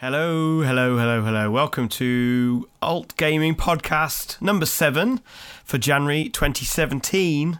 Hello, 0.00 0.60
hello, 0.60 0.96
hello, 0.96 1.22
hello. 1.22 1.50
Welcome 1.50 1.88
to 1.88 2.68
Alt 2.80 3.16
Gaming 3.16 3.56
Podcast 3.56 4.40
number 4.40 4.64
seven 4.64 5.20
for 5.64 5.76
January 5.76 6.28
2017. 6.28 7.58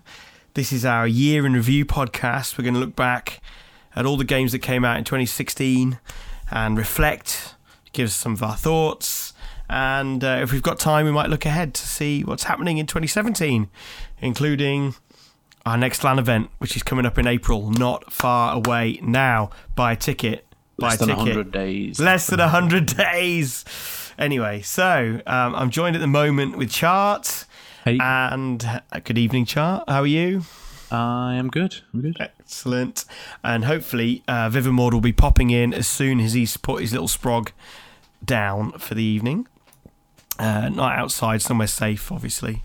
This 0.54 0.72
is 0.72 0.84
our 0.84 1.04
year 1.04 1.44
in 1.44 1.54
review 1.54 1.84
podcast. 1.84 2.56
We're 2.56 2.62
going 2.62 2.74
to 2.74 2.80
look 2.80 2.94
back 2.94 3.40
at 3.96 4.06
all 4.06 4.16
the 4.16 4.22
games 4.22 4.52
that 4.52 4.60
came 4.60 4.84
out 4.84 4.98
in 4.98 5.02
2016 5.02 5.98
and 6.52 6.78
reflect, 6.78 7.56
give 7.92 8.06
us 8.06 8.14
some 8.14 8.34
of 8.34 8.42
our 8.44 8.54
thoughts. 8.54 9.32
And 9.68 10.22
uh, 10.22 10.38
if 10.40 10.52
we've 10.52 10.62
got 10.62 10.78
time, 10.78 11.06
we 11.06 11.10
might 11.10 11.30
look 11.30 11.44
ahead 11.44 11.74
to 11.74 11.82
see 11.88 12.22
what's 12.22 12.44
happening 12.44 12.78
in 12.78 12.86
2017, 12.86 13.68
including 14.20 14.94
our 15.66 15.76
next 15.76 16.04
LAN 16.04 16.20
event, 16.20 16.50
which 16.58 16.76
is 16.76 16.84
coming 16.84 17.04
up 17.04 17.18
in 17.18 17.26
April, 17.26 17.72
not 17.72 18.12
far 18.12 18.54
away 18.54 19.00
now. 19.02 19.50
Buy 19.74 19.90
a 19.90 19.96
ticket 19.96 20.47
Less 20.78 20.98
than 20.98 21.08
ticket. 21.08 21.24
100 21.24 21.52
days. 21.52 22.00
Less 22.00 22.26
than 22.28 22.38
100 22.38 22.86
days. 22.96 23.64
Anyway, 24.18 24.62
so 24.62 25.20
um, 25.26 25.54
I'm 25.54 25.70
joined 25.70 25.96
at 25.96 26.00
the 26.00 26.06
moment 26.06 26.56
with 26.56 26.70
Chart. 26.70 27.44
Hey. 27.84 27.98
And 28.00 28.64
uh, 28.92 29.00
good 29.02 29.18
evening, 29.18 29.44
Chart. 29.44 29.84
How 29.88 30.00
are 30.00 30.06
you? 30.06 30.42
I 30.90 31.34
am 31.34 31.48
good. 31.48 31.82
I'm 31.92 32.00
good. 32.00 32.16
Excellent. 32.20 33.04
And 33.44 33.64
hopefully, 33.64 34.22
uh, 34.28 34.48
Vivimord 34.50 34.94
will 34.94 35.00
be 35.00 35.12
popping 35.12 35.50
in 35.50 35.74
as 35.74 35.86
soon 35.86 36.20
as 36.20 36.32
he's 36.32 36.56
put 36.56 36.80
his 36.80 36.92
little 36.92 37.08
sprog 37.08 37.50
down 38.24 38.72
for 38.72 38.94
the 38.94 39.02
evening. 39.02 39.46
Uh, 40.38 40.68
not 40.68 40.96
outside, 40.96 41.42
somewhere 41.42 41.66
safe, 41.66 42.12
obviously. 42.12 42.62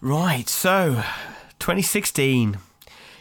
Right, 0.00 0.48
so 0.48 1.02
2016. 1.58 2.58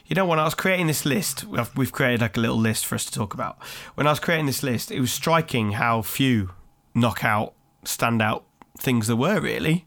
You 0.08 0.16
know, 0.16 0.26
when 0.26 0.38
I 0.40 0.44
was 0.44 0.54
creating 0.54 0.88
this 0.88 1.06
list, 1.06 1.46
we've- 1.46 1.70
we've 1.76 1.92
created 1.92 2.22
like 2.22 2.38
a 2.38 2.40
little 2.40 2.58
list 2.60 2.86
for 2.86 2.96
us 2.96 3.06
to 3.06 3.12
talk 3.12 3.34
about. 3.34 3.58
When 3.96 4.06
I 4.06 4.12
was 4.12 4.20
creating 4.20 4.46
this 4.46 4.62
list, 4.64 4.92
it 4.92 5.00
was 5.00 5.12
striking 5.12 5.74
how 5.74 6.02
few 6.04 6.52
knockout, 6.94 7.54
standout 7.84 8.44
things 8.78 9.08
there 9.08 9.16
were, 9.16 9.40
really. 9.40 9.86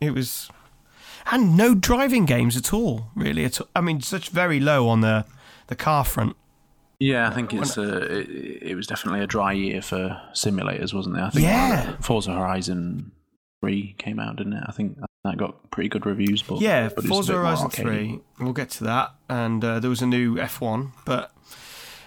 It 0.00 0.10
was. 0.12 0.50
And 1.30 1.56
no 1.56 1.74
driving 1.74 2.24
games 2.26 2.56
at 2.56 2.72
all, 2.72 3.06
really. 3.14 3.44
At 3.44 3.60
all. 3.60 3.68
I 3.76 3.80
mean, 3.80 4.00
such 4.00 4.28
very 4.30 4.58
low 4.60 4.88
on 4.88 5.00
the, 5.02 5.24
the 5.68 5.76
car 5.76 6.04
front. 6.04 6.36
Yeah, 6.98 7.28
I 7.28 7.30
think 7.34 7.52
it's 7.52 7.76
uh, 7.76 8.06
it, 8.10 8.28
it 8.62 8.74
was 8.76 8.86
definitely 8.86 9.20
a 9.20 9.26
dry 9.26 9.52
year 9.52 9.82
for 9.82 10.20
simulators, 10.32 10.92
wasn't 10.94 11.16
it? 11.16 11.22
I 11.22 11.30
think 11.30 11.44
Yeah. 11.44 11.96
Forza 12.00 12.32
Horizon 12.32 13.12
3 13.60 13.94
came 13.98 14.18
out, 14.18 14.36
didn't 14.36 14.54
it? 14.54 14.64
I 14.66 14.72
think 14.72 14.98
that 15.24 15.38
got 15.38 15.70
pretty 15.70 15.88
good 15.88 16.04
reviews, 16.04 16.42
but 16.42 16.60
Yeah, 16.60 16.90
but 16.94 17.04
Forza 17.04 17.32
Horizon 17.32 17.70
3. 17.70 18.20
We'll 18.40 18.52
get 18.52 18.70
to 18.72 18.84
that. 18.84 19.14
And 19.28 19.64
uh, 19.64 19.80
there 19.80 19.88
was 19.88 20.02
a 20.02 20.06
new 20.06 20.36
F1. 20.36 20.92
But 21.06 21.32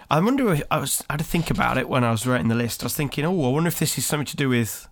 I 0.09 0.19
wonder 0.19 0.53
if 0.53 0.61
I 0.69 0.77
was 0.77 1.03
I 1.09 1.13
had 1.13 1.19
to 1.19 1.25
think 1.25 1.49
about 1.49 1.77
it 1.77 1.89
when 1.89 2.03
I 2.03 2.11
was 2.11 2.27
writing 2.27 2.47
the 2.47 2.55
list. 2.55 2.83
I 2.83 2.85
was 2.85 2.95
thinking, 2.95 3.25
oh, 3.25 3.45
I 3.45 3.49
wonder 3.49 3.67
if 3.69 3.79
this 3.79 3.97
is 3.97 4.05
something 4.05 4.27
to 4.27 4.35
do 4.35 4.49
with 4.49 4.87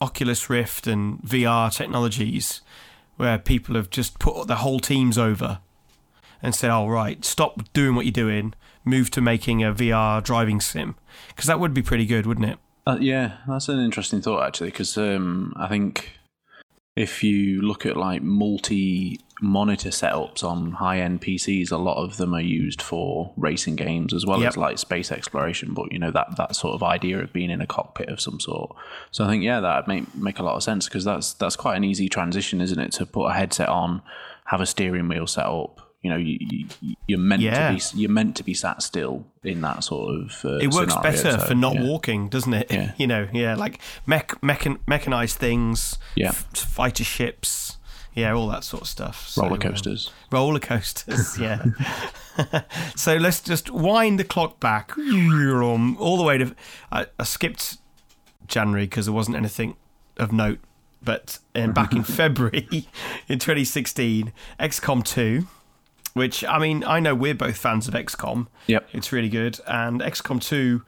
Oculus 0.00 0.48
Rift 0.48 0.86
and 0.86 1.20
VR 1.20 1.70
technologies 1.72 2.62
where 3.16 3.38
people 3.38 3.74
have 3.74 3.90
just 3.90 4.18
put 4.18 4.46
their 4.46 4.56
whole 4.56 4.80
teams 4.80 5.18
over 5.18 5.60
and 6.42 6.54
said, 6.54 6.70
oh, 6.70 6.88
right, 6.88 7.22
stop 7.22 7.70
doing 7.74 7.94
what 7.94 8.06
you're 8.06 8.12
doing, 8.12 8.54
move 8.82 9.10
to 9.10 9.20
making 9.20 9.62
a 9.62 9.74
VR 9.74 10.22
driving 10.22 10.60
sim. 10.60 10.96
Because 11.28 11.46
that 11.46 11.60
would 11.60 11.74
be 11.74 11.82
pretty 11.82 12.06
good, 12.06 12.26
wouldn't 12.26 12.48
it? 12.48 12.58
Uh, 12.86 12.96
yeah, 12.98 13.36
that's 13.46 13.68
an 13.68 13.78
interesting 13.78 14.22
thought 14.22 14.42
actually, 14.44 14.70
because 14.70 14.96
um, 14.96 15.52
I 15.56 15.68
think 15.68 16.18
if 16.94 17.24
you 17.24 17.62
look 17.62 17.86
at 17.86 17.96
like 17.96 18.22
multi 18.22 19.18
monitor 19.40 19.88
setups 19.88 20.44
on 20.44 20.72
high 20.72 21.00
end 21.00 21.20
PCs, 21.20 21.72
a 21.72 21.76
lot 21.76 21.96
of 21.96 22.16
them 22.16 22.34
are 22.34 22.40
used 22.40 22.80
for 22.80 23.32
racing 23.36 23.74
games 23.76 24.12
as 24.14 24.24
well 24.24 24.40
Yep. 24.40 24.48
as 24.48 24.56
like 24.56 24.78
space 24.78 25.10
exploration. 25.10 25.74
But 25.74 25.90
you 25.90 25.98
know 25.98 26.10
that 26.10 26.36
that 26.36 26.54
sort 26.54 26.74
of 26.74 26.82
idea 26.82 27.18
of 27.20 27.32
being 27.32 27.50
in 27.50 27.60
a 27.60 27.66
cockpit 27.66 28.08
of 28.08 28.20
some 28.20 28.38
sort. 28.38 28.76
So 29.10 29.24
I 29.24 29.28
think 29.28 29.42
yeah, 29.42 29.60
that 29.60 29.88
make 29.88 30.14
make 30.14 30.38
a 30.38 30.42
lot 30.42 30.54
of 30.56 30.62
sense 30.62 30.86
because 30.88 31.04
that's 31.04 31.32
that's 31.34 31.56
quite 31.56 31.76
an 31.76 31.84
easy 31.84 32.08
transition, 32.08 32.60
isn't 32.60 32.78
it? 32.78 32.92
To 32.92 33.06
put 33.06 33.26
a 33.26 33.32
headset 33.32 33.68
on, 33.68 34.02
have 34.46 34.60
a 34.60 34.66
steering 34.66 35.08
wheel 35.08 35.26
set 35.26 35.46
up. 35.46 35.81
You 36.02 36.10
know, 36.10 36.16
you, 36.16 36.36
you, 36.80 36.96
you're 37.06 37.18
meant 37.18 37.42
Yeah. 37.42 37.70
to 37.70 37.94
be 37.94 38.00
you're 38.00 38.10
meant 38.10 38.36
to 38.36 38.42
be 38.44 38.54
sat 38.54 38.82
still 38.82 39.24
in 39.44 39.60
that 39.60 39.84
sort 39.84 40.14
of. 40.16 40.44
Uh, 40.44 40.56
it 40.58 40.72
works 40.74 40.92
scenario, 40.94 41.02
better 41.02 41.38
so, 41.40 41.46
for 41.46 41.54
not 41.54 41.74
yeah. 41.76 41.84
walking, 41.84 42.28
doesn't 42.28 42.52
it? 42.52 42.72
Yeah. 42.72 42.92
You 42.96 43.06
know, 43.06 43.28
yeah, 43.32 43.54
like 43.54 43.80
mech, 44.04 44.30
mechan, 44.40 44.78
mechanized 44.86 45.38
things, 45.38 45.98
Yeah. 46.16 46.28
f- 46.30 46.46
fighter 46.56 47.04
ships, 47.04 47.76
yeah, 48.14 48.32
all 48.32 48.48
that 48.48 48.64
sort 48.64 48.82
of 48.82 48.88
stuff. 48.88 49.28
So, 49.28 49.42
roller 49.42 49.54
um, 49.54 49.60
coasters. 49.60 50.10
roller 50.32 50.58
coasters, 50.58 51.38
yeah. 51.40 51.64
so 52.96 53.16
let's 53.16 53.40
just 53.40 53.70
wind 53.70 54.18
the 54.18 54.24
clock 54.24 54.58
back 54.58 54.92
all 54.98 56.16
the 56.16 56.24
way 56.24 56.38
to. 56.38 56.54
I, 56.90 57.06
I 57.18 57.22
skipped 57.24 57.76
January 58.48 58.86
because 58.86 59.06
there 59.06 59.12
wasn't 59.14 59.36
anything 59.36 59.76
of 60.16 60.32
note, 60.32 60.58
but 61.02 61.38
um, 61.54 61.72
back 61.72 61.92
in 61.92 62.02
February 62.02 62.88
in 63.28 63.38
2016, 63.38 64.32
XCOM 64.58 65.04
2. 65.04 65.46
Which 66.14 66.44
I 66.44 66.58
mean, 66.58 66.84
I 66.84 67.00
know 67.00 67.14
we're 67.14 67.34
both 67.34 67.56
fans 67.56 67.88
of 67.88 67.94
XCOM. 67.94 68.48
Yep. 68.66 68.88
It's 68.92 69.12
really 69.12 69.30
good. 69.30 69.60
And 69.66 70.00
XCOM 70.00 70.42
2, 70.42 70.82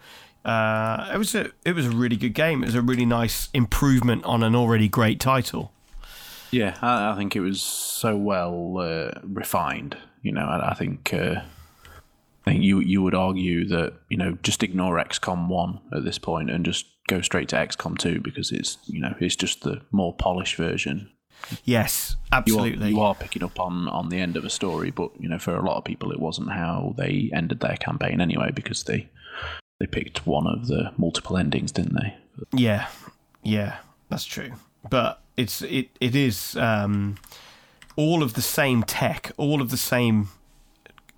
uh, 0.45 1.11
it 1.15 1.17
was 1.17 1.35
a 1.35 1.51
it 1.65 1.75
was 1.75 1.87
a 1.87 1.91
really 1.91 2.17
good 2.17 2.35
game. 2.35 2.63
It 2.63 2.67
was 2.67 2.75
a 2.75 2.83
really 2.83 3.07
nice 3.07 3.49
improvement 3.55 4.25
on 4.25 4.43
an 4.43 4.55
already 4.55 4.89
great 4.89 5.19
title. 5.19 5.73
Yeah, 6.51 6.77
I, 6.83 7.13
I 7.13 7.17
think 7.17 7.35
it 7.35 7.41
was 7.41 7.63
so 7.63 8.17
well 8.17 8.79
uh, 8.79 9.19
refined. 9.23 9.97
You 10.23 10.33
know, 10.33 10.45
I, 10.45 10.71
I 10.71 10.75
think 10.75 11.15
uh, 11.15 11.41
I 12.47 12.51
think 12.51 12.63
you 12.63 12.81
you 12.81 13.03
would 13.03 13.15
argue 13.15 13.67
that 13.69 13.95
you 14.11 14.19
know 14.19 14.37
just 14.43 14.63
ignore 14.63 14.97
XCOM 14.97 15.49
one 15.49 15.81
at 15.93 16.05
this 16.05 16.19
point 16.19 16.51
and 16.51 16.65
just 16.65 16.87
go 17.09 17.23
straight 17.23 17.49
to 17.49 17.57
XCOM 17.57 17.97
two 17.97 18.21
because 18.21 18.53
it's 18.53 18.79
you 18.87 19.01
know 19.01 19.15
it's 19.21 19.37
just 19.37 19.63
the 19.63 19.81
more 19.91 20.13
polished 20.13 20.57
version. 20.57 21.11
Yes, 21.65 22.17
You 22.17 22.29
are, 22.33 22.39
absolutely. 22.39 22.91
you 22.91 23.01
are 23.01 23.15
picking 23.15 23.43
up 23.43 23.59
on 23.61 23.89
on 23.89 24.09
the 24.09 24.19
end 24.19 24.37
of 24.37 24.45
a 24.45 24.51
story, 24.51 24.91
but 24.91 25.11
you 25.19 25.29
know 25.29 25.39
for 25.39 25.55
a 25.57 25.65
lot 25.65 25.77
of 25.77 25.85
people 25.85 26.11
it 26.13 26.21
wasn't 26.21 26.51
how 26.51 26.95
they 26.97 27.31
ended 27.33 27.61
their 27.61 27.77
campaign 27.77 28.21
anyway 28.21 28.51
because 28.53 28.85
they 28.85 29.09
they 29.81 29.87
picked 29.87 30.27
one 30.27 30.47
of 30.47 30.67
the 30.69 30.93
multiple 30.97 31.37
endings, 31.37 31.73
didn't 31.73 31.95
they? 31.95 32.15
Yeah, 32.53 32.89
yeah, 33.43 33.79
that's 34.09 34.25
true. 34.25 34.53
But 34.89 35.21
it's 35.37 35.63
it 35.63 35.91
it 36.01 36.15
is 36.15 36.57
um, 36.57 37.17
all 37.97 38.23
of 38.23 38.35
the 38.35 38.43
same 38.43 38.83
tech, 38.83 39.33
all 39.37 39.61
of 39.61 39.71
the 39.71 39.77
same 39.77 40.29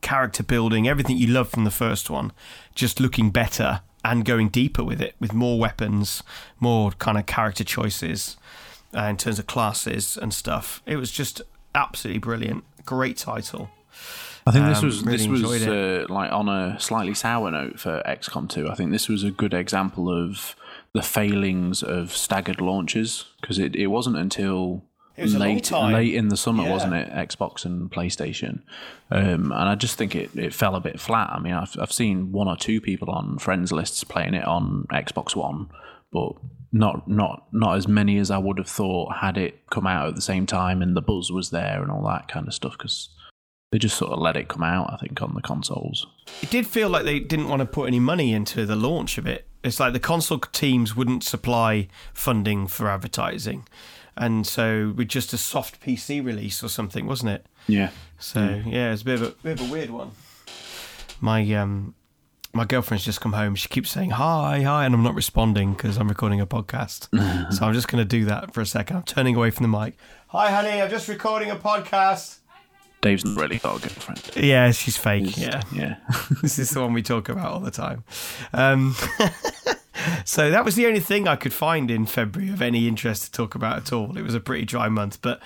character 0.01 0.43
building, 0.43 0.87
everything 0.87 1.17
you 1.17 1.27
love 1.27 1.49
from 1.49 1.65
the 1.65 1.71
first 1.71 2.11
one, 2.11 2.33
just 2.75 3.01
looking 3.01 3.31
better 3.31 3.81
and 4.05 4.25
going 4.25 4.49
deeper 4.49 4.85
with 4.85 5.01
it, 5.01 5.17
with 5.19 5.33
more 5.33 5.59
weapons, 5.59 6.23
more 6.61 6.93
kind 6.93 7.19
of 7.19 7.27
character 7.27 7.65
choices 7.65 8.37
uh, 8.97 9.03
in 9.05 9.17
terms 9.17 9.39
of 9.39 9.47
classes 9.47 10.17
and 10.17 10.33
stuff. 10.33 10.83
It 10.87 10.97
was 10.97 11.11
just 11.11 11.43
absolutely 11.75 12.21
brilliant. 12.21 12.65
Great 12.85 13.17
title. 13.17 13.71
I 14.47 14.53
think 14.53 14.67
this 14.67 14.79
Um, 14.79 14.85
was 14.87 15.03
really 15.03 15.17
this 15.19 15.27
was 15.29 15.67
uh, 15.67 16.07
like 16.09 16.31
on 16.33 16.49
a 16.49 16.79
slightly 16.79 17.15
sour 17.15 17.51
note 17.51 17.81
for 17.81 18.03
XCOM 18.07 18.49
2. 18.49 18.69
I 18.71 18.75
think 18.75 18.93
this 18.93 19.09
was 19.09 19.25
a 19.25 19.31
good 19.31 19.53
example 19.55 20.09
of 20.11 20.55
the 20.93 21.03
failings 21.03 21.83
of 21.83 22.13
staggered 22.13 22.61
launches 22.61 23.25
because 23.41 23.59
it, 23.59 23.75
it 23.75 23.89
wasn't 23.89 24.17
until 24.17 24.83
It 25.17 25.23
was 25.25 25.35
late 25.35 25.71
late 25.73 26.15
in 26.15 26.29
the 26.29 26.37
summer, 26.37 26.63
Yeah. 26.63 26.71
wasn't 26.73 26.95
it? 26.95 27.11
Xbox 27.11 27.65
and 27.65 27.91
PlayStation, 27.91 28.61
um, 29.11 29.51
and 29.53 29.69
I 29.69 29.75
just 29.75 29.99
think 29.99 30.15
it, 30.15 30.31
it 30.37 30.55
fell 30.55 30.75
a 30.77 30.81
bit 30.81 31.01
flat. 31.01 31.31
I 31.33 31.39
mean, 31.41 31.55
I've 31.55 31.77
I've 31.81 31.93
seen 31.93 32.31
one 32.33 32.49
or 32.49 32.57
two 32.57 32.81
people 32.81 33.11
on 33.11 33.39
friends 33.39 33.73
lists 33.73 34.05
playing 34.05 34.35
it 34.35 34.45
on 34.47 34.87
Xbox 34.93 35.35
One, 35.35 35.69
but 36.13 36.33
not 36.73 37.09
not 37.09 37.47
not 37.53 37.77
as 37.77 37.87
many 37.89 38.19
as 38.19 38.31
I 38.31 38.39
would 38.39 38.59
have 38.59 38.69
thought 38.69 39.17
had 39.17 39.39
it 39.39 39.67
come 39.71 39.87
out 39.87 40.09
at 40.09 40.15
the 40.15 40.21
same 40.21 40.47
time 40.47 40.83
and 40.83 40.97
the 40.97 41.03
buzz 41.03 41.31
was 41.31 41.51
there 41.51 41.83
and 41.83 41.91
all 41.91 42.05
that 42.09 42.29
kind 42.29 42.47
of 42.47 42.55
stuff 42.55 42.73
because 42.77 43.09
they 43.73 43.79
just 43.79 43.97
sort 43.97 44.13
of 44.13 44.19
let 44.21 44.37
it 44.37 44.49
come 44.49 44.63
out. 44.63 44.93
I 44.93 44.97
think 44.97 45.21
on 45.21 45.35
the 45.35 45.43
consoles. 45.43 46.07
It 46.41 46.51
did 46.51 46.67
feel 46.67 46.89
like 46.89 47.05
they 47.05 47.19
didn't 47.19 47.49
want 47.49 47.61
to 47.61 47.67
put 47.67 47.89
any 47.89 47.99
money 48.01 48.33
into 48.33 48.65
the 48.65 48.77
launch 48.77 49.19
of 49.19 49.27
it. 49.27 49.47
It's 49.65 49.81
like 49.81 49.93
the 49.93 50.01
console 50.01 50.39
teams 50.39 50.95
wouldn't 50.95 51.25
supply 51.25 51.89
funding 52.15 52.69
for 52.69 52.89
advertising. 52.89 53.67
And 54.17 54.47
so 54.47 54.95
with 54.97 55.09
just 55.09 55.33
a 55.33 55.39
soft 55.39 55.81
PC 55.81 56.25
release 56.25 56.63
or 56.63 56.69
something, 56.69 57.07
wasn't 57.07 57.33
it? 57.33 57.47
Yeah, 57.67 57.91
So 58.19 58.63
yeah, 58.65 58.93
it's 58.93 59.03
a 59.03 59.05
bit 59.05 59.21
of 59.21 59.29
a 59.29 59.31
bit 59.43 59.61
of 59.61 59.69
a 59.69 59.73
weird 59.73 59.91
one. 59.91 60.13
My 61.21 61.43
um 61.55 61.96
my 62.57 62.65
girlfriend's 62.65 63.05
just 63.05 63.21
come 63.21 63.35
home. 63.35 63.55
She 63.55 63.69
keeps 63.69 63.91
saying 63.91 64.11
hi, 64.11 64.63
hi, 64.63 64.87
and 64.87 64.95
I'm 64.95 65.03
not 65.03 65.15
responding 65.15 65.75
because 65.75 65.99
I'm 65.99 66.09
recording 66.09 66.41
a 66.41 66.47
podcast. 66.47 67.09
so 67.53 67.67
I'm 67.67 67.75
just 67.75 67.89
going 67.89 68.03
to 68.03 68.09
do 68.09 68.25
that 68.25 68.55
for 68.55 68.63
a 68.63 68.67
second. 68.67 68.97
I'm 68.97 69.03
turning 69.03 69.37
away 69.37 69.51
from 69.51 69.71
the 69.71 69.79
mic. 69.79 69.97
Hi, 70.29 70.51
honey. 70.51 70.81
I'm 70.81 70.91
just 70.91 71.07
recording 71.07 71.51
a 71.51 71.57
podcast. 71.57 72.39
Dave's 73.03 73.25
not 73.25 73.41
really 73.41 73.59
got 73.59 73.77
a 73.77 73.81
girlfriend. 73.81 74.45
Yeah, 74.45 74.73
she's 74.73 74.97
fake. 74.97 75.37
Yeah. 75.37 75.63
yeah. 75.73 75.97
this 76.43 76.59
is 76.59 76.71
the 76.71 76.81
one 76.81 76.95
we 76.95 77.03
talk 77.03 77.29
about 77.29 77.53
all 77.53 77.61
the 77.61 77.71
time. 77.71 78.05
Um, 78.55 78.97
so 80.25 80.51
that 80.51 80.65
was 80.65 80.75
the 80.75 80.87
only 80.87 81.01
thing 81.01 81.29
I 81.29 81.37
could 81.37 81.53
find 81.53 81.91
in 81.91 82.07
February 82.07 82.51
of 82.51 82.63
any 82.63 82.89
interest 82.89 83.25
to 83.25 83.31
talk 83.33 83.55
about 83.55 83.77
at 83.77 83.93
all. 83.93 84.17
It 84.17 84.23
was 84.23 84.35
a 84.35 84.41
pretty 84.41 84.65
dry 84.65 84.89
month, 84.89 85.21
but 85.21 85.41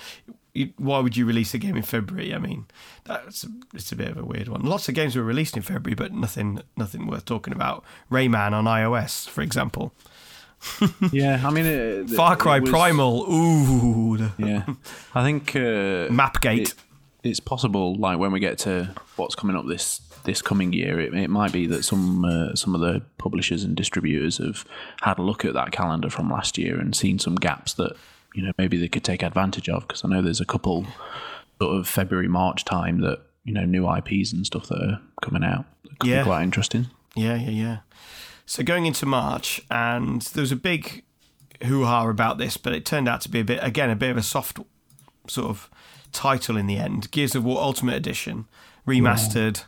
you, 0.54 0.72
why 0.78 0.98
would 1.00 1.16
you 1.16 1.24
release 1.26 1.54
a 1.54 1.58
game 1.58 1.76
in 1.76 1.82
February? 1.82 2.34
I 2.34 2.38
mean, 2.38 2.66
that's 3.04 3.46
it's 3.74 3.92
a 3.92 3.96
bit 3.96 4.08
of 4.08 4.18
a 4.18 4.24
weird 4.24 4.48
one. 4.48 4.62
Lots 4.62 4.88
of 4.88 4.94
games 4.94 5.16
were 5.16 5.22
released 5.22 5.56
in 5.56 5.62
February, 5.62 5.94
but 5.94 6.12
nothing 6.12 6.60
nothing 6.76 7.06
worth 7.06 7.24
talking 7.24 7.52
about. 7.52 7.84
Rayman 8.10 8.52
on 8.52 8.64
iOS, 8.64 9.28
for 9.28 9.42
example. 9.42 9.92
yeah, 11.12 11.40
I 11.44 11.50
mean, 11.50 11.64
it, 11.66 12.10
Far 12.10 12.36
Cry 12.36 12.58
was- 12.58 12.68
Primal. 12.70 13.22
Ooh, 13.32 14.30
Yeah, 14.38 14.64
I 15.14 15.22
think 15.24 15.54
uh, 15.56 16.08
Mapgate. 16.10 16.58
it- 16.60 16.74
it's 17.22 17.40
possible. 17.40 17.96
Like 17.96 18.18
when 18.18 18.32
we 18.32 18.40
get 18.40 18.56
to 18.60 18.94
what's 19.16 19.34
coming 19.34 19.54
up 19.54 19.66
this 19.66 20.00
this 20.24 20.40
coming 20.40 20.72
year, 20.72 20.98
it, 21.00 21.12
it 21.14 21.28
might 21.28 21.52
be 21.52 21.66
that 21.66 21.84
some 21.84 22.24
uh, 22.24 22.54
some 22.54 22.74
of 22.74 22.80
the 22.80 23.02
publishers 23.18 23.62
and 23.62 23.76
distributors 23.76 24.38
have 24.38 24.64
had 25.02 25.18
a 25.18 25.22
look 25.22 25.44
at 25.44 25.52
that 25.52 25.70
calendar 25.70 26.08
from 26.08 26.30
last 26.30 26.56
year 26.56 26.78
and 26.80 26.96
seen 26.96 27.18
some 27.18 27.34
gaps 27.34 27.74
that 27.74 27.94
you 28.34 28.42
know 28.42 28.52
maybe 28.58 28.76
they 28.76 28.88
could 28.88 29.04
take 29.04 29.22
advantage 29.22 29.68
of. 29.68 29.86
Because 29.86 30.04
I 30.04 30.08
know 30.08 30.22
there's 30.22 30.40
a 30.40 30.44
couple 30.46 30.86
sort 31.60 31.76
of 31.76 31.88
February 31.88 32.28
March 32.28 32.64
time 32.64 33.00
that 33.00 33.20
you 33.44 33.52
know 33.52 33.64
new 33.64 33.90
IPs 33.90 34.32
and 34.32 34.44
stuff 34.46 34.66
that 34.68 34.80
are 34.82 35.00
coming 35.22 35.44
out. 35.44 35.64
That 35.84 35.98
could 35.98 36.10
Yeah. 36.10 36.22
be 36.22 36.26
quite 36.26 36.42
interesting. 36.42 36.86
Yeah, 37.14 37.36
yeah, 37.36 37.50
yeah. 37.50 37.76
So 38.46 38.62
going 38.62 38.86
into 38.86 39.06
March, 39.06 39.60
and 39.70 40.22
there 40.22 40.40
was 40.42 40.52
a 40.52 40.56
big 40.56 41.04
hoo 41.64 41.84
ha 41.84 42.08
about 42.08 42.38
this, 42.38 42.56
but 42.56 42.72
it 42.72 42.84
turned 42.84 43.08
out 43.08 43.20
to 43.22 43.28
be 43.28 43.40
a 43.40 43.44
bit, 43.44 43.58
again, 43.62 43.90
a 43.90 43.96
bit 43.96 44.10
of 44.10 44.16
a 44.16 44.22
soft 44.22 44.58
sort 45.28 45.48
of 45.50 45.68
title 46.12 46.56
in 46.56 46.66
the 46.66 46.76
end. 46.76 47.10
Gears 47.10 47.34
of 47.34 47.44
War 47.44 47.60
Ultimate 47.60 47.94
Edition, 47.94 48.46
remastered. 48.86 49.64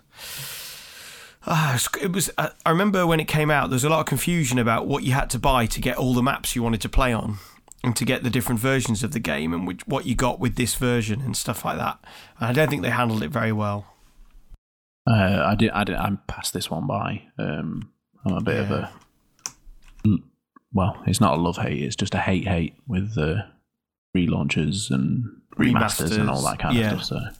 Ah, 1.44 1.78
it 2.00 2.12
was. 2.12 2.30
I 2.38 2.50
remember 2.70 3.04
when 3.06 3.18
it 3.18 3.26
came 3.26 3.50
out, 3.50 3.68
there 3.68 3.74
was 3.74 3.84
a 3.84 3.88
lot 3.88 4.00
of 4.00 4.06
confusion 4.06 4.58
about 4.58 4.86
what 4.86 5.02
you 5.02 5.12
had 5.12 5.28
to 5.30 5.38
buy 5.38 5.66
to 5.66 5.80
get 5.80 5.96
all 5.96 6.14
the 6.14 6.22
maps 6.22 6.54
you 6.54 6.62
wanted 6.62 6.80
to 6.82 6.88
play 6.88 7.12
on, 7.12 7.38
and 7.84 7.96
to 7.96 8.04
get 8.04 8.22
the 8.22 8.30
different 8.30 8.60
versions 8.60 9.02
of 9.02 9.12
the 9.12 9.18
game, 9.20 9.52
and 9.52 9.66
which, 9.66 9.86
what 9.86 10.06
you 10.06 10.14
got 10.14 10.38
with 10.40 10.56
this 10.56 10.74
version 10.74 11.20
and 11.20 11.36
stuff 11.36 11.64
like 11.64 11.78
that. 11.78 11.98
And 12.38 12.48
I 12.48 12.52
don't 12.52 12.68
think 12.68 12.82
they 12.82 12.90
handled 12.90 13.22
it 13.22 13.28
very 13.30 13.52
well. 13.52 13.86
Uh, 15.10 15.42
I 15.46 15.54
did. 15.56 15.70
I 15.70 15.82
did. 15.84 15.96
I'm 15.96 16.18
past 16.28 16.52
this 16.52 16.70
one 16.70 16.86
by. 16.86 17.24
Um, 17.38 17.90
I'm 18.24 18.34
a 18.34 18.40
bit 18.40 18.60
of 18.60 18.70
a. 18.70 18.92
Well, 20.72 21.02
it's 21.06 21.20
not 21.20 21.36
a 21.36 21.40
love 21.40 21.56
hate. 21.58 21.82
It's 21.82 21.96
just 21.96 22.14
a 22.14 22.18
hate 22.18 22.46
hate 22.46 22.74
with 22.86 23.14
the 23.14 23.44
relaunches 24.16 24.90
and 24.90 25.40
remasters, 25.56 26.18
and 26.18 26.30
all 26.30 26.42
that 26.42 26.58
kind 26.58 26.76
Yeah. 26.76 26.94
of 26.94 27.04
stuff. 27.04 27.38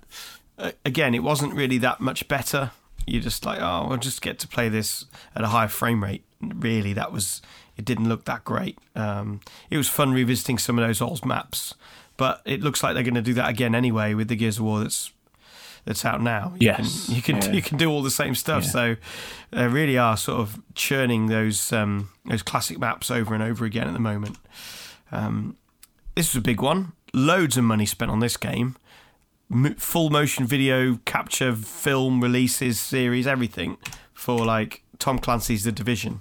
So 0.59 0.65
uh, 0.65 0.73
again, 0.85 1.15
it 1.15 1.23
wasn't 1.23 1.55
really 1.55 1.79
that 1.79 2.00
much 2.00 2.29
better. 2.29 2.73
You're 3.06 3.23
just 3.23 3.44
like, 3.47 3.61
oh, 3.61 3.87
we'll 3.89 3.99
just 3.99 4.23
get 4.23 4.39
to 4.41 4.49
play 4.49 4.69
this 4.69 5.06
at 5.35 5.43
a 5.43 5.49
higher 5.49 5.69
frame 5.69 6.03
rate. 6.03 6.25
Really, 6.41 6.93
that 6.93 7.11
was. 7.12 7.41
It 7.76 7.84
didn't 7.84 8.08
look 8.08 8.24
that 8.26 8.44
great. 8.44 8.78
Um, 8.94 9.40
it 9.70 9.76
was 9.76 9.88
fun 9.88 10.12
revisiting 10.12 10.58
some 10.58 10.78
of 10.78 10.86
those 10.86 11.00
old 11.00 11.24
maps, 11.24 11.74
but 12.16 12.42
it 12.44 12.60
looks 12.60 12.82
like 12.82 12.94
they're 12.94 13.02
going 13.02 13.14
to 13.14 13.22
do 13.22 13.34
that 13.34 13.48
again 13.48 13.74
anyway 13.74 14.14
with 14.14 14.28
the 14.28 14.36
Gears 14.36 14.58
of 14.58 14.64
War 14.64 14.80
that's 14.80 15.10
that's 15.84 16.04
out 16.04 16.22
now. 16.22 16.52
You 16.60 16.66
Yes. 16.66 17.06
can, 17.06 17.14
you 17.16 17.22
can 17.22 17.36
Yeah. 17.42 17.50
you 17.52 17.62
can 17.62 17.76
do 17.78 17.90
all 17.90 18.02
the 18.02 18.10
same 18.10 18.34
stuff. 18.36 18.62
Yeah. 18.64 18.70
So 18.70 18.96
they 19.50 19.66
really 19.66 19.98
are 19.98 20.16
sort 20.16 20.38
of 20.40 20.60
churning 20.74 21.26
those 21.26 21.72
um, 21.72 22.10
those 22.26 22.42
classic 22.42 22.78
maps 22.78 23.10
over 23.10 23.34
and 23.34 23.42
over 23.42 23.64
again 23.64 23.88
at 23.88 23.92
the 23.94 23.98
moment. 23.98 24.36
Um, 25.10 25.56
this 26.14 26.32
was 26.34 26.38
a 26.38 26.42
big 26.44 26.60
one. 26.62 26.92
Loads 27.14 27.56
of 27.56 27.64
money 27.64 27.86
spent 27.86 28.10
on 28.10 28.20
this 28.20 28.36
game. 28.36 28.76
Full 29.76 30.08
motion 30.08 30.46
video 30.46 30.98
capture, 31.04 31.54
film 31.54 32.22
releases, 32.22 32.80
series, 32.80 33.26
everything 33.26 33.76
for 34.14 34.46
like 34.46 34.82
Tom 34.98 35.19
Clancy's 35.19 35.64
The 35.64 35.72
Division. 35.72 36.20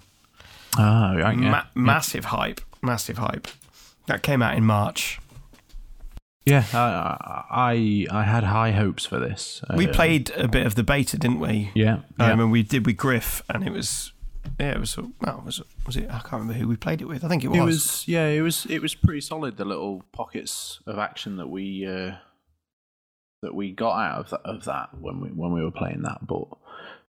Ah, 0.78 1.14
right, 1.16 1.38
yeah. 1.38 1.52
Ma- 1.52 1.64
massive 1.76 2.26
hype, 2.26 2.62
massive 2.82 3.18
hype. 3.18 3.48
That 4.08 4.24
came 4.24 4.42
out 4.42 4.58
in 4.58 4.66
March. 4.66 5.20
yeah. 6.46 6.66
I, 6.74 7.46
I 7.52 8.08
I 8.20 8.24
had 8.24 8.44
high 8.44 8.72
hopes 8.72 9.06
for 9.06 9.20
this. 9.20 9.62
We 9.76 9.88
Um, 9.88 9.94
played 9.94 10.32
a 10.32 10.48
bit 10.48 10.66
of 10.66 10.76
the 10.76 10.84
beta, 10.84 11.18
didn't 11.18 11.40
we? 11.40 11.72
Yeah, 11.76 12.00
yeah. 12.20 12.32
Um, 12.32 12.40
and 12.40 12.52
we 12.52 12.64
did 12.64 12.86
with 12.86 12.98
Griff, 12.98 13.44
and 13.50 13.64
it 13.66 13.72
was 13.72 14.12
yeah, 14.60 14.72
it 14.72 14.80
was 14.80 14.98
well, 14.98 15.44
was 15.46 15.62
was 15.86 15.96
it? 15.98 16.10
I 16.10 16.20
can't 16.20 16.34
remember 16.34 16.54
who 16.54 16.68
we 16.68 16.76
played 16.76 17.02
it 17.02 17.06
with. 17.06 17.24
I 17.24 17.28
think 17.28 17.44
it 17.44 17.50
was. 17.50 17.60
It 17.60 17.64
was 17.64 18.08
yeah, 18.08 18.28
it 18.28 18.42
was 18.42 18.66
it 18.68 18.82
was 18.82 18.96
pretty 18.96 19.22
solid. 19.22 19.58
The 19.58 19.66
little 19.66 20.04
pockets 20.12 20.80
of 20.88 20.98
action 20.98 21.38
that 21.38 21.48
we 21.50 21.86
uh, 21.86 22.16
that 23.44 23.54
we 23.54 23.72
got 23.72 23.98
out 24.00 24.20
of 24.20 24.30
that, 24.32 24.42
of 24.44 24.66
that 24.66 24.90
when 25.00 25.22
we 25.22 25.30
when 25.30 25.52
we 25.54 25.64
were 25.64 25.72
playing 25.72 26.02
that, 26.04 26.26
but 26.26 26.48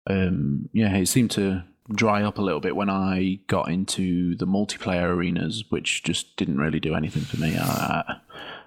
um, 0.08 0.68
yeah, 0.72 0.94
it 0.96 1.06
seemed 1.06 1.32
to 1.32 1.64
dry 1.94 2.22
up 2.22 2.38
a 2.38 2.42
little 2.42 2.60
bit 2.60 2.74
when 2.76 2.90
I 2.90 3.38
got 3.46 3.70
into 3.70 4.34
the 4.36 4.46
multiplayer 4.46 5.04
arenas, 5.04 5.64
which 5.68 6.02
just 6.02 6.36
didn't 6.36 6.58
really 6.58 6.80
do 6.80 6.94
anything 6.94 7.22
for 7.22 7.38
me. 7.38 7.56
I 7.58 8.16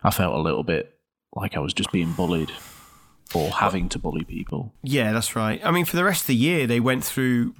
I, 0.03 0.11
felt 0.11 0.35
a 0.35 0.39
little 0.41 0.63
bit 0.63 0.97
like 1.35 1.55
I 1.57 1.59
was 1.59 1.73
just 1.73 1.91
being 1.91 2.13
bullied 2.13 2.51
or 3.35 3.49
having 3.49 3.89
to 3.89 3.99
bully 3.99 4.23
people. 4.23 4.73
Yeah, 4.83 5.11
that's 5.11 5.35
right. 5.35 5.59
I 5.63 5.71
mean, 5.71 5.85
for 5.85 5.95
the 5.97 6.03
rest 6.03 6.21
of 6.23 6.27
the 6.27 6.35
year, 6.35 6.65
they 6.65 6.79
went 6.79 7.03
through 7.03 7.53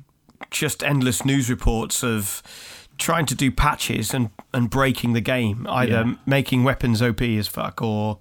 just 0.50 0.81
endless 0.83 1.25
news 1.25 1.50
reports 1.50 2.03
of 2.03 2.41
trying 2.97 3.25
to 3.25 3.35
do 3.35 3.51
patches 3.51 4.13
and, 4.13 4.29
and 4.53 4.69
breaking 4.69 5.13
the 5.13 5.21
game, 5.21 5.67
either 5.69 5.91
Yeah. 6.06 6.13
making 6.25 6.63
weapons 6.63 7.01
OP 7.01 7.21
as 7.21 7.47
fuck 7.47 7.81
or 7.81 8.19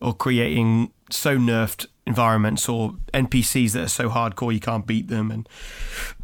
or 0.00 0.14
creating 0.14 0.92
so 1.10 1.36
nerfed 1.38 1.86
environments 2.06 2.68
or 2.68 2.94
NPCs 3.12 3.72
that 3.72 3.84
are 3.84 3.88
so 3.88 4.08
hardcore 4.08 4.52
you 4.52 4.60
can't 4.60 4.86
beat 4.86 5.08
them, 5.08 5.30
and 5.30 5.48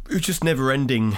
it 0.09 0.13
was 0.13 0.21
just 0.21 0.43
never 0.43 0.71
ending. 0.71 1.17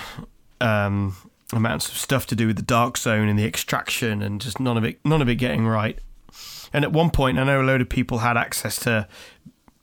Um, 0.62 1.16
amounts 1.54 1.90
of 1.90 1.96
stuff 1.96 2.26
to 2.26 2.36
do 2.36 2.48
with 2.48 2.56
the 2.56 2.64
dark 2.64 2.98
zone 2.98 3.28
and 3.28 3.38
the 3.38 3.46
extraction 3.46 4.24
and 4.24 4.42
just 4.42 4.60
none 4.60 4.78
of 4.78 4.84
it 4.84 5.00
none 5.06 5.22
of 5.22 5.30
it 5.30 5.36
getting 5.36 5.68
right 5.68 6.00
and 6.74 6.84
at 6.84 6.92
one 6.92 7.12
point 7.12 7.38
i 7.38 7.44
know 7.44 7.62
a 7.62 7.64
load 7.64 7.82
of 7.82 7.88
people 7.88 8.18
had 8.18 8.36
access 8.36 8.80
to 8.80 9.08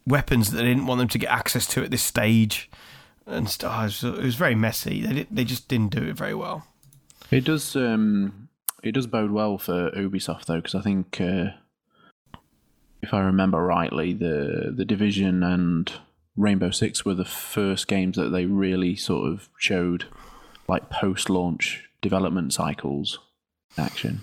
weapons 0.06 0.50
that 0.50 0.56
they 0.56 0.64
didn't 0.64 0.86
want 0.86 0.98
them 0.98 1.08
to 1.08 1.18
get 1.18 1.30
access 1.30 1.66
to 1.66 1.84
at 1.84 1.90
this 1.90 2.02
stage 2.02 2.70
and 3.26 3.48
stuff. 3.48 3.80
It 3.80 3.84
was, 3.84 4.04
it 4.04 4.24
was 4.24 4.34
very 4.34 4.54
messy. 4.54 5.00
They 5.02 5.12
did, 5.12 5.26
they 5.30 5.44
just 5.44 5.68
didn't 5.68 5.90
do 5.90 6.02
it 6.08 6.14
very 6.16 6.34
well. 6.34 6.66
It 7.30 7.44
does. 7.44 7.76
Um, 7.76 8.48
it 8.82 8.92
does 8.92 9.06
bode 9.06 9.30
well 9.30 9.58
for 9.58 9.90
Ubisoft 9.92 10.46
though, 10.46 10.56
because 10.56 10.74
I 10.74 10.80
think, 10.80 11.20
uh, 11.20 11.50
if 13.02 13.12
I 13.12 13.20
remember 13.20 13.62
rightly, 13.62 14.12
the 14.12 14.72
the 14.74 14.84
Division 14.84 15.42
and 15.42 15.92
Rainbow 16.36 16.70
Six 16.70 17.04
were 17.04 17.14
the 17.14 17.24
first 17.24 17.88
games 17.88 18.16
that 18.16 18.30
they 18.30 18.46
really 18.46 18.96
sort 18.96 19.30
of 19.30 19.48
showed 19.58 20.06
like 20.68 20.88
post-launch 20.90 21.88
development 22.00 22.52
cycles 22.52 23.18
in 23.76 23.84
action. 23.84 24.20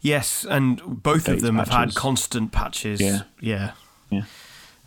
Yes, 0.00 0.44
and 0.48 1.02
both 1.02 1.28
of 1.28 1.40
them 1.40 1.56
have 1.56 1.68
had 1.68 1.94
constant 1.94 2.52
patches. 2.52 3.00
Yeah. 3.00 3.22
yeah, 3.40 3.72
Yeah. 4.10 4.24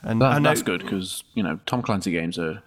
And 0.03 0.21
That, 0.21 0.41
know, 0.41 0.49
that's 0.49 0.61
good 0.61 0.81
because 0.81 1.23
you 1.33 1.43
know 1.43 1.59
Tom 1.65 1.81
Clancy 1.81 2.11
games 2.11 2.37
are 2.37 2.61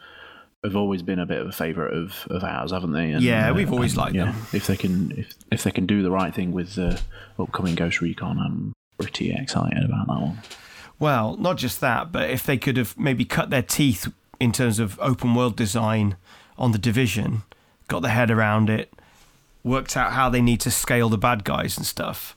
have 0.64 0.76
always 0.76 1.00
been 1.00 1.18
a 1.18 1.24
bit 1.26 1.40
of 1.40 1.46
a 1.46 1.52
favourite 1.52 1.94
of, 1.94 2.26
of 2.28 2.44
ours, 2.44 2.70
haven't 2.70 2.92
they? 2.92 3.12
And, 3.12 3.22
Yeah, 3.22 3.50
uh, 3.50 3.54
we've 3.54 3.72
always 3.72 3.96
liked 3.96 4.14
yeah, 4.14 4.26
them. 4.26 4.46
If 4.52 4.66
they 4.66 4.76
can, 4.76 5.12
if 5.16 5.32
if 5.50 5.62
they 5.62 5.70
can 5.70 5.86
do 5.86 6.02
the 6.02 6.10
right 6.10 6.34
thing 6.34 6.52
with 6.52 6.74
the 6.74 7.00
upcoming 7.38 7.76
Ghost 7.76 8.00
Recon, 8.00 8.38
I'm 8.38 8.74
pretty 9.00 9.32
excited 9.32 9.84
about 9.84 10.06
that 10.06 10.20
one. 10.20 10.38
Well, 10.98 11.36
not 11.38 11.56
just 11.56 11.80
that, 11.80 12.12
but 12.12 12.30
if 12.30 12.44
they 12.44 12.58
could 12.58 12.76
have 12.76 12.98
maybe 12.98 13.24
cut 13.24 13.50
their 13.50 13.62
teeth 13.62 14.12
in 14.38 14.52
terms 14.52 14.78
of 14.78 14.98
open 15.00 15.34
world 15.34 15.56
design 15.56 16.16
on 16.58 16.72
the 16.72 16.78
division, 16.78 17.42
got 17.88 18.00
their 18.02 18.10
head 18.12 18.30
around 18.30 18.68
it, 18.68 18.92
worked 19.64 19.96
out 19.96 20.12
how 20.12 20.28
they 20.28 20.42
need 20.42 20.60
to 20.60 20.70
scale 20.70 21.08
the 21.08 21.18
bad 21.18 21.44
guys 21.44 21.76
and 21.76 21.86
stuff, 21.86 22.36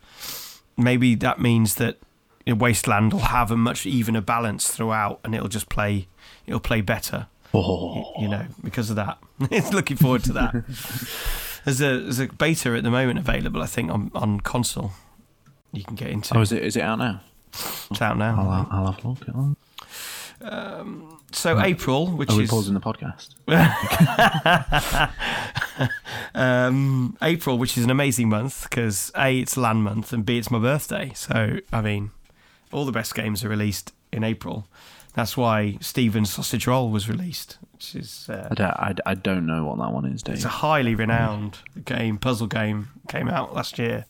maybe 0.78 1.16
that 1.16 1.40
means 1.40 1.76
that 1.76 1.98
you 2.46 2.54
know, 2.54 2.60
Wasteland 2.60 3.14
will 3.14 3.20
have 3.20 3.52
a 3.52 3.58
much 3.58 3.86
evener 3.86 4.22
balance 4.22 4.70
throughout, 4.70 5.20
and 5.24 5.36
it'll 5.36 5.48
just 5.48 5.70
play, 5.70 6.08
it'll 6.46 6.60
play 6.60 6.82
better. 6.82 7.28
Oh, 7.54 8.14
You 8.20 8.28
know, 8.30 8.46
because 8.64 8.90
of 8.90 8.96
that. 8.96 9.20
it's 9.52 9.72
looking 9.72 9.98
forward 9.98 10.24
to 10.26 10.34
that. 10.34 10.54
There's 11.66 11.80
a 11.80 12.00
there's 12.00 12.20
a 12.20 12.28
beta 12.28 12.76
at 12.76 12.84
the 12.84 12.92
moment 12.92 13.20
available, 13.20 13.62
I 13.62 13.68
think, 13.68 13.90
on 13.90 14.12
on 14.14 14.42
console. 14.42 14.92
You 15.74 15.84
can 15.84 15.96
get 15.96 16.10
into. 16.10 16.38
oh, 16.38 16.42
is 16.42 16.52
it 16.52 16.64
is 16.64 16.78
it 16.78 16.82
out 16.82 17.00
now? 17.00 17.22
It's 17.52 18.02
out 18.02 18.18
now. 18.18 18.40
I'll, 18.40 18.50
I'll, 18.50 18.68
I'll 18.72 18.92
have 18.92 19.04
a 19.04 19.08
look. 19.10 19.22
At 19.28 19.36
that. 19.36 19.56
So 21.32 21.60
April, 21.60 22.08
which 22.08 22.30
Are 22.30 22.38
we 22.38 22.44
is 22.44 22.50
pausing 22.50 22.74
the 22.74 22.80
podcast? 22.80 23.30
um, 26.36 27.18
April, 27.22 27.58
which 27.58 27.78
is 27.78 27.84
an 27.84 27.90
amazing 27.90 28.30
month 28.30 28.68
because 28.70 29.12
a 29.18 29.40
it's 29.40 29.58
LAN 29.58 29.78
Month 29.78 30.14
and 30.14 30.26
b 30.26 30.38
it's 30.38 30.52
my 30.52 30.60
birthday. 30.60 31.12
So 31.16 31.60
I 31.72 31.82
mean, 31.82 32.12
all 32.72 32.86
the 32.86 32.92
best 32.92 33.16
games 33.16 33.44
are 33.44 33.50
released 33.50 33.94
in 34.12 34.24
April. 34.24 34.68
That's 35.16 35.38
why 35.38 35.78
Stephen's 35.80 36.32
Sausage 36.32 36.66
Roll 36.66 36.90
was 36.90 37.08
released, 37.08 37.60
which 37.74 37.96
is 37.96 38.28
uh, 38.30 38.48
I 38.50 38.56
don't, 38.56 38.72
I, 38.72 38.96
I 39.06 39.14
don't 39.14 39.46
know 39.46 39.66
what 39.66 39.78
that 39.78 39.92
one 39.92 40.06
is, 40.06 40.24
Dave. 40.24 40.36
it's 40.36 40.46
a 40.46 40.50
highly 40.50 40.96
renowned 40.96 41.60
game, 41.86 42.18
puzzle 42.18 42.48
game. 42.48 42.90
Came 43.08 43.28
out 43.28 43.54
last 43.54 43.78
year. 43.78 44.06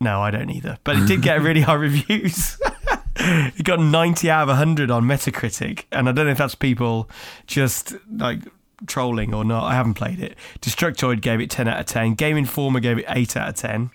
No, 0.00 0.22
I 0.22 0.30
don't 0.30 0.50
either, 0.50 0.78
but 0.84 0.96
it 0.96 1.06
did 1.06 1.22
get 1.22 1.42
really 1.42 1.60
high 1.60 1.74
reviews. 1.74 2.58
it 3.16 3.64
got 3.64 3.80
90 3.80 4.30
out 4.30 4.42
of 4.42 4.48
100 4.48 4.90
on 4.90 5.04
Metacritic, 5.04 5.84
and 5.92 6.08
I 6.08 6.12
don't 6.12 6.26
know 6.26 6.32
if 6.32 6.38
that's 6.38 6.54
people 6.54 7.10
just 7.46 7.94
like 8.10 8.40
trolling 8.86 9.34
or 9.34 9.44
not. 9.44 9.64
I 9.64 9.74
haven't 9.74 9.94
played 9.94 10.20
it. 10.20 10.36
Destructoid 10.60 11.20
gave 11.20 11.40
it 11.40 11.50
10 11.50 11.68
out 11.68 11.80
of 11.80 11.86
10. 11.86 12.14
Game 12.14 12.38
Informer 12.38 12.80
gave 12.80 12.98
it 12.98 13.04
8 13.08 13.36
out 13.36 13.48
of 13.50 13.54
10. 13.56 13.90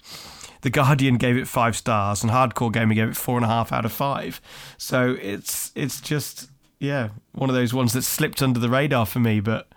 The 0.62 0.72
Guardian 0.72 1.18
gave 1.18 1.38
it 1.38 1.48
five 1.48 1.78
stars, 1.78 2.24
and 2.24 2.32
Hardcore 2.32 2.74
Gamer 2.74 2.96
gave 2.96 3.10
it 3.10 3.16
four 3.16 3.38
and 3.38 3.46
a 3.46 3.48
half 3.48 3.72
out 3.72 3.86
of 3.86 3.92
five. 3.92 4.42
So 4.80 5.16
it's 5.22 5.72
it's 5.76 6.02
just 6.02 6.50
yeah 6.80 7.10
one 7.34 7.52
of 7.52 7.56
those 7.56 7.72
ones 7.72 7.94
that 7.94 8.02
slipped 8.02 8.42
under 8.42 8.60
the 8.60 8.70
radar 8.70 9.06
for 9.06 9.20
me, 9.20 9.40
but. 9.42 9.68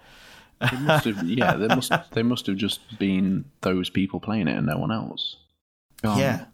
Must 0.81 1.05
have, 1.05 1.23
yeah, 1.29 1.55
they 1.57 1.69
must 1.69 1.93
they 2.13 2.23
must 2.23 2.47
have 2.47 2.57
just 2.57 2.99
been 2.99 3.45
those 3.61 3.91
people 3.91 4.19
playing 4.19 4.49
it 4.49 4.57
and 4.57 4.67
no 4.67 4.79
one 4.79 4.91
else. 4.91 5.37
God. 6.02 6.19
Yeah. 6.19 6.45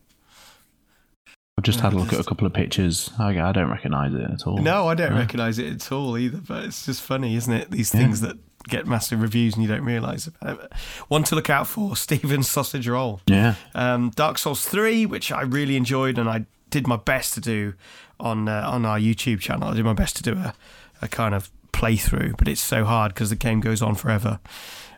I've 1.56 1.64
just 1.64 1.80
had 1.80 1.92
a 1.92 1.96
look 1.96 2.12
at 2.12 2.18
a 2.18 2.24
couple 2.24 2.46
of 2.46 2.52
pictures. 2.52 3.10
I, 3.18 3.38
I 3.40 3.52
don't 3.52 3.70
recognise 3.70 4.12
it 4.12 4.22
at 4.28 4.46
all. 4.46 4.58
No, 4.58 4.88
I 4.88 4.94
don't 4.94 5.12
Yeah. 5.12 5.18
recognise 5.18 5.58
it 5.58 5.72
at 5.72 5.92
all 5.92 6.18
either. 6.18 6.38
But 6.38 6.64
it's 6.64 6.84
just 6.86 7.00
funny, 7.00 7.36
isn't 7.36 7.52
it? 7.52 7.70
These 7.70 7.94
Yeah. 7.94 8.00
things 8.00 8.20
that 8.22 8.36
get 8.68 8.86
massive 8.86 9.20
reviews 9.20 9.54
and 9.54 9.62
you 9.62 9.68
don't 9.68 9.84
realise 9.84 10.26
about 10.26 10.58
it. 10.64 10.72
One 11.08 11.22
to 11.24 11.34
look 11.36 11.50
out 11.50 11.66
for: 11.68 11.96
Stephen's 12.06 12.48
sausage 12.48 12.88
roll. 12.88 13.20
Yeah, 13.26 13.54
Um, 13.74 14.10
Dark 14.16 14.38
Souls 14.38 14.64
three, 14.66 15.06
which 15.06 15.30
I 15.30 15.42
really 15.42 15.76
enjoyed, 15.76 16.18
and 16.18 16.28
I 16.28 16.46
did 16.70 16.86
my 16.88 16.96
best 16.96 17.34
to 17.34 17.40
do 17.40 17.74
on 18.18 18.48
uh, 18.48 18.64
on 18.68 18.84
our 18.84 18.98
YouTube 18.98 19.38
channel. 19.40 19.68
I 19.68 19.74
did 19.74 19.84
my 19.84 19.92
best 19.92 20.16
to 20.16 20.22
do 20.24 20.32
a, 20.32 20.54
a 21.02 21.08
kind 21.08 21.34
of 21.34 21.50
playthrough, 21.72 22.36
but 22.36 22.48
it's 22.48 22.62
so 22.62 22.84
hard 22.84 23.14
because 23.14 23.30
the 23.30 23.36
game 23.36 23.60
goes 23.60 23.80
on 23.80 23.94
forever. 23.94 24.40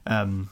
Um, 0.07 0.49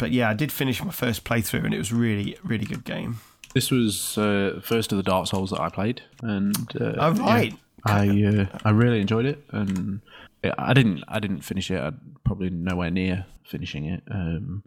but 0.00 0.10
yeah, 0.10 0.28
I 0.30 0.34
did 0.34 0.50
finish 0.50 0.82
my 0.82 0.90
first 0.90 1.22
playthrough, 1.24 1.64
and 1.64 1.72
it 1.74 1.78
was 1.78 1.92
really 1.92 2.36
really 2.42 2.64
good 2.66 2.84
game. 2.84 3.20
this 3.54 3.70
was 3.70 4.16
uh, 4.18 4.52
the 4.56 4.60
first 4.62 4.90
of 4.92 4.96
the 4.96 5.02
Dark 5.04 5.26
Souls 5.28 5.50
that 5.50 5.60
I 5.60 5.68
played, 5.68 6.02
and 6.22 6.56
uh, 6.80 6.94
Oh 6.98 7.12
right. 7.12 7.52
yeah, 7.86 7.94
I 7.94 8.06
uh, 8.52 8.58
I 8.64 8.70
really 8.70 9.00
enjoyed 9.00 9.26
it, 9.26 9.44
and 9.50 10.00
yeah, 10.42 10.54
I 10.58 10.72
didn't 10.74 11.04
I 11.08 11.20
didn't 11.20 11.42
finish 11.42 11.70
it. 11.70 11.78
I'm 11.80 12.16
probably 12.24 12.50
nowhere 12.50 12.90
near 12.90 13.26
finishing 13.44 13.84
it. 13.86 14.02
Um, 14.10 14.62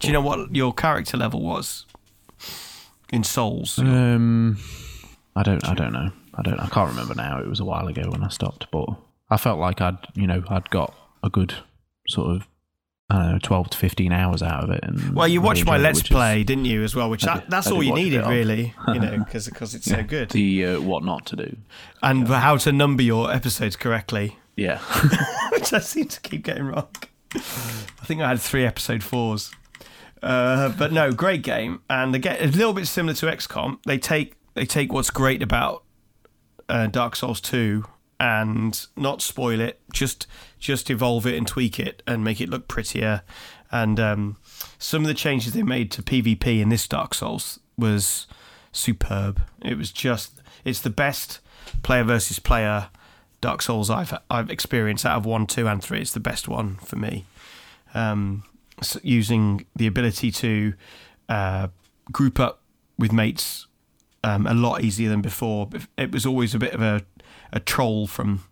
Do 0.00 0.06
you 0.08 0.12
know 0.12 0.20
what 0.20 0.54
your 0.54 0.72
character 0.74 1.16
level 1.16 1.40
was 1.42 1.86
in 3.12 3.24
Souls? 3.24 3.78
um, 3.78 4.58
I 5.36 5.42
don't 5.42 5.64
I 5.66 5.74
don't 5.74 5.92
know. 5.92 6.10
I 6.34 6.42
don't 6.42 6.58
I 6.60 6.68
can't 6.68 6.90
remember 6.90 7.14
now. 7.14 7.38
It 7.40 7.46
was 7.48 7.60
a 7.60 7.64
while 7.64 7.86
ago 7.88 8.02
when 8.10 8.22
I 8.24 8.28
stopped, 8.28 8.66
but 8.70 8.86
I 9.30 9.36
felt 9.36 9.58
like 9.58 9.80
I'd 9.80 9.98
you 10.14 10.26
know 10.26 10.42
I'd 10.48 10.70
got 10.70 10.94
a 11.22 11.28
good 11.30 11.54
sort 12.08 12.34
of 12.36 12.46
I 13.12 13.22
don't 13.24 13.32
know 13.32 13.38
twelve 13.42 13.68
to 13.70 13.76
fifteen 13.78 14.10
hours 14.10 14.42
out 14.42 14.64
of 14.64 14.70
it. 14.70 14.80
And 14.82 15.14
Well, 15.14 15.28
you 15.28 15.42
watched 15.42 15.66
my 15.66 15.76
let's 15.76 15.98
which 15.98 16.10
is 16.10 16.14
play, 16.14 16.44
didn't 16.44 16.64
you, 16.64 16.82
as 16.82 16.94
well? 16.96 17.10
Which 17.10 17.26
I 17.26 17.34
that, 17.36 17.50
that's 17.50 17.66
I 17.66 17.72
all 17.72 17.82
you 17.82 17.94
needed, 17.94 18.26
really, 18.26 18.74
you 18.88 19.00
know, 19.00 19.18
because 19.18 19.48
it's 19.48 19.84
so 19.84 20.02
good. 20.02 20.30
the 20.30 20.66
uh, 20.66 20.80
what 20.80 21.04
not 21.04 21.26
to 21.26 21.36
do. 21.36 21.56
and 22.02 22.26
how 22.26 22.56
to 22.58 22.72
number 22.72 23.02
your 23.02 23.30
episodes 23.30 23.76
correctly, 23.76 24.38
Yeah, 24.56 24.78
which 25.52 25.72
I 25.74 25.80
seem 25.80 26.08
to 26.08 26.20
keep 26.22 26.44
getting 26.44 26.64
wrong. 26.64 26.88
I 27.34 28.04
think 28.04 28.22
I 28.22 28.28
had 28.30 28.40
three 28.40 28.64
episode 28.64 29.02
fours. 29.02 29.52
Uh, 30.22 30.70
but 30.78 30.92
no, 30.92 31.12
great 31.12 31.42
game, 31.42 31.82
and 31.90 32.14
again, 32.14 32.36
a 32.40 32.46
little 32.46 32.72
bit 32.72 32.86
similar 32.86 33.14
to 33.14 33.26
XCOM. 33.26 33.78
They 33.84 33.98
take 33.98 34.36
they 34.54 34.64
take 34.64 34.92
what's 34.92 35.10
great 35.10 35.42
about 35.42 35.84
uh, 36.68 36.86
Dark 36.86 37.16
Souls 37.16 37.40
two 37.40 37.84
and 38.22 38.86
not 38.96 39.20
spoil 39.20 39.58
it, 39.58 39.80
just 39.92 40.28
just 40.60 40.88
evolve 40.90 41.26
it 41.26 41.36
and 41.36 41.44
tweak 41.44 41.80
it 41.80 42.04
and 42.06 42.22
make 42.22 42.40
it 42.40 42.48
look 42.48 42.68
prettier. 42.68 43.22
And 43.72 43.98
um, 43.98 44.36
some 44.78 45.02
of 45.02 45.08
the 45.08 45.14
changes 45.14 45.54
they 45.54 45.64
made 45.64 45.90
to 45.90 46.02
PvP 46.02 46.60
in 46.60 46.68
this 46.68 46.86
Dark 46.86 47.14
Souls 47.14 47.58
was 47.76 48.28
superb. 48.70 49.42
It 49.60 49.76
was 49.76 49.90
just 49.90 50.40
it's 50.64 50.80
the 50.80 50.88
best 50.88 51.40
player 51.82 52.04
versus 52.04 52.38
player 52.38 52.90
Dark 53.40 53.60
Souls 53.60 53.90
I've 53.90 54.16
I've 54.30 54.50
experienced 54.50 55.04
out 55.04 55.16
of 55.16 55.26
one, 55.26 55.48
two, 55.48 55.66
and 55.66 55.82
three. 55.82 56.00
It's 56.00 56.12
the 56.12 56.20
best 56.20 56.46
one 56.46 56.76
for 56.76 56.94
me. 56.94 57.26
Um, 57.92 58.44
s 58.80 58.96
using 59.02 59.66
the 59.74 59.88
ability 59.88 60.30
to 60.30 60.74
uh, 61.28 61.68
group 62.12 62.38
up 62.38 62.60
with 62.96 63.12
mates 63.12 63.66
um, 64.24 64.46
a 64.46 64.54
lot 64.54 64.82
easier 64.82 65.08
than 65.08 65.22
before. 65.22 65.68
It 65.98 66.12
was 66.12 66.24
always 66.24 66.54
a 66.54 66.58
bit 66.58 66.72
of 66.72 66.80
a, 66.80 67.02
a 67.52 67.60
troll 67.60 68.06
from 68.06 68.44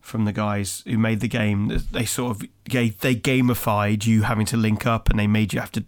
from 0.00 0.26
the 0.26 0.32
guys 0.32 0.82
who 0.86 0.98
made 0.98 1.20
the 1.20 1.28
game. 1.28 1.80
They 1.90 2.04
sort 2.04 2.36
of 2.36 2.48
gave, 2.64 2.98
they 2.98 3.14
gamified 3.14 4.04
you 4.04 4.22
having 4.22 4.44
to 4.46 4.56
link 4.56 4.86
up, 4.86 5.08
and 5.08 5.18
they 5.18 5.26
made 5.26 5.54
you 5.54 5.60
have 5.60 5.72
to 5.72 5.84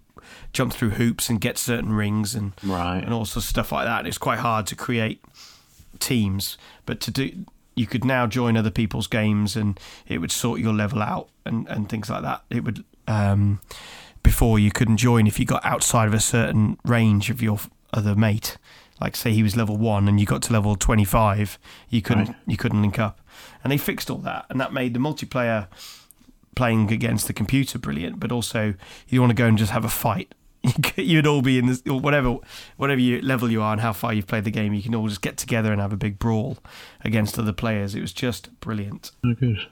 jump 0.53 0.73
through 0.73 0.91
hoops 0.91 1.29
and 1.29 1.41
get 1.41 1.59
certain 1.59 1.93
rings 1.93 2.35
and 2.35 2.53
right. 2.65 2.99
and 2.99 3.13
all 3.13 3.25
sorts 3.25 3.47
of 3.47 3.51
stuff 3.51 3.73
like 3.73 3.87
that. 3.87 4.01
And 4.01 4.09
it's 4.09 4.19
quite 4.19 4.39
hard 4.39 4.67
to 4.69 4.77
create 4.77 5.23
teams, 5.99 6.57
but 6.85 7.01
to 7.01 7.11
do 7.11 7.45
you 7.75 7.87
could 7.87 8.05
now 8.05 8.27
join 8.27 8.57
other 8.57 8.71
people's 8.71 9.07
games 9.07 9.55
and 9.55 9.79
it 10.09 10.19
would 10.19 10.33
sort 10.33 10.61
your 10.61 10.73
level 10.73 11.03
out 11.03 11.29
and, 11.45 11.69
and 11.69 11.91
things 11.91 12.09
like 12.09 12.23
that. 12.23 12.43
It 12.49 12.65
would 12.65 12.85
um, 13.07 13.61
before 14.23 14.59
you 14.59 14.71
couldn't 14.73 14.97
join 14.97 15.27
if 15.27 15.39
you 15.39 15.45
got 15.45 15.65
outside 15.65 16.09
of 16.09 16.15
a 16.15 16.21
certain 16.21 16.79
range 16.85 17.29
of 17.29 17.43
your 17.43 17.61
other 17.93 18.15
mate. 18.15 18.57
Like 19.01 19.15
say 19.17 19.33
he 19.33 19.43
was 19.43 19.57
level 19.57 19.77
one 19.77 20.09
and 20.09 20.19
you 20.19 20.27
got 20.27 20.43
to 20.43 20.53
level 20.53 20.75
twenty 20.77 21.05
five, 21.05 21.59
you 21.91 22.01
couldn't 22.03 22.29
Right. 22.29 22.37
you 22.47 22.57
couldn't 22.57 22.81
link 22.81 22.99
up, 22.99 23.21
and 23.63 23.71
they 23.73 23.77
fixed 23.79 24.11
all 24.11 24.19
that, 24.19 24.47
and 24.49 24.61
that 24.61 24.73
made 24.73 24.95
the 24.95 25.01
multiplayer 25.01 25.69
playing 26.55 26.91
against 26.91 27.27
the 27.27 27.33
computer 27.35 27.79
brilliant. 27.79 28.19
But 28.19 28.33
also, 28.33 28.75
you 29.09 29.21
want 29.21 29.31
to 29.31 29.35
go 29.35 29.47
and 29.47 29.59
just 29.59 29.73
have 29.73 29.85
a 29.85 29.91
fight. 29.91 30.35
You'd 30.97 31.27
all 31.27 31.43
be 31.43 31.59
in 31.59 31.67
this 31.67 31.83
or 31.89 32.01
whatever 32.01 32.39
whatever 32.77 33.01
you, 33.01 33.21
level 33.21 33.51
you 33.51 33.61
are 33.63 33.73
and 33.73 33.81
how 33.83 33.93
far 33.93 34.13
you've 34.15 34.27
played 34.27 34.45
the 34.45 34.51
game. 34.51 34.73
You 34.75 34.83
can 34.83 34.95
all 34.95 35.07
just 35.09 35.21
get 35.23 35.37
together 35.37 35.71
and 35.73 35.81
have 35.81 35.93
a 35.93 35.97
big 35.97 36.19
brawl 36.19 36.59
against 37.05 37.39
other 37.39 37.53
players. 37.53 37.95
It 37.95 38.01
was 38.01 38.13
just 38.13 38.59
brilliant. 38.61 39.11
Oh, 39.25 39.35
good. 39.35 39.67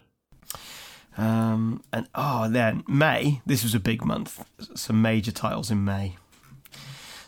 Um, 1.16 1.82
and 1.92 2.08
oh, 2.14 2.48
then 2.48 2.84
May. 2.88 3.40
This 3.46 3.62
was 3.62 3.74
a 3.74 3.80
big 3.80 4.04
month. 4.04 4.44
Some 4.74 5.00
major 5.00 5.32
titles 5.32 5.70
in 5.70 5.84
May. 5.84 6.16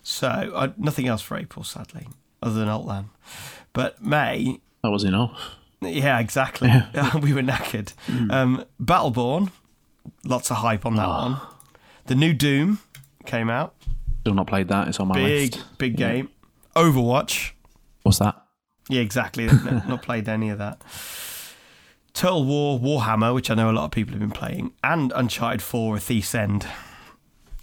So 0.09 0.29
uh, 0.29 0.69
nothing 0.77 1.09
else 1.09 1.21
for 1.21 1.37
April, 1.37 1.65
sadly, 1.65 2.07
other 2.41 2.55
than 2.61 2.69
Outland. 2.69 3.09
But 3.73 4.01
May, 4.01 4.61
That 4.85 4.91
was 4.91 5.03
enough. 5.03 5.57
yeah, 5.81 6.21
exactly. 6.21 6.69
we 7.21 7.33
were 7.33 7.43
knackered. 7.43 7.93
Um, 8.31 8.65
Battleborn, 8.81 9.51
lots 10.25 10.53
of 10.53 10.59
hype 10.59 10.87
on 10.87 10.95
that 10.95 11.09
one. 11.09 11.41
The 12.05 12.15
new 12.15 12.33
Doom 12.35 12.79
came 13.25 13.51
out. 13.51 13.75
Still 14.21 14.35
not 14.35 14.47
played 14.47 14.69
that. 14.69 14.87
It's 14.87 15.01
on 15.01 15.09
my 15.09 15.17
Big, 15.17 15.55
list. 15.57 15.65
big 15.77 15.97
game. 15.97 16.31
Overwatch. 16.77 17.51
What's 18.05 18.21
that? 18.21 18.41
Yeah, 18.89 19.01
exactly. 19.01 19.47
No- 19.47 19.83
not 19.89 20.03
played 20.03 20.29
any 20.29 20.51
of 20.51 20.59
that. 20.59 20.81
Total 22.15 22.45
War, 22.45 22.79
Warhammer, 22.79 23.35
which 23.35 23.51
I 23.51 23.55
know 23.55 23.71
a 23.71 23.73
lot 23.73 23.87
of 23.87 23.91
people 23.91 24.13
have 24.13 24.21
been 24.21 24.31
playing, 24.31 24.73
and 24.85 25.13
Uncharted 25.17 25.63
4, 25.63 25.97
A 25.97 26.01
Thief's 26.01 26.33
End. 26.35 26.65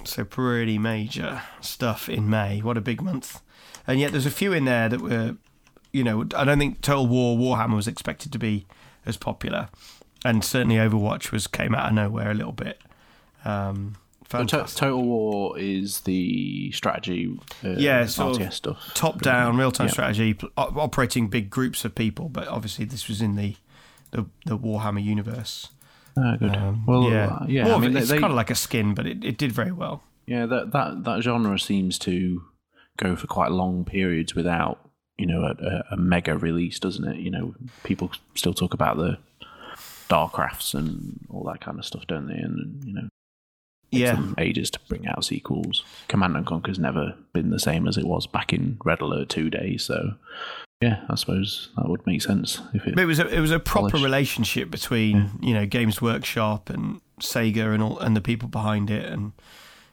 So 0.08 0.24
pretty 0.26 0.78
major 0.78 1.42
stuff 1.62 2.10
in 2.10 2.30
May. 2.30 2.60
What 2.62 2.78
a 2.78 2.82
big 2.82 3.02
month. 3.02 3.42
And 3.88 4.00
yet 4.00 4.12
there's 4.12 4.26
a 4.26 4.32
few 4.32 4.54
in 4.54 4.66
there 4.66 4.88
that 4.90 5.02
were, 5.02 5.36
you 5.92 6.04
know, 6.04 6.22
I 6.36 6.44
don't 6.46 6.60
think 6.60 6.82
Total 6.82 7.06
War, 7.08 7.38
Warhammer 7.38 7.76
was 7.76 7.88
expected 7.88 8.32
to 8.32 8.40
be 8.40 8.66
as 9.06 9.18
popular. 9.18 9.70
And 10.26 10.44
certainly 10.44 10.76
Overwatch 10.78 11.32
was 11.32 11.48
came 11.48 11.76
out 11.76 11.88
of 11.90 11.94
nowhere 11.94 12.32
a 12.32 12.34
little 12.34 12.54
bit. 12.54 12.82
Um, 13.46 13.96
So 14.32 14.40
to- 14.40 14.48
fantastic. 14.48 14.80
Total 14.80 15.04
War 15.04 15.60
is 15.60 16.02
the 16.02 16.72
strategy. 16.72 17.38
Uh, 17.64 17.70
Yeah, 17.78 18.06
sort 18.06 18.42
of 18.42 18.54
stuff. 18.54 18.92
top 18.96 19.22
down 19.22 19.58
real 19.58 19.72
time 19.72 19.88
Yeah. 19.88 19.94
strategy 19.94 20.36
operating 20.58 21.28
big 21.28 21.50
groups 21.52 21.86
of 21.86 21.94
people 21.94 22.30
but 22.30 22.48
obviously 22.48 22.86
this 22.86 23.08
was 23.08 23.22
in 23.22 23.36
the 23.36 23.56
the, 24.12 24.26
the 24.46 24.58
warhammer 24.58 25.04
universe 25.04 25.70
Ah, 26.18 26.36
good. 26.38 26.56
um, 26.56 26.86
well, 26.86 27.04
yeah 27.10 27.26
uh, 27.28 27.46
yeah. 27.48 27.64
More 27.66 27.76
I 27.76 27.80
mean, 27.80 27.96
it- 27.98 28.02
it's 28.02 28.10
they- 28.10 28.20
kind 28.20 28.32
of 28.32 28.38
like 28.38 28.50
a 28.52 28.56
skin 28.56 28.94
but 28.94 29.06
it, 29.08 29.24
it 29.24 29.38
did 29.38 29.52
very 29.52 29.72
well 29.72 30.04
yeah, 30.26 30.46
that 30.46 30.72
that 30.72 31.04
that 31.04 31.22
genre 31.22 31.60
seems 31.60 32.00
to 32.00 32.44
go 32.96 33.16
for 33.18 33.28
quite 33.28 33.52
long 33.52 33.84
periods 33.84 34.34
without 34.34 34.80
you 35.18 35.26
know 35.26 35.44
a, 35.44 35.84
a, 35.92 35.98
mega 35.98 36.38
release, 36.38 36.80
doesn't 36.80 37.06
it? 37.06 37.18
You 37.18 37.30
know, 37.30 37.56
people 37.84 38.10
still 38.34 38.54
talk 38.54 38.74
about 38.74 38.96
the 38.96 39.18
Starcrafts 40.08 40.74
and 40.76 41.20
all 41.30 41.44
that 41.52 41.60
kind 41.62 41.78
of 41.78 41.86
stuff, 41.86 42.08
don't 42.08 42.28
they? 42.28 42.36
And 42.36 42.84
you 42.86 42.94
know, 42.94 43.10
yeah 43.94 44.22
ages 44.38 44.70
to 44.72 44.80
bring 44.88 45.08
out 45.08 45.26
sequels. 45.26 45.84
Command 46.08 46.36
and 46.36 46.46
Conquer's 46.46 46.80
never 46.80 47.16
been 47.34 47.50
the 47.50 47.60
same 47.60 47.88
as 47.88 47.98
it 47.98 48.06
was 48.06 48.28
back 48.28 48.54
in 48.54 48.78
Red 48.84 49.02
Alert 49.02 49.30
two 49.30 49.50
days, 49.50 49.84
so 49.84 50.14
yeah, 50.82 51.00
I 51.10 51.16
suppose 51.16 51.70
that 51.78 51.88
would 51.88 52.06
make 52.06 52.22
sense 52.22 52.60
if 52.74 52.86
it. 52.86 52.96
but 52.96 53.04
it 53.04 53.06
was 53.06 53.20
a, 53.20 53.28
it 53.28 53.40
was 53.40 53.52
a 53.52 53.60
proper 53.60 53.90
Polished. 53.92 54.04
relationship 54.04 54.70
between 54.70 55.32
you 55.42 55.54
know 55.54 55.66
games 55.66 56.02
workshop 56.02 56.70
and 56.70 57.00
sega 57.22 57.74
and 57.74 57.82
all 57.82 57.98
and 58.00 58.18
the 58.18 58.22
people 58.22 58.50
behind 58.50 58.90
it 58.90 59.06
and 59.06 59.32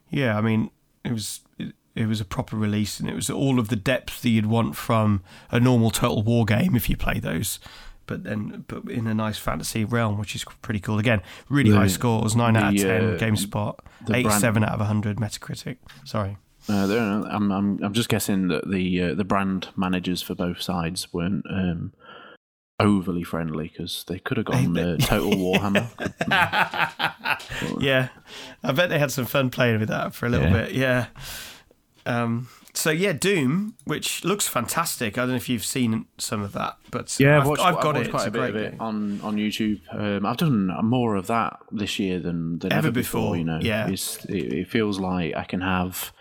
yeah 0.08 0.36
i 0.36 0.40
mean 0.40 0.70
it 1.04 1.12
was 1.12 1.40
it, 1.58 1.74
it 1.94 2.06
was 2.06 2.20
a 2.20 2.24
proper 2.24 2.56
release 2.56 2.98
and 2.98 3.08
it 3.08 3.14
was 3.14 3.30
all 3.30 3.60
of 3.60 3.68
the 3.68 3.76
depth 3.76 4.22
that 4.22 4.30
you'd 4.30 4.46
want 4.46 4.74
from 4.74 5.22
a 5.52 5.60
normal 5.60 5.90
total 5.90 6.22
war 6.22 6.44
game 6.44 6.74
if 6.74 6.88
you 6.90 6.96
play 6.96 7.20
those 7.20 7.60
but 8.10 8.24
then 8.24 8.64
but 8.68 8.80
in 8.90 9.06
a 9.06 9.14
nice 9.14 9.38
fantasy 9.38 9.84
realm 9.84 10.18
which 10.18 10.34
is 10.34 10.44
pretty 10.60 10.80
cool 10.80 10.98
again 10.98 11.22
really 11.48 11.70
The- 11.70 11.76
high 11.78 11.86
scores 11.86 12.34
9 12.36 12.56
out 12.56 12.74
of 12.74 12.80
10 12.80 13.14
uh, 13.14 13.16
gamespot 13.18 13.78
the 14.06 14.16
87 14.16 14.64
out 14.64 14.72
of 14.72 14.80
100 14.80 15.16
metacritic 15.16 15.76
sorry 16.04 16.36
Uh, 16.68 17.24
I'm, 17.36 17.50
I'm, 17.50 17.82
I'm 17.82 17.94
just 17.94 18.08
guessing 18.10 18.48
that 18.48 18.68
the 18.70 18.84
uh, 19.02 19.14
the 19.14 19.24
brand 19.24 19.68
managers 19.76 20.20
for 20.22 20.34
both 20.34 20.60
sides 20.60 21.08
weren't 21.12 21.44
um, 21.50 21.92
overly 22.78 23.24
friendly 23.24 23.68
because 23.68 24.04
they 24.08 24.18
could 24.18 24.36
have 24.36 24.46
gone 24.46 24.74
They- 24.74 24.92
uh, 24.92 24.96
Total 24.98 25.30
Warhammer. 25.44 25.86
yeah, 27.80 28.08
I 28.62 28.72
bet 28.72 28.90
they 28.90 28.98
had 28.98 29.10
some 29.10 29.26
fun 29.26 29.50
playing 29.50 29.80
with 29.80 29.88
that 29.88 30.14
for 30.14 30.26
a 30.26 30.28
little 30.28 30.48
Yeah. 30.48 30.62
bit. 30.64 30.72
Yeah. 30.72 31.06
Um, 32.06 32.48
so 32.80 32.90
yeah, 32.90 33.12
Doom, 33.12 33.74
which 33.84 34.24
looks 34.24 34.48
fantastic. 34.48 35.18
I 35.18 35.22
don't 35.22 35.30
know 35.30 35.36
if 35.36 35.48
you've 35.48 35.64
seen 35.64 36.06
some 36.18 36.42
of 36.42 36.52
that, 36.52 36.76
but 36.90 37.18
Yeah, 37.20 37.36
I've, 37.36 37.42
I've, 37.42 37.48
watched, 37.48 37.62
I've 37.62 37.76
I've 37.76 37.82
got 37.82 37.96
it. 37.96 38.10
quite 38.10 38.26
It's 38.26 38.28
a 38.28 38.30
bit 38.30 38.50
of 38.50 38.56
it 38.56 38.74
on 38.80 39.20
on 39.22 39.36
YouTube. 39.36 39.80
Um, 39.92 40.24
I've 40.26 40.36
done 40.38 40.70
more 40.84 41.16
of 41.16 41.26
that 41.28 41.60
this 41.70 41.98
year 41.98 42.18
than, 42.18 42.58
than 42.58 42.72
Ever 42.72 42.88
ever, 42.88 42.92
before, 42.92 43.36
You 43.36 43.44
know, 43.44 43.58
yeah. 43.60 43.88
it's, 43.88 44.24
it, 44.26 44.52
it 44.52 44.68
feels 44.68 44.98
like 44.98 45.36
I 45.36 45.44
can 45.44 45.60
have 45.60 46.12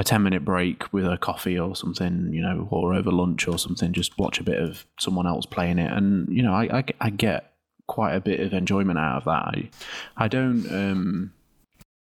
a 0.00 0.04
ten 0.04 0.22
minute 0.22 0.44
break 0.44 0.92
with 0.92 1.06
a 1.06 1.16
coffee 1.16 1.58
or 1.58 1.76
something, 1.76 2.30
you 2.32 2.42
know, 2.42 2.66
or 2.70 2.94
over 2.94 3.10
lunch 3.12 3.46
or 3.46 3.58
something. 3.58 3.92
Just 3.92 4.18
watch 4.18 4.40
a 4.40 4.44
bit 4.44 4.60
of 4.60 4.86
someone 4.98 5.26
else 5.26 5.46
playing 5.46 5.78
it, 5.78 5.92
and 5.92 6.28
you 6.28 6.42
know, 6.42 6.52
I 6.52 6.78
I, 6.78 6.84
I 7.00 7.10
get 7.10 7.52
quite 7.86 8.14
a 8.14 8.20
bit 8.20 8.40
of 8.40 8.52
enjoyment 8.52 8.98
out 8.98 9.18
of 9.18 9.24
that. 9.24 9.44
I 9.54 9.70
I 10.16 10.28
don't 10.28 10.66
um 10.72 11.32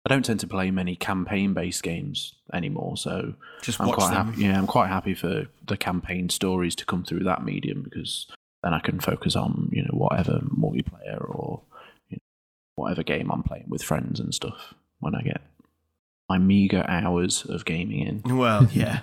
I 0.07 0.13
don't 0.13 0.23
tend 0.23 0.39
to 0.39 0.47
play 0.47 0.71
many 0.71 0.95
campaign 0.95 1.53
based 1.53 1.83
games 1.83 2.33
anymore, 2.53 2.95
so 2.95 3.33
Just 3.61 3.81
I'm 3.81 3.87
watch 3.87 3.97
quite 3.97 4.13
them. 4.13 4.27
happy. 4.27 4.41
Yeah, 4.43 4.57
I'm 4.57 4.65
quite 4.65 4.87
happy 4.87 5.13
for 5.13 5.47
the 5.67 5.75
campaign 5.75 6.29
stories 6.29 6.75
to 6.75 6.85
come 6.85 7.03
through 7.03 7.25
that 7.25 7.43
medium 7.43 7.81
because 7.83 8.25
then 8.63 8.73
I 8.73 8.79
can 8.79 9.01
focus 9.01 9.35
on 9.35 9.69
you 9.73 9.81
know 9.81 9.91
whatever 9.91 10.39
multiplayer 10.57 11.19
or 11.29 11.59
you 12.07 12.15
know, 12.15 12.21
whatever 12.75 13.03
game 13.03 13.29
I'm 13.29 13.43
playing 13.43 13.65
with 13.67 13.83
friends 13.83 14.21
and 14.21 14.33
stuff 14.33 14.73
when 15.01 15.13
I 15.13 15.21
get 15.23 15.41
my 16.29 16.37
meager 16.37 16.85
hours 16.87 17.43
of 17.43 17.65
gaming 17.65 17.99
in. 18.23 18.37
Well, 18.37 18.65
yeah. 18.71 18.99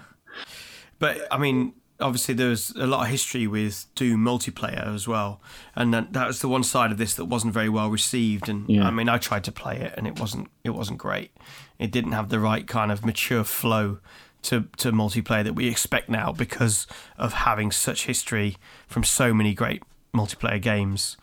but 0.98 1.18
I 1.30 1.36
mean, 1.36 1.74
obviously, 2.04 2.34
there 2.34 2.50
was 2.50 2.70
a 2.76 2.86
lot 2.86 3.04
of 3.04 3.08
history 3.08 3.46
with 3.46 3.86
Doom 3.94 4.22
multiplayer 4.22 4.94
as 4.94 5.08
well, 5.08 5.40
and 5.74 5.92
that, 5.94 6.12
that 6.12 6.26
was 6.26 6.40
the 6.40 6.48
one 6.48 6.62
side 6.62 6.92
of 6.92 6.98
this 6.98 7.14
that 7.14 7.24
wasn't 7.24 7.54
very 7.54 7.70
well 7.70 7.88
received. 7.88 8.48
And 8.48 8.68
Yeah. 8.68 8.86
I 8.86 8.90
mean, 8.90 9.08
I 9.08 9.16
tried 9.16 9.42
to 9.44 9.52
play 9.52 9.78
it, 9.78 9.94
and 9.96 10.06
it 10.06 10.20
wasn't 10.20 10.48
it 10.62 10.70
wasn't 10.70 10.98
great. 10.98 11.32
It 11.78 11.90
didn't 11.90 12.12
have 12.12 12.28
the 12.28 12.38
right 12.38 12.66
kind 12.66 12.92
of 12.92 13.04
mature 13.04 13.42
flow 13.42 13.98
to 14.42 14.68
to 14.76 14.92
multiplayer 14.92 15.42
that 15.44 15.54
we 15.54 15.66
expect 15.66 16.08
now 16.10 16.30
because 16.30 16.86
of 17.16 17.32
having 17.32 17.72
such 17.72 18.04
history 18.04 18.58
from 18.86 19.02
so 19.02 19.32
many 19.32 19.54
great 19.54 19.82
multiplayer 20.14 20.60
games. 20.60 21.16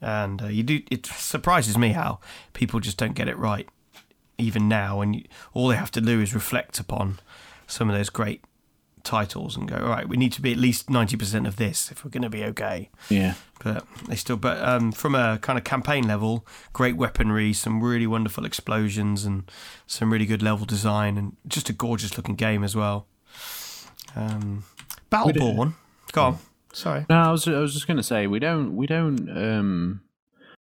And 0.00 0.42
uh, 0.42 0.46
you 0.46 0.62
do 0.62 0.80
it 0.90 1.06
surprises 1.06 1.76
me 1.76 1.90
how 1.90 2.20
people 2.54 2.80
just 2.80 2.96
don't 2.96 3.14
get 3.14 3.28
it 3.28 3.36
right 3.36 3.68
even 4.38 4.68
now, 4.68 5.02
and 5.02 5.16
you, 5.16 5.24
all 5.52 5.68
they 5.68 5.76
have 5.76 5.90
to 5.92 6.00
do 6.00 6.20
is 6.20 6.34
reflect 6.34 6.78
upon 6.78 7.18
some 7.66 7.90
of 7.90 7.96
those 7.96 8.10
great 8.10 8.42
titles 9.06 9.56
and 9.56 9.66
go, 9.68 9.76
all 9.76 9.88
right, 9.88 10.06
we 10.08 10.16
need 10.16 10.32
to 10.32 10.42
be 10.42 10.52
at 10.52 10.58
least 10.58 10.90
ninety 10.90 11.16
percent 11.16 11.46
of 11.46 11.56
this 11.56 11.90
if 11.90 12.04
we're 12.04 12.10
going 12.10 12.22
to 12.22 12.28
be 12.28 12.44
okay. 12.44 12.90
Yeah, 13.08 13.34
But 13.64 13.86
they 14.08 14.16
still, 14.16 14.36
but 14.36 14.60
um, 14.62 14.92
from 14.92 15.14
a 15.14 15.38
kind 15.40 15.58
of 15.58 15.64
campaign 15.64 16.06
level, 16.06 16.46
great 16.72 16.96
weaponry, 16.96 17.52
some 17.52 17.82
really 17.82 18.06
wonderful 18.06 18.44
explosions, 18.44 19.24
and 19.24 19.50
some 19.86 20.12
really 20.12 20.26
good 20.26 20.42
level 20.42 20.66
design, 20.66 21.16
and 21.16 21.36
just 21.46 21.70
a 21.70 21.72
gorgeous 21.72 22.16
looking 22.16 22.34
game 22.34 22.62
as 22.64 22.74
well. 22.76 23.06
Um, 24.14 24.64
Battleborn, 25.10 25.74
go 26.12 26.22
on. 26.22 26.38
Sorry. 26.72 27.06
no, 27.08 27.16
I 27.16 27.30
was 27.30 27.48
I 27.48 27.58
was 27.60 27.72
just 27.72 27.86
gonna 27.86 28.02
say 28.02 28.26
we 28.26 28.38
don't 28.38 28.76
we 28.76 28.86
don't. 28.86 29.30
um 29.30 30.00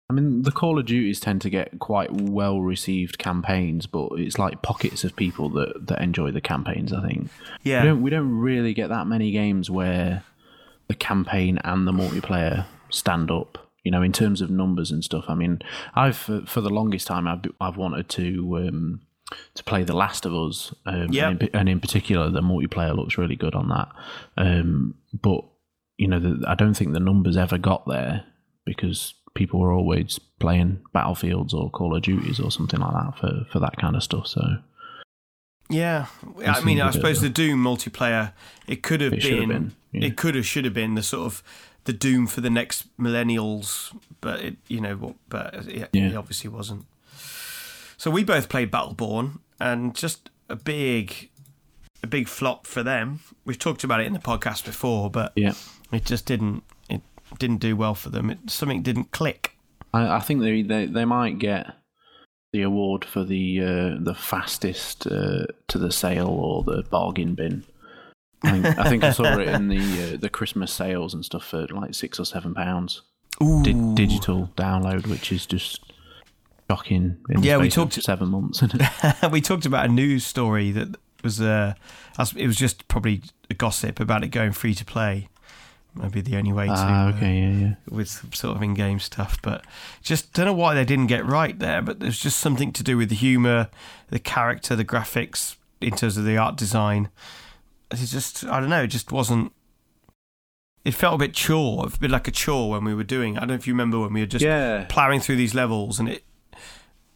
I 0.09 0.13
mean, 0.13 0.41
the 0.43 0.51
Call 0.51 0.77
of 0.77 0.85
Duties 0.85 1.19
tend 1.19 1.41
to 1.41 1.49
get 1.49 1.79
quite 1.79 2.11
well 2.11 2.59
received 2.61 3.17
campaigns, 3.17 3.87
but 3.87 4.09
it's 4.17 4.37
like 4.37 4.61
pockets 4.61 5.03
of 5.03 5.15
people 5.15 5.49
that, 5.51 5.87
that 5.87 6.01
enjoy 6.01 6.31
the 6.31 6.41
campaigns. 6.41 6.91
I 6.93 7.07
think. 7.07 7.29
Yeah. 7.63 7.81
We 7.81 7.87
don't 7.87 8.01
we 8.01 8.09
don't 8.09 8.31
really 8.37 8.73
get 8.73 8.89
that 8.89 9.07
many 9.07 9.31
games 9.31 9.69
where 9.69 10.23
the 10.87 10.95
campaign 10.95 11.57
and 11.63 11.87
the 11.87 11.93
multiplayer 11.93 12.65
stand 12.89 13.31
up. 13.31 13.57
You 13.83 13.91
know, 13.91 14.01
in 14.01 14.13
terms 14.13 14.39
of 14.39 14.49
numbers 14.49 14.91
and 14.91 15.03
stuff. 15.03 15.25
I 15.27 15.35
mean, 15.35 15.59
I've 15.93 16.15
for, 16.15 16.41
for 16.45 16.61
the 16.61 16.69
longest 16.69 17.07
time 17.07 17.27
I've 17.27 17.41
I've 17.59 17.75
wanted 17.77 18.07
to 18.09 18.57
um, 18.67 19.01
to 19.55 19.63
play 19.63 19.83
The 19.83 19.95
Last 19.95 20.25
of 20.25 20.33
Us, 20.33 20.73
um, 20.85 21.11
Yep. 21.11 21.31
and, 21.31 21.43
in, 21.43 21.49
and 21.53 21.69
in 21.69 21.79
particular 21.81 22.29
the 22.29 22.41
multiplayer 22.41 22.95
looks 22.95 23.17
really 23.17 23.35
good 23.35 23.55
on 23.55 23.67
that. 23.69 23.89
Um, 24.37 24.95
but 25.13 25.41
you 25.97 26.07
know, 26.07 26.19
the, 26.19 26.45
I 26.47 26.55
don't 26.55 26.75
think 26.75 26.93
the 26.93 26.99
numbers 26.99 27.35
ever 27.35 27.57
got 27.57 27.85
there 27.87 28.23
because 28.65 29.15
people 29.35 29.59
were 29.59 29.71
always 29.73 30.19
playing 30.39 30.81
Battlefields 30.93 31.53
or 31.53 31.69
Call 31.71 31.95
of 31.95 32.01
Duties 32.03 32.39
or 32.39 32.51
something 32.51 32.79
like 32.79 32.93
that 32.93 33.17
for 33.19 33.45
for 33.51 33.59
that 33.59 33.77
kind 33.77 33.95
of 33.95 34.03
stuff. 34.03 34.27
So 34.27 34.41
Yeah, 35.69 36.07
I 36.45 36.61
mean, 36.61 36.81
I 36.81 36.91
suppose 36.91 37.21
the 37.21 37.29
Doom 37.29 37.63
multiplayer, 37.63 38.33
it 38.67 38.83
could 38.83 39.01
have 39.01 39.13
It 39.13 39.23
been, 39.23 39.49
been, 39.49 39.71
yeah. 39.91 40.05
it 40.07 40.17
could 40.17 40.35
have, 40.35 40.45
should 40.45 40.65
have 40.65 40.73
been 40.73 40.95
the 40.95 41.03
sort 41.03 41.25
of 41.25 41.43
the 41.85 41.93
Doom 41.93 42.27
for 42.27 42.41
the 42.41 42.49
next 42.49 42.95
millennials, 42.97 43.95
but 44.21 44.39
it, 44.41 44.57
you 44.67 44.79
know, 44.79 44.95
what- 44.95 45.15
but 45.29 45.53
it, 45.67 45.89
Yeah. 45.93 46.09
it 46.09 46.15
obviously 46.15 46.49
wasn't. 46.49 46.85
So 47.97 48.11
we 48.11 48.23
both 48.23 48.49
played 48.49 48.71
Battleborn, 48.71 49.39
and 49.59 49.95
just 49.95 50.29
a 50.49 50.55
big, 50.55 51.29
a 52.03 52.07
big 52.07 52.27
flop 52.27 52.67
for 52.67 52.83
them. 52.83 53.21
We've 53.45 53.57
talked 53.59 53.83
about 53.83 54.01
it 54.01 54.07
in 54.07 54.13
the 54.13 54.19
podcast 54.19 54.65
before, 54.65 55.09
but 55.09 55.31
yeah. 55.35 55.53
it 55.91 56.05
just 56.05 56.25
didn't, 56.25 56.63
didn't 57.39 57.57
do 57.57 57.75
well 57.75 57.95
for 57.95 58.09
them. 58.09 58.29
It, 58.29 58.49
something 58.49 58.81
didn't 58.81 59.11
click. 59.11 59.57
I, 59.93 60.17
I 60.17 60.19
think 60.19 60.41
they, 60.41 60.61
they 60.61 60.85
they 60.85 61.05
might 61.05 61.39
get 61.39 61.73
the 62.51 62.61
award 62.61 63.03
for 63.05 63.23
the 63.23 63.61
uh, 63.61 63.97
the 63.99 64.15
fastest 64.15 65.07
uh, 65.07 65.45
to 65.67 65.77
the 65.77 65.91
sale 65.91 66.29
or 66.29 66.63
the 66.63 66.83
bargain 66.83 67.35
bin. 67.35 67.65
I 68.43 68.51
think 68.51 68.65
I, 68.65 68.89
think 68.89 69.03
I 69.03 69.11
saw 69.11 69.37
it 69.37 69.47
in 69.47 69.69
the 69.69 69.77
uh, 70.13 70.17
the 70.17 70.29
Christmas 70.29 70.71
sales 70.71 71.13
and 71.13 71.23
stuff 71.23 71.45
for 71.45 71.65
like 71.67 71.93
six 71.93 72.19
or 72.19 72.25
seven 72.25 72.53
pounds 72.53 73.01
Ooh, 73.41 73.63
Di- 73.63 73.95
digital 73.95 74.51
download, 74.55 75.07
which 75.07 75.31
is 75.31 75.45
just 75.45 75.81
shocking. 76.69 77.17
Yeah, 77.39 77.57
we 77.57 77.69
talked- 77.69 77.93
seven 78.03 78.29
months. 78.29 78.63
we 79.31 79.41
talked 79.41 79.65
about 79.65 79.85
a 79.85 79.89
news 79.89 80.25
story 80.25 80.71
that 80.71 80.95
was 81.23 81.41
uh, 81.41 81.73
it 82.35 82.47
was 82.47 82.57
just 82.57 82.87
probably 82.87 83.21
a 83.49 83.53
gossip 83.53 83.99
about 83.99 84.23
it 84.23 84.27
going 84.29 84.51
free 84.51 84.75
to 84.75 84.85
play. 84.85 85.29
Maybe 85.95 86.21
the 86.21 86.37
only 86.37 86.51
way 86.51 86.65
to 86.65 86.73
ah, 86.75 87.09
okay, 87.09 87.39
yeah, 87.39 87.49
yeah. 87.51 87.75
with 87.87 88.09
sort 88.35 88.55
of 88.55 88.63
in-game 88.63 88.99
stuff, 88.99 89.37
but 89.43 89.63
just 90.01 90.33
don't 90.33 90.47
know 90.47 90.53
why 90.53 90.73
they 90.73 90.85
didn't 90.85 91.05
get 91.05 91.23
right 91.23 91.57
there. 91.59 91.83
But 91.83 91.99
there's 91.99 92.19
just 92.19 92.39
something 92.39 92.71
to 92.73 92.83
do 92.83 92.97
with 92.97 93.09
the 93.09 93.15
humor, 93.15 93.69
the 94.09 94.19
character, 94.19 94.75
the 94.75 94.85
graphics 94.85 95.55
in 95.81 95.95
terms 95.95 96.17
of 96.17 96.25
the 96.25 96.35
art 96.35 96.57
design. 96.57 97.09
It's 97.91 98.11
just 98.11 98.43
I 98.45 98.59
don't 98.59 98.69
know. 98.69 98.83
It 98.83 98.87
just 98.87 99.11
wasn't. 99.11 99.51
It 100.83 100.95
felt 100.95 101.15
a 101.15 101.17
bit 101.17 101.33
chore, 101.33 101.85
a 101.85 101.97
bit 101.97 102.11
like 102.11 102.27
a 102.27 102.31
chore 102.31 102.71
when 102.71 102.83
we 102.83 102.95
were 102.95 103.03
doing. 103.03 103.37
I 103.37 103.41
don't 103.41 103.49
know 103.49 103.55
if 103.55 103.67
you 103.67 103.73
remember 103.73 103.99
when 103.99 104.13
we 104.13 104.21
were 104.21 104.25
just 104.25 104.43
yeah, 104.43 104.85
plowing 104.89 105.19
through 105.19 105.35
these 105.35 105.53
levels, 105.53 105.99
and 105.99 106.09
it 106.09 106.23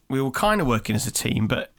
we 0.09 0.21
were 0.21 0.31
kind 0.31 0.61
of 0.61 0.67
working 0.67 0.95
as 0.95 1.07
a 1.07 1.11
team, 1.11 1.47
but 1.47 1.73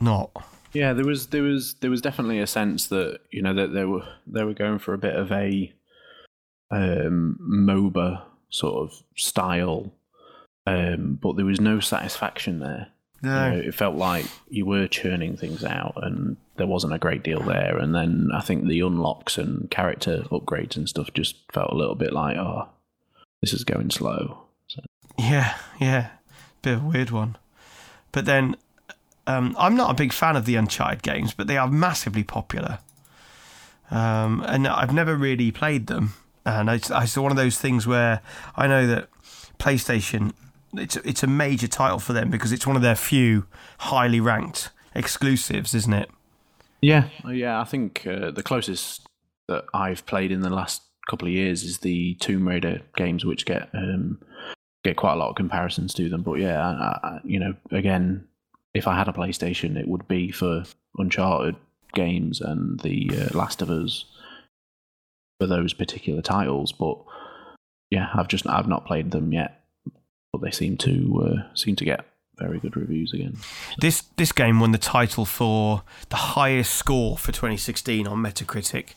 not. 0.00 0.30
Yeah, 0.72 0.92
there 0.92 1.04
was 1.04 1.28
there 1.28 1.42
was 1.42 1.74
there 1.80 1.90
was 1.90 2.00
definitely 2.00 2.40
a 2.40 2.46
sense 2.46 2.86
that 2.88 3.20
you 3.30 3.42
know 3.42 3.54
that 3.54 3.72
they 3.72 3.84
were 3.84 4.06
they 4.26 4.44
were 4.44 4.54
going 4.54 4.78
for 4.78 4.94
a 4.94 4.98
bit 4.98 5.16
of 5.16 5.32
a 5.32 5.72
um, 6.70 7.38
MOBA 7.40 8.22
sort 8.50 8.76
of 8.76 9.02
style, 9.16 9.92
um, 10.66 11.18
but 11.20 11.36
there 11.36 11.44
was 11.44 11.60
no 11.60 11.80
satisfaction 11.80 12.60
there. 12.60 12.88
You 13.20 13.30
know, 13.30 13.62
it 13.66 13.74
felt 13.74 13.96
like 13.96 14.26
you 14.48 14.64
were 14.64 14.86
churning 14.86 15.36
things 15.36 15.64
out, 15.64 15.94
and 15.96 16.36
there 16.56 16.68
wasn't 16.68 16.92
a 16.92 16.98
great 16.98 17.24
deal 17.24 17.40
there. 17.40 17.76
And 17.76 17.92
then 17.94 18.28
I 18.32 18.40
think 18.40 18.66
the 18.66 18.80
unlocks 18.80 19.36
and 19.38 19.68
character 19.70 20.22
upgrades 20.30 20.76
and 20.76 20.88
stuff 20.88 21.12
just 21.14 21.36
felt 21.50 21.72
a 21.72 21.76
little 21.76 21.96
bit 21.96 22.12
like, 22.12 22.36
oh, 22.36 22.68
this 23.40 23.52
is 23.52 23.64
going 23.64 23.90
slow. 23.90 24.44
So, 24.68 24.82
Yeah, 25.18 25.56
yeah, 25.80 26.10
bit 26.62 26.74
of 26.74 26.84
a 26.84 26.86
weird 26.86 27.10
one. 27.10 27.36
But 28.12 28.24
then, 28.24 28.56
um, 29.26 29.56
I'm 29.58 29.74
not 29.74 29.90
a 29.90 29.94
big 29.94 30.12
fan 30.12 30.36
of 30.36 30.44
the 30.44 30.54
Uncharted 30.54 31.02
games, 31.02 31.34
but 31.34 31.48
they 31.48 31.56
are 31.56 31.68
massively 31.68 32.22
popular. 32.22 32.78
Um, 33.90 34.44
and 34.46 34.66
I've 34.66 34.92
never 34.92 35.16
really 35.16 35.50
played 35.50 35.88
them, 35.88 36.12
and 36.48 36.68
it's, 36.68 36.90
it's 36.90 37.16
one 37.16 37.30
of 37.30 37.36
those 37.36 37.58
things 37.58 37.86
where 37.86 38.20
I 38.56 38.66
know 38.66 38.86
that 38.86 39.08
PlayStation, 39.58 40.32
it's 40.74 40.96
it's 40.96 41.22
a 41.22 41.26
major 41.26 41.68
title 41.68 41.98
for 41.98 42.12
them 42.12 42.30
because 42.30 42.52
it's 42.52 42.66
one 42.66 42.76
of 42.76 42.82
their 42.82 42.94
few 42.94 43.46
highly 43.78 44.20
ranked 44.20 44.70
exclusives, 44.94 45.74
isn't 45.74 45.92
it? 45.92 46.10
Yeah, 46.80 47.08
Oh, 47.24 47.30
yeah. 47.30 47.60
I 47.60 47.64
think 47.64 48.06
uh, 48.06 48.30
the 48.30 48.42
closest 48.42 49.06
that 49.48 49.64
I've 49.74 50.06
played 50.06 50.30
in 50.30 50.42
the 50.42 50.50
last 50.50 50.82
couple 51.08 51.26
of 51.26 51.34
years 51.34 51.64
is 51.64 51.78
the 51.78 52.14
Tomb 52.16 52.46
Raider 52.46 52.82
games, 52.96 53.24
which 53.24 53.46
get 53.46 53.68
um, 53.74 54.20
get 54.84 54.96
quite 54.96 55.14
a 55.14 55.16
lot 55.16 55.30
of 55.30 55.36
comparisons 55.36 55.92
to 55.94 56.08
them. 56.08 56.22
But 56.22 56.34
yeah, 56.34 56.60
I, 56.60 56.98
I, 57.02 57.20
you 57.24 57.40
know, 57.40 57.54
again, 57.72 58.26
if 58.74 58.86
I 58.86 58.96
had 58.96 59.08
a 59.08 59.12
PlayStation, 59.12 59.76
it 59.76 59.88
would 59.88 60.06
be 60.06 60.30
for 60.30 60.64
Uncharted 60.98 61.56
games 61.94 62.40
and 62.40 62.78
the 62.80 63.10
uh, 63.12 63.36
Last 63.36 63.62
of 63.62 63.70
Us 63.70 64.04
for 65.38 65.46
those 65.46 65.72
particular 65.72 66.22
titles. 66.22 66.72
But 66.72 66.98
yeah, 67.90 68.08
I've 68.14 68.28
just 68.28 68.46
I've 68.46 68.68
not 68.68 68.86
played 68.86 69.10
them 69.10 69.32
yet, 69.32 69.64
but 70.32 70.42
they 70.42 70.50
seem 70.50 70.76
to 70.78 71.24
uh, 71.24 71.54
seem 71.54 71.76
to 71.76 71.84
get 71.84 72.04
very 72.36 72.60
good 72.60 72.76
reviews 72.76 73.12
again. 73.12 73.36
This 73.78 74.02
this 74.16 74.32
game 74.32 74.60
won 74.60 74.72
the 74.72 74.78
title 74.78 75.24
for 75.24 75.82
the 76.08 76.16
highest 76.16 76.74
score 76.74 77.16
for 77.16 77.32
2016 77.32 78.06
on 78.06 78.18
Metacritic, 78.18 78.90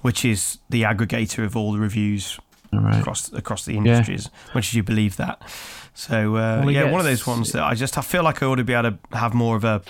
which 0.00 0.24
is 0.24 0.58
the 0.68 0.82
aggregator 0.82 1.44
of 1.44 1.56
all 1.56 1.72
the 1.72 1.78
reviews 1.78 2.38
right. 2.72 2.98
across 2.98 3.32
across 3.32 3.64
the 3.64 3.76
industries. 3.76 4.30
Much 4.54 4.68
as 4.68 4.74
you 4.74 4.82
believe 4.82 5.16
that. 5.16 5.40
So 5.94 6.36
uh, 6.36 6.62
Well, 6.64 6.70
yeah, 6.70 6.90
one 6.90 7.00
of 7.00 7.06
those 7.06 7.26
ones 7.26 7.52
that 7.52 7.62
I 7.62 7.74
just 7.74 7.98
I 7.98 8.02
feel 8.02 8.22
like 8.22 8.42
I 8.42 8.46
ought 8.46 8.56
to 8.56 8.64
be 8.64 8.74
able 8.74 8.92
to 8.92 9.16
have 9.16 9.34
more 9.34 9.56
of 9.56 9.64
a 9.64 9.82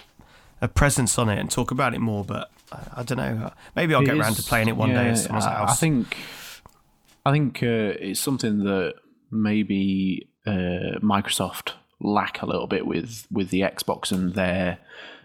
a 0.60 0.68
presence 0.68 1.18
on 1.18 1.28
it 1.28 1.38
and 1.38 1.50
talk 1.50 1.70
about 1.70 1.94
it 1.94 2.00
more, 2.00 2.24
but 2.24 2.50
I, 2.72 3.00
I 3.00 3.02
don't 3.02 3.18
know. 3.18 3.50
Maybe 3.76 3.94
I'll 3.94 4.02
It 4.02 4.06
get 4.06 4.14
is- 4.16 4.20
around 4.20 4.34
to 4.36 4.42
playing 4.42 4.68
it 4.68 4.76
one 4.76 4.90
day 4.90 5.08
at 5.10 5.18
someone's 5.18 5.46
I, 5.46 5.52
house. 5.54 5.70
I 5.70 5.74
think, 5.74 6.16
I 7.24 7.32
think 7.32 7.62
uh, 7.62 7.96
it's 8.00 8.20
something 8.20 8.64
that 8.64 8.94
maybe 9.30 10.28
uh, 10.46 10.98
Microsoft 11.02 11.72
lack 12.00 12.42
a 12.42 12.46
little 12.46 12.66
bit 12.68 12.86
with 12.86 13.26
with 13.30 13.50
the 13.50 13.60
Xbox 13.62 14.12
and 14.12 14.34
their 14.34 14.78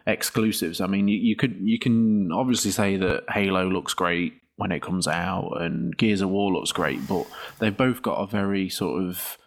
exclusives. 0.07 0.81
I 0.81 0.87
mean, 0.87 1.07
you, 1.07 1.17
you 1.17 1.35
could 1.35 1.57
you 1.61 1.79
can 1.79 2.31
obviously 2.31 2.71
say 2.71 2.97
that 2.97 3.23
Halo 3.29 3.67
looks 3.69 3.93
great 3.93 4.33
when 4.55 4.71
it 4.71 4.81
comes 4.81 5.07
out, 5.07 5.61
and 5.61 5.95
Gears 5.97 6.21
of 6.21 6.29
War 6.29 6.51
looks 6.51 6.71
great, 6.71 7.07
but 7.07 7.25
they've 7.59 7.75
both 7.75 8.01
got 8.01 8.15
a 8.15 8.27
very 8.27 8.69
sort 8.69 9.03
of 9.03 9.37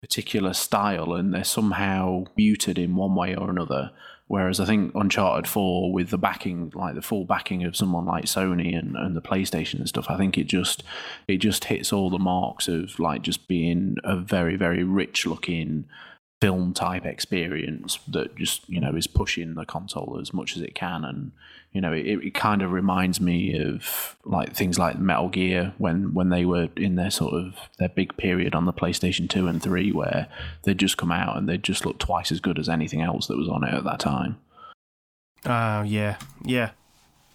particular 0.00 0.52
style, 0.52 1.14
and 1.14 1.32
they're 1.32 1.44
somehow 1.44 2.24
muted 2.36 2.78
in 2.78 2.96
one 2.96 3.14
way 3.14 3.34
or 3.34 3.50
another. 3.50 3.90
Whereas 4.28 4.58
I 4.58 4.64
think 4.64 4.92
Uncharted 4.94 5.48
4, 5.48 5.92
with 5.92 6.10
the 6.10 6.18
backing, 6.18 6.72
like 6.74 6.96
the 6.96 7.02
full 7.02 7.24
backing 7.24 7.62
of 7.64 7.76
someone 7.76 8.06
like 8.06 8.24
Sony 8.24 8.76
and, 8.76 8.96
and 8.96 9.16
the 9.16 9.22
PlayStation 9.22 9.74
and 9.78 9.88
stuff, 9.88 10.06
I 10.08 10.16
think 10.16 10.36
it 10.36 10.44
just 10.44 10.82
it 11.28 11.38
just 11.38 11.64
hits 11.64 11.92
all 11.92 12.10
the 12.10 12.18
marks 12.18 12.66
of 12.66 12.98
like 12.98 13.22
just 13.22 13.46
being 13.46 13.96
a 14.02 14.16
very 14.16 14.56
very 14.56 14.82
rich 14.82 15.26
looking 15.26 15.84
film 16.40 16.74
type 16.74 17.06
experience 17.06 17.98
that 18.08 18.36
just 18.36 18.68
you 18.68 18.80
know 18.80 18.94
is 18.94 19.06
pushing 19.06 19.54
the 19.54 19.64
console 19.64 20.18
as 20.20 20.34
much 20.34 20.56
as 20.56 20.62
it 20.62 20.74
can 20.74 21.04
and 21.04 21.32
you 21.76 21.82
know 21.82 21.92
it, 21.92 22.06
it 22.06 22.32
kind 22.32 22.62
of 22.62 22.72
reminds 22.72 23.20
me 23.20 23.54
of 23.60 24.16
like 24.24 24.54
things 24.56 24.78
like 24.78 24.98
metal 24.98 25.28
gear 25.28 25.74
when 25.76 26.14
when 26.14 26.30
they 26.30 26.46
were 26.46 26.70
in 26.74 26.94
their 26.94 27.10
sort 27.10 27.34
of 27.34 27.54
their 27.78 27.90
big 27.90 28.16
period 28.16 28.54
on 28.54 28.64
the 28.64 28.72
playstation 28.72 29.28
2 29.28 29.46
and 29.46 29.62
3 29.62 29.92
where 29.92 30.26
they'd 30.62 30.78
just 30.78 30.96
come 30.96 31.12
out 31.12 31.36
and 31.36 31.46
they'd 31.46 31.62
just 31.62 31.84
look 31.84 31.98
twice 31.98 32.32
as 32.32 32.40
good 32.40 32.58
as 32.58 32.70
anything 32.70 33.02
else 33.02 33.26
that 33.26 33.36
was 33.36 33.50
on 33.50 33.62
it 33.62 33.74
at 33.74 33.84
that 33.84 34.00
time. 34.00 34.38
Oh 35.44 35.82
yeah, 35.82 36.16
yeah. 36.42 36.70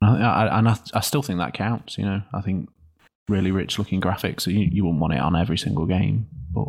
and 0.02 0.24
I, 0.24 0.48
I, 0.48 0.58
and 0.58 0.70
I, 0.70 0.78
I 0.96 1.02
still 1.02 1.22
think 1.22 1.38
that 1.38 1.54
counts 1.54 2.00
you 2.00 2.06
know. 2.06 2.24
I 2.34 2.42
think 2.42 2.68
really 3.28 3.52
rich 3.52 3.78
looking 3.78 4.02
graphics 4.02 4.48
you, 4.48 4.68
you 4.72 4.84
wouldn't 4.84 5.00
want 5.00 5.14
it 5.14 5.20
on 5.20 5.36
every 5.36 5.58
single 5.58 5.86
game 5.86 6.28
but 6.52 6.68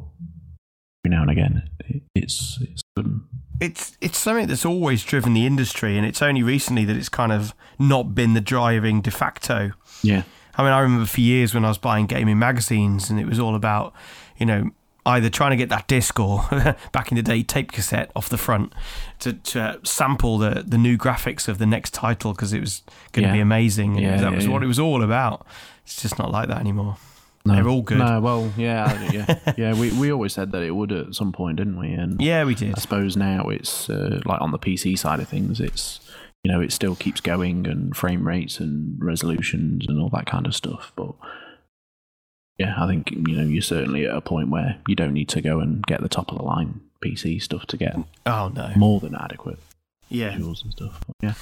every 1.05 1.17
now 1.17 1.23
and 1.23 1.31
again 1.31 1.69
it, 1.89 2.03
it's 2.15 2.59
it's 2.61 2.83
um, 2.99 3.27
It's 3.63 3.97
it's 4.01 4.19
something 4.19 4.47
that's 4.49 4.65
always 4.67 5.05
driven 5.05 5.35
the 5.35 5.47
industry, 5.47 5.97
and 5.97 6.07
it's 6.07 6.21
only 6.23 6.43
recently 6.43 6.85
that 6.85 6.97
it's 6.97 7.09
kind 7.09 7.33
of 7.33 7.55
not 7.79 8.15
been 8.15 8.35
the 8.35 8.41
driving 8.41 9.01
de 9.01 9.11
facto. 9.11 9.73
yeah 10.03 10.23
I 10.55 10.63
mean, 10.65 10.73
I 10.73 10.81
remember 10.81 11.07
for 11.07 11.21
years 11.23 11.55
when 11.55 11.65
I 11.65 11.69
was 11.69 11.79
buying 11.79 12.07
gaming 12.07 12.39
magazines, 12.39 13.09
and 13.09 13.19
it 13.19 13.27
was 13.27 13.39
all 13.39 13.55
about, 13.55 13.95
you 14.37 14.45
know, 14.45 14.71
either 15.07 15.31
trying 15.31 15.51
to 15.53 15.57
get 15.57 15.71
that 15.71 15.89
disc 15.89 16.21
or 16.21 16.45
back 16.93 17.11
in 17.11 17.17
the 17.17 17.23
day 17.23 17.43
tape 17.43 17.73
cassette 17.73 18.11
off 18.15 18.29
the 18.29 18.37
front 18.37 18.73
to, 19.21 19.33
to 19.33 19.81
sample 19.83 20.37
the, 20.37 20.63
the 20.67 20.77
new 20.77 20.99
graphics 20.99 21.49
of 21.49 21.57
the 21.57 21.65
next 21.65 21.95
title 21.95 22.33
because 22.35 22.53
it 22.53 22.61
was 22.61 22.83
going 23.13 23.23
to 23.23 23.29
Yeah. 23.29 23.33
be 23.37 23.41
amazing. 23.41 23.93
And 23.97 24.03
Yeah, 24.03 24.17
that 24.19 24.31
yeah, 24.31 24.37
was 24.37 24.47
what 24.47 24.63
it 24.63 24.67
was 24.67 24.79
all 24.79 25.03
about. 25.03 25.47
It's 25.85 26.03
just 26.03 26.19
not 26.19 26.31
like 26.31 26.49
that 26.49 26.59
anymore. 26.59 26.97
No. 27.45 27.55
They're 27.55 27.69
all 27.69 27.83
good. 27.83 27.99
No, 27.99 28.21
well, 28.21 28.53
yeah, 28.57 29.11
yeah, 29.11 29.55
yeah. 29.57 29.75
We 29.75 29.91
we 29.99 30.13
always 30.13 30.33
said 30.33 30.53
that 30.53 30.63
it 30.63 30.71
would 30.73 30.93
at 30.93 31.15
some 31.15 31.33
point, 31.33 31.57
didn't 31.57 31.79
we? 31.79 31.93
And 31.93 32.21
Yeah, 32.21 32.45
we 32.45 32.55
did. 32.55 32.75
I 32.77 32.81
suppose 32.81 33.17
now 33.17 33.49
it's 33.49 33.91
uh, 33.91 34.21
like 34.25 34.41
on 34.41 34.53
the 34.53 34.59
PC 34.59 34.97
side 34.99 35.19
of 35.19 35.29
things, 35.29 35.59
it's 35.61 35.99
you 36.45 36.53
know 36.53 36.61
it 36.61 36.73
still 36.73 36.95
keeps 36.95 37.21
going 37.21 37.67
and 37.67 37.97
frame 37.97 38.27
rates 38.29 38.61
and 38.61 39.03
resolutions 39.03 39.87
and 39.89 39.99
all 40.01 40.09
that 40.11 40.27
kind 40.27 40.47
of 40.47 40.55
stuff. 40.55 40.93
But 40.95 41.15
yeah, 42.59 42.75
I 42.83 42.87
think 42.87 43.11
you 43.11 43.37
know 43.37 43.45
you're 43.45 43.63
certainly 43.63 44.07
at 44.07 44.15
a 44.15 44.21
point 44.21 44.51
where 44.51 44.79
you 44.87 44.95
don't 44.95 45.13
need 45.15 45.29
to 45.31 45.41
go 45.41 45.59
and 45.61 45.85
get 45.87 46.01
the 46.01 46.09
top 46.09 46.31
of 46.31 46.39
the 46.39 46.45
line 46.45 46.81
PC 47.05 47.43
stuff 47.43 47.67
to 47.67 47.77
get 47.77 47.97
Oh 48.27 48.53
no. 48.55 48.71
more 48.77 49.01
than 49.01 49.15
adequate 49.17 49.59
Yeah. 50.09 50.33
visuals 50.37 50.63
and 50.63 50.71
stuff. 50.73 51.01
Yeah. 51.21 51.35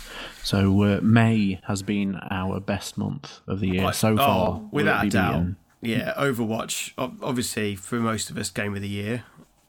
So 0.43 0.83
uh, 0.83 1.01
May 1.03 1.61
has 1.67 1.83
been 1.83 2.17
our 2.31 2.61
best 2.61 2.97
month 2.97 3.41
of 3.47 3.61
the 3.61 3.69
year 3.69 3.93
so 3.93 4.13
oh, 4.15 4.17
far. 4.17 4.51
will 4.53 4.69
without 4.73 5.07
a 5.07 5.11
doubt. 5.11 5.33
beaten? 5.33 5.57
Yeah, 5.83 6.13
Overwatch, 6.17 6.93
obviously, 6.99 7.75
for 7.75 7.97
most 7.97 8.31
of 8.31 8.37
us, 8.37 8.51
game 8.51 8.75
of 8.75 8.83
the 8.83 8.89
year. 8.89 9.25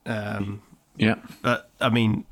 Um, 0.06 0.62
Yeah. 0.97 1.15
but, 1.41 1.69
I 1.80 1.89
mean, 1.89 2.26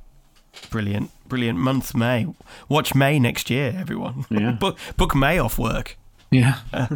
brilliant, 0.69 1.11
brilliant 1.29 1.59
month, 1.59 1.95
May. 1.95 2.27
Watch 2.67 2.93
May 2.93 3.19
next 3.19 3.49
year, 3.49 3.73
everyone. 3.77 4.25
Yeah. 4.29 4.51
book, 4.59 4.77
book 4.97 5.15
May 5.15 5.39
off 5.39 5.57
work. 5.57 5.97
Yeah. 6.31 6.59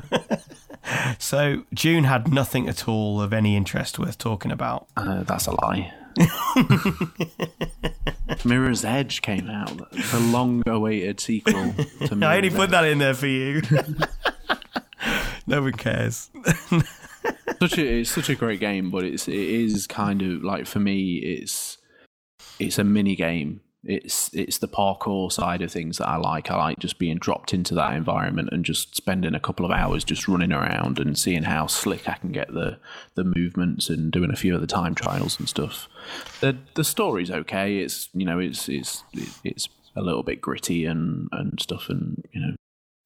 So, 1.18 1.64
June 1.74 2.04
had 2.04 2.28
nothing 2.28 2.68
at 2.68 2.90
all 2.90 3.22
of 3.22 3.32
any 3.32 3.56
interest 3.56 3.98
worth 3.98 4.18
talking 4.18 4.52
about. 4.52 4.86
Uh, 4.98 5.24
that's 5.24 5.48
a 5.48 5.52
lie. 5.62 5.94
Mirror's 8.46 8.84
Edge 8.84 9.22
came 9.22 9.50
out, 9.50 9.78
the 9.92 10.20
long-awaited 10.20 11.20
sequel 11.22 11.74
to 12.06 12.20
I 12.26 12.36
only 12.38 12.50
put 12.50 12.64
Edge. 12.64 12.70
that 12.72 12.84
in 12.86 12.98
there 12.98 13.14
for 13.14 13.28
you. 13.28 13.62
No 15.48 15.62
one 15.62 15.74
cares. 15.74 16.30
Such 17.60 17.78
a, 17.78 18.00
it's 18.00 18.12
such 18.12 18.30
a 18.30 18.36
great 18.36 18.60
game, 18.60 18.90
but 18.90 19.06
it's 19.06 19.28
it 19.28 19.36
is 19.36 19.88
kind 19.88 20.22
of 20.22 20.44
like 20.44 20.68
for 20.68 20.80
me, 20.80 21.18
it's 21.18 21.78
it's 22.60 22.78
a 22.78 22.84
mini 22.84 23.16
game. 23.16 23.62
It's 23.86 24.34
it's 24.34 24.58
the 24.58 24.68
parkour 24.68 25.32
side 25.32 25.62
of 25.62 25.72
things 25.72 25.98
that 25.98 26.08
I 26.08 26.18
like. 26.18 26.52
I 26.52 26.56
like 26.56 26.80
just 26.80 27.00
being 27.00 27.18
dropped 27.18 27.54
into 27.54 27.74
that 27.76 27.94
environment 27.94 28.50
and 28.52 28.66
just 28.66 28.96
spending 28.96 29.36
a 29.36 29.40
couple 29.40 29.66
of 29.66 29.72
hours 29.72 30.04
just 30.04 30.28
running 30.28 30.52
around 30.52 31.00
and 31.00 31.18
seeing 31.18 31.44
how 31.44 31.68
slick 31.68 32.08
I 32.08 32.16
can 32.16 32.32
get 32.32 32.54
the 32.54 32.80
the 33.16 33.24
movements 33.24 33.90
and 33.90 34.12
doing 34.12 34.32
a 34.32 34.38
few 34.38 34.56
of 34.56 34.62
the 34.62 34.68
time 34.68 34.96
trials 34.96 35.40
and 35.40 35.48
stuff. 35.48 35.88
The 36.42 36.58
the 36.76 36.84
story's 36.84 37.32
okay. 37.32 37.78
It's 37.78 38.10
you 38.14 38.26
know 38.26 38.40
it's 38.40 38.68
it's 38.68 39.04
it's 39.44 39.70
a 39.96 40.02
little 40.02 40.24
bit 40.24 40.42
gritty 40.42 40.86
and 40.86 41.30
and 41.32 41.62
stuff, 41.62 41.90
and 41.90 42.26
you 42.34 42.42
know 42.42 42.56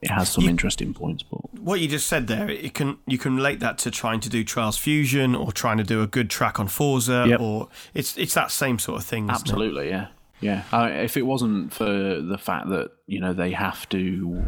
it 0.01 0.09
has 0.11 0.29
some 0.29 0.43
You- 0.43 0.49
interesting 0.51 0.93
points, 0.93 1.23
but 1.23 1.39
what 1.59 1.79
you 1.79 1.87
just 1.87 2.07
said 2.07 2.27
there, 2.27 2.49
it 2.49 2.73
can 2.73 2.97
you 3.07 3.17
can 3.17 3.35
relate 3.35 3.59
that 3.61 3.77
to 3.79 3.91
trying 3.91 4.19
to 4.21 4.29
do 4.29 4.43
Trials 4.43 4.77
Fusion 4.77 5.35
or 5.35 5.51
trying 5.51 5.77
to 5.77 5.83
do 5.83 6.01
a 6.01 6.07
good 6.07 6.29
track 6.29 6.59
on 6.59 6.67
Forza, 6.67 7.25
Yep. 7.27 7.39
or 7.39 7.69
it's 7.93 8.17
it's 8.17 8.33
that 8.35 8.51
same 8.51 8.77
sort 8.79 8.99
of 9.01 9.05
thing. 9.07 9.25
isn't 9.25 9.35
it? 9.35 9.41
Absolutely, 9.41 9.89
yeah, 9.89 10.07
yeah. 10.39 10.63
I, 10.71 10.89
if 10.91 11.17
it 11.17 11.23
wasn't 11.23 11.73
for 11.73 11.85
the 12.21 12.37
fact 12.37 12.69
that 12.69 12.91
you 13.07 13.19
know 13.19 13.33
they 13.33 13.51
have 13.51 13.89
to 13.89 14.45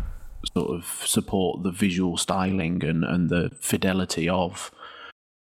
sort 0.56 0.70
of 0.70 0.86
support 1.06 1.64
the 1.64 1.72
visual 1.72 2.16
styling 2.18 2.84
and 2.86 3.04
and 3.04 3.30
the 3.30 3.52
fidelity 3.60 4.30
of 4.30 4.72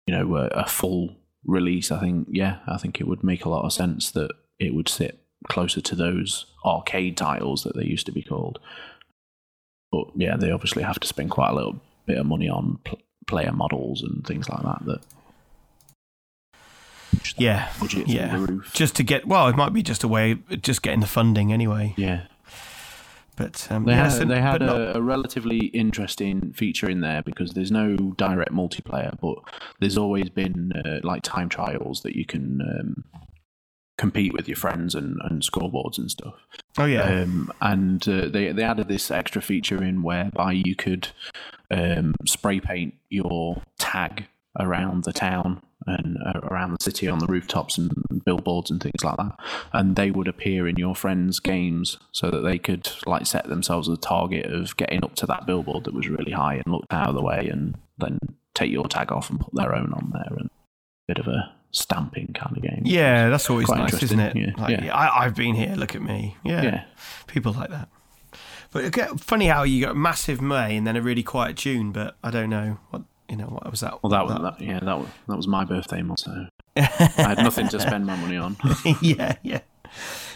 you 0.08 0.16
know 0.16 0.36
a, 0.36 0.46
a 0.50 0.66
full 0.68 1.16
release, 1.46 1.92
I 1.92 2.00
think 2.00 2.28
yeah, 2.32 2.60
I 2.68 2.78
think 2.78 3.02
it 3.02 3.08
would 3.08 3.24
make 3.24 3.44
a 3.44 3.50
lot 3.50 3.66
of 3.66 3.74
sense 3.74 4.12
that 4.12 4.32
it 4.60 4.74
would 4.76 4.88
sit 4.88 5.20
closer 5.50 5.82
to 5.82 5.96
those 5.96 6.46
arcade 6.64 7.18
titles 7.18 7.64
that 7.64 7.76
they 7.76 7.84
used 7.86 8.06
to 8.06 8.12
be 8.12 8.22
called. 8.24 8.60
But 9.96 10.08
yeah, 10.16 10.36
they 10.38 10.52
obviously 10.52 10.84
have 10.84 11.00
to 11.00 11.08
spend 11.08 11.30
quite 11.32 11.50
a 11.52 11.54
little 11.56 11.80
bit 12.06 12.18
of 12.18 12.26
money 12.26 12.50
on 12.50 12.80
pl- 12.84 13.00
player 13.28 13.52
models 13.52 14.02
and 14.04 14.26
things 14.28 14.50
like 14.50 14.62
that. 14.64 14.86
That 14.86 15.02
Yeah, 17.38 17.70
yeah. 18.06 18.38
the 18.38 18.40
roof. 18.46 18.72
Just 18.74 18.96
to 18.98 19.04
get 19.04 19.26
well, 19.28 19.48
it 19.48 19.56
might 19.56 19.74
be 19.74 19.82
just 19.84 20.04
a 20.04 20.08
way 20.08 20.32
of 20.32 20.62
just 20.62 20.82
getting 20.82 21.00
the 21.00 21.08
funding 21.08 21.52
anyway. 21.54 21.94
Yeah, 21.98 22.24
But 23.38 23.68
um, 23.72 23.86
They 23.86 23.94
yeah, 23.94 24.04
had, 24.04 24.12
so- 24.12 24.26
they 24.26 24.42
had 24.42 24.60
but 24.60 24.66
not- 24.66 24.82
a, 24.82 24.98
a 24.98 25.02
relatively 25.02 25.68
interesting 25.68 26.52
feature 26.54 26.90
in 26.90 27.02
there 27.02 27.22
because 27.24 27.52
there's 27.54 27.72
no 27.72 27.96
direct 27.96 28.52
multiplayer, 28.52 29.18
but 29.20 29.38
there's 29.80 29.98
always 29.98 30.30
been 30.30 30.72
uh, 30.74 31.00
like 31.04 31.24
time 31.24 31.50
trials 31.50 32.02
that 32.02 32.16
you 32.16 32.26
can 32.26 32.62
um, 32.62 33.04
compete 33.98 34.34
with 34.34 34.48
your 34.48 34.58
friends 34.58 34.94
and, 34.94 35.18
and 35.24 35.42
scoreboards 35.42 35.98
and 35.98 36.12
stuff. 36.12 36.36
oh 36.78 36.86
yeah, 36.86 37.22
Um, 37.22 37.52
and 37.62 38.08
uh, 38.08 38.28
they 38.28 38.52
they 38.52 38.64
added 38.64 38.88
this 38.88 39.10
extra 39.10 39.42
feature 39.42 39.82
in 39.84 40.04
whereby 40.04 40.52
you 40.52 40.76
could 40.76 41.10
um, 41.72 42.16
spray 42.26 42.60
paint 42.60 42.96
your 43.10 43.62
tag 43.80 44.28
around 44.60 45.04
the 45.04 45.14
town 45.14 45.62
and 45.88 46.18
uh, 46.26 46.40
around 46.44 46.72
the 46.72 46.84
city 46.84 47.08
on 47.08 47.20
the 47.20 47.28
rooftops 47.28 47.78
and 47.78 47.92
billboards 48.26 48.72
and 48.72 48.82
things 48.82 49.04
like 49.04 49.18
that, 49.18 49.38
and 49.72 49.96
they 49.96 50.12
would 50.12 50.28
appear 50.28 50.68
in 50.68 50.78
your 50.78 50.96
friends' 50.96 51.40
games 51.40 51.98
so 52.12 52.32
that 52.32 52.42
they 52.42 52.58
could 52.58 52.90
like 53.06 53.26
set 53.26 53.48
themselves 53.48 53.88
a 53.88 53.98
target 53.98 54.46
of 54.48 54.76
getting 54.78 55.04
up 55.04 55.16
to 55.16 55.26
that 55.26 55.46
billboard 55.46 55.84
that 55.84 55.94
was 55.94 56.10
really 56.10 56.32
high 56.32 56.56
and 56.56 56.74
looked 56.74 56.92
out 56.92 57.10
of 57.10 57.16
the 57.16 57.22
way, 57.22 57.48
and 57.52 57.76
then 57.98 58.18
take 58.54 58.72
your 58.72 58.88
tag 58.88 59.12
off 59.12 59.30
and 59.30 59.40
put 59.40 59.54
their 59.54 59.76
own 59.76 59.94
on 59.94 60.12
there, 60.14 60.38
and 60.38 60.48
a 60.48 61.08
bit 61.08 61.20
of 61.20 61.28
a 61.28 61.55
stamping 61.76 62.34
kind 62.34 62.56
of 62.58 62.64
game. 62.64 62.82
yeah, 62.86 63.30
that's 63.30 63.50
always 63.50 63.68
quite 63.68 63.80
nice, 63.80 64.02
isn't 64.02 64.20
it? 64.20 64.36
yeah, 64.36 64.52
Like, 64.58 64.82
yeah. 64.82 64.96
I, 64.96 65.26
I've 65.26 65.36
been 65.36 65.56
here. 65.56 65.76
Look 65.76 65.94
at 65.96 66.02
me. 66.02 66.38
Yeah, 66.44 66.64
yeah. 66.64 66.84
people 67.28 67.54
like 67.54 67.70
that. 67.70 67.90
But 68.72 68.86
okay, 68.86 69.08
funny 69.18 69.48
how 69.48 69.64
you 69.64 69.86
got 69.86 69.92
a 69.92 69.96
massive 69.96 70.42
May 70.42 70.76
and 70.76 70.86
then 70.86 70.96
a 70.96 71.02
really 71.02 71.24
quiet 71.24 71.56
June. 71.56 71.92
But 71.92 72.16
I 72.24 72.32
don't 72.32 72.50
know 72.50 72.80
what 72.90 73.04
you 73.30 73.38
know. 73.38 73.46
What 73.46 73.70
was 73.70 73.82
that? 73.82 74.02
Well, 74.02 74.10
that 74.10 74.26
was 74.26 74.42
that, 74.42 74.62
yeah, 74.62 74.80
that 74.80 75.00
was 75.00 75.08
that 75.28 75.36
was 75.36 75.48
my 75.48 75.66
birthday 75.66 76.02
month, 76.02 76.20
so 76.20 76.48
I 76.76 76.82
had 77.18 77.38
nothing 77.38 77.68
to 77.70 77.80
spend 77.80 78.06
my 78.06 78.16
money 78.16 78.38
on. 78.38 78.58
yeah, 79.02 79.36
yeah. 79.44 79.62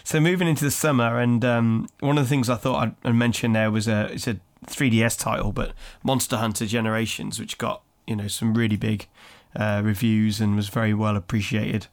So 0.04 0.20
moving 0.20 0.48
into 0.48 0.64
the 0.64 0.72
summer, 0.72 1.20
and 1.20 1.44
um, 1.44 1.88
one 2.00 2.18
of 2.18 2.24
the 2.24 2.30
things 2.30 2.50
I 2.50 2.56
thought 2.56 2.82
I'd, 2.82 2.96
I'd 3.04 3.16
mention 3.16 3.54
there 3.54 3.72
was 3.72 3.88
a 3.88 4.12
it's 4.14 4.28
a 4.28 4.40
3DS 4.68 5.18
title, 5.20 5.52
but 5.52 5.74
Monster 6.04 6.38
Hunter 6.38 6.66
Generations, 6.66 7.40
which 7.40 7.58
got 7.58 7.82
you 8.08 8.16
know 8.16 8.28
some 8.28 8.54
really 8.54 8.78
big 8.78 9.08
uh, 9.56 9.82
reviews 9.84 10.40
and 10.40 10.56
was 10.56 10.70
very 10.70 10.94
well 10.94 11.16
appreciated. 11.16 11.88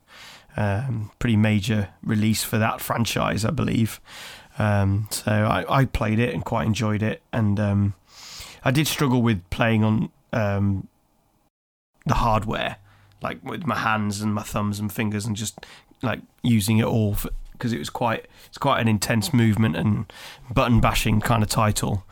Um, 0.56 1.10
pretty 1.18 1.36
major 1.36 1.90
release 2.02 2.42
for 2.42 2.58
that 2.58 2.80
franchise, 2.80 3.44
I 3.44 3.50
believe. 3.50 4.00
Um, 4.58 5.06
so 5.10 5.30
I, 5.30 5.80
I 5.80 5.84
played 5.84 6.18
it 6.18 6.32
and 6.32 6.44
quite 6.44 6.66
enjoyed 6.66 7.02
it, 7.02 7.22
and 7.32 7.60
um, 7.60 7.94
I 8.64 8.70
did 8.70 8.86
struggle 8.86 9.20
with 9.20 9.48
playing 9.50 9.84
on 9.84 10.10
um, 10.32 10.88
the 12.06 12.14
hardware, 12.14 12.76
like 13.20 13.42
with 13.44 13.66
my 13.66 13.76
hands 13.76 14.22
and 14.22 14.34
my 14.34 14.42
thumbs 14.42 14.80
and 14.80 14.90
fingers, 14.90 15.26
and 15.26 15.36
just 15.36 15.58
like 16.02 16.20
using 16.42 16.78
it 16.78 16.84
all 16.84 17.16
because 17.52 17.72
it 17.72 17.78
was 17.78 17.90
quite 17.90 18.26
it's 18.46 18.58
quite 18.58 18.80
an 18.80 18.88
intense 18.88 19.32
movement 19.34 19.76
and 19.76 20.10
button 20.50 20.80
bashing 20.80 21.20
kind 21.20 21.42
of 21.42 21.48
title. 21.48 22.04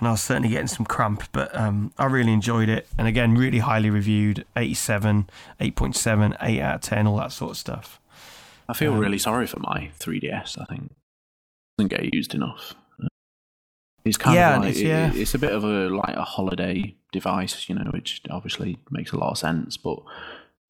And 0.00 0.08
I 0.08 0.12
was 0.12 0.22
certainly 0.22 0.48
getting 0.48 0.66
some 0.66 0.86
cramp, 0.86 1.24
but 1.30 1.54
um, 1.54 1.92
I 1.98 2.06
really 2.06 2.32
enjoyed 2.32 2.70
it. 2.70 2.88
And 2.96 3.06
again, 3.06 3.34
really 3.34 3.58
highly 3.58 3.90
reviewed 3.90 4.46
87, 4.56 5.28
8.7, 5.60 6.36
8 6.40 6.60
out 6.60 6.74
of 6.76 6.80
10, 6.80 7.06
all 7.06 7.18
that 7.18 7.32
sort 7.32 7.50
of 7.50 7.56
stuff. 7.58 8.00
I 8.66 8.72
feel 8.72 8.94
um, 8.94 8.98
really 8.98 9.18
sorry 9.18 9.46
for 9.46 9.60
my 9.60 9.90
3DS. 10.00 10.58
I 10.58 10.64
think 10.64 10.84
it 10.84 10.96
doesn't 11.76 11.90
get 11.90 12.14
used 12.14 12.34
enough. 12.34 12.74
It's 14.06 14.16
kind 14.16 14.36
yeah, 14.36 14.56
of 14.56 14.62
like, 14.62 14.70
it's, 14.70 14.80
yeah. 14.80 15.10
It, 15.10 15.16
it's 15.16 15.34
a 15.34 15.38
bit 15.38 15.52
of 15.52 15.64
a 15.64 15.90
like 15.90 16.16
a 16.16 16.24
holiday 16.24 16.94
device, 17.12 17.68
you 17.68 17.74
know, 17.74 17.90
which 17.90 18.22
obviously 18.30 18.78
makes 18.90 19.12
a 19.12 19.18
lot 19.18 19.32
of 19.32 19.38
sense. 19.38 19.76
But 19.76 19.98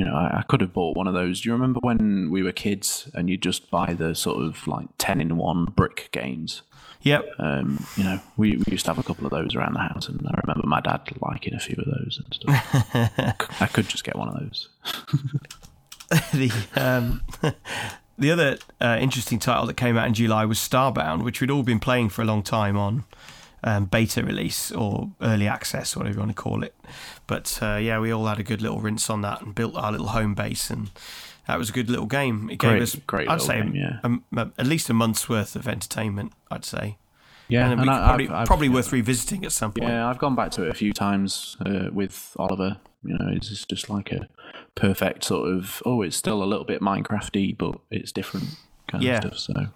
you 0.01 0.07
know, 0.07 0.15
I, 0.15 0.39
I, 0.39 0.43
could 0.49 0.63
have 0.63 0.73
bought 0.73 0.97
one 0.97 1.07
of 1.07 1.13
those. 1.13 1.43
Do 1.43 1.51
you 1.51 1.53
remember 1.53 1.79
when 1.83 2.31
we 2.31 2.43
were 2.43 2.53
kids 2.53 3.11
and 3.13 3.29
you 3.29 3.37
just 3.37 3.71
buy 3.71 3.93
the 3.93 4.15
sort 4.15 4.43
of 4.43 4.67
like 4.67 4.89
ten 4.97 5.21
in 5.21 5.37
one 5.37 5.67
brick 5.67 6.09
games? 6.11 6.63
Yep. 7.03 7.27
Um, 7.39 7.85
you 7.99 8.05
know, 8.05 8.19
we, 8.39 8.57
we 8.57 8.65
used 8.71 8.87
to 8.87 8.93
have 8.93 8.99
a 8.99 9.03
couple 9.03 9.27
of 9.27 9.31
those 9.31 9.55
around 9.55 9.75
the 9.75 9.81
house, 9.81 10.09
and 10.09 10.27
I 10.27 10.41
remember 10.41 10.67
my 10.67 10.81
dad 10.81 11.03
liking 11.21 11.53
a 11.53 11.59
few 11.59 11.77
of 11.79 11.85
those 11.85 12.19
and 12.25 12.35
stuff. 12.35 13.61
I 13.61 13.67
could 13.67 13.89
just 13.89 14.05
get 14.05 14.17
one 14.17 14.29
of 14.29 14.41
those. 14.41 14.71
the 16.33 16.51
um, 16.77 17.23
the 18.19 18.31
other 18.31 18.57
uh, 18.81 18.97
interesting 18.99 19.39
title 19.39 19.67
that 19.67 19.77
came 19.77 19.99
out 19.99 20.09
in 20.09 20.15
July 20.15 20.47
was 20.47 20.59
Starbound, 20.59 21.25
which 21.25 21.43
we'd 21.43 21.51
all 21.51 21.63
been 21.63 21.79
playing 21.79 22.09
for 22.09 22.23
a 22.23 22.25
long 22.25 22.43
time 22.43 22.79
on 22.79 23.05
um, 23.63 23.87
beta 23.87 24.23
release 24.23 24.73
or 24.73 25.11
early 25.21 25.47
access, 25.47 25.97
whatever 25.97 26.15
you 26.15 26.21
want 26.21 26.37
to 26.37 26.43
call 26.43 26.63
it. 26.63 26.75
But 27.27 27.59
uh, 27.63 27.77
yeah, 27.77 27.99
we 28.01 28.13
all 28.13 28.27
had 28.27 28.39
a 28.39 28.43
good 28.43 28.63
little 28.63 28.81
rinse 28.81 29.11
on 29.11 29.23
that 29.23 29.43
and 29.43 29.55
built 29.55 29.77
our 29.77 29.93
little 29.93 30.09
home 30.09 30.35
base, 30.35 30.71
and 30.71 30.91
that 31.47 31.59
was 31.59 31.71
a 31.71 31.73
good 31.73 31.91
little 31.91 32.07
game. 32.07 32.49
It 32.51 32.59
gave 32.59 32.71
great, 32.71 32.83
us, 32.83 32.95
great 33.07 33.29
I'd 33.29 33.43
say, 33.43 33.63
game, 33.63 33.75
yeah. 33.75 33.99
a, 34.03 34.41
a, 34.41 34.53
at 34.59 34.67
least 34.67 34.91
a 34.91 34.95
month's 34.95 35.29
worth 35.29 35.57
of 35.57 35.69
entertainment. 35.69 36.33
I'd 36.51 36.65
say. 36.65 36.99
Yeah, 37.49 37.69
and, 37.69 37.81
and 37.81 37.91
I, 37.91 38.07
probably, 38.07 38.29
I've, 38.29 38.47
probably 38.47 38.69
I've, 38.69 38.75
worth 38.75 38.93
revisiting 38.93 39.45
at 39.45 39.51
some 39.51 39.73
point. 39.73 39.91
Yeah, 39.91 40.09
I've 40.09 40.19
gone 40.19 40.37
back 40.37 40.53
to 40.53 40.63
it 40.63 40.71
a 40.71 40.75
few 40.75 40.93
times 40.93 41.57
uh, 41.67 41.89
with 41.93 42.37
Oliver. 42.39 42.79
You 43.03 43.19
know, 43.19 43.29
it's 43.33 43.65
just 43.65 43.91
like 43.91 44.13
a 44.13 44.29
perfect 44.75 45.25
sort 45.25 45.51
of 45.51 45.83
oh, 45.85 46.03
it's 46.03 46.17
still 46.17 46.43
a 46.43 46.45
little 46.45 46.65
bit 46.65 46.81
Minecrafty, 46.81 47.57
but 47.59 47.81
it's 47.91 48.13
different 48.13 48.57
kind 48.87 49.03
yeah. 49.03 49.19
of 49.19 49.39
stuff. 49.39 49.57
So 49.57 49.67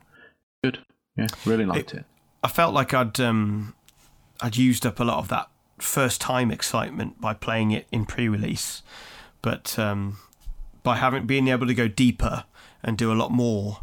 good, 0.62 0.78
yeah, 1.16 1.26
really 1.44 1.66
liked 1.66 1.94
it. 1.94 1.98
it. 1.98 2.04
I 2.44 2.48
felt 2.48 2.74
like 2.74 2.92
I'd 2.92 3.18
um, 3.20 3.74
I'd 4.42 4.58
used 4.58 4.84
up 4.84 5.00
a 5.00 5.04
lot 5.04 5.18
of 5.18 5.28
that 5.28 5.48
first 5.78 6.20
time 6.20 6.50
excitement 6.50 7.18
by 7.18 7.32
playing 7.32 7.70
it 7.70 7.86
in 7.90 8.04
pre-release, 8.04 8.82
but 9.40 9.78
um, 9.78 10.18
by 10.82 10.96
having 10.96 11.26
being 11.26 11.48
able 11.48 11.66
to 11.66 11.74
go 11.74 11.88
deeper 11.88 12.44
and 12.82 12.98
do 12.98 13.10
a 13.10 13.14
lot 13.14 13.32
more 13.32 13.78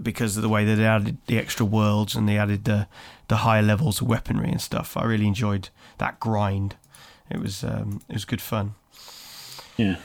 because 0.00 0.36
of 0.36 0.42
the 0.42 0.48
way 0.50 0.62
that 0.66 0.76
they 0.76 0.84
added 0.84 1.16
the 1.26 1.38
extra 1.38 1.64
worlds 1.64 2.14
and 2.14 2.28
they 2.28 2.36
added 2.36 2.64
the 2.66 2.86
the 3.28 3.36
higher 3.36 3.62
levels 3.62 4.02
of 4.02 4.08
weaponry 4.08 4.50
and 4.50 4.60
stuff. 4.60 4.94
I 4.94 5.04
really 5.04 5.26
enjoyed 5.26 5.70
that 5.96 6.20
grind. 6.20 6.76
It 7.30 7.40
was 7.40 7.64
um, 7.64 8.02
it 8.10 8.12
was 8.12 8.26
good 8.26 8.42
fun. 8.42 8.74
Yeah. 9.78 9.96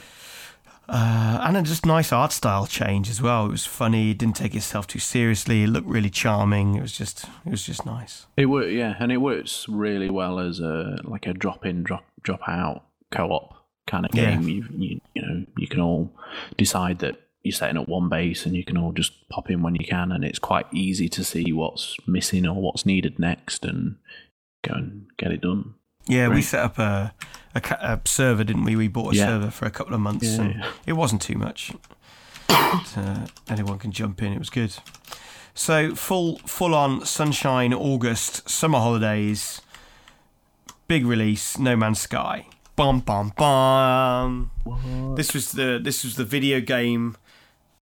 Uh, 0.89 1.39
and 1.43 1.57
a 1.57 1.61
just 1.61 1.85
nice 1.85 2.13
art 2.13 2.31
style 2.31 2.65
change 2.65 3.09
as 3.09 3.21
well. 3.21 3.45
It 3.45 3.51
was 3.51 3.65
funny. 3.65 4.11
It 4.11 4.17
didn't 4.17 4.37
take 4.37 4.55
itself 4.55 4.87
too 4.87 4.99
seriously. 4.99 5.63
It 5.63 5.67
looked 5.67 5.87
really 5.87 6.09
charming. 6.09 6.75
It 6.75 6.81
was 6.81 6.97
just, 6.97 7.25
it 7.45 7.51
was 7.51 7.63
just 7.63 7.85
nice. 7.85 8.25
It 8.37 8.45
worked, 8.45 8.71
yeah, 8.71 8.95
and 8.99 9.11
it 9.11 9.17
works 9.17 9.67
really 9.67 10.09
well 10.09 10.39
as 10.39 10.59
a 10.59 10.97
like 11.03 11.27
a 11.27 11.33
drop 11.33 11.65
in, 11.65 11.83
drop 11.83 12.05
drop 12.23 12.41
out 12.47 12.85
co 13.11 13.29
op 13.29 13.65
kind 13.85 14.05
of 14.05 14.11
game. 14.11 14.43
Yeah. 14.43 14.47
You, 14.47 14.65
you 14.77 15.01
you 15.13 15.21
know 15.21 15.45
you 15.57 15.67
can 15.67 15.81
all 15.81 16.13
decide 16.57 16.99
that 16.99 17.19
you're 17.43 17.53
setting 17.53 17.77
up 17.77 17.87
one 17.87 18.09
base 18.09 18.45
and 18.45 18.55
you 18.55 18.63
can 18.63 18.77
all 18.77 18.91
just 18.91 19.27
pop 19.29 19.49
in 19.49 19.61
when 19.61 19.75
you 19.75 19.85
can, 19.85 20.11
and 20.11 20.23
it's 20.23 20.39
quite 20.39 20.67
easy 20.73 21.09
to 21.09 21.23
see 21.23 21.51
what's 21.51 21.97
missing 22.07 22.45
or 22.45 22.61
what's 22.61 22.85
needed 22.85 23.19
next, 23.19 23.65
and 23.65 23.97
go 24.65 24.73
and 24.73 25.07
get 25.17 25.31
it 25.31 25.41
done. 25.41 25.73
Yeah, 26.07 26.29
we 26.29 26.41
set 26.41 26.63
up 26.63 26.79
a, 26.79 27.13
a, 27.57 27.75
a, 27.81 28.01
server, 28.05 28.43
didn't 28.43 28.63
we? 28.63 28.75
We 28.75 28.87
bought 28.87 29.13
a 29.13 29.17
yeah. 29.17 29.27
server 29.27 29.51
for 29.51 29.65
a 29.65 29.71
couple 29.71 29.93
of 29.93 29.99
months, 29.99 30.25
yeah, 30.25 30.41
and 30.41 30.55
yeah. 30.55 30.71
it 30.85 30.93
wasn't 30.93 31.21
too 31.21 31.35
much. 31.35 31.73
but, 32.47 32.93
uh, 32.97 33.27
anyone 33.49 33.79
can 33.79 33.91
jump 33.91 34.21
in. 34.21 34.33
It 34.33 34.39
was 34.39 34.49
good. 34.49 34.73
So 35.53 35.95
full 35.95 36.37
full 36.39 36.75
on 36.75 37.05
sunshine, 37.05 37.73
August, 37.73 38.49
summer 38.49 38.79
holidays, 38.79 39.61
big 40.87 41.05
release, 41.05 41.57
No 41.57 41.75
Man's 41.75 41.99
Sky. 41.99 42.47
Bum 42.75 42.99
bum 42.99 43.33
bum. 43.35 44.51
What? 44.63 45.15
This 45.15 45.33
was 45.33 45.53
the 45.53 45.79
this 45.81 46.03
was 46.03 46.15
the 46.15 46.25
video 46.25 46.59
game 46.59 47.17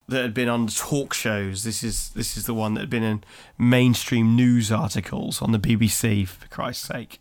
that 0.08 0.22
had 0.22 0.32
been 0.32 0.48
on 0.48 0.68
talk 0.68 1.12
shows. 1.12 1.64
This 1.64 1.82
is 1.82 2.10
this 2.10 2.36
is 2.36 2.44
the 2.44 2.54
one 2.54 2.74
that 2.74 2.80
had 2.82 2.90
been 2.90 3.02
in 3.02 3.24
mainstream 3.58 4.36
news 4.36 4.70
articles 4.70 5.42
on 5.42 5.50
the 5.50 5.58
BBC. 5.58 6.28
For 6.28 6.46
Christ's 6.46 6.86
sake 6.86 7.18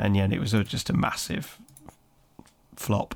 and 0.00 0.16
yet 0.16 0.32
it 0.32 0.40
was 0.40 0.54
a, 0.54 0.64
just 0.64 0.90
a 0.90 0.92
massive 0.92 1.58
flop, 2.80 3.14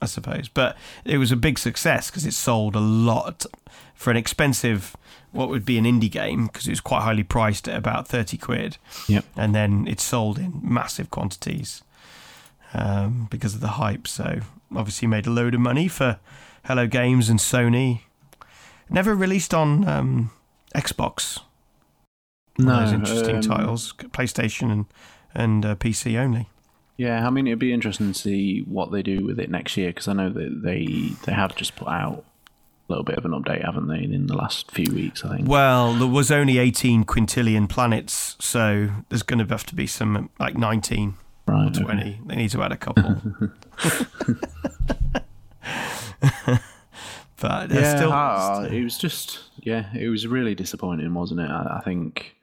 I 0.00 0.06
suppose. 0.06 0.48
But 0.48 0.76
it 1.04 1.18
was 1.18 1.32
a 1.32 1.36
big 1.36 1.58
success 1.58 2.10
because 2.10 2.26
it 2.26 2.34
sold 2.34 2.76
a 2.76 2.80
lot 2.80 3.46
for 3.94 4.10
an 4.10 4.16
expensive, 4.16 4.96
what 5.32 5.48
would 5.48 5.64
be 5.64 5.78
an 5.78 5.84
indie 5.84 6.10
game, 6.10 6.46
because 6.46 6.66
it 6.66 6.70
was 6.70 6.80
quite 6.80 7.02
highly 7.02 7.22
priced 7.22 7.68
at 7.68 7.76
about 7.76 8.06
thirty 8.08 8.36
quid. 8.36 8.76
Yep. 9.08 9.24
And 9.36 9.54
then 9.54 9.86
it 9.86 10.00
sold 10.00 10.38
in 10.38 10.60
massive 10.62 11.10
quantities 11.10 11.82
um, 12.74 13.28
because 13.30 13.54
of 13.54 13.60
the 13.60 13.68
hype. 13.68 14.06
So 14.06 14.40
obviously 14.74 15.08
made 15.08 15.26
a 15.26 15.30
load 15.30 15.54
of 15.54 15.60
money 15.60 15.88
for 15.88 16.18
Hello 16.64 16.86
Games 16.86 17.28
and 17.28 17.38
Sony. 17.38 18.02
Never 18.88 19.14
released 19.14 19.54
on 19.54 19.86
um, 19.86 20.30
Xbox. 20.74 21.40
No, 22.58 22.80
those 22.80 22.92
interesting 22.92 23.36
um, 23.36 23.42
titles, 23.42 23.92
PlayStation 23.92 24.70
and 24.70 24.86
and 25.34 25.64
uh, 25.64 25.74
PC 25.76 26.18
only. 26.18 26.48
Yeah, 27.00 27.26
I 27.26 27.30
mean 27.30 27.46
it'd 27.46 27.58
be 27.58 27.72
interesting 27.72 28.12
to 28.12 28.18
see 28.18 28.60
what 28.60 28.92
they 28.92 29.02
do 29.02 29.24
with 29.24 29.40
it 29.40 29.50
next 29.50 29.74
year 29.74 29.88
because 29.88 30.06
I 30.06 30.12
know 30.12 30.28
that 30.28 30.60
they 30.62 30.84
they 31.24 31.32
have 31.32 31.56
just 31.56 31.74
put 31.74 31.88
out 31.88 32.26
a 32.46 32.92
little 32.92 33.04
bit 33.04 33.16
of 33.16 33.24
an 33.24 33.30
update, 33.30 33.64
haven't 33.64 33.86
they, 33.88 34.02
in 34.02 34.26
the 34.26 34.36
last 34.36 34.70
few 34.70 34.92
weeks? 34.92 35.24
I 35.24 35.36
think. 35.36 35.48
Well, 35.48 35.94
there 35.94 36.06
was 36.06 36.30
only 36.30 36.58
eighteen 36.58 37.04
quintillion 37.04 37.70
planets, 37.70 38.36
so 38.38 38.90
there's 39.08 39.22
going 39.22 39.38
to 39.38 39.46
have 39.46 39.64
to 39.64 39.74
be 39.74 39.86
some 39.86 40.28
like 40.38 40.58
nineteen 40.58 41.14
right, 41.46 41.74
or 41.74 41.84
twenty. 41.84 42.02
Okay. 42.02 42.20
They 42.26 42.36
need 42.36 42.50
to 42.50 42.62
add 42.62 42.72
a 42.72 42.76
couple. 42.76 43.02
but 47.40 47.70
yeah, 47.70 47.96
still, 47.96 48.12
uh, 48.12 48.68
it 48.70 48.84
was 48.84 48.98
just 48.98 49.38
yeah, 49.62 49.86
it 49.94 50.10
was 50.10 50.26
really 50.26 50.54
disappointing, 50.54 51.14
wasn't 51.14 51.40
it? 51.40 51.48
I, 51.48 51.78
I 51.78 51.80
think 51.82 52.36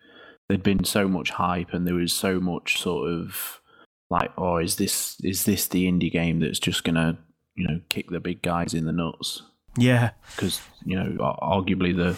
there'd 0.47 0.63
been 0.63 0.83
so 0.83 1.07
much 1.07 1.29
hype 1.29 1.75
and 1.75 1.85
there 1.85 1.93
was 1.93 2.11
so 2.11 2.39
much 2.39 2.81
sort 2.81 3.07
of 3.07 3.61
like, 4.09 4.31
oh, 4.37 4.57
is 4.57 4.77
this 4.77 5.17
is 5.23 5.45
this 5.45 5.67
the 5.67 5.91
indie 5.91 6.11
game 6.11 6.39
that's 6.39 6.59
just 6.59 6.83
gonna 6.83 7.17
you 7.55 7.67
know 7.67 7.81
kick 7.89 8.09
the 8.09 8.19
big 8.19 8.41
guys 8.41 8.73
in 8.73 8.85
the 8.85 8.91
nuts? 8.91 9.43
Yeah, 9.77 10.11
because 10.35 10.59
you 10.85 10.95
know, 10.95 11.17
arguably 11.19 11.95
the 11.95 12.17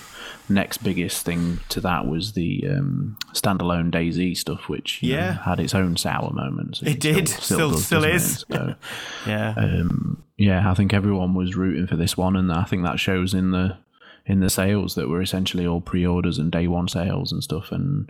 next 0.52 0.78
biggest 0.78 1.25
thing 1.25 1.60
to 1.69 1.82
that 1.82 2.08
was 2.08 2.32
the 2.32 2.65
um, 2.69 3.17
standalone 3.34 3.91
DayZ 3.91 4.38
stuff, 4.38 4.69
which 4.69 5.04
yeah 5.04 5.32
know, 5.32 5.41
had 5.41 5.60
its 5.60 5.75
own 5.75 5.97
sour 5.97 6.32
moments. 6.32 6.82
It, 6.82 6.88
it 6.88 6.99
did, 7.02 7.28
still 7.28 7.41
still, 7.41 7.71
does, 7.71 7.86
still 7.86 8.04
is. 8.06 8.45
So, 8.49 8.75
yeah, 9.28 9.56
um, 9.58 10.23
yeah. 10.38 10.71
I 10.71 10.73
think 10.73 10.93
everyone 10.93 11.34
was 11.34 11.56
rooting 11.56 11.86
for 11.86 11.97
this 11.97 12.15
one, 12.15 12.38
and 12.38 12.52
I 12.52 12.63
think 12.63 12.84
that 12.84 12.99
shows 12.99 13.34
in 13.34 13.52
the 13.52 13.78
in 14.25 14.39
the 14.39 14.49
sales 14.49 14.95
that 14.95 15.10
were 15.10 15.21
essentially 15.21 15.65
all 15.65 15.82
pre-orders 15.82 16.38
and 16.38 16.52
day 16.52 16.67
one 16.67 16.88
sales 16.88 17.32
and 17.32 17.43
stuff. 17.43 17.71
And 17.71 18.10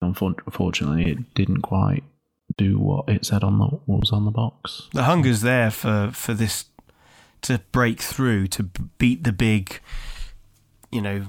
unfortunately, 0.00 1.10
it 1.10 1.34
didn't 1.34 1.62
quite 1.62 2.04
do 2.56 2.78
what 2.78 3.08
it 3.08 3.26
said 3.26 3.42
on 3.42 3.58
the 3.58 3.66
what 3.66 4.00
was 4.00 4.12
on 4.12 4.24
the 4.24 4.30
box. 4.30 4.88
The 4.92 5.04
hunger's 5.04 5.40
there 5.40 5.70
for 5.70 6.10
for 6.12 6.34
this 6.34 6.66
to 7.42 7.60
break 7.72 8.00
through 8.00 8.48
to 8.48 8.64
beat 8.98 9.24
the 9.24 9.32
big, 9.32 9.80
you 10.90 11.00
know, 11.00 11.26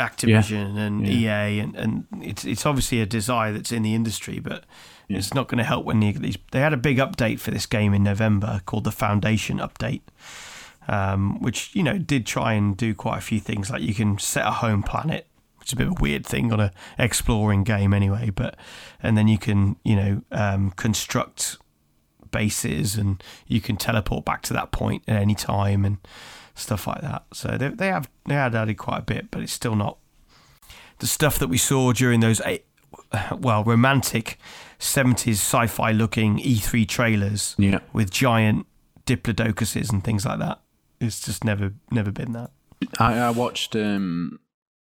Activision 0.00 0.74
yeah. 0.74 0.82
and 0.82 1.06
yeah. 1.06 1.46
EA, 1.46 1.60
and, 1.60 1.76
and 1.76 2.06
it's 2.20 2.44
it's 2.44 2.66
obviously 2.66 3.00
a 3.00 3.06
desire 3.06 3.52
that's 3.52 3.70
in 3.70 3.82
the 3.82 3.94
industry, 3.94 4.40
but 4.40 4.64
yeah. 5.06 5.18
it's 5.18 5.32
not 5.34 5.46
going 5.48 5.58
to 5.58 5.64
help 5.64 5.84
when 5.84 6.00
these. 6.00 6.36
They 6.50 6.60
had 6.60 6.72
a 6.72 6.78
big 6.78 6.98
update 6.98 7.38
for 7.38 7.52
this 7.52 7.66
game 7.66 7.94
in 7.94 8.02
November 8.02 8.60
called 8.66 8.84
the 8.84 8.90
Foundation 8.90 9.58
Update, 9.58 10.02
um, 10.88 11.40
which 11.40 11.74
you 11.76 11.84
know 11.84 11.96
did 11.96 12.26
try 12.26 12.54
and 12.54 12.76
do 12.76 12.92
quite 12.92 13.18
a 13.18 13.20
few 13.20 13.38
things. 13.38 13.70
Like 13.70 13.82
you 13.82 13.94
can 13.94 14.18
set 14.18 14.46
a 14.46 14.50
home 14.50 14.82
planet, 14.82 15.27
is 15.68 15.72
a 15.72 15.76
bit 15.76 15.86
of 15.86 15.92
a 15.98 16.00
weird 16.02 16.26
thing 16.26 16.52
on 16.52 16.60
a 16.60 16.72
exploring 16.98 17.64
game 17.64 17.92
anyway. 17.94 18.30
But 18.30 18.56
and 19.02 19.16
then 19.16 19.28
you 19.28 19.38
can 19.38 19.76
you 19.84 19.96
know 19.96 20.22
um, 20.32 20.70
construct 20.72 21.58
bases 22.30 22.96
and 22.96 23.22
you 23.46 23.60
can 23.60 23.76
teleport 23.76 24.24
back 24.24 24.42
to 24.42 24.52
that 24.54 24.70
point 24.70 25.02
at 25.08 25.16
any 25.20 25.34
time 25.34 25.84
and 25.84 25.98
stuff 26.54 26.86
like 26.86 27.00
that. 27.02 27.24
So 27.32 27.56
they 27.56 27.68
they 27.68 27.88
have 27.88 28.08
they 28.26 28.34
had 28.34 28.54
added 28.54 28.74
quite 28.78 28.98
a 28.98 29.02
bit, 29.02 29.30
but 29.30 29.42
it's 29.42 29.52
still 29.52 29.76
not 29.76 29.98
the 30.98 31.06
stuff 31.06 31.38
that 31.38 31.48
we 31.48 31.58
saw 31.58 31.92
during 31.92 32.20
those 32.20 32.40
eight, 32.44 32.64
well 33.38 33.62
romantic 33.64 34.36
70s 34.80 35.32
sci-fi 35.34 35.92
looking 35.92 36.38
E3 36.38 36.86
trailers 36.88 37.54
Yeah. 37.58 37.78
with 37.92 38.10
giant 38.10 38.66
diplodocuses 39.06 39.92
and 39.92 40.02
things 40.04 40.24
like 40.26 40.38
that. 40.40 40.60
It's 41.00 41.20
just 41.24 41.44
never 41.44 41.72
never 41.90 42.10
been 42.10 42.32
that. 42.32 42.50
I, 42.98 43.18
I 43.18 43.30
watched 43.30 43.74
um, 43.76 44.38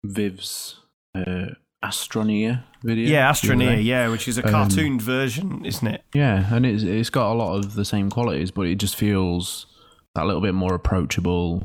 Viv's 0.04 0.80
uh, 1.14 1.46
Astroneer 1.84 2.62
video. 2.82 3.08
Yeah, 3.08 3.30
Astroneer, 3.30 3.82
yeah, 3.82 4.08
which 4.08 4.28
is 4.28 4.38
a 4.38 4.44
Um, 4.44 4.50
cartooned 4.50 5.02
version, 5.02 5.64
isn't 5.64 5.86
it? 5.86 6.02
Yeah, 6.14 6.54
and 6.54 6.64
it's 6.64 6.82
it's 6.82 7.10
got 7.10 7.32
a 7.32 7.34
lot 7.34 7.56
of 7.56 7.74
the 7.74 7.84
same 7.84 8.10
qualities, 8.10 8.50
but 8.50 8.66
it 8.66 8.76
just 8.76 8.96
feels 8.96 9.66
that 10.14 10.26
little 10.26 10.40
bit 10.40 10.54
more 10.54 10.74
approachable. 10.74 11.62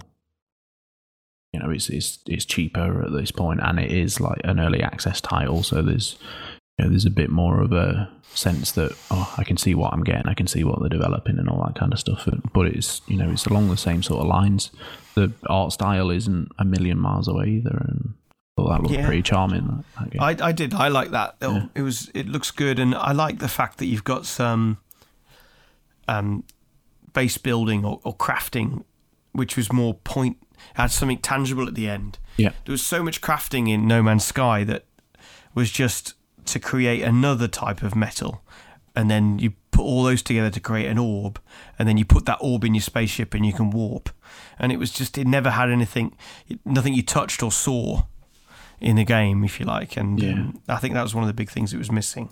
You 1.53 1.59
know, 1.61 1.69
it's 1.69 1.89
it's 1.89 2.19
it's 2.25 2.45
cheaper 2.45 3.03
at 3.03 3.11
this 3.13 3.31
point, 3.31 3.59
and 3.63 3.79
it 3.79 3.91
is 3.91 4.19
like 4.19 4.41
an 4.43 4.59
early 4.59 4.81
access 4.81 5.21
title, 5.21 5.63
so 5.63 5.81
there's 5.81 6.17
you 6.77 6.85
know, 6.85 6.91
there's 6.91 7.05
a 7.05 7.09
bit 7.11 7.29
more 7.29 7.61
of 7.61 7.71
a 7.73 8.09
sense 8.33 8.71
that 8.73 8.91
oh, 9.11 9.33
I 9.37 9.43
can 9.43 9.57
see 9.57 9.73
what 9.73 9.93
I'm 9.93 10.03
getting, 10.03 10.27
I 10.27 10.33
can 10.33 10.47
see 10.47 10.63
what 10.63 10.79
they're 10.79 10.89
developing, 10.89 11.39
and 11.39 11.49
all 11.49 11.63
that 11.65 11.75
kind 11.75 11.91
of 11.93 11.99
stuff. 11.99 12.27
But 12.53 12.67
it's 12.67 13.01
you 13.07 13.17
know, 13.17 13.31
it's 13.31 13.45
along 13.47 13.69
the 13.69 13.77
same 13.77 14.03
sort 14.03 14.21
of 14.21 14.27
lines. 14.27 14.71
The 15.15 15.31
art 15.47 15.71
style 15.73 16.09
isn't 16.09 16.49
a 16.59 16.65
million 16.65 16.99
miles 16.99 17.27
away 17.27 17.47
either, 17.47 17.85
and 17.87 18.13
thought 18.61 18.69
that 18.69 18.81
looked 18.83 18.93
Yeah. 18.95 19.05
pretty 19.05 19.21
charming. 19.21 19.83
That, 19.99 20.11
that. 20.11 20.21
I, 20.43 20.47
I 20.47 20.51
did. 20.51 20.73
I 20.73 20.87
like 20.89 21.11
that. 21.11 21.35
It- 21.41 21.69
It 21.75 21.81
was. 21.81 22.09
It 22.13 22.27
looks 22.27 22.51
good, 22.51 22.79
and 22.79 22.93
I 22.95 23.11
like 23.11 23.39
the 23.39 23.47
fact 23.47 23.77
that 23.79 23.85
you've 23.85 24.03
got 24.03 24.25
some 24.25 24.77
um, 26.07 26.43
base 27.13 27.37
building 27.37 27.85
or, 27.85 27.99
or 28.03 28.15
crafting, 28.15 28.83
which 29.31 29.55
was 29.57 29.71
more 29.71 29.93
point 29.93 30.37
had 30.73 30.87
something 30.91 31.17
tangible 31.19 31.67
at 31.67 31.75
the 31.75 31.87
end. 31.87 32.19
yeah, 32.35 32.49
There 32.65 32.73
was 32.73 32.83
so 32.83 33.01
much 33.01 33.21
crafting 33.21 33.69
in 33.69 33.87
No 33.87 34.03
Man's 34.03 34.25
Sky 34.25 34.63
that 34.65 34.85
was 35.55 35.71
just 35.71 36.15
to 36.45 36.59
create 36.59 37.01
another 37.01 37.47
type 37.47 37.81
of 37.81 37.95
metal, 37.95 38.43
and 38.95 39.09
then 39.09 39.39
you 39.39 39.53
put 39.71 39.83
all 39.83 40.03
those 40.03 40.21
together 40.21 40.49
to 40.49 40.59
create 40.59 40.87
an 40.87 40.97
orb, 40.97 41.39
and 41.77 41.87
then 41.87 41.95
you 41.97 42.03
put 42.03 42.25
that 42.25 42.37
orb 42.41 42.65
in 42.65 42.73
your 42.75 42.81
spaceship, 42.81 43.33
and 43.33 43.45
you 43.45 43.53
can 43.53 43.69
warp. 43.69 44.09
And 44.59 44.71
it 44.73 44.77
was 44.79 44.91
just 44.91 45.17
it 45.17 45.25
never 45.27 45.51
had 45.51 45.69
anything, 45.69 46.15
nothing 46.65 46.93
you 46.93 47.03
touched 47.03 47.41
or 47.41 47.51
saw 47.51 48.03
in 48.81 48.95
the 48.95 49.03
game, 49.05 49.43
if 49.43 49.59
you 49.59 49.65
like. 49.65 49.97
And 49.97 50.23
um, 50.23 50.61
I 50.67 50.77
think 50.77 50.93
that 50.93 51.03
was 51.03 51.13
one 51.15 51.23
of 51.23 51.27
the 51.27 51.33
big 51.33 51.49
things 51.49 51.73
it 51.73 51.77
was 51.77 51.91
missing. 51.91 52.29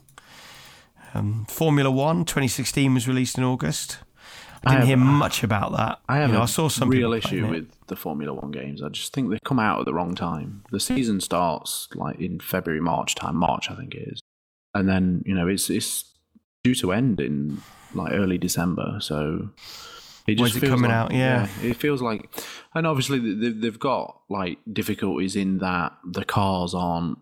Um, 1.13 1.45
Formula 1.49 1.89
One 1.89 2.25
2016 2.25 2.93
was 2.93 3.07
released 3.07 3.37
in 3.37 3.43
August. 3.43 3.99
I 4.65 4.69
I 4.69 4.71
didn't 4.71 4.79
have- 4.79 4.87
hear 4.87 4.97
much 4.97 5.43
about 5.43 5.71
that. 5.77 5.99
I 6.09 6.17
have 6.17 6.29
You 6.29 6.33
know, 6.35 6.39
a 6.41 6.43
I 6.43 6.47
saw 6.47 6.67
some 6.67 6.89
real 6.89 7.13
issue 7.13 7.45
it. 7.45 7.49
with 7.49 7.71
the 7.87 7.95
Formula 7.95 8.33
One 8.33 8.51
games. 8.51 8.81
I 8.83 8.89
just 8.89 9.13
think 9.13 9.29
they 9.29 9.37
come 9.45 9.59
out 9.59 9.79
at 9.79 9.85
the 9.85 9.93
wrong 9.93 10.15
time. 10.15 10.63
The 10.71 10.79
season 10.79 11.21
starts 11.21 11.87
like 11.95 12.19
in 12.19 12.39
February, 12.39 12.81
March 12.81 13.15
time. 13.15 13.35
March, 13.37 13.69
I 13.71 13.75
think 13.75 13.93
it 13.95 14.07
is, 14.13 14.19
and 14.73 14.89
then 14.89 15.23
you 15.25 15.33
know 15.35 15.47
it's 15.47 15.69
it's 15.69 16.05
due 16.63 16.75
to 16.75 16.91
end 16.91 17.19
in 17.21 17.61
like 17.93 18.11
early 18.13 18.37
December. 18.37 18.97
So 18.99 19.49
it 20.27 20.35
just 20.37 20.55
it 20.57 20.59
feels 20.59 20.71
coming 20.71 20.91
like- 20.91 20.99
out? 20.99 21.13
Yeah. 21.13 21.47
it 21.63 21.77
feels 21.77 22.01
like, 22.01 22.29
and 22.75 22.85
obviously 22.85 23.19
they- 23.19 23.49
they've 23.49 23.79
got 23.79 24.19
like 24.29 24.59
difficulties 24.71 25.35
in 25.35 25.59
that 25.59 25.93
the 26.05 26.25
cars 26.25 26.73
aren't 26.73 27.17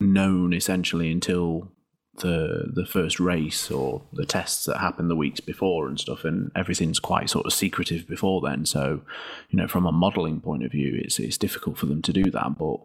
known 0.00 0.52
essentially 0.52 1.10
until 1.10 1.70
the 2.18 2.70
the 2.74 2.84
first 2.84 3.18
race 3.18 3.70
or 3.70 4.02
the 4.12 4.26
tests 4.26 4.66
that 4.66 4.76
happen 4.78 5.08
the 5.08 5.16
weeks 5.16 5.40
before 5.40 5.88
and 5.88 5.98
stuff 5.98 6.24
and 6.24 6.50
everything's 6.54 6.98
quite 7.00 7.30
sort 7.30 7.46
of 7.46 7.52
secretive 7.54 8.06
before 8.06 8.42
then 8.42 8.66
so 8.66 9.00
you 9.48 9.56
know 9.56 9.66
from 9.66 9.86
a 9.86 9.92
modeling 9.92 10.38
point 10.38 10.62
of 10.62 10.70
view 10.70 10.92
it's 11.02 11.18
it's 11.18 11.38
difficult 11.38 11.78
for 11.78 11.86
them 11.86 12.02
to 12.02 12.12
do 12.12 12.24
that 12.30 12.58
but 12.58 12.78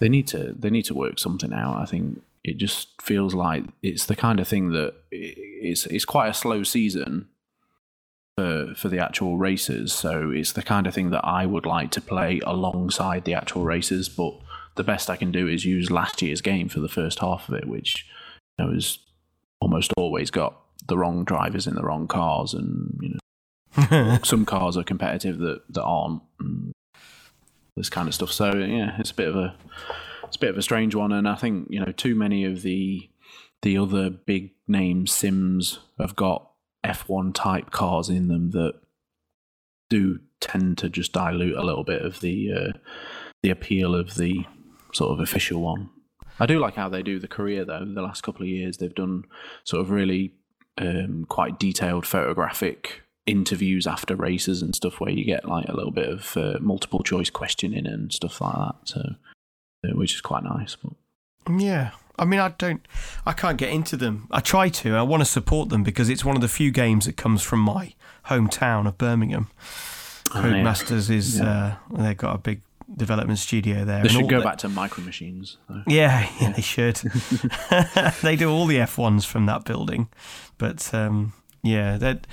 they 0.00 0.08
need 0.10 0.26
to 0.26 0.54
they 0.58 0.68
need 0.68 0.84
to 0.84 0.92
work 0.94 1.18
something 1.18 1.50
out 1.54 1.76
i 1.80 1.86
think 1.86 2.20
it 2.44 2.58
just 2.58 2.88
feels 3.00 3.32
like 3.34 3.64
it's 3.82 4.04
the 4.04 4.16
kind 4.16 4.38
of 4.38 4.46
thing 4.46 4.70
that 4.72 4.92
it's 5.10 5.86
it's 5.86 6.04
quite 6.04 6.28
a 6.28 6.34
slow 6.34 6.62
season 6.62 7.26
for 8.36 8.74
for 8.76 8.88
the 8.88 8.98
actual 8.98 9.38
races. 9.38 9.92
So 9.92 10.30
it's 10.30 10.52
the 10.52 10.62
kind 10.62 10.86
of 10.86 10.94
thing 10.94 11.10
that 11.10 11.24
i 11.24 11.46
would 11.46 11.66
like 11.66 11.90
to 11.92 12.00
play 12.00 12.40
alongside 12.44 13.24
the 13.24 13.34
actual 13.34 13.64
races 13.64 14.08
but 14.08 14.34
the 14.74 14.84
best 14.84 15.08
i 15.08 15.16
can 15.16 15.32
do 15.32 15.48
is 15.48 15.64
use 15.64 15.90
last 15.90 16.20
year's 16.20 16.40
game 16.40 16.68
for 16.68 16.80
the 16.80 16.88
first 16.88 17.20
half 17.20 17.48
of 17.48 17.54
it 17.54 17.66
which 17.66 18.06
you 18.58 18.64
know 18.64 18.72
has 18.72 18.98
almost 19.60 19.92
always 19.96 20.30
got 20.30 20.60
the 20.86 20.98
wrong 20.98 21.24
drivers 21.24 21.66
in 21.66 21.74
the 21.74 21.82
wrong 21.82 22.06
cars 22.06 22.52
and 22.52 22.98
you 23.00 23.08
know 23.08 24.18
some 24.22 24.44
cars 24.44 24.76
are 24.76 24.84
competitive 24.84 25.38
that 25.38 25.62
that 25.70 25.82
aren't 25.82 26.22
this 27.76 27.90
kind 27.90 28.08
of 28.08 28.14
stuff. 28.14 28.32
So 28.32 28.54
yeah 28.54 28.96
it's 28.98 29.10
a 29.10 29.14
bit 29.14 29.28
of 29.28 29.36
a 29.36 29.54
it's 30.24 30.36
a 30.36 30.40
bit 30.40 30.50
of 30.50 30.58
a 30.58 30.62
strange 30.62 30.94
one 30.94 31.12
and 31.12 31.28
i 31.28 31.36
think 31.36 31.68
you 31.70 31.78
know 31.78 31.92
too 31.92 32.14
many 32.14 32.44
of 32.44 32.62
the 32.62 33.08
the 33.62 33.78
other 33.78 34.10
big 34.10 34.50
name 34.66 35.06
sims 35.06 35.78
have 35.98 36.16
got 36.16 36.50
f1 36.86 37.34
type 37.34 37.70
cars 37.70 38.08
in 38.08 38.28
them 38.28 38.50
that 38.52 38.74
do 39.88 40.20
tend 40.40 40.78
to 40.78 40.88
just 40.88 41.12
dilute 41.12 41.56
a 41.56 41.62
little 41.62 41.84
bit 41.84 42.02
of 42.02 42.20
the 42.20 42.52
uh, 42.52 42.78
the 43.42 43.50
appeal 43.50 43.94
of 43.94 44.14
the 44.14 44.44
sort 44.92 45.12
of 45.12 45.20
official 45.20 45.60
one 45.60 45.90
I 46.38 46.46
do 46.46 46.58
like 46.58 46.74
how 46.74 46.88
they 46.88 47.02
do 47.02 47.18
the 47.18 47.28
career 47.28 47.64
though. 47.64 47.84
The 47.84 48.02
last 48.02 48.22
couple 48.22 48.42
of 48.42 48.48
years, 48.48 48.76
they've 48.76 48.94
done 48.94 49.24
sort 49.64 49.80
of 49.80 49.90
really 49.90 50.34
um, 50.78 51.24
quite 51.28 51.58
detailed 51.58 52.06
photographic 52.06 53.02
interviews 53.24 53.86
after 53.86 54.14
races 54.14 54.62
and 54.62 54.74
stuff, 54.74 55.00
where 55.00 55.10
you 55.10 55.24
get 55.24 55.48
like 55.48 55.68
a 55.68 55.74
little 55.74 55.90
bit 55.90 56.08
of 56.08 56.36
uh, 56.36 56.58
multiple 56.60 57.02
choice 57.02 57.30
questioning 57.30 57.86
and 57.86 58.12
stuff 58.12 58.40
like 58.40 58.54
that. 58.54 58.74
So, 58.84 59.00
uh, 59.84 59.96
which 59.96 60.14
is 60.14 60.20
quite 60.20 60.44
nice. 60.44 60.76
But 60.76 60.92
Yeah. 61.58 61.92
I 62.18 62.24
mean, 62.24 62.40
I 62.40 62.48
don't, 62.50 62.86
I 63.26 63.32
can't 63.32 63.58
get 63.58 63.70
into 63.70 63.96
them. 63.96 64.26
I 64.30 64.40
try 64.40 64.68
to. 64.70 64.96
I 64.96 65.02
want 65.02 65.20
to 65.20 65.24
support 65.24 65.68
them 65.68 65.82
because 65.82 66.08
it's 66.08 66.24
one 66.24 66.34
of 66.36 66.42
the 66.42 66.48
few 66.48 66.70
games 66.70 67.06
that 67.06 67.16
comes 67.16 67.42
from 67.42 67.60
my 67.60 67.94
hometown 68.26 68.86
of 68.86 68.96
Birmingham. 68.98 69.48
Oh, 70.34 70.40
yeah. 70.40 70.54
Codemasters 70.62 71.10
is, 71.10 71.38
Yeah. 71.38 71.76
uh, 71.92 72.02
they've 72.02 72.16
got 72.16 72.34
a 72.34 72.38
big 72.38 72.62
development 72.96 73.38
studio 73.38 73.84
there. 73.84 74.02
they 74.02 74.08
and 74.08 74.10
should 74.10 74.28
go 74.28 74.38
the- 74.38 74.44
back 74.44 74.58
to 74.58 74.68
micro 74.68 75.04
machines. 75.04 75.58
Though. 75.68 75.82
Yeah, 75.86 76.28
yeah, 76.40 76.52
they 76.52 76.62
should. 76.62 76.96
they 78.22 78.36
do 78.36 78.50
all 78.50 78.66
the 78.66 78.76
F1s 78.78 79.26
from 79.26 79.46
that 79.46 79.64
building. 79.64 80.08
But 80.58 80.92
um, 80.94 81.32
yeah, 81.62 81.96
that 81.98 82.26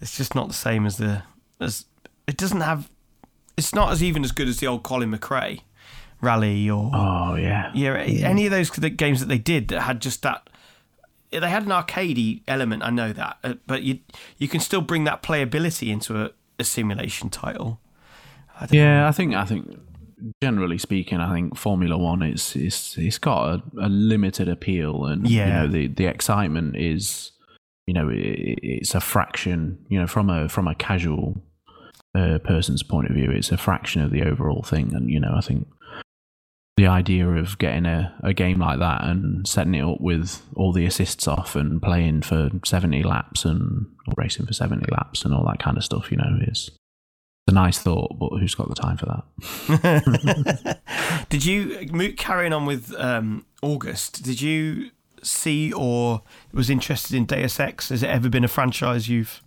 it's 0.00 0.16
just 0.16 0.34
not 0.34 0.48
the 0.48 0.54
same 0.54 0.86
as 0.86 0.96
the, 0.96 1.22
as, 1.60 1.84
it 2.26 2.36
doesn't 2.36 2.62
have, 2.62 2.90
it's 3.56 3.74
not 3.74 3.92
as 3.92 4.02
even 4.02 4.24
as 4.24 4.32
good 4.32 4.48
as 4.48 4.58
the 4.58 4.66
old 4.66 4.82
Colin 4.82 5.10
McRae 5.16 5.60
rally 6.20 6.68
or. 6.68 6.90
Oh 6.94 7.34
yeah, 7.34 7.70
Yeah, 7.74 7.94
any 7.96 8.46
of 8.46 8.50
those 8.52 8.70
games 8.70 9.20
that 9.20 9.26
they 9.26 9.38
did 9.38 9.68
that 9.68 9.82
had 9.82 10.00
just 10.00 10.22
that. 10.22 10.48
They 11.32 11.38
had 11.48 11.62
an 11.62 11.68
arcadey 11.68 12.42
element, 12.48 12.82
I 12.82 12.90
know 12.90 13.12
that, 13.12 13.38
uh, 13.44 13.54
but 13.66 13.82
you 13.82 14.00
you 14.38 14.48
can 14.48 14.58
still 14.58 14.80
bring 14.80 15.04
that 15.04 15.22
playability 15.22 15.88
into 15.92 16.20
a, 16.20 16.30
a 16.58 16.64
simulation 16.64 17.30
title. 17.30 17.78
I 18.60 18.66
yeah. 18.70 19.06
I 19.08 19.12
think 19.12 19.34
I 19.36 19.44
think 19.44 19.78
generally 20.42 20.76
speaking, 20.76 21.20
I 21.20 21.32
think 21.32 21.56
Formula 21.56 21.96
One 21.96 22.22
is 22.22 22.56
is 22.56 22.96
it's 22.98 23.18
got 23.18 23.54
a, 23.54 23.62
a 23.80 23.88
limited 23.88 24.48
appeal, 24.48 25.06
and 25.06 25.28
Yeah. 25.28 25.46
you 25.46 25.52
know 25.52 25.72
the 25.72 25.86
the 25.86 26.06
excitement 26.06 26.76
is 26.76 27.30
you 27.86 27.94
know 27.94 28.08
it, 28.08 28.58
it's 28.62 28.94
a 28.96 29.00
fraction. 29.00 29.78
You 29.88 30.00
know 30.00 30.08
from 30.08 30.30
a 30.30 30.48
from 30.48 30.66
a 30.66 30.74
casual 30.74 31.40
uh, 32.12 32.38
person's 32.42 32.82
point 32.82 33.08
of 33.08 33.14
view, 33.14 33.30
it's 33.30 33.52
a 33.52 33.56
fraction 33.56 34.02
of 34.02 34.10
the 34.10 34.24
overall 34.24 34.62
thing, 34.62 34.94
and 34.94 35.08
you 35.08 35.20
know 35.20 35.34
I 35.36 35.42
think 35.42 35.68
the 36.80 36.86
idea 36.86 37.28
of 37.28 37.58
getting 37.58 37.84
a, 37.84 38.14
a 38.22 38.32
game 38.32 38.58
like 38.58 38.78
that 38.78 39.04
and 39.04 39.46
setting 39.46 39.74
it 39.74 39.84
up 39.84 40.00
with 40.00 40.42
all 40.56 40.72
the 40.72 40.86
assists 40.86 41.28
off 41.28 41.54
and 41.54 41.82
playing 41.82 42.22
for 42.22 42.48
70 42.64 43.02
laps 43.02 43.44
and 43.44 43.86
or 44.08 44.14
racing 44.16 44.46
for 44.46 44.54
70 44.54 44.86
laps 44.90 45.22
and 45.22 45.34
all 45.34 45.44
that 45.44 45.58
kind 45.58 45.76
of 45.76 45.84
stuff, 45.84 46.10
you 46.10 46.16
know, 46.16 46.38
is 46.40 46.70
a 47.46 47.52
nice 47.52 47.78
thought, 47.78 48.18
but 48.18 48.30
who's 48.30 48.54
got 48.54 48.70
the 48.70 48.74
time 48.74 48.96
for 48.96 49.22
that? 49.68 50.80
did 51.28 51.44
you 51.44 52.14
carrying 52.16 52.54
on 52.54 52.64
with 52.64 52.94
um, 52.96 53.44
August? 53.60 54.22
Did 54.22 54.40
you 54.40 54.90
see 55.22 55.74
or 55.74 56.22
was 56.54 56.70
interested 56.70 57.14
in 57.14 57.26
Deus 57.26 57.60
Ex? 57.60 57.90
Has 57.90 58.02
it 58.02 58.08
ever 58.08 58.30
been 58.30 58.44
a 58.44 58.48
franchise 58.48 59.06
you've 59.06 59.42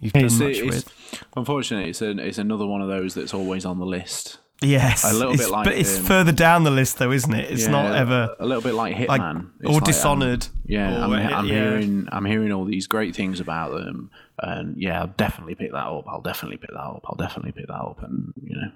you've 0.00 0.14
done 0.14 0.24
It's, 0.24 0.38
much 0.38 0.56
it's, 0.56 0.86
with? 0.86 1.24
unfortunately, 1.36 1.90
it's, 1.90 2.00
an, 2.00 2.18
it's 2.18 2.38
another 2.38 2.64
one 2.64 2.80
of 2.80 2.88
those 2.88 3.12
that's 3.12 3.34
always 3.34 3.66
on 3.66 3.78
the 3.78 3.84
list. 3.84 4.38
Yes, 4.62 5.04
a 5.04 5.14
little 5.14 5.36
bit 5.36 5.50
like, 5.50 5.64
but 5.64 5.74
it's 5.74 5.98
um, 5.98 6.04
further 6.04 6.32
down 6.32 6.64
the 6.64 6.70
list 6.70 6.98
though, 6.98 7.12
isn't 7.12 7.32
it? 7.32 7.50
It's 7.50 7.66
not 7.66 7.94
ever 7.94 8.34
a 8.38 8.46
little 8.46 8.62
bit 8.62 8.74
like 8.74 8.96
Hitman, 8.96 9.08
like 9.08 9.20
or 9.64 9.72
like, 9.72 9.82
um, 9.82 9.84
Dishonored. 9.84 10.46
Yeah, 10.66 11.00
or, 11.00 11.04
I'm, 11.04 11.12
I'm 11.12 11.46
yeah. 11.46 11.54
hearing 11.54 12.08
I'm 12.10 12.24
hearing 12.24 12.52
all 12.52 12.64
these 12.64 12.86
great 12.86 13.14
things 13.14 13.40
about 13.40 13.72
them, 13.72 14.10
and 14.38 14.80
yeah, 14.80 15.00
I'll 15.00 15.08
definitely 15.08 15.54
pick 15.54 15.72
that 15.72 15.86
up. 15.86 16.04
I'll 16.06 16.22
definitely 16.22 16.58
pick 16.58 16.70
that 16.70 16.80
up. 16.80 17.04
I'll 17.06 17.16
definitely 17.16 17.52
pick 17.52 17.66
that 17.66 17.74
up, 17.74 18.02
and 18.02 18.32
you 18.42 18.56
know, 18.56 18.70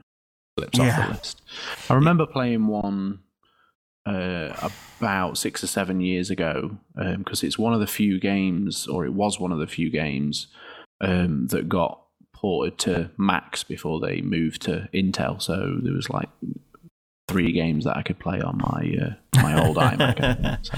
slips 0.59 0.79
off 0.79 1.09
the 1.09 1.15
list. 1.15 1.43
I 1.89 1.95
remember 1.95 2.27
playing 2.27 2.67
one 2.67 3.21
uh, 4.07 4.71
about 4.99 5.37
six 5.37 5.63
or 5.65 5.67
seven 5.67 6.01
years 6.01 6.31
ago 6.31 6.79
because 7.19 7.43
it's 7.43 7.59
one 7.59 7.75
of 7.75 7.81
the 7.81 7.87
few 7.87 8.21
games, 8.21 8.87
or 8.87 9.05
it 9.05 9.13
was 9.13 9.41
one 9.41 9.53
of 9.53 9.59
the 9.59 9.67
few 9.67 9.91
games 9.91 10.47
um, 11.01 11.49
that 11.49 11.69
got 11.69 12.01
ported 12.37 12.79
to 12.79 13.11
Macs 13.17 13.65
before 13.65 14.01
they 14.01 14.21
moved 14.21 14.63
to 14.63 14.89
Intel. 14.93 15.41
So 15.41 15.79
there 15.83 15.93
was 15.93 16.11
like 16.11 16.29
three 17.29 17.53
games 17.53 17.85
that 17.85 17.97
I 17.97 18.03
could 18.03 18.19
play 18.19 18.41
on 18.41 18.59
my 18.59 18.97
uh, 19.03 19.41
my 19.43 19.67
old 19.67 19.77
iMac. 19.77 20.59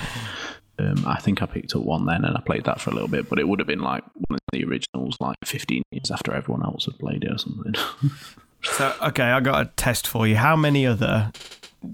So, 0.79 0.85
um, 0.85 1.05
I 1.09 1.19
think 1.19 1.43
I 1.43 1.47
picked 1.47 1.75
up 1.75 1.83
one 1.83 2.07
then, 2.07 2.25
and 2.25 2.37
I 2.37 2.41
played 2.41 2.65
that 2.67 2.81
for 2.81 2.91
a 2.91 2.93
little 2.93 3.09
bit. 3.09 3.29
But 3.29 3.41
it 3.41 3.49
would 3.49 3.59
have 3.59 3.67
been 3.67 3.81
like 3.81 4.05
one 4.29 4.37
of 4.37 4.39
the 4.53 4.65
originals, 4.65 5.17
like 5.19 5.35
15 5.45 5.83
years 5.91 6.13
after 6.13 6.33
everyone 6.33 6.65
else 6.65 6.85
had 6.85 6.97
played 7.01 7.25
it 7.25 7.33
or 7.33 7.39
something. 7.39 7.75
so, 8.63 8.95
okay, 9.03 9.25
I 9.25 9.41
got 9.41 9.67
a 9.67 9.71
test 9.75 10.07
for 10.07 10.29
you. 10.29 10.37
How 10.37 10.55
many 10.55 10.87
other 10.87 11.33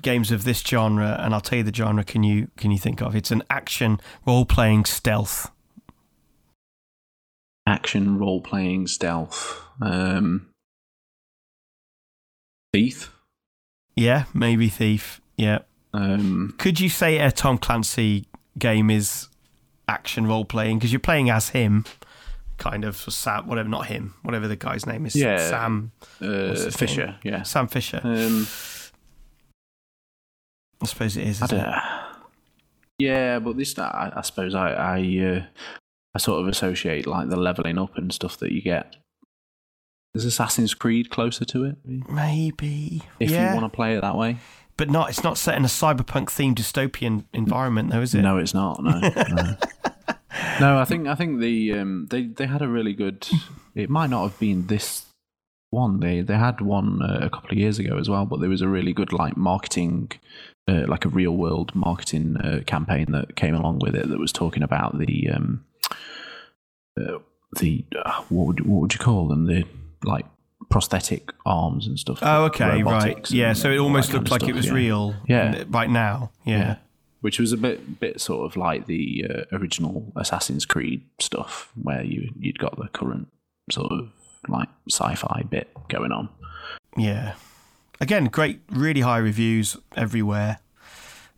games 0.03 0.31
of 0.31 0.45
this 0.45 0.61
genre, 0.61 1.19
and 1.21 1.35
I'll 1.35 1.41
tell 1.41 1.59
you 1.59 1.65
the 1.65 1.75
genre. 1.75 2.05
Can 2.05 2.23
you 2.23 2.49
can 2.57 2.71
you 2.71 2.79
think 2.79 3.01
of? 3.01 3.15
It's 3.15 3.31
an 3.31 3.43
action 3.51 4.01
role 4.27 4.45
playing 4.45 4.85
stealth. 4.85 5.51
Action 7.67 8.19
role 8.19 8.41
playing 8.41 8.87
stealth. 8.87 9.63
Um, 9.81 10.49
Thief. 12.73 13.13
Yeah, 13.97 14.25
maybe 14.35 14.69
Thief. 14.69 15.21
Yeah. 15.37 15.61
Um, 15.93 16.55
Could 16.59 16.81
you 16.81 16.89
say 16.89 17.19
a 17.19 17.31
Tom 17.31 17.59
Clancy 17.59 18.27
game 18.59 18.91
is 18.91 19.29
action 19.89 20.27
role 20.27 20.45
playing 20.45 20.79
because 20.79 20.93
you're 20.93 21.01
playing 21.01 21.31
as 21.31 21.51
him, 21.51 21.85
kind 22.59 22.85
of 22.85 22.97
Sam, 22.97 23.47
whatever, 23.47 23.69
not 23.69 23.87
him, 23.87 24.15
whatever 24.23 24.49
the 24.49 24.57
guy's 24.57 24.87
name 24.87 25.07
is. 25.07 25.15
Yeah, 25.15 25.39
Sam 25.39 25.93
uh, 26.21 26.55
Fisher. 26.71 27.07
name? 27.07 27.15
Yeah, 27.23 27.43
Sam 27.43 27.69
Fisher. 27.69 28.01
Um, 28.03 28.47
I 30.83 30.87
suppose 30.87 31.17
it 31.17 31.27
is. 31.27 31.43
I 31.43 31.47
it? 31.47 32.15
yeah, 32.99 33.39
but 33.39 33.57
this, 33.57 33.79
I, 33.79 34.13
I 34.15 34.23
suppose, 34.23 34.55
I, 34.55 34.73
I, 34.73 35.19
uh, 35.25 35.43
I 36.15 36.19
sort 36.19 36.41
of 36.41 36.49
associate 36.49 37.07
like 37.07 37.29
the 37.29 37.37
leveling 37.37 37.79
up 37.79 37.97
and 37.97 38.13
stuff 38.13 38.37
that 38.39 38.53
you 38.53 38.63
get. 38.63 38.97
Is 40.15 40.25
Assassin's 40.25 40.75
Creed 40.75 41.11
closer 41.11 41.45
to 41.47 41.65
it? 41.65 41.77
Maybe. 41.85 43.03
If 43.19 43.31
yeah, 43.31 43.53
you 43.53 43.61
want 43.61 43.73
to 43.73 43.75
play 43.75 43.97
it 43.97 44.03
that 44.03 44.17
way. 44.17 44.37
but 44.77 44.89
not. 44.89 45.09
It's 45.09 45.25
not 45.25 45.37
set 45.37 45.57
in 45.57 45.65
a 45.65 45.69
cyberpunk 45.69 46.27
themed 46.27 46.55
dystopian 46.55 47.25
environment, 47.33 47.91
though, 47.91 48.01
is 48.01 48.15
it? 48.15 48.23
No, 48.23 48.39
it's 48.39 48.55
not. 48.55 48.83
No, 48.83 49.01
no. 49.01 49.57
no. 50.61 50.79
I 50.79 50.85
think 50.85 51.09
I 51.09 51.17
think 51.17 51.41
the 51.41 51.73
um, 51.73 52.07
they 52.11 52.27
they 52.27 52.47
had 52.47 52.63
a 52.63 52.69
really 52.69 52.93
good. 52.93 53.27
It 53.75 53.91
might 53.91 54.11
not 54.11 54.23
have 54.23 54.39
been 54.39 54.69
this 54.69 55.07
one. 55.71 55.99
They 55.99 56.21
they 56.21 56.37
had 56.37 56.61
one 56.61 57.03
uh, 57.03 57.19
a 57.23 57.31
couple 57.31 57.51
of 57.51 57.59
years 57.59 57.81
ago 57.81 57.99
as 57.99 58.09
well, 58.09 58.25
but 58.25 58.39
there 58.39 58.49
was 58.49 58.63
a 58.63 58.69
really 58.69 58.93
good 58.93 59.13
like 59.13 59.37
marketing, 59.37 60.13
uh, 60.69 60.85
like 60.87 61.05
a 61.05 61.09
real 61.09 61.33
world 61.37 61.75
marketing 61.75 62.37
uh, 62.37 62.61
campaign 62.67 63.11
that 63.11 63.35
came 63.35 63.57
along 63.57 63.81
with 63.81 63.97
it 63.97 64.09
that 64.09 64.21
was 64.21 64.33
talking 64.33 64.63
about 64.63 64.97
the 64.97 65.29
um, 65.31 65.65
uh, 67.01 67.19
the 67.59 67.85
uh, 68.05 68.23
what 68.29 68.47
would 68.47 68.67
what 68.67 68.83
would 68.83 68.93
you 68.93 68.99
call 68.99 69.29
them 69.29 69.47
the 69.47 69.65
like 70.05 70.27
prosthetic 70.71 71.33
arms 71.47 71.87
and 71.87 71.99
stuff. 71.99 72.19
Oh, 72.23 72.45
okay, 72.45 72.83
right. 72.83 73.31
Yeah, 73.31 73.53
so 73.53 73.71
it 73.71 73.79
almost 73.79 74.13
looked 74.13 74.31
like 74.31 74.43
it 74.45 74.55
was 74.55 74.67
yeah. 74.67 74.73
real. 74.73 75.15
Yeah. 75.27 75.65
Right 75.69 75.91
now. 75.91 76.33
Yeah. 76.45 76.77
which 77.21 77.39
was 77.39 77.53
a 77.53 77.57
bit 77.57 78.01
bit 78.01 78.21
sort 78.21 78.45
of 78.45 78.57
like 78.57 78.87
the 78.87 79.25
uh, 79.29 79.57
original 79.57 80.13
Assassin's 80.17 80.67
Creed 80.67 81.03
stuff, 81.21 81.71
where 81.81 82.03
you 82.03 82.33
you'd 82.39 82.59
got 82.59 82.77
the 82.77 82.89
current 82.89 83.29
sort 83.71 83.93
of 83.93 84.11
like 84.49 84.69
sci-fi 84.91 85.43
bit 85.49 85.71
going 85.89 86.13
on. 86.13 86.29
Yeah. 86.97 87.35
Again, 88.01 88.27
great, 88.27 88.61
really 88.69 89.01
high 89.01 89.19
reviews 89.19 89.77
everywhere. 89.97 90.59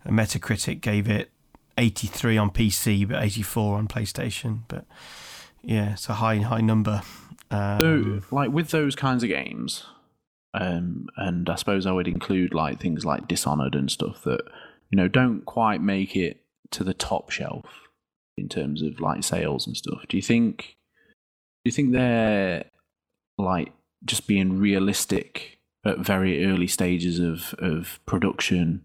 Metacritic 0.05 0.81
gave 0.81 1.07
it 1.09 1.31
83 1.77 2.37
on 2.37 2.49
PC, 2.49 3.07
but 3.07 3.23
84 3.23 3.77
on 3.77 3.87
PlayStation. 3.87 4.61
But 4.67 4.85
yeah, 5.61 5.93
it's 5.93 6.09
a 6.09 6.13
high, 6.15 6.37
high 6.37 6.61
number. 6.61 7.01
Um, 7.51 7.79
So, 7.79 8.35
like 8.35 8.51
with 8.51 8.69
those 8.69 8.95
kinds 8.95 9.23
of 9.23 9.29
games, 9.29 9.85
um, 10.53 11.07
and 11.17 11.49
I 11.49 11.55
suppose 11.55 11.85
I 11.85 11.91
would 11.91 12.07
include 12.07 12.53
like 12.53 12.79
things 12.79 13.05
like 13.05 13.27
Dishonored 13.27 13.75
and 13.75 13.91
stuff 13.91 14.23
that 14.23 14.41
you 14.89 14.95
know 14.95 15.07
don't 15.07 15.45
quite 15.45 15.81
make 15.81 16.15
it 16.15 16.41
to 16.71 16.83
the 16.83 16.93
top 16.93 17.29
shelf 17.29 17.65
in 18.37 18.49
terms 18.49 18.81
of 18.81 18.99
like 18.99 19.23
sales 19.23 19.67
and 19.67 19.75
stuff. 19.75 20.05
Do 20.07 20.17
you 20.17 20.23
think? 20.23 20.77
Do 21.63 21.69
you 21.69 21.71
think 21.71 21.91
they're 21.91 22.65
like 23.37 23.73
just 24.05 24.27
being 24.27 24.57
realistic 24.57 25.59
at 25.85 25.99
very 25.99 26.45
early 26.45 26.67
stages 26.67 27.19
of 27.19 27.53
of 27.59 27.99
production? 28.05 28.83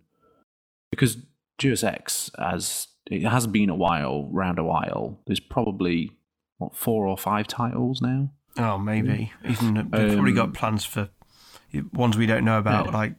Because 0.90 1.16
Deus 1.59 1.83
Ex, 1.85 2.31
as 2.39 2.89
it 3.11 3.23
has 3.23 3.47
been 3.47 3.69
a 3.71 3.75
while, 3.75 4.29
round 4.31 4.59
a 4.59 4.65
while. 4.65 5.19
There's 5.27 5.41
probably 5.41 6.13
what 6.59 6.75
four 6.75 7.07
or 7.07 7.17
five 7.19 7.47
titles 7.47 8.01
now. 8.01 8.31
oh, 8.59 8.79
maybe. 8.79 9.33
Even 9.49 9.75
they've 9.75 10.13
probably 10.15 10.33
got 10.33 10.47
Um, 10.49 10.53
plans 10.53 10.85
for 10.85 11.09
ones 11.93 12.17
we 12.17 12.27
don't 12.27 12.45
know 12.45 12.59
about, 12.59 12.87
Yeah. 12.87 12.93
like. 12.93 13.15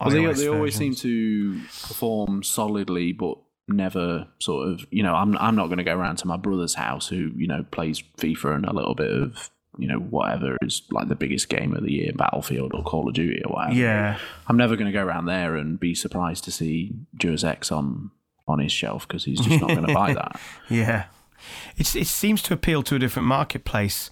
Well, 0.00 0.10
they, 0.10 0.30
they 0.32 0.48
always 0.48 0.74
seem 0.76 0.94
to 0.96 1.58
perform 1.88 2.42
solidly, 2.42 3.12
but 3.12 3.38
never 3.66 4.28
sort 4.40 4.68
of. 4.68 4.86
You 4.90 5.02
know, 5.02 5.14
I'm 5.14 5.36
I'm 5.38 5.56
not 5.56 5.66
going 5.68 5.78
to 5.78 5.84
go 5.84 5.96
around 5.96 6.16
to 6.18 6.26
my 6.26 6.36
brother's 6.36 6.74
house 6.74 7.08
who 7.08 7.32
you 7.36 7.46
know 7.46 7.64
plays 7.70 8.02
FIFA 8.18 8.56
and 8.56 8.66
a 8.66 8.74
little 8.74 8.94
bit 8.94 9.10
of 9.10 9.50
you 9.78 9.88
know 9.88 9.98
whatever 9.98 10.56
is 10.62 10.82
like 10.90 11.08
the 11.08 11.14
biggest 11.14 11.48
game 11.48 11.74
of 11.74 11.82
the 11.82 11.92
year, 11.92 12.12
Battlefield 12.14 12.72
or 12.74 12.82
Call 12.82 13.08
of 13.08 13.14
Duty 13.14 13.42
or 13.44 13.54
whatever. 13.54 13.74
Yeah. 13.74 14.18
I'm 14.46 14.56
never 14.56 14.76
going 14.76 14.86
to 14.86 14.92
go 14.92 15.04
around 15.04 15.26
there 15.26 15.56
and 15.56 15.78
be 15.78 15.94
surprised 15.94 16.44
to 16.44 16.50
see 16.50 16.94
Deus 17.16 17.44
Ex 17.44 17.70
on 17.70 18.10
on 18.48 18.58
his 18.60 18.72
shelf 18.72 19.06
because 19.06 19.24
he's 19.24 19.40
just 19.40 19.60
not 19.60 19.68
going 19.68 19.86
to 19.86 19.94
buy 19.94 20.14
that. 20.14 20.40
Yeah. 20.68 21.06
It's, 21.76 21.94
it 21.94 22.06
seems 22.06 22.42
to 22.42 22.54
appeal 22.54 22.82
to 22.84 22.94
a 22.94 22.98
different 22.98 23.26
marketplace. 23.28 24.10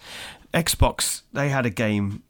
Xbox, 0.52 1.22
they 1.32 1.48
had 1.48 1.66
a 1.66 1.70
game 1.70 2.22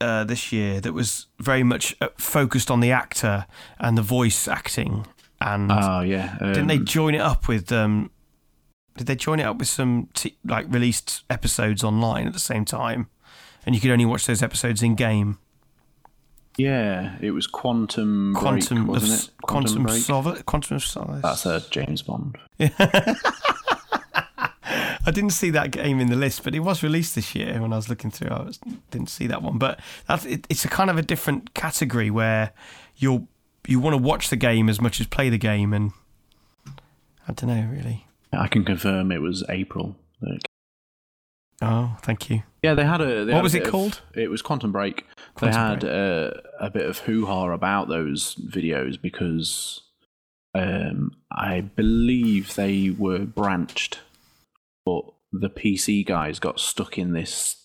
uh, 0.00 0.24
this 0.24 0.52
year 0.52 0.80
that 0.80 0.92
was 0.92 1.26
very 1.38 1.62
much 1.62 1.94
uh, 2.00 2.08
focused 2.16 2.70
on 2.70 2.80
the 2.80 2.90
actor 2.90 3.46
and 3.78 3.96
the 3.96 4.02
voice 4.02 4.48
acting. 4.48 5.06
And 5.40 5.70
Oh 5.72 6.00
yeah, 6.00 6.36
didn't 6.38 6.66
they 6.66 6.76
um, 6.76 6.84
join 6.84 7.14
it 7.14 7.20
up 7.20 7.48
with. 7.48 7.72
Um, 7.72 8.10
did 8.96 9.06
they 9.06 9.16
join 9.16 9.40
it 9.40 9.44
up 9.44 9.58
with 9.58 9.68
some 9.68 10.08
t- 10.14 10.36
like 10.44 10.66
released 10.68 11.22
episodes 11.30 11.82
online 11.84 12.26
at 12.26 12.32
the 12.32 12.38
same 12.38 12.64
time? 12.64 13.08
And 13.66 13.74
you 13.74 13.80
could 13.80 13.90
only 13.90 14.06
watch 14.06 14.26
those 14.26 14.42
episodes 14.42 14.82
in 14.82 14.94
game. 14.94 15.38
Yeah, 16.56 17.16
it 17.20 17.30
was 17.30 17.46
Quantum 17.46 18.32
Break, 18.32 18.42
Quantum 18.42 18.78
of 18.82 18.88
wasn't 18.88 19.12
S- 19.12 19.28
it? 19.28 19.34
Quantum 19.42 19.82
Break. 19.84 20.02
Solace. 20.02 20.42
Quantum 20.42 20.76
of 20.76 20.84
Solace. 20.84 21.22
That's 21.22 21.46
a 21.46 21.60
James 21.70 22.02
Bond. 22.02 22.36
Yeah. 22.58 22.70
I 25.06 25.10
didn't 25.12 25.30
see 25.30 25.50
that 25.50 25.70
game 25.70 25.98
in 25.98 26.08
the 26.08 26.16
list, 26.16 26.44
but 26.44 26.54
it 26.54 26.60
was 26.60 26.82
released 26.82 27.14
this 27.14 27.34
year 27.34 27.60
when 27.60 27.72
I 27.72 27.76
was 27.76 27.88
looking 27.88 28.10
through. 28.10 28.28
I 28.28 28.42
was, 28.42 28.58
didn't 28.90 29.08
see 29.08 29.26
that 29.28 29.42
one, 29.42 29.58
but 29.58 29.80
that's 30.06 30.24
it, 30.26 30.46
it's 30.50 30.64
a 30.64 30.68
kind 30.68 30.90
of 30.90 30.98
a 30.98 31.02
different 31.02 31.54
category 31.54 32.10
where 32.10 32.52
you'll 32.96 33.26
you 33.66 33.80
want 33.80 33.94
to 33.94 33.98
watch 34.02 34.28
the 34.28 34.36
game 34.36 34.68
as 34.68 34.80
much 34.80 35.00
as 35.00 35.06
play 35.06 35.30
the 35.30 35.38
game, 35.38 35.72
and 35.72 35.92
I 37.26 37.32
don't 37.32 37.48
know 37.48 37.68
really. 37.72 38.06
I 38.32 38.46
can 38.48 38.64
confirm 38.64 39.10
it 39.12 39.20
was 39.22 39.42
April. 39.48 39.96
Oh, 41.62 41.96
thank 42.02 42.30
you. 42.30 42.42
Yeah, 42.62 42.74
they 42.74 42.84
had 42.84 43.00
a. 43.00 43.24
They 43.24 43.32
What 43.32 43.36
had 43.38 43.42
was 43.42 43.52
bit 43.52 43.62
it 43.62 43.66
of- 43.66 43.70
called? 43.72 44.00
it 44.14 44.30
was 44.30 44.40
Quantum 44.42 44.72
Break. 44.72 45.06
Quantum 45.34 45.52
they 45.52 45.58
had 45.68 45.80
Break. 45.80 45.92
uh, 45.92 46.40
a 46.66 46.70
bit 46.70 46.86
of 46.86 46.98
hoo 46.98 47.26
ha 47.26 47.50
about 47.50 47.88
those 47.88 48.34
videos 48.36 49.00
because 49.00 49.82
um, 50.54 51.12
I 51.30 51.60
believe 51.60 52.54
they 52.54 52.90
were 52.96 53.20
branched, 53.26 54.00
but 54.86 55.04
the 55.32 55.50
PC 55.50 56.04
guys 56.06 56.38
got 56.38 56.58
stuck 56.60 56.98
in 56.98 57.12
this 57.12 57.56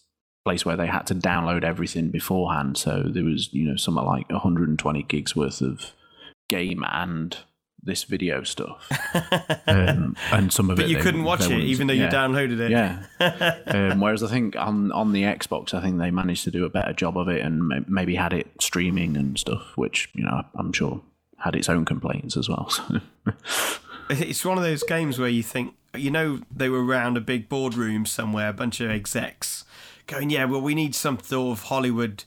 place 0.46 0.66
where 0.66 0.76
they 0.78 0.88
had 0.88 1.08
to 1.08 1.16
download 1.16 1.64
everything 1.64 2.10
beforehand. 2.10 2.78
So 2.78 3.04
there 3.06 3.24
was, 3.24 3.52
you 3.54 3.66
know, 3.68 3.76
something 3.78 4.04
like 4.06 4.30
120 4.30 5.04
gigs 5.04 5.36
worth 5.36 5.62
of 5.62 5.92
game 6.50 6.84
and 6.92 7.38
this 7.86 8.04
video 8.04 8.44
stuff, 8.44 8.88
um, 9.68 10.16
and 10.32 10.52
some 10.52 10.70
of 10.70 10.78
but 10.78 10.84
it. 10.84 10.86
But 10.86 10.90
you 10.90 10.98
they- 10.98 11.02
couldn't 11.02 11.24
watch 11.24 11.50
it 11.50 11.60
even 11.60 11.88
though 11.88 11.94
you 11.94 12.08
downloaded 12.08 12.60
it. 12.60 12.72
Yeah. 12.72 13.06
um, 13.92 14.00
whereas 14.02 14.24
I 14.24 14.28
think 14.28 14.56
on 14.56 14.92
on 14.92 15.12
the 15.14 15.24
Xbox, 15.24 15.74
I 15.74 15.82
think 15.82 16.00
they 16.00 16.12
managed 16.12 16.44
to 16.46 16.52
do 16.52 16.66
a 16.66 16.70
better 16.70 16.94
job 16.94 17.18
of 17.18 17.28
it 17.28 17.42
and 17.42 17.68
ma- 17.68 17.80
maybe 17.88 18.16
had 18.16 18.34
it 18.34 18.48
streaming 18.60 19.16
and 19.16 19.38
stuff, 19.38 19.74
which 19.76 20.10
you 20.14 20.24
know 20.24 20.44
I'm 20.56 20.74
sure 20.74 21.02
had 21.38 21.56
its 21.56 21.70
own 21.70 21.86
complaints 21.86 22.36
as 22.38 22.50
well. 22.50 22.70
So. 22.70 23.00
It's 24.08 24.46
one 24.46 24.60
of 24.60 24.64
those 24.64 24.84
games 24.84 25.18
where 25.18 25.30
you 25.30 25.42
think, 25.42 25.74
you 25.96 26.12
know, 26.12 26.42
they 26.56 26.70
were 26.70 26.86
around 26.86 27.18
a 27.18 27.22
big 27.22 27.50
boardroom 27.50 28.06
somewhere, 28.06 28.50
a 28.50 28.54
bunch 28.54 28.80
of 28.80 28.92
execs 28.92 29.66
going, 30.08 30.30
yeah, 30.30 30.46
well, 30.46 30.62
we 30.62 30.76
need 30.76 30.96
some 30.96 31.20
sort 31.20 31.58
of 31.58 31.64
Hollywood 31.66 32.24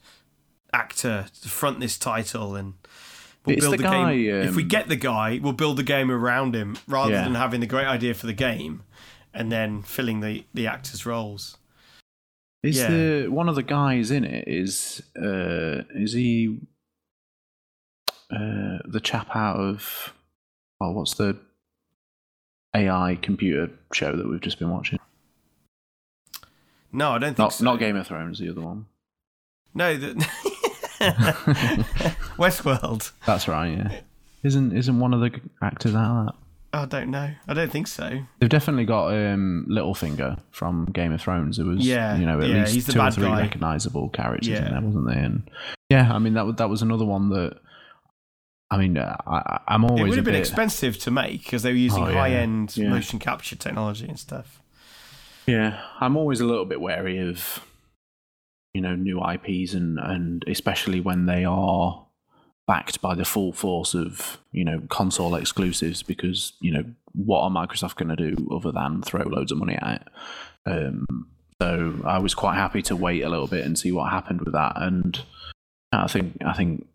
actor 0.72 1.26
to 1.42 1.48
front 1.48 1.80
this 1.80 1.96
title 1.96 2.54
and 2.56 2.74
we'll 3.48 3.56
It's 3.56 3.66
build 3.66 3.78
the 3.78 3.82
guy, 3.82 4.14
game. 4.16 4.34
if 4.48 4.54
we 4.54 4.62
um, 4.62 4.68
get 4.68 4.88
the 4.88 4.96
guy, 4.96 5.40
we'll 5.42 5.52
build 5.52 5.76
the 5.76 5.82
game 5.82 6.10
around 6.10 6.54
him 6.54 6.76
rather 6.86 7.12
Yeah. 7.12 7.24
than 7.24 7.34
having 7.34 7.60
the 7.60 7.66
great 7.66 7.86
idea 7.86 8.14
for 8.14 8.26
the 8.26 8.32
game 8.32 8.82
and 9.34 9.50
then 9.52 9.82
filling 9.82 10.20
the, 10.20 10.44
the 10.54 10.66
actors' 10.66 11.04
roles. 11.06 11.56
Is 12.62 12.78
Yeah. 12.78 12.88
the 12.90 13.28
one 13.28 13.48
of 13.48 13.54
the 13.54 13.62
guys 13.62 14.10
in 14.10 14.24
it 14.24 14.48
is 14.48 15.00
uh 15.16 15.82
is 15.94 16.12
he 16.12 16.58
uh 18.30 18.78
the 18.84 19.00
chap 19.02 19.34
out 19.34 19.56
of 19.56 20.12
oh 20.80 20.90
what's 20.90 21.14
the 21.14 21.38
AI 22.74 23.16
computer 23.22 23.70
show 23.92 24.16
that 24.16 24.28
we've 24.28 24.40
just 24.40 24.58
been 24.58 24.70
watching? 24.70 24.98
No, 26.92 27.12
I 27.12 27.18
don't 27.18 27.28
think 27.30 27.38
Not 27.38 27.52
so. 27.52 27.64
not 27.64 27.78
Game 27.78 27.96
of 27.96 28.06
Thrones, 28.06 28.38
the 28.38 28.50
other 28.50 28.60
one. 28.60 28.86
No, 29.74 29.96
the, 29.96 30.14
Westworld. 32.36 33.10
That's 33.26 33.48
right. 33.48 33.76
Yeah. 33.78 34.00
Isn't 34.42 34.76
isn't 34.76 34.98
one 35.00 35.14
of 35.14 35.20
the 35.20 35.40
actors 35.62 35.94
out 35.94 36.20
of 36.20 36.26
that? 36.26 36.34
I 36.70 36.84
don't 36.84 37.10
know. 37.10 37.30
I 37.48 37.54
don't 37.54 37.72
think 37.72 37.86
so. 37.86 38.20
They've 38.38 38.48
definitely 38.48 38.84
got 38.84 39.08
um, 39.08 39.66
Littlefinger 39.70 40.38
from 40.50 40.84
Game 40.86 41.12
of 41.12 41.20
Thrones. 41.20 41.58
It 41.58 41.64
was, 41.64 41.78
Yeah, 41.86 42.16
you 42.18 42.26
know, 42.26 42.40
at 42.40 42.48
yeah, 42.48 42.64
least 42.66 42.90
two 42.90 43.00
or 43.00 43.10
three 43.10 43.24
guy. 43.24 43.40
recognizable 43.40 44.10
characters 44.10 44.48
Yeah. 44.48 44.66
in 44.66 44.72
there, 44.72 44.80
wasn't 44.82 45.06
there? 45.06 45.18
And 45.24 45.50
yeah, 45.88 46.12
I 46.12 46.18
mean 46.18 46.34
that 46.34 46.44
was 46.46 46.56
that 46.56 46.68
was 46.68 46.82
another 46.82 47.04
one 47.04 47.30
that. 47.30 47.58
I 48.70 48.76
mean, 48.76 48.98
uh, 48.98 49.16
I, 49.26 49.60
I'm 49.66 49.82
always 49.86 50.02
It 50.02 50.08
would 50.10 50.16
have 50.18 50.24
been 50.26 50.34
bit. 50.34 50.40
expensive 50.40 50.98
to 50.98 51.10
make 51.10 51.42
because 51.42 51.62
they 51.62 51.70
were 51.72 51.78
using 51.78 52.02
Oh, 52.04 52.08
yeah. 52.08 52.14
high-end 52.18 52.76
Yeah. 52.76 52.90
motion 52.90 53.18
capture 53.18 53.56
technology 53.56 54.06
and 54.06 54.18
stuff. 54.18 54.60
Yeah, 55.46 55.80
I'm 56.00 56.18
always 56.18 56.40
a 56.40 56.44
little 56.44 56.66
bit 56.66 56.78
wary 56.78 57.16
of, 57.18 57.64
you 58.74 58.80
know, 58.80 58.94
new 58.94 59.20
IPs 59.24 59.74
and 59.74 59.98
and 59.98 60.44
especially 60.46 61.00
when 61.00 61.26
they 61.26 61.44
are 61.44 62.06
backed 62.68 63.00
by 63.00 63.14
the 63.14 63.24
full 63.24 63.52
force 63.52 63.94
of 63.94 64.38
you 64.52 64.62
know 64.62 64.80
console 64.90 65.34
exclusives 65.34 66.02
because 66.02 66.52
you 66.60 66.70
know 66.70 66.84
what 67.14 67.40
are 67.40 67.50
Microsoft 67.50 67.96
going 67.96 68.14
to 68.14 68.30
do 68.30 68.48
other 68.54 68.70
than 68.70 69.02
throw 69.02 69.22
loads 69.22 69.50
of 69.50 69.58
money 69.58 69.76
at 69.80 70.02
it. 70.02 70.08
Um, 70.70 71.06
so 71.60 72.00
I 72.04 72.18
was 72.18 72.34
quite 72.34 72.54
happy 72.54 72.82
to 72.82 72.94
wait 72.94 73.22
a 73.22 73.28
little 73.28 73.48
bit 73.48 73.64
and 73.64 73.76
see 73.76 73.90
what 73.90 74.12
happened 74.12 74.42
with 74.42 74.52
that, 74.52 74.74
and 74.76 75.20
I 75.90 76.06
think 76.06 76.36
I 76.44 76.52
think 76.52 76.86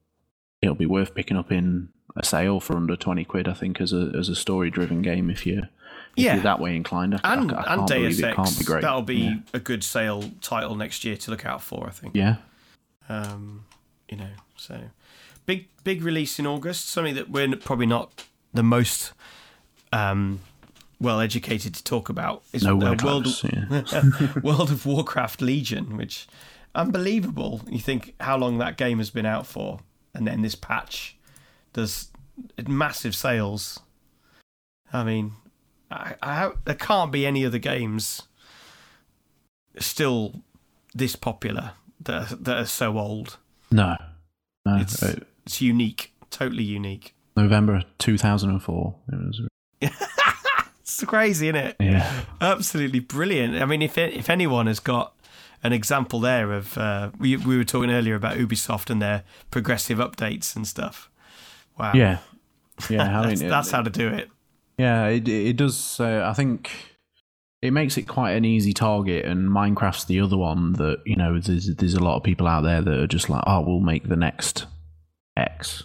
it'll 0.61 0.75
be 0.75 0.85
worth 0.85 1.15
picking 1.15 1.37
up 1.37 1.51
in 1.51 1.89
a 2.15 2.23
sale 2.23 2.59
for 2.59 2.77
under 2.77 2.95
twenty 2.95 3.25
quid. 3.25 3.47
I 3.47 3.53
think 3.53 3.81
as 3.81 3.91
a 3.91 4.11
as 4.17 4.29
a 4.29 4.35
story 4.35 4.69
driven 4.69 5.01
game 5.01 5.29
if 5.29 5.45
you. 5.45 5.63
If 6.15 6.23
Yeah. 6.25 6.33
you're 6.35 6.43
that 6.43 6.59
way 6.59 6.75
inclined, 6.75 7.15
I, 7.15 7.19
I- 7.23 7.33
And 7.33 7.51
I, 7.51 7.55
and 7.73 7.87
can't 7.87 7.87
Deus 7.87 8.19
it 8.19 8.35
can't 8.35 8.39
Ex, 8.47 8.59
be 8.59 8.65
great. 8.65 8.81
that'll 8.81 9.01
be 9.01 9.15
Yeah. 9.15 9.35
a 9.53 9.59
good 9.59 9.83
sale 9.83 10.29
title 10.41 10.75
next 10.75 11.03
year 11.03 11.17
to 11.17 11.31
look 11.31 11.45
out 11.45 11.61
for. 11.61 11.87
I 11.87 11.91
think. 11.91 12.15
Yeah. 12.15 12.35
um, 13.09 13.65
you 14.09 14.17
know, 14.17 14.29
so 14.55 14.79
big 15.45 15.67
big 15.83 16.03
release 16.03 16.39
in 16.39 16.45
August. 16.47 16.87
Something 16.89 17.15
that 17.15 17.29
we're 17.29 17.55
probably 17.57 17.85
not 17.87 18.25
the 18.53 18.63
most 18.63 19.11
um, 19.91 20.39
well 20.99 21.19
educated 21.19 21.73
to 21.75 21.83
talk 21.83 22.09
about 22.09 22.43
is 22.53 22.63
No 22.63 22.75
uh, 22.75 22.79
World 22.79 22.99
close, 22.99 23.43
yeah. 23.43 23.83
World 24.43 24.71
of 24.71 24.85
Warcraft 24.85 25.41
Legion, 25.41 25.97
which 25.97 26.27
unbelievable. 26.75 27.61
You 27.69 27.79
think 27.79 28.13
how 28.19 28.37
long 28.37 28.57
that 28.59 28.77
game 28.77 28.99
has 28.99 29.09
been 29.09 29.25
out 29.25 29.45
for, 29.47 29.79
and 30.13 30.25
then 30.27 30.41
this 30.43 30.55
patch 30.55 31.17
does 31.73 32.09
massive 32.67 33.15
sales. 33.15 33.79
I 34.93 35.03
mean, 35.03 35.33
I, 35.93 36.15
I, 36.21 36.51
there 36.65 36.75
can't 36.75 37.11
be 37.11 37.25
any 37.25 37.45
other 37.45 37.59
games 37.59 38.23
still 39.79 40.41
this 40.93 41.15
popular 41.15 41.71
that 42.01 42.31
are, 42.31 42.35
that 42.35 42.57
are 42.57 42.65
so 42.65 42.97
old. 42.97 43.37
No. 43.71 43.95
No. 44.65 44.77
It's 44.77 45.01
uh, 45.03 45.19
it's 45.45 45.61
unique, 45.61 46.13
totally 46.29 46.63
unique. 46.63 47.15
November 47.35 47.83
2004. 47.99 48.95
It 49.11 49.15
was, 49.15 49.41
It's 50.81 51.03
crazy, 51.05 51.47
isn't 51.47 51.55
it? 51.55 51.75
yeah. 51.79 52.21
Absolutely 52.41 52.99
brilliant. 52.99 53.55
I 53.61 53.65
mean, 53.65 53.81
if 53.81 53.97
if 53.97 54.29
anyone 54.29 54.67
has 54.67 54.79
got 54.79 55.13
an 55.63 55.71
example 55.73 56.19
there 56.19 56.51
of 56.53 56.77
uh, 56.77 57.09
we 57.17 57.37
we 57.37 57.57
were 57.57 57.63
talking 57.63 57.89
earlier 57.89 58.15
about 58.15 58.37
Ubisoft 58.37 58.89
and 58.89 59.01
their 59.01 59.23
progressive 59.49 59.97
updates 59.97 60.55
and 60.55 60.67
stuff. 60.67 61.09
Wow. 61.79 61.93
Yeah. 61.95 62.19
Yeah. 62.89 63.19
I 63.21 63.25
that's, 63.27 63.41
it- 63.41 63.49
that's 63.49 63.71
how 63.71 63.81
to 63.81 63.89
do 63.89 64.07
it. 64.09 64.29
Yeah, 64.77 65.07
it 65.07 65.27
it 65.27 65.57
does. 65.57 65.99
Uh, 65.99 66.25
I 66.25 66.33
think 66.33 66.71
it 67.61 67.71
makes 67.71 67.97
it 67.97 68.03
quite 68.03 68.31
an 68.31 68.45
easy 68.45 68.73
target, 68.73 69.25
and 69.25 69.49
Minecraft's 69.49 70.05
the 70.05 70.19
other 70.19 70.37
one 70.37 70.73
that 70.73 71.01
you 71.05 71.15
know. 71.15 71.39
There's 71.39 71.73
there's 71.75 71.93
a 71.93 72.03
lot 72.03 72.17
of 72.17 72.23
people 72.23 72.47
out 72.47 72.61
there 72.61 72.81
that 72.81 72.99
are 72.99 73.07
just 73.07 73.29
like, 73.29 73.43
oh, 73.47 73.61
we'll 73.61 73.79
make 73.79 74.07
the 74.07 74.15
next 74.15 74.65
X. 75.37 75.83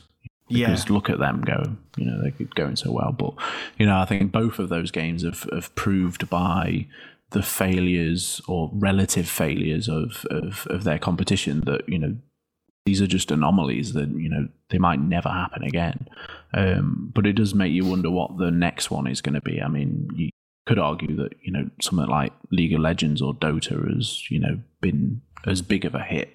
Yeah. 0.49 0.69
Because 0.69 0.89
look 0.89 1.11
at 1.11 1.19
them 1.19 1.43
go. 1.43 1.77
You 1.97 2.07
know, 2.07 2.23
they're 2.23 2.47
going 2.55 2.77
so 2.77 2.91
well. 2.91 3.13
But 3.13 3.35
you 3.79 3.87
know, 3.87 3.99
I 3.99 4.07
think 4.07 4.33
both 4.33 4.59
of 4.59 4.71
those 4.71 4.91
games 4.91 5.23
have 5.23 5.47
have 5.53 5.75
proved 5.75 6.31
by 6.31 6.87
the 7.31 7.43
failures 7.43 8.41
or 8.49 8.71
relative 8.73 9.29
failures 9.29 9.89
of 9.89 10.25
of, 10.31 10.67
of 10.71 10.85
their 10.85 10.99
competition 10.99 11.61
that 11.67 11.87
you 11.89 11.99
know 11.99 12.17
these 12.89 13.03
are 13.03 13.07
just 13.07 13.31
anomalies 13.31 13.93
that 13.93 14.09
you 14.09 14.31
know 14.31 14.49
they 14.71 14.79
might 14.79 15.01
never 15.01 15.29
happen 15.29 15.63
again. 15.63 16.09
Um, 16.55 17.13
but 17.15 17.27
it 17.27 17.35
does 17.35 17.55
make 17.55 17.73
you 17.73 17.85
wonder 17.85 18.11
what 18.11 18.39
the 18.39 18.51
next 18.51 18.91
one 18.91 19.07
is 19.07 19.21
going 19.21 19.35
to 19.35 19.43
be. 19.43 19.61
I 19.61 19.69
mean, 19.69 20.09
you 20.15 20.31
could 20.67 20.79
argue 20.79 21.15
that 21.17 21.33
you 21.43 21.53
know 21.53 21.69
something 21.83 22.07
like 22.09 22.33
League 22.51 22.73
of 22.73 22.81
Legends 22.81 23.21
or 23.21 23.35
Dota 23.35 23.77
has 23.95 24.31
you 24.31 24.41
know 24.41 24.59
been 24.81 25.21
as 25.47 25.61
big 25.63 25.85
of 25.85 25.95
a 25.95 26.03
hit. 26.03 26.29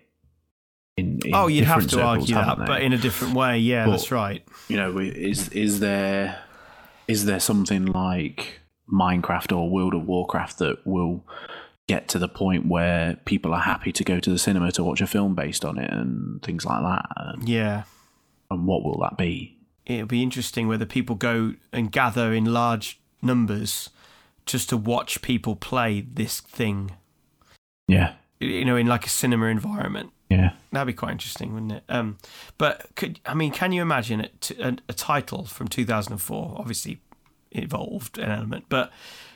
In, 0.96 1.20
in 1.26 1.34
Oh, 1.34 1.48
you'd 1.48 1.64
have 1.66 1.82
to 1.84 1.90
circles, 1.90 2.06
argue 2.32 2.36
that, 2.36 2.60
they? 2.60 2.66
but 2.66 2.82
in 2.84 2.94
a 2.94 2.98
different 3.00 3.34
way. 3.34 3.58
Yeah, 3.58 3.86
But- 3.86 3.92
that's 3.94 4.12
right. 4.12 4.44
you 4.68 4.78
know, 4.78 5.00
is 5.00 5.50
is 5.50 5.80
there 5.80 6.38
is 7.08 7.26
there 7.26 7.40
something 7.40 7.86
like 7.88 8.60
Minecraft 8.92 9.52
or 9.58 9.70
World 9.72 9.96
of 9.96 10.06
Warcraft 10.06 10.60
that 10.60 10.86
will 10.86 11.26
get 11.88 12.08
to 12.10 12.20
the 12.20 12.30
point 12.30 12.66
where 12.68 13.18
people 13.26 13.54
are 13.54 13.60
happy 13.62 13.92
to 13.92 14.04
go 14.04 14.20
to 14.20 14.30
the 14.30 14.38
cinema 14.40 14.72
to 14.72 14.84
watch 14.84 15.02
a 15.02 15.08
film 15.08 15.36
based 15.36 15.66
on 15.66 15.78
it 15.78 15.92
and 15.92 16.42
things 16.42 16.66
like 16.66 16.82
that? 16.82 17.06
And, 17.18 17.48
Yeah. 17.50 17.84
and 18.50 18.66
what 18.66 18.84
will 18.84 19.00
that 19.02 19.18
be? 19.18 19.58
It'll 19.86 20.08
be 20.08 20.24
interesting 20.24 20.68
whether 20.68 20.86
people 20.86 21.16
go 21.16 21.56
and 21.74 21.92
gather 21.92 22.34
in 22.34 22.46
large 22.46 23.00
numbers 23.22 23.90
just 24.46 24.70
to 24.70 24.78
watch 24.78 25.22
people 25.22 25.56
play 25.56 26.02
this 26.02 26.40
thing. 26.40 26.92
Yeah, 27.88 28.14
You 28.40 28.64
know, 28.66 28.78
in 28.78 28.88
like 28.88 29.06
a 29.06 29.10
cinema 29.10 29.48
environment. 29.48 30.12
yeah, 30.30 30.52
That'd 30.72 30.88
be 30.88 30.94
quite 30.94 31.12
interesting, 31.12 31.54
wouldn't 31.54 31.72
it? 31.74 31.84
Um, 31.90 32.18
but 32.58 32.88
could 32.96 33.20
I 33.26 33.34
mean, 33.34 33.52
can 33.52 33.72
you 33.74 33.82
imagine 33.82 34.28
a, 34.60 34.78
a 34.90 34.94
title 34.94 35.46
from 35.46 35.68
2004? 35.68 36.56
Obviously, 36.58 37.02
evolved 37.52 38.18
an 38.18 38.32
element, 38.32 38.66
but 38.70 38.92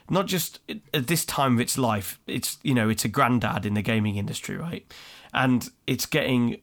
not 0.10 0.28
just 0.28 0.60
at 0.94 1.08
this 1.08 1.26
time 1.26 1.56
of 1.56 1.60
its 1.60 1.78
life. 1.78 2.20
It's 2.28 2.58
you 2.64 2.74
know, 2.74 2.90
it's 2.90 3.06
a 3.06 3.10
granddad 3.10 3.66
in 3.66 3.74
the 3.74 3.82
gaming 3.82 4.16
industry, 4.16 4.58
right? 4.58 4.92
And 5.34 5.70
it's 5.86 6.06
getting 6.06 6.62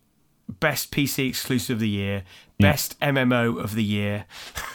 best 0.48 0.90
PC 0.90 1.28
exclusive 1.28 1.76
of 1.76 1.80
the 1.80 1.88
year, 1.88 2.24
best 2.58 2.98
MMO 3.00 3.62
of 3.62 3.74
the 3.74 3.84
year, 3.84 4.26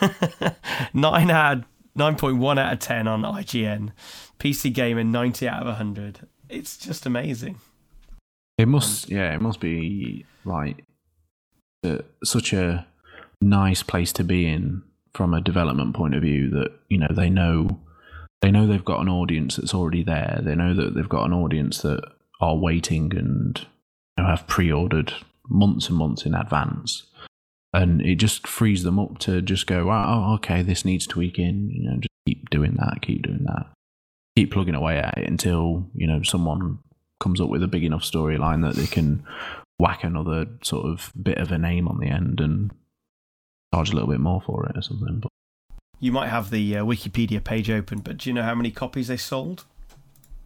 nine 0.94 1.32
out, 1.32 1.64
nine 1.96 2.16
point 2.16 2.38
one 2.38 2.58
out 2.58 2.74
of 2.74 2.80
ten 2.80 3.08
on 3.08 3.22
IGN, 3.22 3.92
PC 4.40 4.74
Gamer 4.74 5.04
ninety 5.04 5.48
out 5.48 5.66
of 5.66 5.76
hundred. 5.76 6.28
It's 6.48 6.78
just 6.78 7.06
amazing. 7.06 7.60
it 8.58 8.68
must. 8.68 9.10
Yeah, 9.10 9.34
it 9.34 9.42
must 9.42 9.60
be 9.60 10.26
like 10.46 10.84
uh, 11.84 12.00
such 12.24 12.54
a 12.54 12.88
nice 13.42 13.84
place 13.84 14.12
to 14.14 14.24
be 14.24 14.48
in 14.48 14.84
from 15.14 15.34
a 15.34 15.42
development 15.42 15.96
point 15.96 16.14
of 16.14 16.22
view 16.22 16.50
that 16.50 16.72
you 16.90 16.98
know 16.98 17.08
they 17.12 17.30
know 17.30 17.80
they 18.42 18.52
know 18.52 18.66
they've 18.66 18.86
got 18.86 19.02
an 19.02 19.10
audience 19.10 19.56
that's 19.56 19.74
already 19.74 20.04
there. 20.04 20.40
They 20.42 20.56
know 20.56 20.74
that 20.74 20.96
they've 20.96 21.10
got 21.10 21.26
an 21.26 21.34
audience 21.34 21.82
that 21.82 22.02
are 22.40 22.56
waiting 22.56 23.12
and 23.16 23.60
you 24.18 24.24
know, 24.24 24.30
have 24.30 24.48
pre-ordered 24.48 25.14
months 25.50 25.90
and 25.90 25.98
months 25.98 26.26
in 26.26 26.34
advance, 26.34 27.04
and 27.74 28.02
it 28.02 28.16
just 28.16 28.48
frees 28.48 28.84
them 28.84 29.00
up 29.00 29.20
to 29.20 29.42
just 29.42 29.68
go, 29.68 29.90
ah, 29.90 30.32
"Oh, 30.32 30.34
okay, 30.36 30.62
this 30.62 30.86
needs 30.86 31.06
tweaking." 31.06 31.70
You 31.72 31.90
know, 31.90 31.98
just 31.98 32.10
keep 32.26 32.50
doing 32.50 32.76
that, 32.80 33.02
keep 33.02 33.24
doing 33.24 33.44
that, 33.46 33.68
keep 34.36 34.52
plugging 34.52 34.76
away 34.76 34.98
at 34.98 35.18
it 35.18 35.28
until 35.28 35.90
you 35.94 36.08
know 36.08 36.22
someone 36.24 36.80
comes 37.20 37.42
up 37.42 37.50
with 37.50 37.64
a 37.64 37.68
big 37.68 37.84
enough 37.84 38.04
storyline 38.04 38.62
that 38.62 38.76
they 38.76 38.88
can 38.88 39.24
whack 39.78 40.04
another 40.04 40.46
sort 40.62 40.86
of 40.86 41.12
bit 41.22 41.38
of 41.38 41.52
a 41.52 41.58
name 41.58 41.88
on 41.88 42.00
the 42.00 42.08
end 42.08 42.40
and 42.40 42.72
charge 43.74 43.92
a 43.92 43.94
little 43.94 44.10
bit 44.10 44.20
more 44.20 44.42
for 44.42 44.66
it 44.68 44.78
or 44.78 44.82
something. 44.82 45.20
But 45.20 45.30
You 46.00 46.12
might 46.12 46.30
have 46.30 46.50
the 46.50 46.78
uh, 46.78 46.84
Wikipedia 46.86 47.44
page 47.44 47.70
open, 47.70 48.00
but 48.00 48.18
do 48.18 48.30
you 48.30 48.34
know 48.34 48.44
how 48.44 48.56
many 48.56 48.72
copies 48.72 49.10
they 49.10 49.18
sold? 49.18 49.66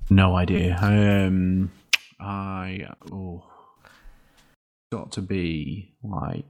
No 0.10 0.36
idea. 0.36 0.78
Um, 0.82 1.72
I 2.20 2.88
oh, 3.12 3.44
got 4.92 5.12
to 5.14 5.22
be 5.22 5.94
like 6.04 6.46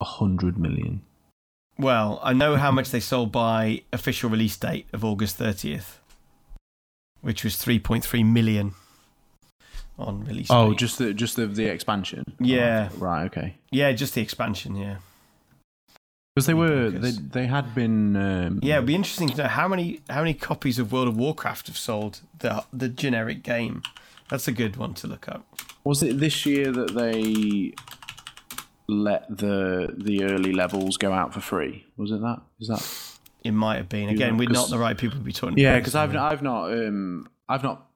a 0.00 0.04
hundred 0.04 0.58
million. 0.58 1.02
Well, 1.78 2.20
I 2.22 2.32
know 2.32 2.56
how 2.56 2.70
much 2.70 2.90
they 2.90 3.00
sold 3.00 3.32
by 3.32 3.82
official 3.92 4.28
release 4.30 4.56
date 4.56 4.86
of 4.92 5.04
August 5.04 5.38
30th, 5.38 5.96
which 7.22 7.42
was 7.42 7.56
3.3 7.56 8.30
million 8.30 8.74
on 9.98 10.24
release 10.24 10.48
Oh, 10.50 10.70
date. 10.70 10.78
just 10.78 10.98
the 10.98 11.14
just 11.14 11.36
the 11.36 11.46
the 11.46 11.66
expansion. 11.66 12.24
Yeah. 12.38 12.90
Oh, 12.92 12.98
right. 12.98 13.24
Okay. 13.24 13.56
yeah, 13.70 13.92
just 13.92 14.14
the 14.14 14.20
expansion, 14.20 14.76
yeah. 14.76 14.96
Because 16.34 16.46
they 16.46 16.54
were 16.54 16.90
they 16.90 17.10
they 17.10 17.46
had 17.46 17.74
been. 17.74 18.16
Um, 18.16 18.60
Yeah, 18.62 18.76
it'd 18.76 18.86
be 18.86 18.94
interesting 18.94 19.28
to 19.30 19.36
know 19.36 19.48
how 19.48 19.66
many 19.66 20.00
how 20.08 20.20
many 20.20 20.34
copies 20.34 20.78
of 20.78 20.92
World 20.92 21.08
of 21.08 21.16
Warcraft 21.16 21.66
have 21.66 21.76
sold 21.76 22.20
the 22.38 22.64
the 22.72 22.88
generic 22.88 23.42
game. 23.42 23.82
That's 24.28 24.46
a 24.46 24.52
good 24.52 24.76
one 24.76 24.94
to 24.94 25.08
look 25.08 25.28
up. 25.28 25.44
Was 25.82 26.02
it 26.02 26.20
this 26.20 26.46
year 26.46 26.70
that 26.70 26.94
they 26.94 27.74
let 28.86 29.26
the 29.28 29.92
the 29.96 30.24
early 30.24 30.52
levels 30.52 30.96
go 30.96 31.12
out 31.12 31.34
for 31.34 31.40
free? 31.40 31.86
Was 31.96 32.12
it 32.12 32.20
that? 32.20 32.40
Is 32.60 32.68
that? 32.68 33.16
It 33.42 33.52
might 33.52 33.76
have 33.76 33.88
been. 33.88 34.08
Again, 34.08 34.32
know, 34.32 34.38
we're 34.38 34.50
not 34.50 34.70
the 34.70 34.78
right 34.78 34.96
people 34.96 35.18
to 35.18 35.24
be 35.24 35.32
talking. 35.32 35.58
Yeah, 35.58 35.78
because 35.78 35.96
I've 35.96 36.14
I've 36.14 36.42
not 36.42 36.70
um 36.72 37.28
I've 37.48 37.64
not 37.64 37.86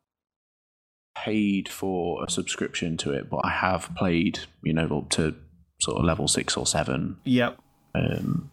paid 1.16 1.68
for 1.68 2.24
a 2.24 2.30
subscription 2.30 2.96
to 2.98 3.12
it, 3.12 3.30
but 3.30 3.40
I 3.44 3.50
have 3.50 3.94
played, 3.96 4.40
you 4.62 4.72
know, 4.72 4.98
up 4.98 5.10
to 5.10 5.34
sort 5.80 5.98
of 5.98 6.04
level 6.04 6.26
six 6.28 6.56
or 6.56 6.66
seven. 6.66 7.18
Yep. 7.24 7.58
Um, 7.94 8.50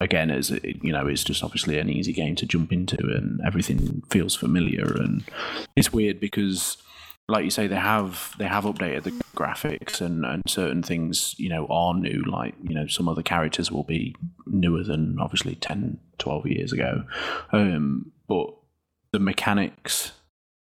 again, 0.00 0.30
as 0.30 0.50
you 0.50 0.92
know, 0.92 1.06
it's 1.06 1.24
just 1.24 1.42
obviously 1.42 1.78
an 1.78 1.90
easy 1.90 2.12
game 2.12 2.36
to 2.36 2.46
jump 2.46 2.72
into, 2.72 2.98
and 2.98 3.40
everything 3.44 4.02
feels 4.10 4.34
familiar. 4.34 4.84
And 4.84 5.24
it's 5.76 5.92
weird 5.92 6.20
because, 6.20 6.76
like 7.28 7.44
you 7.44 7.50
say, 7.50 7.66
they 7.66 7.76
have 7.76 8.34
they 8.38 8.46
have 8.46 8.64
updated 8.64 9.04
the 9.04 9.10
graphics, 9.36 10.00
and 10.00 10.24
and 10.24 10.42
certain 10.46 10.82
things 10.82 11.34
you 11.38 11.48
know 11.48 11.66
are 11.68 11.94
new. 11.94 12.22
Like 12.26 12.54
you 12.62 12.74
know, 12.74 12.86
some 12.86 13.08
of 13.08 13.16
the 13.16 13.22
characters 13.22 13.70
will 13.70 13.84
be 13.84 14.14
newer 14.46 14.84
than 14.84 15.18
obviously 15.18 15.54
10, 15.56 15.98
12 16.18 16.46
years 16.46 16.72
ago, 16.72 17.04
um, 17.52 18.12
but 18.28 18.54
the 19.12 19.18
mechanics 19.18 20.12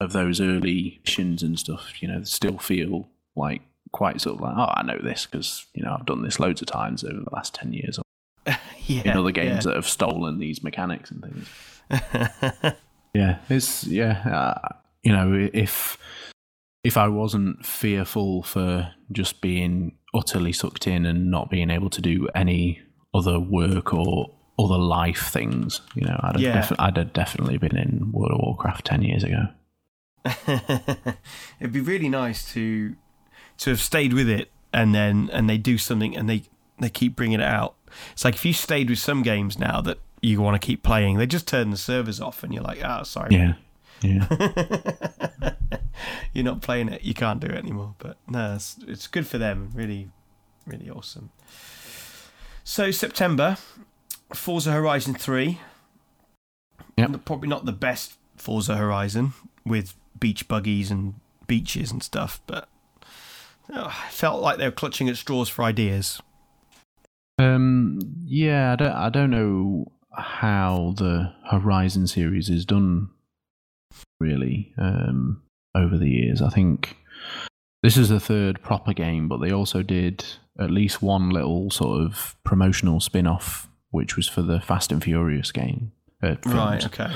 of 0.02 0.12
those 0.12 0.42
early 0.42 1.00
missions 1.06 1.42
and 1.42 1.58
stuff, 1.58 2.02
you 2.02 2.08
know, 2.08 2.24
still 2.24 2.58
feel 2.58 3.08
like 3.36 3.62
quite 3.96 4.20
sort 4.20 4.36
of 4.36 4.42
like, 4.42 4.56
oh, 4.58 4.74
I 4.76 4.84
know 4.84 5.00
this 5.02 5.26
because 5.26 5.66
you 5.74 5.82
know 5.82 5.96
I've 5.98 6.06
done 6.06 6.22
this 6.22 6.38
loads 6.38 6.62
of 6.62 6.68
times 6.68 7.02
over 7.06 7.14
the 7.14 7.34
last 7.34 7.56
ten 7.56 7.72
years 7.72 7.98
yeah, 8.86 9.02
in 9.06 9.18
other 9.18 9.32
games 9.32 9.64
yeah. 9.66 9.72
that 9.72 9.76
have 9.76 9.88
stolen 9.88 10.38
these 10.38 10.62
mechanics 10.62 11.12
and 11.12 11.24
things. 11.24 12.76
yeah, 13.14 13.38
it's 13.50 13.86
yeah, 13.86 14.20
uh, 14.28 14.76
you 15.02 15.14
know, 15.14 15.50
if 15.54 15.98
if 16.84 16.98
I 16.98 17.08
wasn't 17.08 17.66
fearful 17.66 18.44
for 18.44 18.92
just 19.14 19.40
being 19.40 19.98
utterly 20.14 20.52
sucked 20.52 20.88
in 20.88 21.06
and 21.06 21.32
not 21.32 21.50
being 21.50 21.70
able 21.70 21.90
to 21.92 22.02
do 22.02 22.28
any 22.36 22.82
other 23.14 23.40
work 23.40 23.94
or 23.94 24.30
other 24.60 24.78
life 24.78 25.30
things, 25.32 25.80
you 25.96 26.06
know, 26.06 26.20
I'd 26.22 26.34
have, 26.34 26.42
Yeah. 26.42 26.56
defi- 26.56 26.76
I'd 26.80 26.98
have 26.98 27.14
definitely 27.14 27.58
been 27.58 27.78
in 27.78 28.12
World 28.12 28.32
of 28.34 28.40
Warcraft 28.40 28.86
ten 28.86 29.04
years 29.04 29.24
ago. 29.24 29.48
It'd 31.60 31.72
be 31.72 31.82
really 31.82 32.10
nice 32.10 32.52
to 32.54 32.96
to 33.60 33.70
have 33.72 33.82
stayed 33.82 34.14
with 34.14 34.30
it 34.30 34.52
and 34.74 34.94
then 34.94 35.30
and 35.32 35.50
they 35.50 35.58
do 35.58 35.78
something 35.78 36.16
and 36.16 36.30
they 36.30 36.44
they 36.80 36.90
keep 36.90 37.16
bringing 37.16 37.40
it 37.40 37.46
out. 37.46 37.76
It's 38.12 38.26
like 38.26 38.36
if 38.36 38.46
you 38.46 38.54
stayed 38.54 38.90
with 38.90 39.00
some 39.00 39.24
games 39.24 39.58
now 39.58 39.82
that 39.82 40.00
you 40.22 40.42
want 40.42 40.60
to 40.62 40.66
keep 40.66 40.84
playing, 40.84 41.18
they 41.18 41.26
just 41.28 41.48
turn 41.48 41.70
the 41.70 41.78
servers 41.78 42.20
off 42.20 42.44
and 42.44 42.54
you're 42.54 42.64
like, 42.64 42.80
oh, 42.84 43.04
sorry, 43.04 43.36
Yeah, 43.36 43.54
yeah. 44.02 44.28
you're 46.34 46.44
not 46.44 46.62
playing 46.62 46.90
it. 46.90 47.04
You 47.04 47.14
can't 47.14 47.40
do 47.40 47.48
it 47.48 47.56
anymore. 47.56 47.96
But 48.00 48.18
no, 48.28 48.56
it's, 48.56 48.78
it's 48.88 49.08
good 49.08 49.28
for 49.28 49.38
them. 49.38 49.72
Really, 49.74 50.10
really 50.66 50.90
awesome. 50.90 51.30
So 52.64 52.92
September, 52.92 53.58
Forza 54.34 54.72
Horizon 54.72 55.14
Three. 55.14 55.60
Yep. 56.98 57.26
Probably 57.26 57.50
not 57.50 57.66
the 57.66 57.72
best 57.74 58.16
Forza 58.38 58.76
Horizon 58.76 59.34
with 59.66 59.96
beach 60.20 60.48
buggies 60.48 60.92
and 60.92 61.16
beaches 61.48 61.92
and 61.92 62.02
stuff, 62.02 62.42
but 62.48 62.68
oh, 63.74 63.88
I 63.88 64.10
felt 64.10 64.42
like 64.42 64.58
they 64.58 64.66
were 64.66 64.72
clutching 64.72 65.10
at 65.10 65.18
straws 65.18 65.50
for 65.50 65.64
ideas. 65.64 66.22
Um, 67.38 68.00
yeah, 68.26 68.74
I 68.74 68.76
don't, 68.76 68.92
I 68.94 69.10
don't 69.10 69.32
know 69.32 69.92
how 70.18 70.94
the 70.98 71.34
Horizon 71.50 72.08
series 72.08 72.50
is 72.50 72.66
done 72.66 73.10
really 74.20 74.74
um, 74.78 75.42
over 75.76 75.98
the 75.98 76.10
years. 76.10 76.42
I 76.42 76.50
think 76.50 76.96
this 77.84 77.98
is 77.98 78.10
the 78.10 78.20
third 78.20 78.62
proper 78.62 78.94
game, 78.94 79.28
but 79.28 79.38
they 79.42 79.52
also 79.52 79.84
did 79.84 80.26
at 80.60 80.72
least 80.72 81.02
one 81.02 81.30
little 81.30 81.70
sort 81.70 82.02
of 82.02 82.36
promotional 82.44 83.00
spin 83.00 83.28
off, 83.28 83.68
which 83.92 84.16
was 84.16 84.28
for 84.28 84.42
the 84.42 84.62
Fast 84.62 84.92
and 84.92 85.04
Furious 85.04 85.52
game. 85.52 85.92
Uh, 86.24 86.36
Right. 86.46 86.86
Okay. 86.86 87.12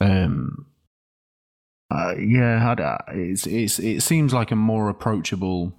Um, 0.00 0.66
uh, 1.90 2.14
yeah, 2.18 2.70
uh, 2.72 2.98
it's 3.12 3.46
it's 3.46 3.78
it 3.78 4.02
seems 4.02 4.32
like 4.32 4.50
a 4.50 4.56
more 4.56 4.88
approachable 4.88 5.72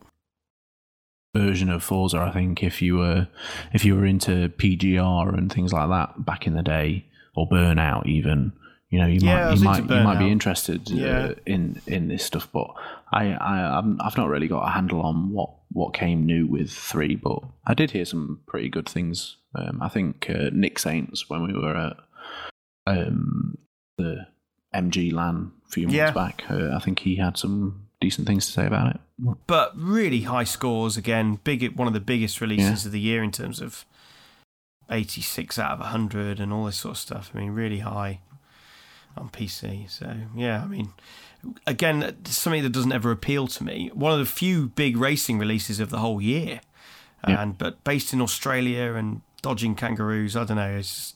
version 1.34 1.70
of 1.70 1.84
Forza. 1.84 2.18
I 2.20 2.32
think 2.32 2.64
if 2.64 2.82
you 2.82 2.98
were 2.98 3.28
if 3.74 3.86
you 3.86 3.96
were 3.96 4.06
into 4.06 4.50
PGR 4.58 5.38
and 5.38 5.52
things 5.52 5.72
like 5.74 5.90
that 5.90 6.26
back 6.26 6.48
in 6.48 6.54
the 6.56 6.64
day, 6.64 7.06
or 7.36 7.48
Burnout 7.48 8.06
even, 8.08 8.52
you 8.90 9.00
know, 9.00 9.08
you 9.08 9.20
Yeah, 9.22 9.46
might 9.50 9.56
you 9.58 9.64
might 9.64 9.84
you 9.90 10.04
might 10.04 10.20
be 10.20 10.32
interested 10.32 10.90
Yeah. 10.90 11.06
uh, 11.08 11.34
in 11.46 11.82
in 11.88 12.08
this 12.08 12.24
stuff. 12.26 12.50
But 12.52 12.68
I 13.14 13.34
I 13.34 13.80
I've 14.00 14.18
not 14.18 14.30
really 14.30 14.48
got 14.48 14.68
a 14.68 14.72
handle 14.72 15.02
on 15.02 15.32
what 15.32 15.52
what 15.72 15.94
came 15.94 16.26
new 16.26 16.48
with 16.48 16.72
three, 16.72 17.16
but 17.16 17.40
I 17.68 17.74
did 17.76 17.92
hear 17.92 18.06
some 18.06 18.42
pretty 18.48 18.70
good 18.70 18.90
things. 18.90 19.38
Um, 19.56 19.80
I 19.82 19.90
think 19.90 20.28
uh, 20.30 20.50
Nick 20.52 20.80
Saints 20.80 21.30
when 21.30 21.44
we 21.44 21.54
were 21.54 21.76
at 21.76 21.98
um, 22.88 23.58
the 23.98 24.28
MG 24.74 25.12
LAN 25.12 25.52
a 25.68 25.70
few 25.70 25.88
months 25.88 25.96
Yeah. 25.98 26.12
back. 26.12 26.44
Uh, 26.50 26.76
I 26.76 26.80
think 26.80 27.00
he 27.00 27.16
had 27.18 27.38
some 27.38 27.88
decent 28.02 28.28
things 28.28 28.46
to 28.48 28.52
say 28.52 28.66
about 28.66 28.96
it. 28.96 29.02
But 29.48 29.74
really 29.76 30.22
high 30.22 30.46
scores 30.46 30.96
again. 30.98 31.40
Big, 31.44 31.76
one 31.76 31.88
of 31.88 31.94
the 31.94 32.00
biggest 32.00 32.40
releases 32.42 32.86
of 32.86 32.92
the 32.92 33.00
year 33.00 33.22
in 33.24 33.32
terms 33.32 33.62
of 33.62 33.86
86 34.90 35.60
out 35.60 35.74
of 35.74 35.80
100 35.80 36.40
and 36.40 36.52
all 36.54 36.66
this 36.66 36.78
sort 36.78 36.94
of 36.94 36.98
stuff. 36.98 37.32
I 37.34 37.40
mean, 37.40 37.52
really 37.52 37.80
high 37.80 38.22
on 39.18 39.30
PC. 39.30 39.90
So 39.90 40.16
yeah, 40.36 40.64
I 40.64 40.68
mean, 40.68 40.94
again, 41.68 42.16
something 42.26 42.64
that 42.64 42.72
doesn't 42.72 42.92
ever 42.94 43.12
appeal 43.12 43.48
to 43.48 43.64
me. 43.64 43.92
One 43.94 44.14
of 44.14 44.20
the 44.20 44.26
few 44.26 44.70
big 44.70 44.96
racing 44.98 45.38
releases 45.38 45.80
of 45.80 45.90
the 45.90 46.00
whole 46.00 46.22
year, 46.22 46.62
Yeah. 47.28 47.42
and 47.42 47.58
but 47.58 47.84
based 47.84 48.14
in 48.14 48.22
Australia 48.22 48.94
and 48.94 49.22
dodging 49.42 49.76
kangaroos. 49.76 50.36
I 50.36 50.46
don't 50.46 50.58
know. 50.58 50.70
It 50.78 50.84
just 50.84 51.16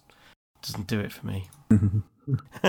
doesn't 0.61 0.87
do 0.87 0.99
it 0.99 1.11
for 1.13 1.25
me. 1.25 1.49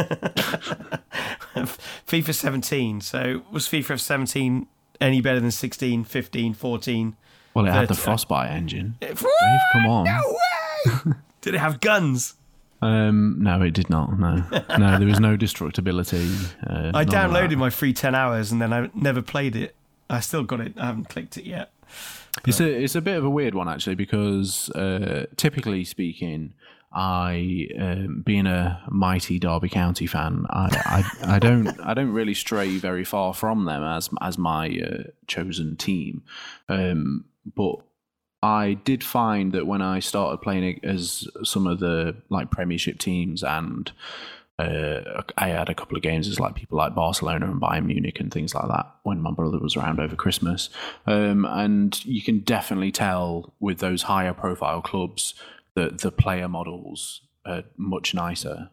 FIFA 2.06 2.34
17. 2.34 3.00
So 3.00 3.42
was 3.50 3.66
FIFA 3.68 4.00
17 4.00 4.66
any 5.00 5.20
better 5.20 5.40
than 5.40 5.50
16, 5.50 6.04
15, 6.04 6.54
14? 6.54 7.16
Well, 7.54 7.66
it 7.66 7.72
had 7.72 7.88
the 7.88 7.94
Frostbite 7.94 8.50
engine. 8.50 8.96
Dave, 9.00 9.22
come 9.72 9.86
on. 9.86 10.04
No 10.04 10.20
way! 10.26 11.12
Did 11.40 11.54
it 11.54 11.58
have 11.58 11.80
guns? 11.80 12.34
Um, 12.82 13.36
no, 13.38 13.62
it 13.62 13.72
did 13.72 13.88
not. 13.88 14.18
No, 14.18 14.44
no, 14.78 14.98
there 14.98 15.06
was 15.06 15.20
no 15.20 15.38
destructibility. 15.38 16.28
Uh, 16.66 16.90
I 16.92 17.04
downloaded 17.06 17.56
my 17.56 17.70
free 17.70 17.94
10 17.94 18.14
hours 18.14 18.52
and 18.52 18.60
then 18.60 18.74
I 18.74 18.90
never 18.94 19.22
played 19.22 19.56
it. 19.56 19.74
I 20.10 20.20
still 20.20 20.42
got 20.42 20.60
it. 20.60 20.74
I 20.76 20.86
haven't 20.86 21.08
clicked 21.08 21.38
it 21.38 21.44
yet. 21.44 21.70
It's 22.46 22.60
a 22.60 22.66
it's 22.66 22.94
a 22.94 23.00
bit 23.00 23.16
of 23.16 23.24
a 23.24 23.30
weird 23.30 23.54
one 23.54 23.68
actually 23.68 23.94
because 23.94 24.68
uh, 24.70 25.26
typically 25.36 25.84
speaking, 25.84 26.52
I 26.94 27.68
um, 27.78 28.22
being 28.24 28.46
a 28.46 28.82
mighty 28.88 29.38
Derby 29.38 29.68
County 29.68 30.06
fan, 30.06 30.46
I, 30.50 31.04
I 31.24 31.34
I 31.36 31.38
don't 31.38 31.68
I 31.80 31.94
don't 31.94 32.12
really 32.12 32.34
stray 32.34 32.76
very 32.78 33.04
far 33.04 33.34
from 33.34 33.64
them 33.64 33.82
as 33.82 34.08
as 34.20 34.38
my 34.38 34.68
uh, 34.68 35.10
chosen 35.26 35.76
team, 35.76 36.22
um, 36.68 37.24
but. 37.54 37.76
I 38.42 38.74
did 38.74 39.02
find 39.02 39.52
that 39.52 39.66
when 39.66 39.80
I 39.80 40.00
started 40.00 40.42
playing 40.42 40.78
as 40.84 41.26
some 41.44 41.66
of 41.66 41.80
the 41.80 42.14
like 42.28 42.50
Premiership 42.50 42.98
teams, 42.98 43.42
and 43.42 43.90
uh, 44.58 45.22
I 45.38 45.48
had 45.48 45.70
a 45.70 45.74
couple 45.74 45.96
of 45.96 46.02
games 46.02 46.28
as 46.28 46.38
like 46.38 46.54
people 46.54 46.76
like 46.76 46.94
Barcelona 46.94 47.50
and 47.50 47.58
Bayern 47.58 47.86
Munich 47.86 48.20
and 48.20 48.30
things 48.30 48.54
like 48.54 48.68
that 48.68 48.86
when 49.02 49.22
my 49.22 49.30
brother 49.30 49.58
was 49.58 49.76
around 49.76 49.98
over 49.98 50.14
Christmas, 50.14 50.68
um, 51.06 51.46
and 51.46 52.04
you 52.04 52.20
can 52.20 52.40
definitely 52.40 52.92
tell 52.92 53.54
with 53.60 53.78
those 53.78 54.02
higher 54.02 54.34
profile 54.34 54.82
clubs 54.82 55.32
that 55.74 56.00
the 56.00 56.12
player 56.12 56.48
models 56.48 57.22
are 57.44 57.64
much 57.76 58.14
nicer. 58.14 58.70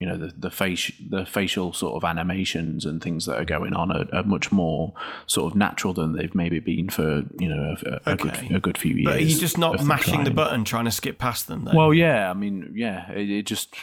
You 0.00 0.08
know 0.08 0.16
the 0.16 0.34
the 0.36 0.50
face 0.50 0.90
the 1.10 1.24
facial 1.24 1.72
sort 1.72 1.94
of 1.94 2.02
animations 2.04 2.84
and 2.84 3.00
things 3.00 3.24
that 3.26 3.38
are 3.38 3.44
going 3.44 3.72
on 3.72 3.92
are, 3.92 4.06
are 4.12 4.24
much 4.24 4.50
more 4.50 4.94
sort 5.28 5.52
of 5.52 5.56
natural 5.56 5.94
than 5.94 6.14
they've 6.14 6.34
maybe 6.34 6.58
been 6.58 6.88
for 6.90 7.22
you 7.38 7.48
know 7.48 7.76
a, 7.86 7.90
a, 8.10 8.12
Okay. 8.14 8.48
good 8.48 8.56
a 8.56 8.60
good 8.60 8.78
few 8.78 8.94
years. 8.96 9.04
But 9.06 9.16
are 9.18 9.20
you 9.22 9.38
just 9.38 9.58
not 9.58 9.84
mashing 9.84 10.24
the 10.24 10.30
trying. 10.30 10.34
button 10.34 10.64
trying 10.64 10.86
to 10.86 10.90
skip 10.90 11.18
past 11.18 11.46
them 11.46 11.64
then? 11.66 11.76
Well, 11.76 11.94
yeah, 11.94 12.28
I 12.28 12.34
mean, 12.34 12.72
yeah, 12.74 13.12
it, 13.12 13.30
it 13.30 13.46
just. 13.46 13.76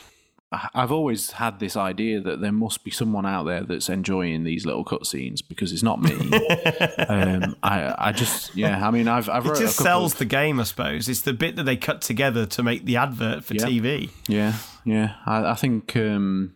I've 0.52 0.92
always 0.92 1.32
had 1.34 1.60
this 1.60 1.78
idea 1.78 2.20
that 2.22 2.42
there 2.42 2.52
must 2.52 2.84
be 2.84 2.90
someone 2.90 3.26
out 3.26 3.44
there 3.44 3.62
that's 3.62 3.88
enjoying 3.88 4.44
these 4.46 4.66
little 4.66 4.84
cutscenes 4.84 5.42
because 5.48 5.72
it's 5.72 5.84
not 5.84 6.02
me. 6.02 6.14
um, 7.08 7.56
I, 7.62 7.94
I 7.98 8.12
just, 8.12 8.56
yeah, 8.56 8.88
I 8.88 8.90
mean, 8.90 9.08
I've, 9.08 9.30
I've 9.30 9.46
it 9.46 9.58
just 9.58 9.78
sells 9.78 10.14
of- 10.14 10.20
the 10.20 10.26
game, 10.26 10.60
I 10.60 10.64
suppose. 10.64 11.08
It's 11.08 11.22
the 11.22 11.34
bit 11.34 11.56
that 11.58 11.64
they 11.64 11.78
cut 11.78 12.02
together 12.02 12.48
to 12.48 12.64
make 12.64 12.86
the 12.86 12.98
advert 12.98 13.44
for 13.44 13.54
Yeah. 13.54 13.66
TV. 13.66 14.10
Yeah, 14.28 14.54
yeah. 14.86 15.16
I, 15.28 15.52
I 15.52 15.54
think, 15.54 15.96
um, 15.96 16.56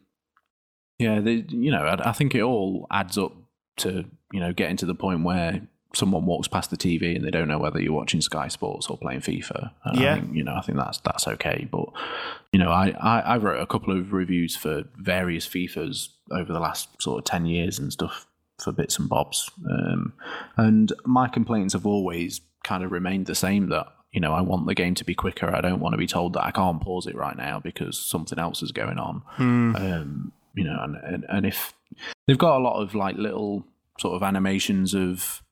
yeah, 0.98 1.20
they, 1.20 1.46
you 1.50 1.70
know, 1.70 1.84
I, 1.86 2.10
I 2.10 2.14
think 2.14 2.34
it 2.34 2.42
all 2.42 2.88
adds 2.90 3.18
up 3.18 3.34
to 3.78 4.06
you 4.32 4.40
know 4.40 4.54
getting 4.54 4.78
to 4.78 4.86
the 4.86 4.96
point 4.96 5.24
where 5.24 5.62
someone 5.96 6.26
walks 6.26 6.48
past 6.48 6.70
the 6.72 6.78
TV 6.78 7.16
and 7.16 7.24
they 7.24 7.30
don't 7.32 7.48
know 7.48 7.60
whether 7.60 7.80
you're 7.82 7.94
watching 7.94 8.20
Sky 8.22 8.48
Sports 8.48 8.88
or 8.88 8.98
playing 8.98 9.22
FIFA. 9.22 9.72
And 9.86 10.00
Yeah. 10.00 10.16
I 10.16 10.20
think, 10.20 10.36
you 10.36 10.44
know, 10.44 10.56
I 10.56 10.62
think 10.62 10.78
that's 10.78 10.98
that's 11.00 11.28
okay. 11.28 11.68
But 11.72 11.86
you 12.52 12.60
know, 12.60 12.72
I, 12.72 12.96
I 13.00 13.20
I 13.20 13.38
wrote 13.38 13.62
a 13.62 13.68
couple 13.68 13.98
of 13.98 14.12
reviews 14.14 14.56
for 14.56 14.84
various 14.98 15.48
FIFAs 15.48 16.10
over 16.32 16.52
the 16.52 16.60
last 16.60 16.90
sort 17.02 17.20
of 17.20 17.26
ten 17.26 17.46
years 17.46 17.78
and 17.80 17.92
stuff 17.94 18.26
for 18.64 18.72
bits 18.72 18.98
and 19.00 19.10
bobs. 19.10 19.50
Um, 19.70 20.14
and 20.58 20.92
my 21.06 21.28
complaints 21.28 21.74
have 21.74 21.86
always 21.86 22.42
kind 22.64 22.84
of 22.84 22.92
remained 22.92 23.26
the 23.26 23.36
same 23.36 23.68
that, 23.70 23.88
you 24.14 24.22
know, 24.22 24.32
I 24.34 24.42
want 24.42 24.68
the 24.68 24.76
game 24.76 24.96
to 24.96 25.04
be 25.04 25.14
quicker. 25.14 25.54
I 25.54 25.60
don't 25.60 25.80
want 25.80 25.94
to 25.94 25.98
be 25.98 26.08
told 26.08 26.34
that 26.34 26.46
I 26.46 26.52
can't 26.52 26.80
pause 26.82 27.08
it 27.08 27.16
right 27.16 27.36
now 27.36 27.60
because 27.60 27.98
something 28.00 28.40
else 28.40 28.62
is 28.64 28.72
going 28.72 28.98
on. 29.00 29.22
Um, 29.76 30.32
you 30.56 30.64
know, 30.64 30.80
and, 30.82 30.96
and, 30.96 31.26
and 31.30 31.46
if 31.46 31.74
They've 32.28 32.38
got 32.38 32.58
a 32.58 32.64
lot 32.64 32.82
of 32.82 32.96
like 32.96 33.18
little 33.18 33.66
sort 34.00 34.16
of 34.16 34.24
animations 34.24 34.96
of 34.96 35.43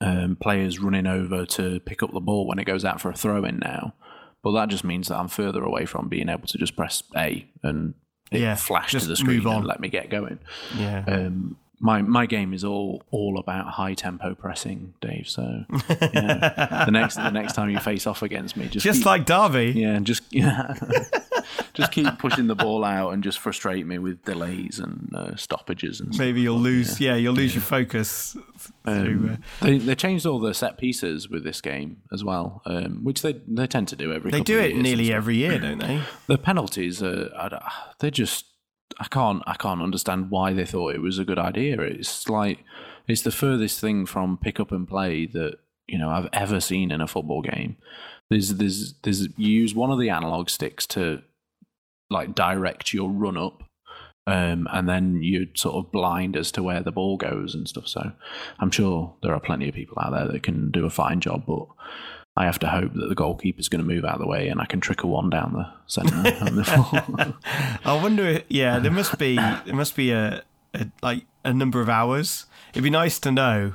um, 0.00 0.36
players 0.40 0.78
running 0.78 1.06
over 1.06 1.46
to 1.46 1.80
pick 1.80 2.02
up 2.02 2.12
the 2.12 2.20
ball 2.20 2.46
when 2.46 2.58
it 2.58 2.64
goes 2.64 2.84
out 2.84 3.00
for 3.00 3.10
a 3.10 3.14
throw 3.16 3.44
in 3.44 3.58
now. 3.58 3.94
But 4.42 4.52
that 4.52 4.68
just 4.68 4.84
means 4.84 5.08
that 5.08 5.16
I'm 5.18 5.28
further 5.28 5.62
away 5.64 5.86
from 5.86 6.08
being 6.08 6.28
able 6.28 6.46
to 6.46 6.58
just 6.58 6.76
press 6.76 7.02
A 7.16 7.46
and 7.62 7.94
it 8.30 8.40
Yeah, 8.40 8.54
flash 8.54 8.92
to 8.92 9.00
the 9.04 9.16
screen 9.16 9.46
and 9.46 9.64
let 9.66 9.80
me 9.80 9.88
get 9.88 10.08
going. 10.10 10.38
Yeah. 10.76 11.04
Um, 11.06 11.56
my 11.78 12.00
my 12.00 12.24
game 12.26 12.54
is 12.54 12.64
all 12.64 13.02
all 13.10 13.38
about 13.38 13.66
high 13.68 13.92
tempo 13.94 14.34
pressing, 14.34 14.94
Dave. 15.00 15.28
So 15.28 15.64
yeah. 15.90 16.84
the 16.86 16.90
next 16.90 17.16
the 17.16 17.30
next 17.30 17.52
time 17.54 17.68
you 17.70 17.78
face 17.80 18.06
off 18.06 18.22
against 18.22 18.56
me, 18.56 18.66
just 18.68 18.84
Just 18.84 18.98
keep- 19.00 19.06
like 19.06 19.26
Derby. 19.26 19.72
yeah, 19.76 19.94
and 19.94 20.06
just 20.06 20.22
yeah, 20.30 20.74
just 21.74 21.92
keep 21.92 22.18
pushing 22.18 22.46
the 22.46 22.54
ball 22.54 22.84
out 22.84 23.10
and 23.12 23.22
just 23.22 23.38
frustrate 23.38 23.86
me 23.86 23.98
with 23.98 24.24
delays 24.24 24.78
and 24.78 25.10
uh, 25.14 25.36
stoppages 25.36 26.00
and 26.00 26.14
stuff. 26.14 26.24
Maybe 26.24 26.40
you'll 26.40 26.58
lose. 26.58 27.00
Yeah, 27.00 27.16
you'll 27.16 27.34
lose 27.34 27.54
your 27.54 27.62
focus. 27.62 28.36
through, 28.58 28.72
uh, 28.84 28.90
Um, 28.90 29.38
they 29.60 29.78
they 29.78 29.94
changed 29.94 30.26
all 30.26 30.38
the 30.38 30.54
set 30.54 30.78
pieces 30.78 31.28
with 31.28 31.44
this 31.44 31.60
game 31.60 32.02
as 32.12 32.24
well, 32.24 32.62
um, 32.66 33.04
which 33.04 33.22
they 33.22 33.34
they 33.46 33.66
tend 33.66 33.88
to 33.88 33.96
do 33.96 34.12
every. 34.12 34.30
they 34.30 34.40
do 34.40 34.58
it 34.58 34.76
nearly 34.76 35.12
every 35.12 35.36
year, 35.36 35.58
don't 35.58 35.78
they? 35.78 36.00
The 36.26 36.38
penalties 36.38 37.02
are 37.02 37.60
they're 38.00 38.10
just 38.10 38.46
I 38.98 39.04
can't 39.04 39.42
I 39.46 39.54
can't 39.54 39.82
understand 39.82 40.30
why 40.30 40.52
they 40.52 40.64
thought 40.64 40.94
it 40.94 41.00
was 41.02 41.18
a 41.18 41.24
good 41.24 41.38
idea. 41.38 41.80
It's 41.80 42.28
like 42.28 42.64
it's 43.06 43.22
the 43.22 43.30
furthest 43.30 43.80
thing 43.80 44.06
from 44.06 44.36
pick 44.38 44.58
up 44.58 44.72
and 44.72 44.88
play 44.88 45.26
that 45.26 45.58
you 45.86 45.98
know 45.98 46.10
I've 46.10 46.28
ever 46.32 46.60
seen 46.60 46.90
in 46.90 47.00
a 47.00 47.06
football 47.06 47.42
game. 47.42 47.76
There's 48.30 48.54
there's 48.54 48.94
there's 49.02 49.28
you 49.36 49.50
use 49.62 49.74
one 49.74 49.90
of 49.92 49.98
the 50.00 50.10
analog 50.10 50.48
sticks 50.50 50.86
to 50.88 51.22
like 52.10 52.34
direct 52.34 52.92
your 52.92 53.10
run 53.10 53.36
up. 53.36 53.62
Um, 54.28 54.66
and 54.72 54.88
then 54.88 55.20
you're 55.22 55.46
sort 55.54 55.76
of 55.76 55.92
blind 55.92 56.36
as 56.36 56.50
to 56.52 56.62
where 56.62 56.82
the 56.82 56.90
ball 56.90 57.16
goes 57.16 57.54
and 57.54 57.68
stuff. 57.68 57.86
So 57.86 58.10
I'm 58.58 58.72
sure 58.72 59.14
there 59.22 59.32
are 59.32 59.38
plenty 59.40 59.68
of 59.68 59.74
people 59.76 59.98
out 60.00 60.10
there 60.12 60.26
that 60.26 60.42
can 60.42 60.72
do 60.72 60.84
a 60.84 60.90
fine 60.90 61.20
job, 61.20 61.44
but 61.46 61.66
I 62.36 62.44
have 62.44 62.58
to 62.58 62.66
hope 62.68 62.92
that 62.94 63.08
the 63.08 63.14
goalkeeper's 63.14 63.68
going 63.68 63.82
to 63.82 63.86
move 63.86 64.04
out 64.04 64.14
of 64.16 64.20
the 64.20 64.26
way 64.26 64.48
and 64.48 64.60
I 64.60 64.64
can 64.66 64.80
trickle 64.80 65.10
one 65.10 65.30
down 65.30 65.52
the 65.52 65.68
centre. 65.86 66.12
I 67.84 68.00
wonder. 68.02 68.24
if- 68.26 68.44
Yeah, 68.48 68.80
there 68.80 68.90
must 68.90 69.16
be 69.16 69.36
there 69.36 69.74
must 69.74 69.94
be 69.94 70.10
a, 70.10 70.42
a 70.74 70.88
like 71.02 71.24
a 71.44 71.54
number 71.54 71.80
of 71.80 71.88
hours. 71.88 72.46
It'd 72.72 72.82
be 72.82 72.90
nice 72.90 73.20
to 73.20 73.30
know. 73.30 73.74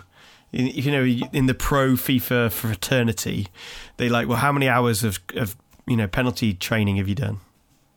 In, 0.52 0.68
you 0.68 0.92
know, 0.92 1.28
in 1.32 1.46
the 1.46 1.54
pro 1.54 1.94
FIFA 1.94 2.52
fraternity, 2.52 3.48
they 3.96 4.10
like, 4.10 4.28
well, 4.28 4.40
how 4.40 4.52
many 4.52 4.68
hours 4.68 5.06
of 5.06 5.20
of 5.36 5.56
you 5.88 5.96
know 5.96 6.08
penalty 6.10 6.54
training 6.54 6.98
have 6.98 7.08
you 7.08 7.16
done? 7.16 7.40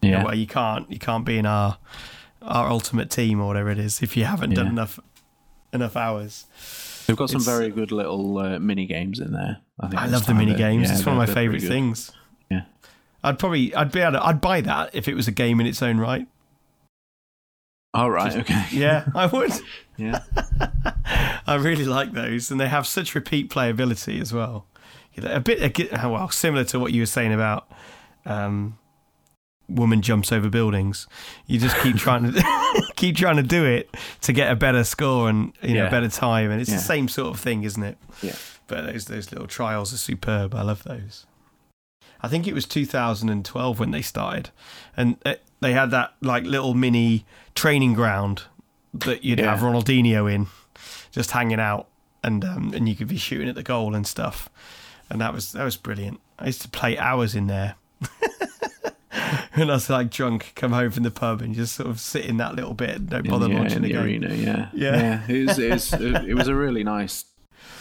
Yeah, 0.04 0.24
Well, 0.24 0.34
you 0.34 0.46
can't 0.46 0.90
you 0.90 0.98
can't 0.98 1.24
be 1.24 1.38
in 1.38 1.46
our 1.46 1.78
our 2.42 2.68
ultimate 2.68 3.10
team 3.10 3.40
or 3.40 3.46
whatever 3.46 3.70
it 3.70 3.78
is 3.78 4.02
if 4.02 4.16
you 4.16 4.24
haven't 4.24 4.54
done 4.54 4.66
enough 4.68 4.98
enough 5.72 5.96
hours. 5.96 6.46
they've 7.06 7.16
got 7.16 7.30
some 7.30 7.40
it's- 7.40 7.56
very 7.58 7.70
good 7.70 7.90
little 7.92 8.38
uh, 8.38 8.58
mini 8.58 8.86
games 8.86 9.18
in 9.18 9.32
there. 9.32 9.58
I, 9.80 9.88
think 9.88 10.02
I 10.02 10.06
love 10.06 10.26
the 10.26 10.34
mini 10.34 10.54
games. 10.54 10.88
yeah, 10.88 10.94
it's 10.96 11.04
one 11.06 11.18
of 11.20 11.28
my 11.28 11.32
favorite 11.34 11.62
things. 11.62 12.12
Yeah. 12.50 12.62
I'd 13.24 13.38
probably 13.38 13.74
I'd 13.74 13.90
be 13.90 14.00
able 14.00 14.12
to, 14.12 14.24
I'd 14.26 14.40
buy 14.40 14.60
that 14.60 14.90
if 14.94 15.08
it 15.08 15.14
was 15.14 15.26
a 15.26 15.32
game 15.32 15.58
in 15.60 15.66
its 15.66 15.82
own 15.82 15.98
right. 15.98 16.28
Oh 17.96 18.08
right, 18.08 18.34
okay, 18.36 18.66
Yeah, 18.72 19.06
I 19.14 19.26
would. 19.26 19.52
yeah, 19.96 20.20
I 21.46 21.54
really 21.54 21.84
like 21.84 22.12
those, 22.12 22.50
and 22.50 22.60
they 22.60 22.68
have 22.68 22.86
such 22.86 23.14
repeat 23.14 23.50
playability 23.50 24.20
as 24.20 24.32
well. 24.32 24.66
A 25.16 25.38
bit, 25.38 25.62
a, 25.62 25.70
bit- 25.70 25.92
well, 25.92 26.28
similar 26.28 26.64
to 26.64 26.80
what 26.80 26.92
you 26.92 27.02
were 27.02 27.06
saying 27.06 27.32
about 27.32 27.70
um, 28.26 28.76
woman 29.68 30.02
jumps 30.02 30.30
over 30.32 30.48
buildings. 30.48 31.06
You 31.46 31.58
just 31.58 31.76
keep 31.78 31.96
trying 31.96 32.32
to 32.32 32.42
keep 32.96 33.16
trying 33.16 33.36
to 33.36 33.42
do 33.42 33.64
it 33.64 33.88
to 34.22 34.32
get 34.32 34.50
a 34.52 34.56
better 34.56 34.84
score 34.84 35.28
and 35.28 35.52
you 35.62 35.74
know 35.74 35.84
Yeah. 35.84 35.90
better 35.90 36.08
time, 36.08 36.50
and 36.50 36.60
it's 36.60 36.70
Yeah. 36.70 36.76
the 36.76 36.82
same 36.82 37.08
sort 37.08 37.28
of 37.34 37.40
thing, 37.40 37.64
isn't 37.64 37.82
it? 37.82 37.98
Yeah. 38.22 38.36
But 38.66 38.86
those 38.86 39.04
those 39.06 39.30
little 39.32 39.46
trials 39.46 39.92
are 39.92 39.98
superb. 39.98 40.54
I 40.54 40.62
love 40.62 40.82
those. 40.84 41.26
I 42.22 42.28
think 42.28 42.46
it 42.46 42.54
was 42.54 42.64
2012 42.66 43.78
when 43.78 43.90
they 43.90 44.00
started, 44.02 44.50
and 44.96 45.16
uh, 45.26 45.34
they 45.60 45.72
had 45.74 45.90
that 45.90 46.14
like 46.22 46.44
little 46.44 46.72
mini 46.74 47.26
training 47.54 47.92
ground 47.94 48.44
that 48.94 49.24
you'd 49.24 49.38
Yeah. 49.40 49.50
have 49.50 49.60
Ronaldinho 49.60 50.32
in, 50.32 50.46
just 51.10 51.32
hanging 51.32 51.60
out, 51.60 51.88
and 52.22 52.44
um, 52.44 52.72
and 52.74 52.88
you 52.88 52.94
could 52.94 53.08
be 53.08 53.18
shooting 53.18 53.48
at 53.48 53.54
the 53.54 53.62
goal 53.62 53.94
and 53.94 54.06
stuff, 54.06 54.48
and 55.10 55.20
that 55.20 55.34
was 55.34 55.52
that 55.52 55.64
was 55.64 55.76
brilliant. 55.76 56.18
I 56.38 56.46
used 56.46 56.62
to 56.62 56.68
play 56.68 56.96
hours 56.96 57.34
in 57.34 57.46
there. 57.46 57.74
I 59.70 59.74
was 59.74 59.88
like 59.90 60.10
drunk, 60.10 60.52
come 60.56 60.72
home 60.72 60.90
from 60.90 61.02
the 61.04 61.10
pub 61.10 61.40
and 61.42 61.54
just 61.54 61.74
sort 61.76 61.88
of 61.88 62.00
sit 62.00 62.24
in 62.26 62.36
that 62.38 62.54
little 62.54 62.74
bit, 62.74 63.06
don't 63.08 63.28
bother 63.28 63.48
the, 63.48 63.54
launching 63.54 63.76
in 63.78 63.82
the 63.82 63.92
the 63.92 64.02
arena. 64.02 64.34
Yeah, 64.34 64.68
Yeah. 64.74 65.22
It 65.28 65.46
was, 65.48 65.58
it 65.58 65.70
was, 65.70 65.92
it 65.92 66.34
was 66.34 66.48
a 66.48 66.54
really 66.54 66.82
nice, 66.96 67.24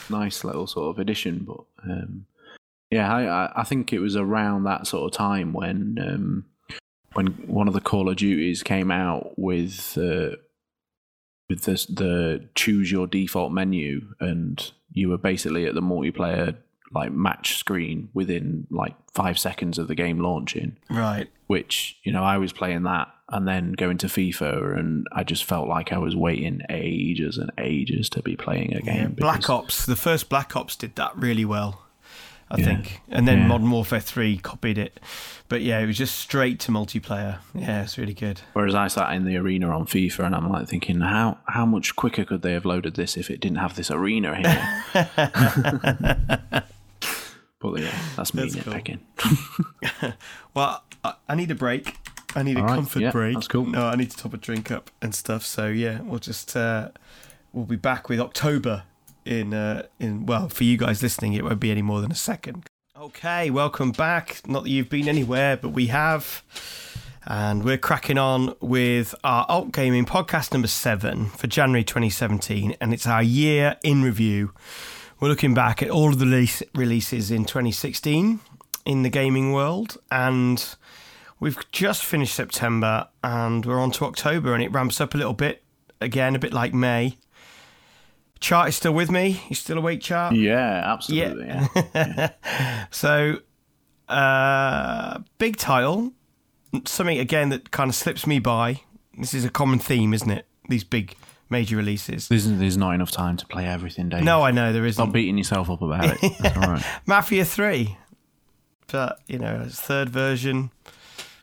nice 0.09 0.43
little 0.43 0.67
sort 0.67 0.89
of 0.95 0.99
addition. 0.99 1.39
But 1.47 1.61
um, 1.83 2.25
yeah, 2.91 3.13
I, 3.13 3.23
I- 3.45 3.61
I 3.61 3.63
think 3.63 3.91
it 3.93 3.99
was 3.99 4.15
around 4.15 4.63
that 4.65 4.87
sort 4.87 5.11
of 5.11 5.17
time 5.17 5.53
when 5.53 5.97
um, 5.99 6.45
when 7.13 7.27
one 7.47 7.67
of 7.67 7.73
the 7.73 7.81
Call 7.81 8.09
of 8.09 8.15
Duties 8.17 8.63
came 8.63 8.89
out 8.91 9.37
with 9.37 9.97
uh, 9.97 10.35
with 11.49 11.63
this, 11.63 11.85
the 11.85 12.47
choose 12.55 12.91
your 12.91 13.07
default 13.07 13.51
menu, 13.51 14.13
and 14.19 14.71
you 14.91 15.09
were 15.09 15.17
basically 15.17 15.65
at 15.65 15.73
the 15.75 15.81
multiplayer 15.81 16.55
like 16.93 17.11
match 17.11 17.57
screen 17.57 18.09
within 18.13 18.67
like 18.69 18.93
five 19.13 19.37
seconds 19.39 19.77
of 19.77 19.87
the 19.87 19.95
game 19.95 20.19
launching 20.19 20.77
Right. 20.89 21.27
which 21.47 21.97
you 22.03 22.11
know 22.11 22.23
I 22.23 22.37
was 22.37 22.53
playing 22.53 22.83
that 22.83 23.09
and 23.29 23.47
then 23.47 23.71
going 23.73 23.97
to 23.99 24.07
FIFA 24.07 24.77
and 24.77 25.07
I 25.11 25.23
just 25.23 25.43
felt 25.45 25.67
like 25.67 25.91
I 25.91 25.97
was 25.97 26.15
waiting 26.15 26.61
ages 26.69 27.37
and 27.37 27.51
ages 27.57 28.09
to 28.09 28.21
be 28.21 28.35
playing 28.35 28.75
a 28.75 28.81
game. 28.81 29.15
Yeah, 29.17 29.25
Black 29.25 29.49
Ops, 29.49 29.85
the 29.85 29.95
first 29.95 30.29
Black 30.29 30.55
Ops 30.55 30.75
did 30.75 30.95
that 30.97 31.15
really 31.17 31.45
well, 31.45 31.81
I 32.51 32.59
Yeah. 32.59 32.65
think. 32.65 33.01
And 33.09 33.27
then 33.27 33.39
Yeah. 33.39 33.47
Modern 33.47 33.71
Warfare 33.71 34.01
3 34.01 34.37
copied 34.37 34.77
it. 34.77 34.99
But 35.49 35.61
yeah, 35.61 35.79
it 35.79 35.87
was 35.87 35.97
just 35.97 36.15
straight 36.15 36.59
to 36.61 36.71
multiplayer. 36.71 37.37
Yeah, 37.55 37.83
it's 37.83 37.97
really 37.97 38.13
good. 38.13 38.41
Whereas 38.53 38.75
I 38.75 38.87
sat 38.87 39.13
in 39.13 39.23
the 39.25 39.37
arena 39.37 39.69
on 39.69 39.85
FIFA 39.85 40.25
and 40.25 40.35
I'm 40.35 40.49
like 40.49 40.67
thinking, 40.67 40.99
how 40.99 41.37
how 41.47 41.65
much 41.65 41.95
quicker 41.95 42.25
could 42.25 42.41
they 42.41 42.53
have 42.53 42.65
loaded 42.65 42.95
this 42.95 43.15
if 43.17 43.31
it 43.31 43.39
didn't 43.39 43.57
have 43.59 43.75
this 43.75 43.89
arena 43.89 44.35
here? 44.35 46.59
but 47.71 47.81
yeah, 47.81 47.97
that's 48.15 48.33
me 48.33 48.47
That's 48.49 48.63
cool. 48.63 48.73
nitpicking. 48.73 48.99
Well, 50.53 50.83
I, 51.03 51.35
need 51.35 51.49
a 51.49 51.55
break. 51.55 51.95
I 52.35 52.43
need 52.43 52.57
a 52.57 52.59
All 52.59 52.67
right, 52.67 52.75
comfort 52.75 53.01
yeah, 53.01 53.11
break. 53.11 53.33
that's 53.33 53.47
cool. 53.47 53.65
No, 53.65 53.87
I 53.87 53.95
need 53.95 54.11
to 54.11 54.17
top 54.17 54.33
a 54.33 54.37
drink 54.37 54.69
up 54.69 54.91
and 55.01 55.15
stuff. 55.15 55.43
So 55.45 55.67
yeah, 55.67 56.01
we'll 56.01 56.19
just 56.19 56.55
uh, 56.55 56.89
we'll 57.53 57.65
be 57.65 57.75
back 57.75 58.09
with 58.09 58.19
October 58.19 58.83
in 59.25 59.53
uh, 59.53 59.83
in 59.99 60.25
well 60.25 60.49
for 60.49 60.63
you 60.63 60.77
guys 60.77 61.01
listening, 61.01 61.33
it 61.33 61.43
won't 61.43 61.59
be 61.59 61.71
any 61.71 61.81
more 61.81 62.01
than 62.01 62.11
a 62.11 62.15
second. 62.15 62.65
Okay, 62.97 63.49
welcome 63.49 63.91
back. 63.91 64.41
Not 64.47 64.63
that 64.63 64.69
you've 64.69 64.89
been 64.89 65.07
anywhere, 65.09 65.57
but 65.57 65.69
we 65.69 65.87
have. 65.87 66.43
And 67.25 67.63
we're 67.63 67.77
cracking 67.77 68.17
on 68.17 68.53
with 68.59 69.15
our 69.23 69.45
Alt 69.47 69.71
Gaming 69.71 70.05
podcast 70.05 70.51
number 70.51 70.67
seven 70.67 71.27
for 71.27 71.47
January 71.47 71.85
2017. 71.85 72.75
And 72.81 72.93
it's 72.93 73.07
our 73.07 73.23
year 73.23 73.77
in 73.81 74.03
review. 74.03 74.51
We're 75.23 75.29
looking 75.29 75.53
back 75.53 75.81
at 75.81 75.89
all 75.89 76.09
of 76.09 76.19
the 76.19 76.25
release, 76.25 76.61
releases 76.75 77.31
in 77.31 77.45
2016 77.45 78.41
in 78.85 79.03
the 79.03 79.09
gaming 79.09 79.53
world. 79.53 79.95
And 80.11 80.61
we've 81.39 81.57
just 81.71 82.03
finished 82.03 82.35
September 82.35 83.07
and 83.23 83.65
we're 83.65 83.79
on 83.79 83.91
to 83.91 84.03
October 84.03 84.53
and 84.53 84.61
it 84.61 84.69
ramps 84.73 84.99
up 84.99 85.15
a 85.15 85.17
little 85.17 85.31
bit. 85.31 85.63
Again, 86.01 86.35
a 86.35 86.39
bit 86.39 86.51
like 86.51 86.73
May. 86.73 87.15
Chart 88.41 88.67
is 88.67 88.75
still 88.75 88.91
with 88.91 89.09
me. 89.09 89.41
You 89.47 89.55
still 89.55 89.77
awake, 89.77 90.01
Chart? 90.01 90.35
Yeah, 90.35 90.81
absolutely. 90.83 91.45
Yeah. 91.45 92.31
So, 92.91 93.37
uh, 94.09 95.19
big 95.37 95.55
title, 95.55 96.11
something 96.83 97.17
again 97.17 97.47
that 97.47 97.71
kind 97.71 97.89
of 97.89 97.95
slips 97.95 98.27
me 98.27 98.39
by. 98.39 98.81
This 99.17 99.33
is 99.33 99.45
a 99.45 99.49
common 99.49 99.79
theme, 99.79 100.13
isn't 100.13 100.29
it? 100.29 100.47
These 100.67 100.83
big 100.83 101.15
major 101.53 101.77
releases. 101.77 102.27
There's, 102.27 102.45
there's 102.49 102.75
not 102.77 102.91
enough 102.95 103.11
time 103.11 103.37
to 103.37 103.45
play 103.45 103.65
everything, 103.65 104.09
Dave. 104.09 104.23
No, 104.23 104.41
I 104.41 104.51
know 104.51 104.73
there 104.73 104.89
Stop 104.91 105.03
isn't. 105.05 105.13
beating 105.13 105.37
yourself 105.37 105.69
up 105.69 105.81
about 105.81 106.05
it. 106.21 106.33
That's 106.39 106.57
all 106.57 106.63
right. 106.73 106.85
Mafia 107.05 107.45
3. 107.45 107.97
But, 108.91 109.19
you 109.27 109.39
know, 109.39 109.63
it's 109.65 109.79
third 109.79 110.09
version. 110.09 110.71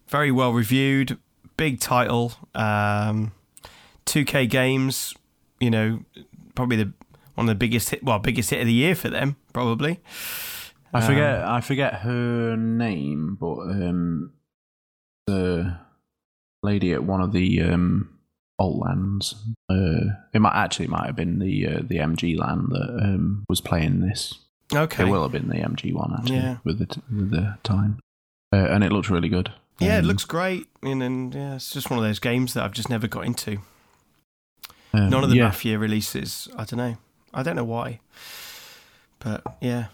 Very 0.09 0.31
well 0.31 0.53
reviewed. 0.53 1.17
Big 1.57 1.81
title. 1.81 2.35
Um, 2.55 3.33
2K 4.07 4.51
Games, 4.51 5.15
you 5.61 5.71
know, 5.71 6.01
probably 6.55 6.77
the 6.77 6.93
one 7.35 7.49
of 7.49 7.55
the 7.55 7.59
biggest 7.59 7.91
hit, 7.91 8.05
well, 8.05 8.19
biggest 8.19 8.51
hit 8.51 8.61
of 8.61 8.67
the 8.67 8.73
year 8.73 8.95
for 8.95 9.09
them, 9.09 9.37
probably. 9.53 10.01
I 10.93 11.01
forget 11.01 11.45
I 11.45 11.61
forget 11.61 11.95
her 12.01 12.57
name, 12.57 13.37
but 13.41 13.61
um, 13.61 14.33
the 15.27 15.79
lady 16.63 16.93
at 16.93 17.05
one 17.05 17.21
of 17.21 17.33
the 17.33 17.63
um, 17.63 18.19
alt 18.61 18.77
LANs. 18.79 19.35
Uh, 19.69 20.15
it 20.33 20.41
might 20.41 20.55
actually 20.55 20.87
might 20.87 21.07
have 21.07 21.17
been 21.17 21.41
the 21.41 21.67
uh, 21.67 21.81
the 21.83 21.97
MG 21.97 22.39
LAN 22.39 22.69
that 22.71 23.01
um, 23.03 23.45
was 23.49 23.61
playing 23.61 24.01
this. 24.01 24.35
Okay. 24.73 25.03
It 25.03 25.11
will 25.11 25.23
have 25.23 25.33
been 25.33 25.49
the 25.49 25.57
MG 25.57 25.93
one 25.93 26.15
actually 26.17 26.37
Yeah. 26.37 26.57
with 26.63 26.79
the 26.79 26.87
t- 26.87 27.03
with 27.13 27.31
the 27.33 27.57
time, 27.65 27.99
uh, 28.53 28.57
and 28.71 28.85
it 28.85 28.93
looked 28.93 29.11
really 29.11 29.29
good. 29.29 29.51
Yeah, 29.81 29.97
it 29.97 30.01
Um, 30.01 30.05
looks 30.07 30.25
great, 30.25 30.67
and, 30.83 31.03
and 31.03 31.35
yeah, 31.35 31.55
it's 31.57 31.71
just 31.73 31.91
one 31.91 31.99
of 31.99 32.05
those 32.05 32.19
games 32.21 32.53
that 32.55 32.63
I've 32.65 32.73
just 32.73 32.89
never 32.91 33.09
got 33.09 33.25
into. 33.25 33.59
Um, 34.93 35.09
None 35.11 35.25
of 35.25 35.31
the 35.31 35.37
yeah. 35.37 35.45
Mafia 35.45 35.79
releases. 35.79 36.49
I 36.57 36.65
don't 36.65 36.77
know. 36.79 36.99
I 37.33 37.43
don't 37.43 37.57
know 37.57 37.65
why. 37.65 38.01
But 39.21 39.43
yeah. 39.61 39.87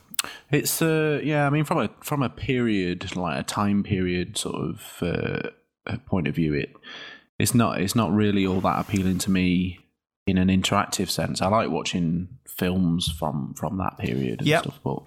It's 0.50 0.82
uh 0.82 1.20
yeah, 1.22 1.46
I 1.46 1.50
mean 1.50 1.64
from 1.64 1.78
a 1.78 1.90
from 2.00 2.22
a 2.22 2.28
period 2.28 3.14
like 3.16 3.38
a 3.38 3.42
time 3.42 3.82
period 3.82 4.36
sort 4.36 4.56
of 4.56 4.82
uh, 5.02 5.96
point 6.06 6.26
of 6.26 6.34
view, 6.34 6.54
it 6.54 6.74
it's 7.38 7.54
not 7.54 7.80
it's 7.80 7.94
not 7.94 8.12
really 8.12 8.46
all 8.46 8.60
that 8.62 8.80
appealing 8.80 9.18
to 9.18 9.30
me 9.30 9.78
in 10.26 10.38
an 10.38 10.48
interactive 10.48 11.08
sense. 11.10 11.40
I 11.42 11.48
like 11.48 11.70
watching 11.70 12.28
films 12.48 13.08
from 13.10 13.54
from 13.54 13.78
that 13.78 13.98
period 13.98 14.40
and 14.40 14.48
Yep. 14.48 14.62
stuff, 14.62 14.80
but 14.82 15.02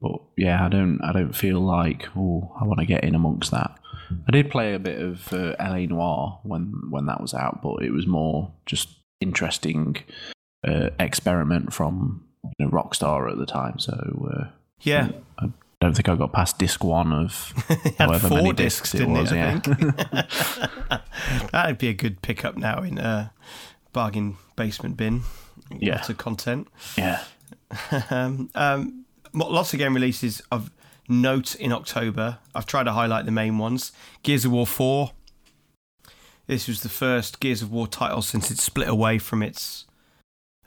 but 0.00 0.20
yeah, 0.36 0.64
I 0.64 0.68
don't 0.68 1.00
I 1.02 1.12
don't 1.12 1.34
feel 1.34 1.60
like 1.60 2.08
oh 2.16 2.52
I 2.60 2.64
want 2.64 2.80
to 2.80 2.86
get 2.86 3.04
in 3.04 3.14
amongst 3.14 3.50
that. 3.50 3.76
I 4.28 4.30
did 4.30 4.50
play 4.50 4.74
a 4.74 4.78
bit 4.78 5.00
of 5.00 5.32
uh, 5.32 5.54
LA 5.58 5.86
Noire 5.86 6.38
when 6.42 6.72
when 6.90 7.06
that 7.06 7.20
was 7.20 7.34
out, 7.34 7.60
but 7.62 7.82
it 7.82 7.92
was 7.92 8.06
more 8.06 8.52
just 8.66 8.88
interesting 9.20 9.96
uh, 10.66 10.90
experiment 10.98 11.72
from 11.72 12.24
you 12.58 12.66
know, 12.66 12.70
Rockstar 12.72 13.30
at 13.30 13.38
the 13.38 13.46
time. 13.46 13.78
So 13.78 14.28
uh, 14.34 14.48
Yeah. 14.80 15.08
I 15.82 15.86
don't 15.86 15.94
think 15.94 16.08
I 16.08 16.14
got 16.14 16.32
past 16.32 16.58
disc 16.58 16.84
one 16.84 17.12
of 17.12 17.52
however 17.98 18.28
many 18.28 18.52
discs, 18.52 18.92
discs 18.92 19.00
it 19.00 19.08
was. 19.08 19.32
it? 19.32 19.36
Yeah. 19.36 21.00
That'd 21.50 21.78
be 21.78 21.88
a 21.88 21.92
good 21.92 22.22
pickup 22.22 22.56
now 22.56 22.84
in 22.84 22.98
a 22.98 23.32
bargain 23.92 24.36
basement 24.54 24.96
bin. 24.96 25.22
Yeah. 25.76 25.96
Lots 25.96 26.08
of 26.10 26.18
content. 26.18 26.68
yeah, 26.96 27.24
um, 28.10 28.48
um, 28.54 29.06
lots 29.34 29.72
of 29.72 29.80
game 29.80 29.92
releases 29.92 30.40
of 30.52 30.70
note 31.08 31.56
in 31.56 31.72
October. 31.72 32.38
I've 32.54 32.66
tried 32.66 32.84
to 32.84 32.92
highlight 32.92 33.24
the 33.24 33.32
main 33.32 33.58
ones. 33.58 33.90
Gears 34.22 34.44
of 34.44 34.52
War 34.52 34.68
4. 34.68 35.10
This 36.46 36.68
was 36.68 36.82
the 36.82 36.88
first 36.90 37.40
Gears 37.40 37.60
of 37.60 37.72
War 37.72 37.88
title 37.88 38.22
since 38.22 38.52
it 38.52 38.58
split 38.58 38.88
away 38.88 39.18
from 39.18 39.42
its 39.42 39.86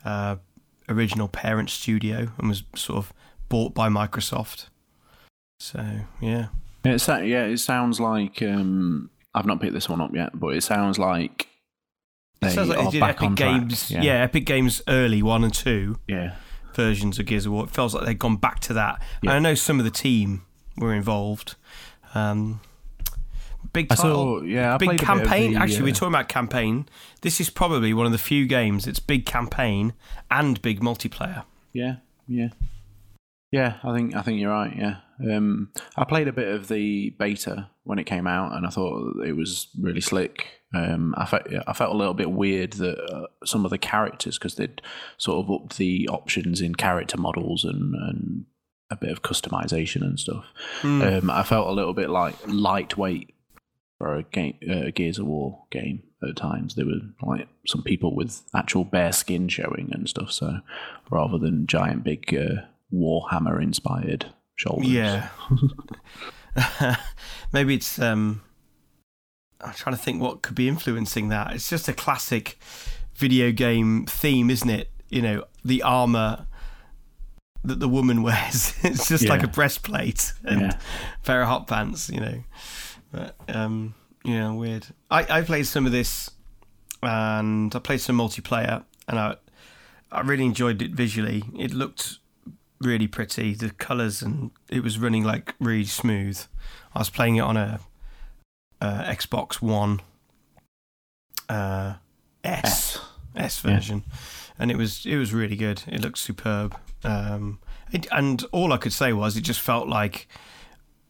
uh, 0.03 0.35
original 0.89 1.29
parent 1.29 1.69
studio 1.69 2.31
and 2.37 2.49
was 2.49 2.63
sort 2.75 2.97
of 2.97 3.13
bought 3.47 3.73
by 3.73 3.87
Microsoft. 3.87 4.65
So, 5.59 5.83
yeah. 6.21 6.47
It 6.83 6.99
sa- 6.99 7.17
yeah, 7.17 7.45
it 7.45 7.57
sounds 7.57 7.99
like 7.99 8.41
um, 8.41 9.09
I've 9.33 9.45
not 9.45 9.59
picked 9.59 9.73
this 9.73 9.89
one 9.89 10.01
up 10.01 10.13
yet, 10.13 10.37
but 10.39 10.49
it 10.55 10.61
sounds 10.61 10.99
like 10.99 11.47
It 12.41 12.51
sounds 12.51 12.69
like 12.69 12.77
they 12.79 12.91
did 12.91 12.99
back 12.99 13.21
Epic. 13.23 13.35
Games. 13.35 13.89
Yeah, 13.89 14.01
yeah, 14.01 14.13
Epic 14.23 14.45
Games 14.45 14.81
early, 14.87 15.23
one 15.23 15.43
and 15.43 15.53
two. 15.53 15.97
yeah, 16.07 16.35
versions 16.75 17.17
of 17.19 17.25
Gears 17.25 17.45
of 17.47 17.53
War. 17.53 17.63
It 17.63 17.71
feels 17.71 17.95
like 17.95 18.05
they've 18.05 18.19
gone 18.19 18.35
back 18.37 18.59
to 18.61 18.73
that. 18.73 19.01
And 19.21 19.29
Yeah. 19.29 19.33
I 19.33 19.39
know 19.39 19.55
some 19.55 19.79
of 19.79 19.85
the 19.85 19.91
team 19.91 20.43
were 20.77 20.93
involved. 20.93 21.55
Um, 22.13 22.59
big 23.73 23.89
title, 23.89 24.39
saw. 24.39 24.41
Yeah, 24.43 24.75
I 24.75 24.77
big 24.77 24.89
played 24.89 24.99
a 25.01 25.01
bit 25.05 25.09
of 25.09 25.17
campaign. 25.23 25.53
the, 25.53 25.59
Actually, 25.59 25.79
uh, 25.79 25.83
we're 25.85 25.93
talking 25.93 26.09
about 26.09 26.27
campaign. 26.29 26.87
This 27.21 27.41
is 27.41 27.49
probably 27.49 27.93
one 27.93 28.05
of 28.05 28.11
the 28.11 28.17
few 28.19 28.45
games 28.45 28.85
that's 28.85 28.99
big 28.99 29.25
campaign 29.25 29.93
and 30.29 30.61
big 30.61 30.81
multiplayer. 30.81 31.45
Yeah, 31.73 31.95
yeah, 32.27 32.49
yeah. 33.51 33.77
I 33.83 33.95
think 33.95 34.15
I 34.15 34.21
think 34.21 34.39
you're 34.39 34.51
right. 34.51 34.75
Yeah, 34.75 34.97
um, 35.19 35.71
I 35.95 36.03
played 36.03 36.27
a 36.27 36.33
bit 36.33 36.47
of 36.47 36.67
the 36.67 37.11
beta 37.11 37.69
when 37.83 37.99
it 37.99 38.05
came 38.05 38.27
out, 38.27 38.55
and 38.55 38.65
I 38.65 38.69
thought 38.69 39.23
it 39.25 39.35
was 39.35 39.67
really 39.79 40.01
slick. 40.01 40.61
Um, 40.73 41.13
I 41.17 41.25
felt 41.25 41.43
I 41.67 41.73
felt 41.73 41.93
a 41.93 41.97
little 41.97 42.13
bit 42.13 42.31
weird 42.31 42.73
that 42.73 42.99
uh, 42.99 43.27
some 43.45 43.65
of 43.65 43.71
the 43.71 43.77
characters, 43.77 44.37
because 44.37 44.55
they'd 44.55 44.81
sort 45.17 45.45
of 45.45 45.51
upped 45.51 45.77
the 45.77 46.09
options 46.09 46.61
in 46.61 46.75
character 46.75 47.17
models 47.17 47.63
and 47.63 47.95
and 47.95 48.45
a 48.91 48.95
bit 48.95 49.11
of 49.11 49.21
customization 49.21 50.01
and 50.01 50.19
stuff. 50.19 50.45
Hmm. 50.81 51.01
Um, 51.01 51.29
I 51.29 51.43
felt 51.43 51.67
a 51.67 51.71
little 51.71 51.93
bit 51.93 52.09
like 52.09 52.35
lightweight 52.45 53.33
for 53.97 54.15
a 54.15 54.23
game, 54.23 54.57
uh, 54.69 54.91
Gears 54.93 55.19
of 55.19 55.27
War 55.27 55.63
game. 55.71 56.03
At 56.27 56.37
times, 56.37 56.73
there 56.73 56.85
were 56.85 57.01
like 57.21 57.47
some 57.67 57.83
people 57.83 58.15
with 58.15 58.41
actual 58.55 58.83
bare 58.83 59.11
skin 59.11 59.47
showing 59.47 59.89
and 59.91 60.09
stuff. 60.09 60.31
So, 60.31 60.59
rather 61.11 61.37
than 61.37 61.67
giant 61.67 62.03
big 62.03 62.33
uh, 62.33 62.63
Warhammer 62.95 63.61
inspired 63.61 64.27
shoulders, 64.55 64.87
Yeah. 64.87 65.29
Maybe 67.51 67.75
it's. 67.75 67.99
Um, 67.99 68.41
I'm 69.61 69.73
trying 69.73 69.95
to 69.95 70.01
think 70.01 70.21
what 70.21 70.41
could 70.41 70.55
be 70.55 70.67
influencing 70.67 71.29
that. 71.29 71.53
It's 71.53 71.69
just 71.69 71.87
a 71.87 71.93
classic 71.93 72.57
video 73.15 73.51
game 73.51 74.05
theme, 74.05 74.49
isn't 74.49 74.69
it? 74.69 74.91
You 75.09 75.21
know, 75.21 75.43
the 75.63 75.81
armor 75.83 76.47
that 77.63 77.79
the 77.79 77.87
woman 77.89 78.21
wears. 78.27 78.73
it's 78.83 79.07
just 79.07 79.27
like 79.27 79.43
a 79.43 79.47
breastplate 79.47 80.33
and 80.43 80.61
Yeah. 80.61 80.79
pair 81.23 81.41
of 81.41 81.47
hot 81.47 81.67
pants, 81.67 82.09
you 82.09 82.19
know. 82.19 82.43
But 83.11 83.35
um, 83.47 83.95
yeah, 84.23 84.51
weird. 84.51 84.87
I, 85.09 85.39
I 85.39 85.41
played 85.41 85.65
some 85.67 85.85
of 85.85 85.91
this, 85.91 86.29
and 87.01 87.73
I 87.75 87.79
played 87.79 88.01
some 88.01 88.17
multiplayer, 88.17 88.83
and 89.07 89.19
I 89.19 89.35
I 90.11 90.21
really 90.21 90.45
enjoyed 90.45 90.81
it 90.81 90.91
visually. 90.91 91.43
It 91.57 91.73
looked 91.73 92.19
really 92.81 93.07
pretty. 93.07 93.53
The 93.53 93.71
colours 93.71 94.21
and 94.21 94.51
it 94.69 94.83
was 94.83 94.99
running 94.99 95.23
like 95.23 95.55
really 95.59 95.85
smooth. 95.85 96.39
I 96.93 96.99
was 96.99 97.09
playing 97.09 97.37
it 97.37 97.41
on 97.41 97.57
a, 97.57 97.79
a 98.81 98.87
Xbox 99.07 99.61
One 99.61 100.01
uh, 101.49 101.95
S 102.43 102.99
S 103.35 103.63
Yeah. 103.63 103.75
version, 103.75 104.03
and 104.57 104.71
it 104.71 104.77
was 104.77 105.05
it 105.05 105.17
was 105.17 105.33
really 105.33 105.55
good. 105.55 105.83
It 105.87 106.01
looked 106.01 106.17
superb. 106.17 106.77
Um, 107.03 107.59
it, 107.91 108.07
and 108.11 108.43
all 108.51 108.73
I 108.73 108.77
could 108.77 108.93
say 108.93 109.13
was 109.13 109.37
it 109.37 109.41
just 109.41 109.59
felt 109.59 109.87
like 109.87 110.27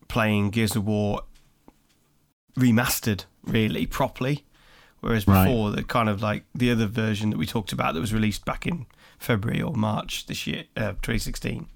playing 0.07 0.49
Gears 0.49 0.75
of 0.75 0.85
War 0.85 1.21
remastered, 2.57 3.25
really 3.43 3.85
properly. 3.85 4.45
Whereas 5.01 5.27
Right. 5.27 5.45
before, 5.45 5.71
the 5.71 5.83
kind 5.83 6.09
of 6.09 6.21
like 6.21 6.45
the 6.55 6.71
other 6.71 6.87
version 6.87 7.29
that 7.29 7.37
we 7.37 7.45
talked 7.45 7.71
about 7.71 7.93
that 7.93 7.99
was 8.01 8.13
released 8.13 8.43
back 8.43 8.65
in 8.65 8.87
February 9.17 9.61
or 9.61 9.73
March 9.73 10.27
this 10.27 10.45
year, 10.47 10.65
uh, 10.75 10.91
2016, 11.01 11.67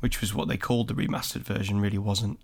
which 0.00 0.20
was 0.20 0.34
what 0.34 0.48
they 0.48 0.56
called 0.56 0.88
the 0.88 0.94
remastered 0.94 1.42
version, 1.42 1.80
really 1.80 1.98
wasn't. 1.98 2.38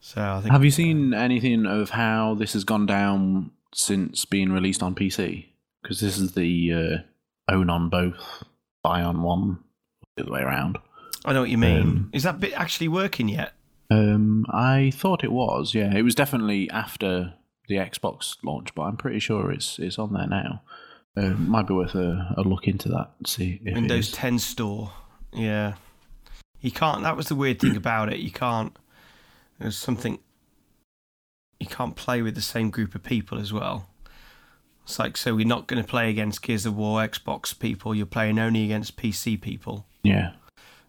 So 0.00 0.22
I 0.22 0.40
think 0.40 0.52
Have 0.52 0.64
you 0.64 0.70
seen 0.70 1.12
anything 1.12 1.66
of 1.66 1.90
how 1.90 2.34
this 2.34 2.52
has 2.52 2.64
gone 2.64 2.86
down 2.86 3.50
since 3.74 4.24
being 4.24 4.52
released 4.52 4.82
on 4.82 4.94
PC? 4.94 5.46
Because 5.82 6.00
this 6.00 6.18
is 6.18 6.32
the 6.32 6.72
uh, 6.72 7.52
own 7.52 7.70
on 7.70 7.88
both, 7.88 8.44
buy 8.82 9.02
on 9.02 9.22
one, 9.22 9.58
the 10.16 10.22
other 10.24 10.32
way 10.32 10.40
around. 10.40 10.78
I 11.24 11.32
know 11.32 11.40
what 11.40 11.50
you 11.50 11.58
mean. 11.58 11.80
Um, 11.80 12.10
Is 12.12 12.22
that 12.22 12.40
bit 12.40 12.52
actually 12.54 12.88
working 12.88 13.28
yet? 13.28 13.52
Um, 13.90 14.44
I 14.50 14.92
thought 14.94 15.24
it 15.24 15.32
was. 15.32 15.74
Yeah, 15.74 15.94
it 15.94 16.02
was 16.02 16.14
definitely 16.14 16.70
after 16.70 17.34
the 17.68 17.76
Xbox 17.76 18.36
launch, 18.44 18.74
but 18.74 18.82
I'm 18.82 18.96
pretty 18.96 19.18
sure 19.18 19.50
it's 19.50 19.78
it's 19.78 19.98
on 19.98 20.12
there 20.12 20.26
now. 20.26 20.62
Uh, 21.18 21.30
might 21.30 21.66
be 21.66 21.74
worth 21.74 21.96
a, 21.96 22.34
a 22.36 22.42
look 22.42 22.68
into 22.68 22.88
that 22.88 23.10
see 23.26 23.60
if 23.64 23.74
Windows 23.74 24.08
is. 24.08 24.12
10 24.12 24.38
store. 24.38 24.92
Yeah. 25.32 25.74
You 26.60 26.70
can't, 26.70 27.02
that 27.02 27.16
was 27.16 27.26
the 27.26 27.34
weird 27.34 27.58
thing 27.58 27.76
about 27.76 28.12
it. 28.12 28.20
You 28.20 28.30
can't, 28.30 28.76
there's 29.58 29.76
something, 29.76 30.18
you 31.58 31.66
can't 31.66 31.96
play 31.96 32.22
with 32.22 32.34
the 32.34 32.40
same 32.40 32.70
group 32.70 32.94
of 32.94 33.02
people 33.02 33.38
as 33.38 33.52
well. 33.52 33.88
It's 34.84 34.98
like, 34.98 35.16
so 35.16 35.34
we're 35.34 35.46
not 35.46 35.66
going 35.66 35.82
to 35.82 35.88
play 35.88 36.08
against 36.08 36.42
Gears 36.42 36.64
of 36.66 36.76
War 36.76 37.00
Xbox 37.00 37.58
people, 37.58 37.94
you're 37.94 38.06
playing 38.06 38.38
only 38.38 38.64
against 38.64 38.96
PC 38.96 39.40
people. 39.40 39.86
Yeah, 40.02 40.32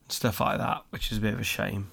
Stuff 0.09 0.39
like 0.39 0.57
that, 0.57 0.84
which 0.91 1.11
is 1.11 1.17
a 1.17 1.21
bit 1.21 1.34
of 1.34 1.39
a 1.39 1.43
shame. 1.43 1.91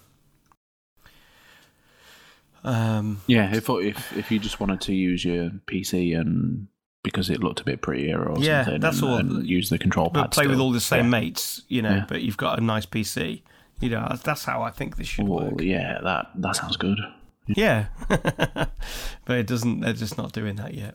Um, 2.64 3.22
yeah. 3.26 3.54
If 3.54 3.68
if 3.68 4.16
if 4.16 4.30
you 4.30 4.38
just 4.38 4.58
wanted 4.58 4.80
to 4.82 4.94
use 4.94 5.24
your 5.24 5.50
PC 5.66 6.18
and 6.18 6.66
because 7.06 7.30
it 7.30 7.40
looked 7.40 7.60
a 7.60 7.64
bit 7.64 7.80
prettier 7.80 8.20
or 8.22 8.36
Yeah, 8.38 8.64
something, 8.64 8.80
that's 8.80 9.00
and, 9.00 9.08
all. 9.08 9.16
and 9.18 9.46
use 9.46 9.70
the 9.70 9.78
control 9.78 10.10
pad, 10.10 10.24
but 10.24 10.30
play 10.32 10.46
with 10.48 10.58
all 10.58 10.72
the 10.72 10.80
same 10.80 11.04
yeah. 11.04 11.10
mates, 11.20 11.62
you 11.68 11.80
know, 11.82 11.94
Yeah. 11.98 12.04
but 12.08 12.20
you've 12.22 12.36
got 12.36 12.58
a 12.58 12.62
nice 12.62 12.84
PC. 12.86 13.42
You 13.80 13.90
know, 13.90 14.08
that's 14.24 14.44
how 14.44 14.62
I 14.62 14.70
think 14.70 14.96
this 14.96 15.06
should 15.06 15.28
Well, 15.28 15.50
work. 15.50 15.60
yeah, 15.60 15.98
that 16.02 16.26
that 16.36 16.56
sounds 16.56 16.76
good. 16.76 16.98
Yeah, 17.46 17.86
but 18.08 19.36
it 19.38 19.46
doesn't. 19.46 19.80
They're 19.80 19.92
just 19.92 20.18
not 20.18 20.32
doing 20.32 20.56
that 20.56 20.74
yet. 20.74 20.94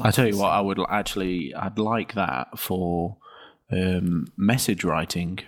I 0.00 0.10
tell 0.12 0.26
you 0.28 0.36
what, 0.38 0.50
I 0.50 0.60
would 0.60 0.78
actually, 0.88 1.54
I'd 1.54 1.78
like 1.78 2.14
that 2.14 2.58
for 2.58 3.16
um, 3.72 4.26
message 4.36 4.84
writing 4.84 5.40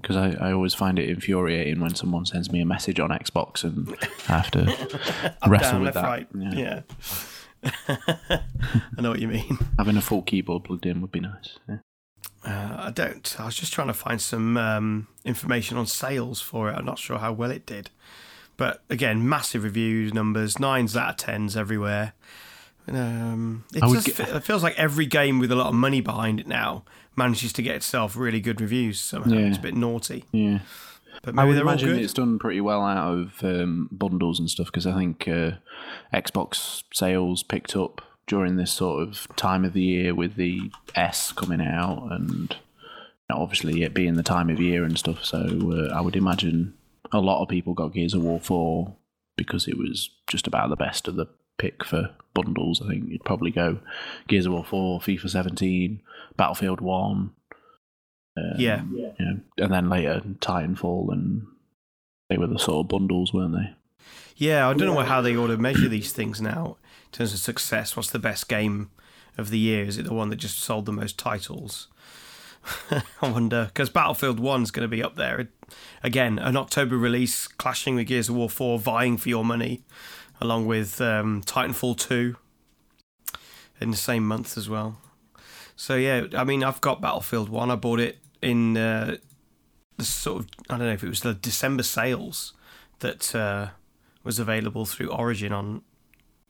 because 0.00 0.16
I, 0.16 0.36
I 0.40 0.52
always 0.52 0.74
find 0.74 0.98
it 0.98 1.08
infuriating 1.08 1.80
when 1.80 1.94
someone 1.94 2.24
sends 2.26 2.50
me 2.52 2.60
a 2.60 2.64
message 2.66 2.98
on 3.00 3.10
Xbox 3.10 3.62
and 3.64 3.94
I 4.28 4.32
have 4.32 4.50
to 4.52 5.36
wrestle 5.48 5.72
down, 5.72 5.82
with 5.82 5.94
that. 5.94 6.04
right. 6.04 6.26
Yeah. 6.36 6.52
Yeah. 6.54 6.80
I 7.88 9.00
know 9.00 9.10
what 9.10 9.20
you 9.20 9.28
mean. 9.28 9.58
Having 9.78 9.96
a 9.96 10.00
full 10.00 10.22
keyboard 10.22 10.64
plugged 10.64 10.86
in 10.86 11.00
would 11.00 11.12
be 11.12 11.20
nice. 11.20 11.58
Yeah. 11.68 11.78
Uh, 12.44 12.76
I 12.86 12.90
don't. 12.90 13.34
I 13.38 13.46
was 13.46 13.54
just 13.56 13.72
trying 13.72 13.86
to 13.88 13.94
find 13.94 14.20
some 14.20 14.56
um, 14.56 15.08
information 15.24 15.76
on 15.78 15.86
sales 15.86 16.40
for 16.40 16.70
it. 16.70 16.74
I'm 16.74 16.84
not 16.84 16.98
sure 16.98 17.18
how 17.18 17.32
well 17.32 17.50
it 17.50 17.64
did, 17.66 17.90
but 18.56 18.82
again, 18.90 19.26
massive 19.28 19.64
reviews 19.64 20.12
numbers, 20.12 20.58
nines 20.58 20.96
out 20.96 21.10
of 21.10 21.16
tens 21.16 21.56
everywhere. 21.56 22.12
Um, 22.86 23.64
it 23.74 23.80
just 23.80 24.06
get- 24.16 24.28
it 24.28 24.44
feels 24.44 24.62
like 24.62 24.78
every 24.78 25.06
game 25.06 25.38
with 25.38 25.50
a 25.50 25.56
lot 25.56 25.68
of 25.68 25.74
money 25.74 26.02
behind 26.02 26.38
it 26.38 26.46
now 26.46 26.84
manages 27.16 27.52
to 27.54 27.62
get 27.62 27.76
itself 27.76 28.14
really 28.16 28.40
good 28.40 28.60
reviews 28.60 29.00
somehow. 29.00 29.30
Yeah. 29.30 29.46
It's 29.46 29.56
a 29.58 29.62
bit 29.62 29.74
naughty, 29.74 30.24
Yeah. 30.32 30.58
But 31.22 31.38
I 31.38 31.44
would 31.44 31.58
imagine 31.58 31.98
it's 31.98 32.12
done 32.12 32.38
pretty 32.38 32.60
well 32.60 32.82
out 32.82 33.12
of 33.12 33.44
um, 33.44 33.88
bundles 33.90 34.38
and 34.38 34.50
stuff 34.50 34.66
because 34.66 34.86
I 34.86 34.94
think 34.94 35.26
uh, 35.28 35.52
Xbox 36.12 36.82
sales 36.92 37.42
picked 37.42 37.76
up 37.76 38.02
during 38.26 38.56
this 38.56 38.72
sort 38.72 39.02
of 39.02 39.28
time 39.36 39.64
of 39.64 39.72
the 39.72 39.82
year 39.82 40.14
with 40.14 40.36
the 40.36 40.70
S 40.94 41.32
coming 41.32 41.60
out 41.60 42.08
and 42.10 42.56
you 43.28 43.36
know, 43.36 43.42
obviously 43.42 43.82
it 43.82 43.94
being 43.94 44.14
the 44.14 44.22
time 44.22 44.50
of 44.50 44.60
year 44.60 44.84
and 44.84 44.98
stuff. 44.98 45.24
So 45.24 45.38
uh, 45.38 45.94
I 45.94 46.00
would 46.00 46.16
imagine 46.16 46.74
a 47.12 47.20
lot 47.20 47.42
of 47.42 47.48
people 47.48 47.74
got 47.74 47.92
Gears 47.92 48.14
of 48.14 48.22
War 48.22 48.40
4 48.40 48.94
because 49.36 49.68
it 49.68 49.76
was 49.76 50.10
just 50.26 50.46
about 50.46 50.70
the 50.70 50.76
best 50.76 51.08
of 51.08 51.16
the 51.16 51.26
pick 51.58 51.84
for 51.84 52.10
bundles. 52.32 52.82
I 52.82 52.88
think 52.88 53.08
you'd 53.08 53.24
probably 53.24 53.50
go 53.50 53.78
Gears 54.28 54.46
of 54.46 54.52
War 54.52 54.64
4, 54.64 55.00
FIFA 55.00 55.30
17, 55.30 56.02
Battlefield 56.36 56.80
1. 56.80 57.30
Um, 58.36 58.54
Yeah. 58.58 58.82
You 58.84 59.14
know, 59.18 59.40
and 59.58 59.72
then 59.72 59.88
later 59.88 60.22
Titanfall, 60.40 61.12
and 61.12 61.46
they 62.28 62.38
were 62.38 62.46
the 62.46 62.58
sort 62.58 62.84
of 62.84 62.88
bundles, 62.88 63.32
weren't 63.32 63.54
they? 63.54 63.74
Yeah, 64.36 64.68
I 64.68 64.74
don't 64.74 64.92
know 64.92 65.00
how 65.00 65.20
they 65.20 65.36
ought 65.36 65.48
to 65.48 65.56
measure 65.56 65.88
these 65.88 66.12
things 66.12 66.40
now 66.40 66.76
in 67.06 67.10
terms 67.12 67.32
of 67.32 67.38
success. 67.38 67.96
What's 67.96 68.10
the 68.10 68.18
best 68.18 68.48
game 68.48 68.90
of 69.38 69.50
the 69.50 69.58
year? 69.58 69.84
Is 69.84 69.96
it 69.96 70.04
the 70.04 70.14
one 70.14 70.30
that 70.30 70.36
just 70.36 70.58
sold 70.58 70.86
the 70.86 70.92
most 70.92 71.18
titles? 71.18 71.88
I 72.90 73.28
wonder 73.30 73.66
because 73.66 73.90
Battlefield 73.90 74.40
One's 74.40 74.70
going 74.70 74.88
to 74.88 74.96
be 74.96 75.02
up 75.02 75.16
there 75.16 75.48
again, 76.02 76.38
an 76.38 76.56
October 76.56 76.96
release, 76.96 77.46
clashing 77.46 77.94
with 77.94 78.06
Gears 78.06 78.28
of 78.28 78.34
War 78.36 78.50
Four, 78.50 78.78
vying 78.78 79.16
for 79.16 79.28
your 79.28 79.44
money, 79.44 79.84
along 80.40 80.66
with 80.66 81.00
um, 81.00 81.42
Titanfall 81.42 81.96
Two 81.98 82.36
in 83.80 83.90
the 83.90 83.96
same 83.96 84.26
month 84.26 84.56
as 84.56 84.68
well. 84.68 84.98
So 85.76 85.96
yeah, 85.96 86.26
I 86.36 86.44
mean, 86.44 86.64
I've 86.64 86.80
got 86.80 87.00
Battlefield 87.00 87.48
One. 87.48 87.70
I 87.70 87.76
bought 87.76 88.00
it 88.00 88.18
in 88.44 88.76
uh, 88.76 89.16
the 89.96 90.04
sort 90.04 90.40
of 90.42 90.48
I 90.70 90.78
don't 90.78 90.86
know 90.86 90.92
if 90.92 91.04
it 91.04 91.08
was 91.08 91.20
the 91.20 91.34
December 91.34 91.82
sales 91.82 92.52
that 93.00 93.34
uh, 93.34 93.68
was 94.22 94.38
available 94.38 94.86
through 94.86 95.10
Origin 95.10 95.52
on 95.52 95.82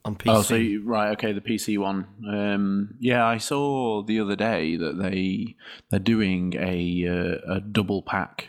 on 0.05 0.17
PC. 0.17 0.31
Oh, 0.35 0.43
so 0.43 0.55
you, 0.57 0.83
right, 0.85 1.13
okay, 1.13 1.33
the 1.33 1.41
PC 1.41 1.79
one. 1.79 2.07
Um, 2.29 2.95
yeah, 3.01 3.25
I 3.25 3.39
saw 3.39 4.03
the 4.03 4.21
other 4.21 4.37
day 4.37 4.77
that 4.77 4.99
they 4.99 5.57
they're 5.91 5.99
doing 6.01 6.55
a 6.59 7.07
uh, 7.09 7.55
a 7.57 7.61
double 7.61 8.03
pack, 8.03 8.49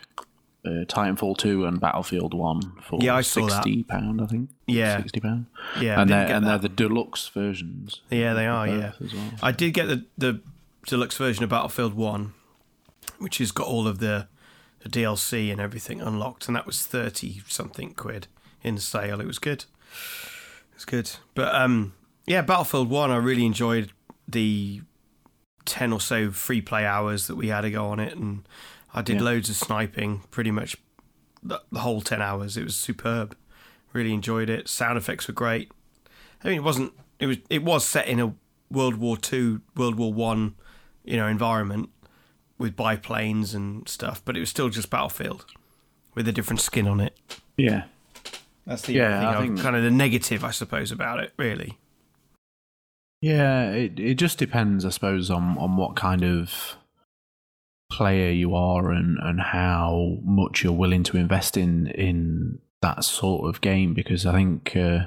uh, 0.65 0.83
Titanfall 0.85 1.37
two 1.37 1.65
and 1.65 1.79
Battlefield 1.79 2.33
one 2.33 2.73
for 2.81 2.99
Yeah, 3.01 3.15
I 3.15 3.21
saw 3.21 3.47
that. 3.47 3.63
sixty 3.63 3.83
pound, 3.83 4.21
I 4.21 4.25
think. 4.25 4.49
Yeah. 4.67 4.97
sixty 4.97 5.21
pound. 5.21 5.45
yeah, 5.79 6.01
and 6.01 6.09
they're 6.09 6.27
and 6.27 6.45
that. 6.45 6.61
they're 6.61 6.69
the 6.69 6.75
deluxe 6.75 7.29
versions. 7.29 8.01
yeah, 8.09 8.33
they 8.33 8.47
are. 8.47 8.67
Yeah, 8.67 8.91
as 9.03 9.13
well. 9.13 9.31
I 9.41 9.51
did 9.53 9.73
get 9.73 9.87
the 9.87 10.05
the 10.17 10.41
deluxe 10.85 11.17
version 11.17 11.43
of 11.45 11.49
Battlefield 11.49 11.93
One, 11.93 12.33
which 13.19 13.37
has 13.39 13.51
got 13.51 13.67
all 13.67 13.87
of 13.87 13.99
the, 13.99 14.27
the 14.81 14.89
DLC 14.89 15.51
and 15.51 15.59
everything 15.61 16.01
unlocked, 16.01 16.47
and 16.47 16.55
that 16.55 16.65
was 16.65 16.85
thirty 16.85 17.41
something 17.47 17.93
quid 17.93 18.27
in 18.63 18.77
sale. 18.77 19.19
It 19.21 19.27
was 19.27 19.39
good. 19.39 19.65
It 20.71 20.75
was 20.75 20.85
good, 20.85 21.11
but 21.35 21.53
um, 21.55 21.93
yeah, 22.25 22.41
Battlefield 22.41 22.89
One. 22.89 23.11
I 23.11 23.17
really 23.17 23.45
enjoyed 23.45 23.91
the 24.27 24.81
ten 25.65 25.91
or 25.93 25.99
so 26.01 26.31
free 26.31 26.61
play 26.61 26.85
hours 26.85 27.27
that 27.27 27.35
we 27.35 27.47
had 27.47 27.61
to 27.61 27.71
go 27.71 27.87
on 27.87 27.99
it, 27.99 28.15
and 28.15 28.47
I 28.93 29.01
did 29.01 29.17
Yeah. 29.17 29.23
loads 29.23 29.49
of 29.49 29.55
sniping, 29.55 30.21
pretty 30.31 30.51
much 30.51 30.75
the, 31.41 31.61
the 31.71 31.79
whole 31.79 32.01
ten 32.01 32.21
hours. 32.21 32.57
It 32.57 32.63
was 32.63 32.75
superb. 32.75 33.35
Really 33.93 34.13
enjoyed 34.13 34.49
it. 34.49 34.67
Sound 34.67 34.97
effects 34.97 35.27
were 35.27 35.33
great. 35.33 35.71
I 36.43 36.49
mean, 36.49 36.57
it 36.57 36.63
wasn't. 36.63 36.91
It 37.19 37.27
was. 37.27 37.37
It 37.49 37.63
was 37.63 37.85
set 37.85 38.07
in 38.07 38.19
a 38.19 38.35
World 38.69 38.95
War 38.97 39.15
Two, 39.15 39.61
World 39.77 39.95
War 39.95 40.11
One, 40.11 40.55
you 41.05 41.15
know, 41.15 41.27
environment 41.27 41.89
with 42.57 42.75
biplanes 42.75 43.53
and 43.53 43.87
stuff, 43.87 44.21
but 44.25 44.35
it 44.37 44.39
was 44.39 44.49
still 44.49 44.69
just 44.69 44.89
Battlefield 44.89 45.45
with 46.13 46.27
a 46.27 46.31
different 46.31 46.61
skin 46.61 46.87
on 46.87 46.99
it. 47.01 47.13
Yeah, 47.57 47.83
That's 48.65 48.83
the 48.83 48.93
Yeah, 48.93 49.19
thing 49.19 49.27
I 49.27 49.37
I 49.37 49.41
think- 49.41 49.59
kind 49.61 49.75
of 49.75 49.83
the 49.83 49.91
negative, 49.91 50.43
I 50.43 50.51
suppose, 50.51 50.91
about 50.91 51.19
it. 51.19 51.33
Really. 51.37 51.77
yeah. 53.21 53.71
It 53.71 53.99
it 53.99 54.15
just 54.15 54.37
depends, 54.37 54.85
I 54.85 54.89
suppose, 54.89 55.29
on 55.29 55.57
on 55.57 55.77
what 55.77 55.95
kind 55.95 56.23
of 56.23 56.77
player 57.91 58.31
you 58.31 58.55
are 58.55 58.91
and 58.91 59.17
and 59.21 59.39
how 59.39 60.17
much 60.23 60.63
you're 60.63 60.73
willing 60.73 61.03
to 61.03 61.17
invest 61.17 61.57
in 61.57 61.87
in 61.87 62.59
that 62.81 63.03
sort 63.03 63.47
of 63.47 63.61
game. 63.61 63.93
Because 63.93 64.25
I 64.25 64.33
think 64.33 64.75
uh, 64.75 65.05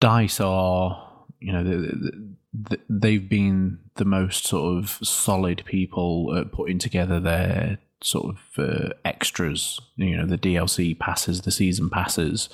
DICE 0.00 0.40
are, 0.40 1.08
you 1.40 1.52
know, 1.52 1.62
the, 1.64 1.76
the, 1.76 2.28
they've 2.52 3.28
been 3.28 3.78
the 3.96 4.04
most 4.04 4.46
sort 4.46 4.78
of 4.78 4.98
solid 5.02 5.62
people 5.64 6.34
at 6.36 6.52
putting 6.52 6.78
together 6.78 7.20
their 7.20 7.78
sort 8.02 8.34
of 8.34 8.40
uh, 8.58 8.88
extras. 9.04 9.80
You 9.96 10.16
know, 10.16 10.26
the 10.26 10.38
DLC 10.38 10.98
passes, 10.98 11.42
the 11.42 11.50
season 11.50 11.90
passes, 11.90 12.48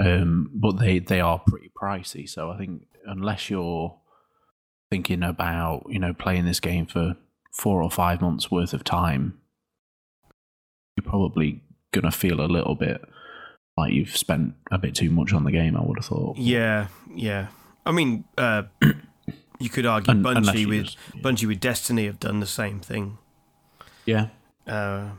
um, 0.00 0.50
but 0.54 0.78
they 0.78 0.98
they 0.98 1.20
are 1.20 1.40
pretty 1.46 1.70
pricey. 1.80 2.28
So 2.28 2.50
I 2.50 2.58
think 2.58 2.86
unless 3.06 3.50
you're 3.50 3.96
thinking 4.90 5.22
about 5.22 5.86
you 5.88 5.98
know 5.98 6.12
playing 6.12 6.44
this 6.44 6.60
game 6.60 6.86
for 6.86 7.16
four 7.52 7.82
or 7.82 7.90
five 7.90 8.20
months 8.20 8.50
worth 8.50 8.72
of 8.72 8.84
time, 8.84 9.38
you're 10.96 11.10
probably 11.10 11.62
gonna 11.92 12.12
feel 12.12 12.40
a 12.40 12.46
little 12.46 12.74
bit 12.74 13.02
like 13.76 13.92
you've 13.92 14.16
spent 14.16 14.54
a 14.70 14.78
bit 14.78 14.94
too 14.94 15.10
much 15.10 15.32
on 15.32 15.44
the 15.44 15.52
game. 15.52 15.76
I 15.76 15.82
would 15.82 15.98
have 15.98 16.06
thought. 16.06 16.36
Yeah, 16.36 16.88
yeah. 17.14 17.48
I 17.84 17.90
mean, 17.90 18.24
uh, 18.38 18.62
you 19.62 19.70
could 19.70 19.86
argue 19.86 20.10
Un- 20.10 20.22
Bungie 20.22 20.66
with 20.66 20.94
yeah. 21.14 21.22
Bungie 21.22 21.46
with 21.46 21.60
Destiny 21.60 22.06
have 22.06 22.18
done 22.20 22.40
the 22.40 22.46
same 22.46 22.80
thing. 22.80 23.18
Yeah, 24.04 24.28
Uh, 24.66 25.10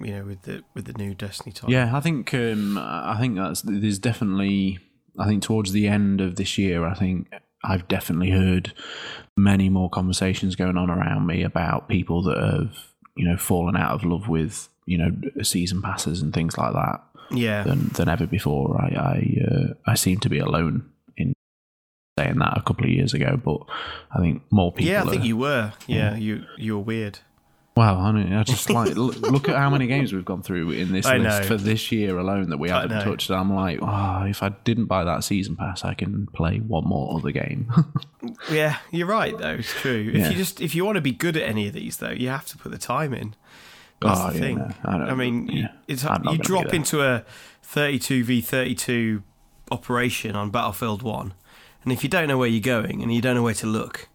you 0.00 0.12
know, 0.12 0.24
with 0.24 0.42
the 0.42 0.62
with 0.74 0.84
the 0.86 0.92
new 0.94 1.14
Destiny 1.14 1.52
title. 1.52 1.70
yeah. 1.70 1.96
I 1.96 2.00
think 2.00 2.32
um, 2.34 2.76
I 2.78 3.16
think 3.18 3.36
that's 3.36 3.62
there's 3.62 3.98
definitely. 3.98 4.78
I 5.20 5.26
think 5.26 5.42
towards 5.42 5.72
the 5.72 5.88
end 5.88 6.20
of 6.20 6.36
this 6.36 6.58
year, 6.58 6.86
I 6.86 6.94
think 6.94 7.28
I've 7.64 7.88
definitely 7.88 8.30
heard 8.30 8.72
many 9.36 9.68
more 9.68 9.90
conversations 9.90 10.54
going 10.56 10.76
on 10.76 10.90
around 10.90 11.26
me 11.26 11.42
about 11.42 11.88
people 11.88 12.22
that 12.24 12.36
have 12.38 12.76
you 13.16 13.24
know 13.28 13.36
fallen 13.36 13.76
out 13.76 13.92
of 13.92 14.04
love 14.04 14.28
with 14.28 14.68
you 14.86 14.96
know 14.98 15.10
season 15.42 15.82
passes 15.82 16.22
and 16.22 16.32
things 16.32 16.56
like 16.56 16.72
that. 16.72 17.00
yeah, 17.30 17.62
than 17.64 17.88
than 17.94 18.08
ever 18.08 18.26
before. 18.26 18.80
I 18.80 18.88
I, 18.94 19.44
uh, 19.50 19.74
I 19.86 19.94
seem 19.94 20.18
to 20.20 20.28
be 20.28 20.38
alone 20.38 20.88
saying 22.18 22.38
that 22.38 22.56
a 22.58 22.62
couple 22.62 22.84
of 22.84 22.90
years 22.90 23.14
ago, 23.14 23.36
but 23.42 23.58
I 24.10 24.18
think 24.20 24.42
more 24.50 24.72
people. 24.72 24.92
yeah. 24.92 25.02
I 25.02 25.06
think 25.10 25.22
are- 25.22 25.26
you 25.26 25.36
were. 25.36 25.72
Yeah, 25.86 26.16
you 26.16 26.44
you 26.56 26.76
were 26.76 26.82
weird. 26.84 27.18
Wow, 27.76 28.00
I, 28.00 28.10
mean, 28.10 28.32
I 28.32 28.42
just 28.42 28.68
like 28.70 28.96
look, 28.96 29.16
look 29.20 29.48
at 29.48 29.54
how 29.56 29.70
many 29.70 29.86
games 29.86 30.12
we've 30.12 30.24
gone 30.24 30.42
through 30.42 30.72
in 30.72 30.90
this 30.90 31.06
I 31.06 31.18
list 31.18 31.42
know. 31.42 31.46
for 31.46 31.56
this 31.56 31.92
year 31.92 32.18
alone 32.18 32.50
that 32.50 32.58
we 32.58 32.70
I 32.72 32.80
haven't 32.80 32.98
know. 32.98 33.04
touched. 33.04 33.30
I'm 33.30 33.54
like, 33.54 33.78
oh, 33.80 34.24
if 34.24 34.42
I 34.42 34.48
didn't 34.64 34.86
buy 34.86 35.04
that 35.04 35.22
season 35.22 35.54
pass, 35.54 35.84
I 35.84 35.94
can 35.94 36.26
play 36.26 36.58
one 36.58 36.84
more 36.84 37.16
other 37.16 37.30
game. 37.30 37.70
Yeah, 38.50 38.76
you're 38.90 39.06
right 39.06 39.36
though. 39.38 39.54
It's 39.60 39.72
true. 39.72 40.10
If 40.12 40.18
Yeah. 40.18 40.30
you 40.30 40.36
just 40.36 40.60
if 40.60 40.74
you 40.74 40.84
want 40.84 40.96
to 40.96 41.00
be 41.00 41.12
good 41.12 41.36
at 41.36 41.44
any 41.48 41.68
of 41.68 41.72
these 41.72 41.96
though, 41.98 42.10
you 42.10 42.28
have 42.28 42.46
to 42.46 42.58
put 42.58 42.72
the 42.72 42.78
time 42.78 43.14
in. 43.14 43.34
That's 44.02 44.20
Oh, 44.20 44.28
the 44.30 44.34
yeah, 44.34 44.40
thing. 44.40 44.58
no, 44.58 44.70
I 44.84 44.92
don't- 44.98 45.10
I 45.10 45.14
mean, 45.14 45.48
you- 45.48 45.62
yeah. 45.62 45.68
it's 45.86 46.04
you 46.30 46.38
drop 46.38 46.74
into 46.74 47.00
a 47.02 47.24
32 47.62 48.24
v 48.24 48.40
32 48.40 49.22
operation 49.70 50.34
on 50.36 50.50
Battlefield 50.50 51.02
One, 51.02 51.32
and 51.84 51.92
if 51.92 52.02
you 52.02 52.08
don't 52.08 52.28
know 52.28 52.38
where 52.38 52.48
you're 52.48 52.60
going 52.60 53.02
and 53.02 53.12
you 53.12 53.20
don't 53.20 53.34
know 53.34 53.42
where 53.42 53.54
to 53.54 53.66
look, 53.66 54.08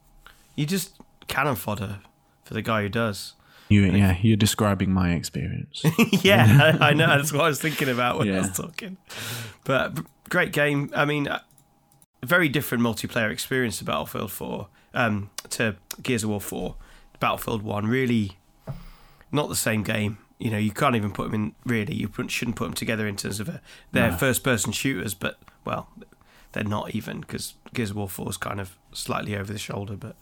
you 0.55 0.66
just 0.66 0.93
cannon 1.28 1.55
fodder 1.55 1.99
for 2.43 2.53
the 2.53 2.61
guy 2.61 2.82
who 2.84 2.89
does. 2.89 3.34
you, 3.70 3.84
yeah, 3.86 4.18
you're 4.22 4.38
describing 4.38 4.91
my 4.91 5.14
experience. 5.14 5.82
yeah, 6.24 6.76
I, 6.80 6.89
I 6.89 6.93
know. 6.93 7.07
That's 7.07 7.32
what 7.34 7.43
I 7.43 7.47
was 7.47 7.61
thinking 7.61 7.89
about 7.89 8.20
when 8.20 8.34
I 8.34 8.39
was 8.39 8.51
talking. 8.57 8.97
But 9.64 9.97
great 10.30 10.51
game. 10.51 10.91
I 10.95 11.05
mean, 11.05 11.28
uh, 11.28 11.39
very 12.24 12.49
different 12.49 12.84
multiplayer 12.84 13.32
experience 13.32 13.78
to 13.80 13.86
Battlefield 13.86 14.32
4, 14.32 14.68
um, 14.93 15.30
to 15.51 15.76
Gears 16.01 16.24
of 16.24 16.30
War 16.30 16.41
4. 16.41 16.76
Battlefield 17.20 17.64
1, 17.64 17.88
really 17.88 18.38
not 19.32 19.49
the 19.49 19.55
same 19.55 19.84
game. 19.84 20.18
You 20.39 20.51
know, 20.51 20.57
you 20.57 20.72
can't 20.72 20.95
even 20.95 21.11
put 21.11 21.32
them 21.32 21.34
in, 21.36 21.55
really, 21.66 21.95
you 21.95 22.09
shouldn't 22.28 22.57
put 22.57 22.66
them 22.66 22.74
together 22.74 23.07
in 23.07 23.16
terms 23.16 23.39
of 23.39 23.47
a, 23.47 23.61
they're 23.93 24.11
No. 24.11 24.18
first 24.18 24.43
person 24.43 24.72
shooters, 24.74 25.14
but, 25.14 25.39
well, 25.64 25.88
they're 26.54 26.64
not 26.64 26.95
even 26.95 27.22
because 27.22 27.56
Gears 27.74 27.91
of 27.91 27.97
War 27.97 28.10
4 28.10 28.30
is 28.30 28.38
kind 28.38 28.60
of 28.60 28.78
slightly 28.93 29.36
over 29.36 29.51
the 29.51 29.60
shoulder. 29.60 29.95
But 29.95 30.16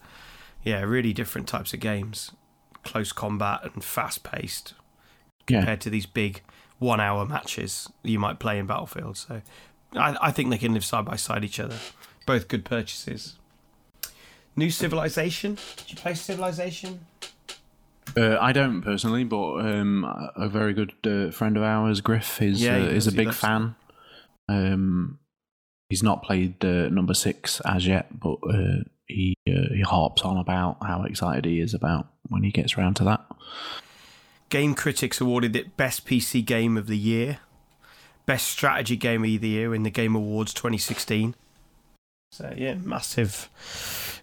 yeah, 0.63 0.81
really 0.81 1.13
different 1.13 1.47
types 1.47 1.73
of 1.73 1.79
games. 1.79 2.31
Close 2.83 3.11
combat 3.11 3.61
and 3.63 3.83
fast 3.83 4.23
paced 4.23 4.73
yeah, 5.47 5.59
compared 5.59 5.81
to 5.81 5.89
these 5.89 6.05
big 6.05 6.41
one 6.79 6.99
hour 6.99 7.25
matches 7.25 7.89
you 8.01 8.17
might 8.17 8.39
play 8.39 8.57
in 8.57 8.65
Battlefield. 8.65 9.17
So 9.17 9.41
I, 9.93 10.17
I 10.19 10.31
think 10.31 10.49
they 10.49 10.57
can 10.57 10.73
live 10.73 10.83
side 10.83 11.05
by 11.05 11.15
side 11.15 11.43
each 11.43 11.59
other. 11.59 11.77
Both 12.25 12.47
good 12.47 12.65
purchases. 12.65 13.35
New 14.55 14.69
Civilization. 14.69 15.57
Did 15.77 15.91
you 15.91 15.97
play 15.97 16.13
Civilization? 16.15 17.05
Uh, 18.17 18.37
I 18.39 18.51
don't 18.51 18.81
personally, 18.81 19.23
but 19.23 19.59
um, 19.59 20.05
a 20.35 20.49
very 20.49 20.73
good 20.73 20.93
uh, 21.05 21.31
friend 21.31 21.55
of 21.55 21.63
ours, 21.63 22.01
Griff, 22.01 22.41
is 22.41 22.61
Yeah, 22.61 22.77
uh, 22.77 22.87
is 22.87 23.07
a 23.07 23.11
big 23.11 23.33
fan. 23.33 23.75
Um, 24.49 25.19
he's 25.91 26.01
not 26.01 26.23
played 26.23 26.63
uh, 26.63 26.87
number 26.87 27.13
six 27.13 27.59
as 27.65 27.85
yet, 27.85 28.17
but 28.17 28.37
uh, 28.49 28.83
he 29.07 29.35
uh, 29.47 29.73
he 29.73 29.81
harps 29.81 30.21
on 30.21 30.37
about 30.37 30.77
how 30.81 31.03
excited 31.03 31.43
he 31.43 31.59
is 31.59 31.73
about 31.73 32.07
when 32.29 32.43
he 32.43 32.49
gets 32.49 32.77
around 32.77 32.95
to 32.95 33.03
that. 33.03 33.23
Game 34.49 34.73
Critics 34.73 35.19
awarded 35.19 35.53
it 35.55 35.75
Best 35.75 36.07
PC 36.07 36.43
Game 36.43 36.77
of 36.77 36.87
the 36.87 36.97
Year, 36.97 37.39
Best 38.25 38.47
Strategy 38.47 38.95
Game 38.95 39.23
of 39.23 39.41
the 39.41 39.49
Year 39.49 39.75
in 39.75 39.83
the 39.83 39.89
Game 39.89 40.15
Awards 40.15 40.53
2016. 40.53 41.35
So 42.31 42.53
yeah, 42.55 42.75
massive 42.75 43.49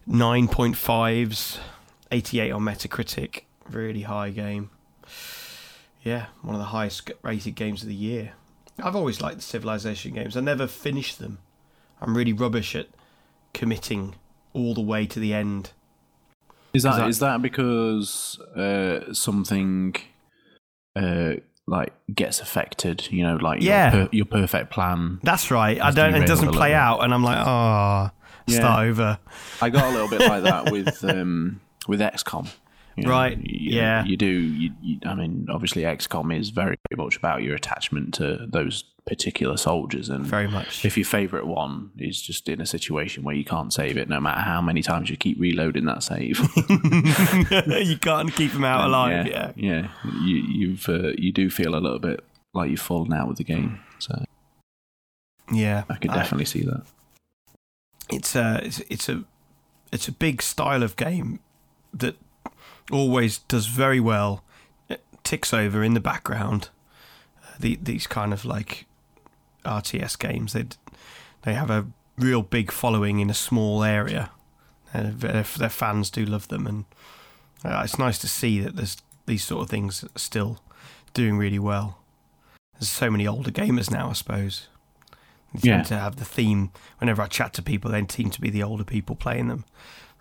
nine 0.07 0.49
point 0.49 0.77
fives, 0.77 1.61
eighty 2.11 2.41
eight 2.41 2.51
on 2.51 2.63
Metacritic, 2.63 3.43
really 3.71 4.03
high 4.03 4.31
game. 4.31 4.71
Yeah, 6.03 6.27
one 6.41 6.55
of 6.55 6.61
the 6.61 6.69
highest 6.69 7.11
rated 7.23 7.57
games 7.57 7.83
of 7.83 7.89
the 7.89 7.95
year. 7.95 8.33
I've 8.83 8.97
always 8.97 9.21
liked 9.21 9.37
the 9.37 9.43
Civilization 9.43 10.15
games. 10.15 10.35
I 10.35 10.41
never 10.41 10.67
finished 10.67 11.19
them. 11.19 11.39
I'm 12.01 12.17
really 12.17 12.33
rubbish 12.33 12.75
at 12.77 12.87
committing 13.55 14.15
all 14.53 14.75
the 14.75 14.81
way 14.81 15.07
to 15.07 15.19
the 15.21 15.35
end. 15.35 15.73
Is 16.75 16.83
that 16.83 17.09
is 17.09 17.19
that- 17.21 17.43
because 17.43 18.39
uh, 18.57 19.13
something 19.13 19.95
uh, 20.97 21.35
like 21.67 21.93
gets 22.15 22.41
affected? 22.41 23.09
You 23.11 23.23
know, 23.25 23.37
like 23.37 23.63
Yeah. 23.63 23.95
your, 23.95 24.07
per- 24.07 24.09
your 24.13 24.25
perfect 24.27 24.71
plan. 24.71 25.19
That's 25.23 25.51
right. 25.51 25.81
I 25.81 25.91
don't. 25.91 26.15
It 26.15 26.27
doesn't 26.27 26.53
play 26.53 26.75
out, 26.75 27.03
and 27.03 27.13
I'm 27.15 27.25
like, 27.25 27.39
oh, 27.47 28.11
Yeah. 28.47 28.57
start 28.59 28.87
over. 28.87 29.19
I 29.63 29.71
got 29.71 29.85
a 29.85 29.91
little 29.91 30.09
bit 30.09 30.21
like 30.29 30.43
that 30.45 30.71
with 30.71 31.03
um, 31.09 31.61
with 31.89 32.01
XCOM. 32.01 32.49
You 32.99 33.05
know, 33.05 33.11
Right, 33.11 33.39
You, 33.39 33.77
yeah. 33.77 34.05
You 34.05 34.17
do. 34.17 34.27
You, 34.27 34.71
you, 34.83 34.99
I 35.07 35.15
mean, 35.15 35.47
obviously, 35.51 35.83
XCOM 35.83 36.37
is 36.39 36.51
very 36.51 36.77
much 36.97 37.17
about 37.17 37.43
your 37.43 37.55
attachment 37.55 38.15
to 38.15 38.47
those 38.49 38.85
particular 39.07 39.57
soldiers, 39.57 40.09
and 40.11 40.25
Very 40.27 40.49
much. 40.49 40.85
if 40.85 40.97
your 40.99 41.07
favorite 41.07 41.47
one 41.47 41.91
is 41.99 42.21
just 42.21 42.49
in 42.49 42.61
a 42.61 42.67
situation 42.67 43.23
where 43.25 43.35
you 43.35 43.45
can't 43.45 43.73
save 43.73 43.97
it, 43.97 44.09
no 44.09 44.21
matter 44.21 44.41
how 44.41 44.61
many 44.61 44.83
times 44.83 45.09
you 45.11 45.17
keep 45.17 45.39
reloading 45.41 45.87
that 45.87 46.03
save, 46.03 46.39
you 47.87 47.97
can't 47.99 48.35
keep 48.35 48.53
them 48.53 48.65
out 48.65 48.87
alive. 48.87 49.27
yeah, 49.27 49.53
Yeah. 49.57 49.89
yeah, 50.05 50.11
you 50.23 50.37
you've 50.37 50.89
uh, 50.89 51.13
you 51.17 51.33
do 51.33 51.49
feel 51.51 51.75
a 51.75 51.81
little 51.81 51.99
bit 52.01 52.23
like 52.55 52.71
you've 52.71 52.81
fallen 52.81 53.13
out 53.13 53.29
with 53.29 53.39
the 53.39 53.45
game. 53.45 53.81
So 53.99 54.25
Yeah. 55.53 55.85
I 55.89 55.95
could 55.97 56.13
definitely 56.13 56.45
see 56.47 56.63
that. 56.63 56.83
it's 58.11 58.35
a 58.37 58.61
it's, 58.63 58.81
it's 58.91 59.09
a 59.09 59.25
it's 59.93 60.09
a 60.09 60.13
big 60.13 60.43
style 60.43 60.83
of 60.83 60.97
game 60.97 61.41
that 61.95 62.17
always 62.91 63.39
does 63.39 63.67
very 63.67 64.01
well. 64.01 64.43
It 64.89 65.05
ticks 65.25 65.53
over 65.55 65.83
in 65.83 65.95
the 65.95 66.01
background. 66.01 66.69
Uh, 67.45 67.51
the, 67.61 67.79
these 67.83 68.07
kind 68.07 68.33
of 68.33 68.45
like 68.45 68.87
RTS 69.65 70.19
games, 70.19 70.53
they 70.53 70.67
they 71.43 71.55
have 71.55 71.71
a 71.71 71.87
real 72.17 72.43
big 72.43 72.73
following 72.73 73.21
in 73.21 73.31
a 73.31 73.35
small 73.35 73.85
area, 73.85 74.31
and 74.93 75.21
their, 75.21 75.43
their 75.43 75.69
fans 75.69 76.11
do 76.11 76.25
love 76.25 76.49
them. 76.49 76.67
And 76.67 76.85
uh, 77.65 77.83
it's 77.85 77.99
nice 77.99 78.19
to 78.19 78.29
see 78.29 78.61
that 78.61 78.77
there's 78.77 78.97
these 79.27 79.45
sort 79.45 79.63
of 79.65 79.71
things 79.71 80.05
are 80.05 80.09
still 80.19 80.61
doing 81.15 81.37
really 81.39 81.59
well. 81.59 81.99
There's 82.79 82.91
so 82.91 83.11
many 83.11 83.27
older 83.27 83.51
gamers 83.51 83.91
now, 83.91 84.11
I 84.11 84.13
suppose. 84.15 84.69
They 85.55 85.69
Yeah. 85.71 85.83
to 85.85 85.99
have 85.99 86.17
the 86.17 86.25
theme. 86.25 86.71
Whenever 86.99 87.23
I 87.23 87.27
chat 87.27 87.53
to 87.55 87.63
people, 87.63 87.91
they 87.91 88.07
seem 88.09 88.31
to 88.31 88.41
be 88.41 88.51
the 88.51 88.63
older 88.63 88.85
people 88.85 89.17
playing 89.17 89.49
them. 89.49 89.65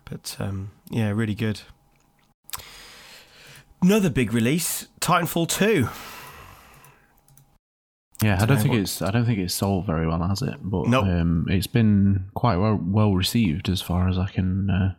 But 0.05 0.35
um, 0.39 0.71
yeah, 0.89 1.09
really 1.09 1.35
good. 1.35 1.61
Another 3.81 4.09
big 4.09 4.33
release, 4.33 4.87
Titanfall 4.99 5.47
2. 5.49 5.87
Yeah, 8.23 8.39
I 8.41 8.45
Don't 8.47 8.57
think 8.57 8.73
it's 8.73 9.01
I 9.03 9.11
don't 9.11 9.25
think 9.25 9.37
it's 9.37 9.53
sold 9.53 9.85
very 9.85 10.07
well, 10.07 10.27
has 10.27 10.41
it? 10.41 10.55
But 10.63 10.87
Nope. 10.87 11.05
um, 11.05 11.45
it's 11.49 11.67
been 11.67 12.25
quite 12.33 12.57
well 12.57 12.79
well 12.83 13.13
received 13.13 13.69
as 13.69 13.81
far 13.81 14.09
as 14.09 14.17
I 14.17 14.25
can 14.25 14.69
uh, 14.71 14.95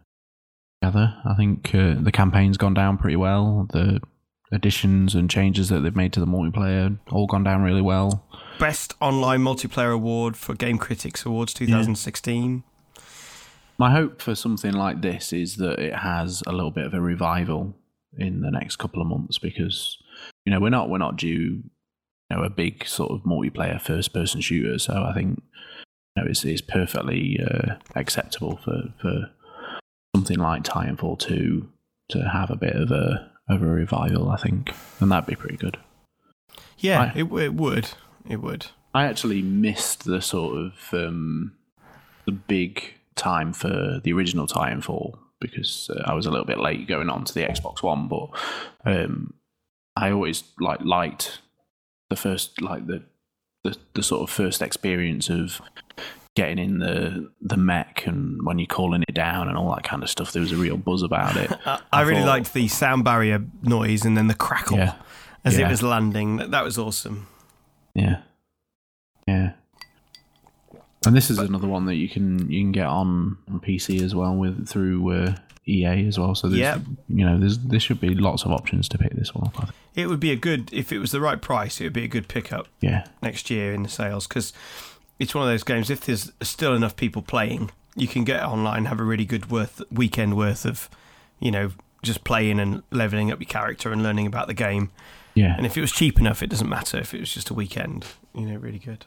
gather. 0.82 1.16
I 1.24 1.34
think 1.34 1.74
uh, 1.74 1.96
the 1.98 2.12
campaign's 2.12 2.56
gone 2.56 2.74
down 2.74 2.96
pretty 2.96 3.16
well. 3.16 3.66
The 3.72 4.00
additions 4.52 5.16
and 5.16 5.28
changes 5.28 5.68
that 5.68 5.80
they've 5.80 5.96
made 5.96 6.12
to 6.12 6.20
the 6.20 6.26
multiplayer 6.26 6.96
all 7.10 7.26
gone 7.26 7.42
down 7.42 7.62
really 7.62 7.82
well. 7.82 8.24
Best 8.60 8.94
Online 9.00 9.40
Multiplayer 9.40 9.92
Award 9.92 10.36
for 10.36 10.54
Game 10.54 10.78
Critics 10.78 11.26
Awards 11.26 11.52
2016. 11.54 12.62
My 13.78 13.90
hope 13.90 14.22
for 14.22 14.36
something 14.36 14.72
like 14.72 15.02
this 15.02 15.32
is 15.32 15.56
that 15.56 15.80
it 15.80 15.94
has 15.96 16.42
a 16.46 16.52
little 16.52 16.70
bit 16.70 16.86
of 16.86 16.94
a 16.94 17.00
revival 17.00 17.74
in 18.16 18.40
the 18.40 18.50
next 18.50 18.76
couple 18.76 19.00
of 19.02 19.08
months 19.08 19.38
because 19.38 19.98
you 20.46 20.52
know 20.52 20.60
we're 20.60 20.70
not 20.70 20.88
we're 20.88 20.98
not 20.98 21.16
due 21.16 21.30
you 21.30 21.62
know 22.30 22.42
a 22.42 22.50
big 22.50 22.86
sort 22.86 23.10
of 23.10 23.22
multiplayer 23.22 23.80
first 23.80 24.12
person 24.12 24.40
shooter 24.40 24.78
so 24.78 25.04
I 25.04 25.12
think 25.14 25.42
you 26.16 26.22
know 26.22 26.28
it's, 26.28 26.44
it's 26.44 26.60
perfectly 26.62 27.38
uh, 27.40 27.74
acceptable 27.94 28.56
for 28.64 28.94
for 29.00 29.30
something 30.16 30.38
like 30.38 30.64
Titanfall 30.64 31.18
2 31.18 31.68
to 32.10 32.28
have 32.28 32.50
a 32.50 32.56
bit 32.56 32.74
of 32.74 32.90
a 32.90 33.30
of 33.48 33.62
a 33.62 33.66
revival 33.66 34.30
I 34.30 34.36
think 34.36 34.72
and 35.00 35.10
that'd 35.12 35.26
be 35.26 35.36
pretty 35.36 35.56
good. 35.56 35.76
Yeah, 36.78 36.98
Right. 36.98 37.16
it, 37.16 37.32
it 37.32 37.54
would. 37.54 37.90
It 38.28 38.40
would. 38.40 38.66
I 38.94 39.04
actually 39.04 39.42
missed 39.42 40.04
the 40.04 40.22
sort 40.22 40.56
of 40.56 40.72
um, 40.92 41.52
the 42.24 42.32
big 42.32 42.94
time 43.16 43.52
for 43.52 44.00
the 44.02 44.12
original 44.12 44.46
Titanfall 44.46 45.18
because 45.40 45.90
uh, 45.90 46.02
I 46.04 46.14
was 46.14 46.26
a 46.26 46.30
little 46.30 46.46
bit 46.46 46.58
late 46.58 46.86
going 46.88 47.08
on 47.10 47.24
to 47.24 47.34
the 47.34 47.42
Xbox 47.42 47.82
One, 47.82 48.08
but 48.08 48.28
um, 48.84 49.34
I 49.96 50.10
always 50.10 50.44
like 50.60 50.80
liked 50.82 51.40
the 52.10 52.16
first 52.16 52.60
like 52.62 52.86
the, 52.86 53.02
the 53.64 53.76
the 53.94 54.02
sort 54.02 54.22
of 54.22 54.30
first 54.34 54.62
experience 54.62 55.28
of 55.28 55.60
getting 56.36 56.58
in 56.58 56.78
the 56.78 57.30
the 57.40 57.56
mech 57.56 58.06
and 58.06 58.44
when 58.46 58.58
you're 58.58 58.66
calling 58.66 59.02
it 59.08 59.14
down 59.14 59.48
and 59.48 59.56
all 59.58 59.74
that 59.74 59.82
kind 59.84 60.02
of 60.02 60.08
stuff. 60.10 60.32
There 60.32 60.42
was 60.42 60.52
a 60.52 60.56
real 60.56 60.76
buzz 60.76 61.02
about 61.02 61.36
it. 61.36 61.50
I, 61.66 61.80
I 61.92 62.02
really 62.02 62.20
thought- 62.20 62.28
liked 62.28 62.52
the 62.54 62.68
sound 62.68 63.04
barrier 63.04 63.42
noise 63.62 64.04
and 64.04 64.16
then 64.16 64.28
the 64.28 64.34
crackle 64.34 64.76
Yeah. 64.78 64.94
as 65.44 65.58
it 65.58 65.66
was 65.68 65.82
landing. 65.82 66.36
That, 66.36 66.50
that 66.52 66.64
was 66.64 66.78
awesome. 66.78 67.26
Yeah, 67.94 68.20
yeah. 69.26 69.52
And 71.06 71.16
this 71.16 71.30
is 71.30 71.38
another 71.38 71.68
one 71.68 71.86
that 71.86 71.94
you 71.94 72.08
can 72.08 72.50
you 72.50 72.60
can 72.62 72.72
get 72.72 72.86
on, 72.86 73.38
on 73.50 73.60
PC 73.60 74.02
as 74.02 74.14
well 74.14 74.34
with 74.34 74.68
through 74.68 75.10
uh, 75.12 75.36
EA 75.66 76.06
as 76.08 76.18
well. 76.18 76.34
So 76.34 76.48
there's, 76.48 76.60
Yep. 76.60 76.80
you 77.08 77.24
know, 77.24 77.38
there's 77.38 77.58
there 77.58 77.78
should 77.80 78.00
be 78.00 78.14
lots 78.14 78.44
of 78.44 78.50
options 78.52 78.88
to 78.90 78.98
pick 78.98 79.12
this 79.12 79.34
one 79.34 79.46
up. 79.46 79.56
I 79.58 79.64
think. 79.66 79.74
It 79.94 80.06
would 80.08 80.20
be 80.20 80.30
a 80.32 80.36
good, 80.36 80.70
if 80.72 80.92
it 80.92 80.98
was 80.98 81.10
the 81.12 81.20
right 81.20 81.40
price, 81.40 81.80
it 81.80 81.84
would 81.84 81.92
be 81.92 82.04
a 82.04 82.08
good 82.08 82.28
pickup 82.28 82.68
Yeah, 82.80 83.04
next 83.22 83.50
year 83.50 83.72
in 83.74 83.82
the 83.82 83.88
sales 83.88 84.26
because 84.26 84.52
it's 85.18 85.34
one 85.34 85.42
of 85.44 85.50
those 85.50 85.64
games. 85.64 85.90
If 85.90 86.02
there's 86.02 86.30
still 86.42 86.74
enough 86.74 86.94
people 86.96 87.20
playing, 87.22 87.70
you 87.96 88.06
can 88.08 88.22
get 88.24 88.42
online, 88.44 88.84
have 88.86 89.00
a 89.00 89.04
really 89.04 89.24
good 89.24 89.50
worth 89.50 89.82
weekend 89.90 90.36
worth 90.36 90.64
of, 90.64 90.88
you 91.40 91.50
know, 91.50 91.72
just 92.02 92.22
playing 92.24 92.60
and 92.60 92.82
leveling 92.92 93.32
up 93.32 93.40
your 93.40 93.48
character 93.48 93.90
and 93.92 94.02
learning 94.04 94.26
about 94.26 94.46
the 94.46 94.54
game. 94.54 94.90
yeah, 95.34 95.56
And 95.56 95.66
if 95.66 95.76
it 95.76 95.80
was 95.80 95.90
cheap 95.90 96.20
enough, 96.20 96.42
it 96.44 96.50
doesn't 96.50 96.68
matter. 96.68 96.98
If 96.98 97.12
it 97.12 97.18
was 97.20 97.32
just 97.32 97.50
a 97.50 97.54
weekend, 97.54 98.06
you 98.34 98.42
know, 98.46 98.56
really 98.56 98.78
good. 98.78 99.04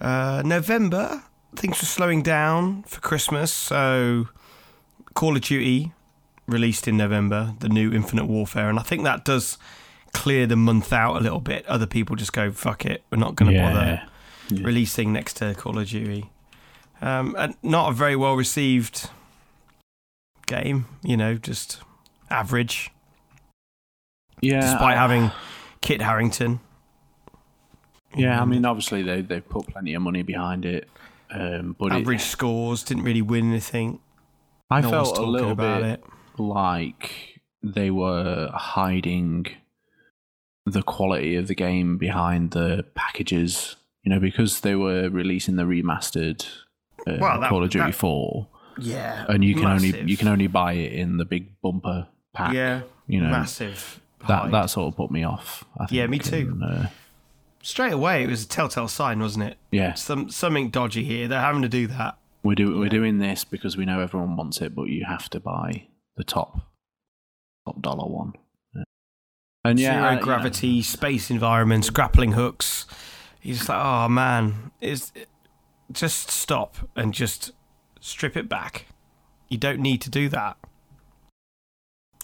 Uh, 0.00 0.42
November, 0.44 1.22
things 1.56 1.80
were 1.80 1.86
slowing 1.86 2.22
down 2.22 2.82
for 2.84 3.00
Christmas. 3.00 3.52
So, 3.52 4.28
Call 5.14 5.36
of 5.36 5.42
Duty 5.42 5.92
released 6.46 6.86
in 6.86 6.96
November, 6.96 7.54
the 7.60 7.68
new 7.68 7.92
Infinite 7.92 8.26
Warfare, 8.26 8.68
and 8.68 8.78
I 8.78 8.82
think 8.82 9.04
that 9.04 9.24
does 9.24 9.56
clear 10.12 10.46
the 10.46 10.56
month 10.56 10.92
out 10.92 11.16
a 11.16 11.20
little 11.20 11.40
bit. 11.40 11.66
Other 11.66 11.86
people 11.86 12.16
just 12.16 12.32
go, 12.32 12.50
"Fuck 12.50 12.84
it, 12.84 13.02
we're 13.10 13.18
not 13.18 13.36
going 13.36 13.52
to 13.52 13.58
bother." 13.58 14.02
Yeah. 14.50 14.66
releasing 14.66 15.12
next 15.12 15.38
to 15.38 15.54
Call 15.54 15.78
of 15.78 15.88
Duty. 15.88 16.30
Um, 17.00 17.34
and 17.38 17.54
not 17.62 17.90
a 17.90 17.92
very 17.92 18.16
well 18.16 18.34
received 18.34 19.10
game, 20.46 20.86
you 21.02 21.16
know, 21.16 21.34
just 21.34 21.80
average, 22.30 22.90
yeah. 24.40 24.60
despite 24.60 24.96
having 24.96 25.30
Kit 25.80 26.02
Harington. 26.02 26.60
Yeah, 28.16 28.40
I 28.40 28.44
mean, 28.44 28.64
obviously 28.64 29.02
they 29.02 29.20
they 29.22 29.40
put 29.40 29.66
plenty 29.68 29.94
of 29.94 30.02
money 30.02 30.22
behind 30.22 30.64
it, 30.64 30.88
um, 31.30 31.76
but 31.78 31.92
it, 31.92 31.96
average 32.02 32.22
scores, 32.22 32.82
didn't 32.82 33.04
really 33.04 33.22
win 33.22 33.50
anything. 33.50 34.00
I 34.70 34.80
no 34.80 34.90
felt 34.90 35.08
a 35.08 35.14
talking 35.16 35.32
little 35.32 35.50
about 35.52 35.82
bit 35.82 35.90
it. 35.90 36.04
like 36.38 37.40
they 37.62 37.90
were 37.90 38.50
hiding 38.52 39.46
the 40.66 40.82
quality 40.82 41.36
of 41.36 41.46
the 41.46 41.54
game 41.54 41.98
behind 41.98 42.52
the 42.52 42.84
packages, 42.94 43.76
you 44.02 44.10
know, 44.10 44.18
because 44.20 44.60
they 44.60 44.74
were 44.74 45.08
releasing 45.10 45.56
the 45.56 45.64
remastered 45.64 46.46
uh, 47.06 47.16
Well, 47.20 47.40
that- 47.40 47.50
Call 47.50 47.62
of 47.64 47.70
Duty 47.70 47.86
that- 47.90 47.94
4 47.94 48.48
Yeah, 48.78 49.26
and 49.28 49.44
you 49.44 49.54
can 49.54 49.64
massive. 49.64 49.94
only 49.96 50.10
you 50.10 50.16
can 50.16 50.28
only 50.28 50.46
buy 50.46 50.72
it 50.72 50.92
in 50.92 51.18
the 51.18 51.24
big 51.24 51.60
bumper 51.60 52.08
pack. 52.32 52.54
yeah, 52.54 52.80
you 53.06 53.20
know, 53.20 53.28
massive. 53.30 54.00
that 54.26 54.42
hide. 54.44 54.52
that 54.52 54.70
sort 54.70 54.88
of 54.92 54.96
put 54.96 55.10
me 55.10 55.22
off. 55.22 55.64
I 55.78 55.84
think, 55.86 55.92
Yeah, 55.92 56.06
me 56.06 56.18
too. 56.18 56.48
and, 56.60 56.64
uh, 56.64 56.86
straight 57.64 57.92
away 57.92 58.22
it 58.22 58.28
was 58.28 58.44
a 58.44 58.48
telltale 58.48 58.88
sign, 58.88 59.18
wasn't 59.20 59.44
it? 59.44 59.58
yeah, 59.72 59.94
Some 59.94 60.28
something 60.30 60.70
dodgy 60.70 61.02
here. 61.04 61.26
They're 61.28 61.40
having 61.40 61.62
to 61.62 61.68
do 61.68 61.86
that. 61.88 62.18
we're 62.42 62.54
do, 62.54 62.78
we're 62.78 62.88
doing 62.88 63.18
this 63.18 63.42
because 63.44 63.76
we 63.76 63.84
know 63.86 64.00
everyone 64.00 64.36
wants 64.36 64.60
it, 64.60 64.74
but 64.74 64.84
you 64.88 65.04
have 65.06 65.28
to 65.30 65.40
buy 65.40 65.88
the 66.16 66.24
top 66.24 66.60
top 67.66 67.80
dollar 67.80 68.06
one. 68.08 68.34
Yeah. 68.74 68.82
And 69.64 69.80
yeah, 69.80 69.92
Zero 69.94 70.04
I- 70.04 70.10
you 70.12 70.16
know, 70.18 70.22
gravity, 70.22 70.82
space 70.82 71.30
environments, 71.30 71.90
grappling 71.90 72.32
hooks. 72.32 72.86
You're 73.42 73.56
just 73.56 73.68
like, 73.68 73.84
oh 73.84 74.08
man, 74.08 74.70
is 74.80 75.12
just 75.92 76.30
stop 76.30 76.76
and 76.96 77.12
just 77.12 77.52
strip 78.00 78.36
it 78.36 78.48
back. 78.48 78.86
You 79.48 79.58
don't 79.58 79.80
need 79.80 80.00
to 80.02 80.10
do 80.10 80.28
that. 80.30 80.56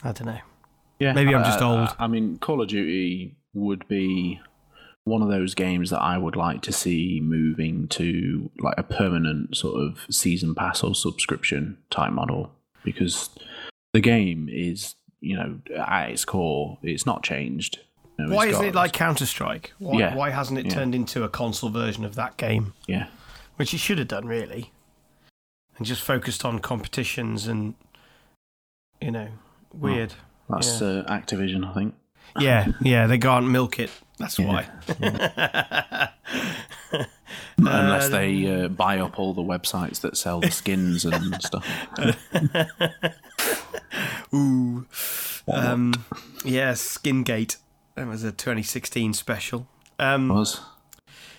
I 0.03 0.13
don't 0.13 0.27
know. 0.27 0.39
Yeah, 0.99 1.13
Maybe 1.13 1.35
I'm 1.35 1.43
I- 1.43 1.47
just 1.47 1.63
old. 1.63 1.89
I, 1.99 2.07
mean, 2.07 2.39
Call 2.39 2.61
of 2.63 2.69
Duty 2.69 3.37
would 3.55 3.87
be 3.89 4.41
one 5.05 5.23
of 5.23 5.29
those 5.29 5.55
games 5.55 5.91
that 5.91 6.01
I 6.01 6.19
would 6.19 6.37
like 6.37 6.63
to 6.63 6.73
see 6.73 7.21
moving 7.23 7.89
to 7.89 8.51
like 8.59 8.75
a 8.77 8.83
permanent 8.83 9.57
sort 9.57 9.83
of 9.83 10.07
season 10.11 10.55
pass 10.55 10.83
or 10.83 10.95
subscription 10.95 11.79
type 11.91 12.13
model 12.13 12.53
because 12.85 13.31
the 13.93 14.01
game 14.01 14.49
is, 14.51 14.95
you 15.21 15.37
know, 15.37 15.59
at 15.77 16.11
its 16.11 16.25
core, 16.25 16.79
it's 16.83 17.07
not 17.07 17.23
changed. 17.23 17.81
You 18.19 18.27
know, 18.27 18.35
Why 18.35 18.47
isn't 18.49 18.65
it 18.65 18.75
like 18.75 18.93
Counter 18.93 19.27
Strike? 19.27 19.73
Why, 19.79 19.99
Yeah, 19.99 20.15
why 20.15 20.31
hasn't 20.31 20.59
it 20.59 20.67
yeah. 20.67 20.75
turned 20.75 20.95
into 20.95 21.25
a 21.25 21.29
console 21.29 21.71
version 21.71 22.05
of 22.05 22.15
that 22.17 22.37
game? 22.37 22.75
Yeah. 22.87 23.07
Which 23.57 23.73
it 23.75 23.79
should 23.79 23.99
have 23.99 24.09
done, 24.09 24.27
really. 24.27 24.73
And 25.77 25.87
just 25.87 26.03
focused 26.03 26.45
on 26.45 26.59
competitions 26.59 27.47
and, 27.47 27.75
you 29.01 29.11
know, 29.11 29.29
weird. 29.73 30.15
That's 30.49 30.83
uh, 30.83 31.05
Activision, 31.09 31.69
I 31.69 31.73
think. 31.73 31.95
Yeah, 32.39 32.69
yeah, 32.83 33.07
they 33.07 33.19
can't 33.19 33.47
milk 33.49 33.79
it. 33.79 33.91
That's 34.19 34.39
Yeah. 34.39 34.47
why. 34.47 36.11
Unless 37.59 38.09
they 38.11 38.65
uh, 38.65 38.69
buy 38.69 38.99
up 38.99 39.19
all 39.19 39.35
the 39.35 39.43
websites 39.43 40.01
that 40.01 40.17
sell 40.17 40.41
the 40.41 40.51
skins 40.51 41.05
and 41.05 41.43
stuff. 41.43 41.67
Ooh. 44.35 44.87
Um, 45.49 46.05
yeah, 46.45 46.73
Skingate. 46.73 47.57
That 47.97 48.07
was 48.07 48.23
a 48.25 48.33
2016 48.33 49.13
special. 49.15 49.67
Um, 49.99 50.29
Was 50.29 50.61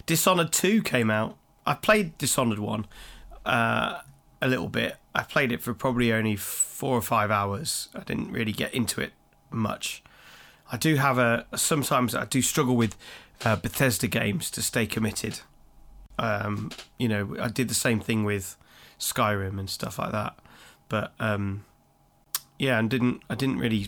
Dishonored 0.06 0.52
2 0.52 0.82
came 0.84 1.10
out. 1.10 1.38
I 1.66 1.74
played 1.76 2.18
Dishonored 2.18 2.60
1 2.60 2.86
uh, 3.46 4.00
a 4.42 4.48
little 4.48 4.68
bit. 4.68 4.98
I 5.16 5.24
played 5.24 5.52
it 5.52 5.62
for 5.62 5.74
probably 5.74 6.12
only 6.14 6.36
four 6.36 6.98
or 6.98 7.02
five 7.02 7.32
hours. 7.32 7.90
I 7.96 8.02
didn't 8.02 8.32
really 8.32 8.52
get 8.52 8.74
into 8.74 9.02
it 9.02 9.14
much. 9.50 10.04
I 10.72 10.78
do 10.78 10.96
have 10.96 11.18
a. 11.18 11.46
Sometimes 11.56 12.16
I 12.16 12.26
do 12.26 12.42
struggle 12.42 12.76
with 12.76 12.96
uh, 13.44 13.58
Bethesda 13.58 14.08
games 14.08 14.50
to 14.52 14.62
stay 14.62 14.86
committed. 14.86 15.42
Um, 16.18 16.72
you 16.98 17.08
know, 17.08 17.36
I 17.40 17.50
did 17.50 17.68
the 17.68 17.76
same 17.76 18.00
thing 18.00 18.24
with 18.24 18.56
Skyrim 19.00 19.60
and 19.60 19.70
stuff 19.70 20.00
like 20.00 20.12
that. 20.14 20.38
But 20.88 21.14
um, 21.20 21.66
yeah, 22.58 22.80
and 22.80 22.90
didn't 22.90 23.22
I 23.30 23.36
didn't 23.36 23.60
really 23.60 23.88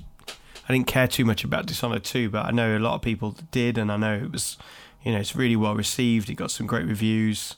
I 0.67 0.73
didn't 0.73 0.87
care 0.87 1.07
too 1.07 1.25
much 1.25 1.43
about 1.43 1.65
Dishonored 1.65 2.03
2, 2.03 2.29
but 2.29 2.45
I 2.45 2.51
know 2.51 2.77
a 2.77 2.79
lot 2.79 2.95
of 2.95 3.01
people 3.01 3.35
did, 3.51 3.77
and 3.77 3.91
I 3.91 3.97
know 3.97 4.15
it 4.15 4.31
was, 4.31 4.57
you 5.03 5.11
know, 5.11 5.19
it's 5.19 5.35
really 5.35 5.55
well 5.55 5.75
received. 5.75 6.29
It 6.29 6.35
got 6.35 6.51
some 6.51 6.67
great 6.67 6.85
reviews, 6.85 7.55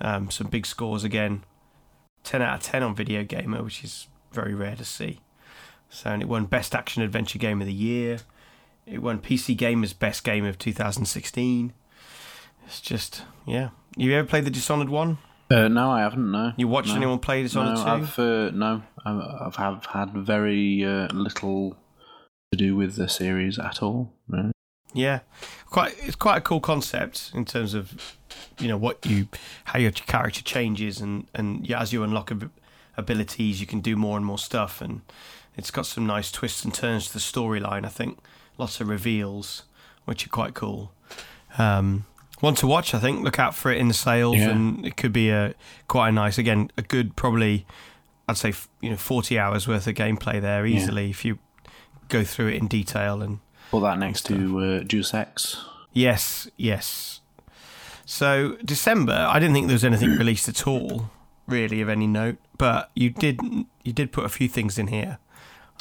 um, 0.00 0.30
some 0.30 0.46
big 0.46 0.64
scores 0.64 1.04
again. 1.04 1.44
10 2.24 2.42
out 2.42 2.56
of 2.56 2.62
10 2.62 2.82
on 2.82 2.94
Video 2.94 3.22
Gamer, 3.22 3.62
which 3.62 3.84
is 3.84 4.08
very 4.32 4.54
rare 4.54 4.76
to 4.76 4.84
see. 4.84 5.20
So, 5.90 6.10
and 6.10 6.22
it 6.22 6.28
won 6.28 6.46
Best 6.46 6.74
Action 6.74 7.02
Adventure 7.02 7.38
Game 7.38 7.60
of 7.60 7.66
the 7.66 7.72
Year. 7.72 8.20
It 8.90 9.02
won 9.02 9.18
PC 9.20 9.56
Gamer's 9.56 9.92
Best 9.92 10.24
Game 10.24 10.44
of 10.44 10.58
2016. 10.58 11.72
It's 12.66 12.80
just, 12.80 13.22
yeah. 13.46 13.70
You 13.96 14.12
ever 14.14 14.26
played 14.28 14.44
the 14.44 14.50
Dishonored 14.50 14.88
one? 14.88 15.18
uh, 15.50 15.68
no, 15.68 15.90
I 15.90 16.00
haven't. 16.00 16.30
No, 16.30 16.52
You 16.56 16.68
watched 16.68 16.88
no. 16.90 16.96
anyone 16.96 17.18
play 17.18 17.42
Dishonored 17.42 17.76
no, 17.78 17.84
2? 17.84 17.88
I've 17.90 18.18
uh, 18.18 18.50
no, 18.50 18.82
I've, 19.04 19.58
I've 19.58 19.86
had 19.86 20.12
very 20.12 20.84
uh, 20.84 21.08
little 21.12 21.76
to 22.52 22.58
do 22.58 22.76
with 22.76 22.96
the 22.96 23.08
series 23.08 23.58
at 23.58 23.82
all. 23.82 24.12
No. 24.28 24.52
Yeah, 24.94 25.20
quite. 25.66 25.94
It's 26.00 26.16
quite 26.16 26.38
a 26.38 26.40
cool 26.40 26.60
concept 26.60 27.30
in 27.34 27.44
terms 27.44 27.74
of, 27.74 28.16
you 28.58 28.68
know, 28.68 28.78
what 28.78 29.04
you, 29.04 29.28
how 29.64 29.78
your 29.78 29.90
character 29.90 30.42
changes, 30.42 31.00
and 31.02 31.26
and 31.34 31.66
yeah, 31.68 31.82
as 31.82 31.92
you 31.92 32.02
unlock 32.02 32.30
ab- 32.32 32.50
abilities, 32.96 33.60
you 33.60 33.66
can 33.66 33.80
do 33.80 33.96
more 33.96 34.16
and 34.16 34.24
more 34.24 34.38
stuff, 34.38 34.80
and 34.80 35.02
it's 35.58 35.70
got 35.70 35.84
some 35.84 36.06
nice 36.06 36.32
twists 36.32 36.64
and 36.64 36.72
turns 36.72 37.08
to 37.08 37.12
the 37.12 37.18
storyline. 37.18 37.84
I 37.84 37.90
think 37.90 38.18
lots 38.58 38.80
of 38.80 38.88
reveals, 38.88 39.62
which 40.04 40.26
are 40.26 40.30
quite 40.30 40.52
cool. 40.54 40.92
Um, 41.56 42.04
one 42.40 42.54
to 42.56 42.66
watch, 42.66 42.94
I 42.94 42.98
think. 42.98 43.24
Look 43.24 43.38
out 43.38 43.54
for 43.54 43.72
it 43.72 43.78
in 43.78 43.88
the 43.88 43.94
sales, 43.94 44.36
Yeah. 44.36 44.50
and 44.50 44.84
it 44.86 44.96
could 44.96 45.12
be 45.12 45.30
a 45.30 45.54
quite 45.88 46.10
a 46.10 46.12
nice, 46.12 46.36
again, 46.38 46.70
a 46.76 46.82
good 46.82 47.16
probably, 47.16 47.66
I'd 48.28 48.36
say, 48.36 48.52
you 48.80 48.90
know, 48.90 48.96
forty 48.96 49.38
hours 49.38 49.66
worth 49.66 49.86
of 49.86 49.94
gameplay 49.94 50.40
there 50.40 50.66
easily 50.66 51.10
if 51.10 51.24
you 51.24 51.38
go 52.08 52.22
through 52.24 52.48
it 52.48 52.54
in 52.56 52.68
detail 52.68 53.22
and. 53.22 53.38
Put 53.70 53.80
that 53.80 53.98
next 53.98 54.24
to 54.26 54.60
uh, 54.60 54.78
Deus 54.82 55.12
Ex. 55.12 55.62
Yes, 55.92 56.48
yes. 56.56 57.20
So 58.06 58.56
December, 58.64 59.26
I 59.28 59.38
didn't 59.38 59.54
think 59.54 59.66
there 59.66 59.74
was 59.74 59.84
anything 59.84 60.10
released 60.18 60.48
at 60.48 60.66
all, 60.66 61.10
really 61.46 61.80
of 61.82 61.88
any 61.90 62.06
note. 62.06 62.36
But 62.56 62.90
you 62.94 63.10
did, 63.10 63.40
you 63.84 63.92
did 63.92 64.10
put 64.12 64.24
a 64.24 64.28
few 64.30 64.48
things 64.48 64.78
in 64.78 64.86
here. 64.86 65.18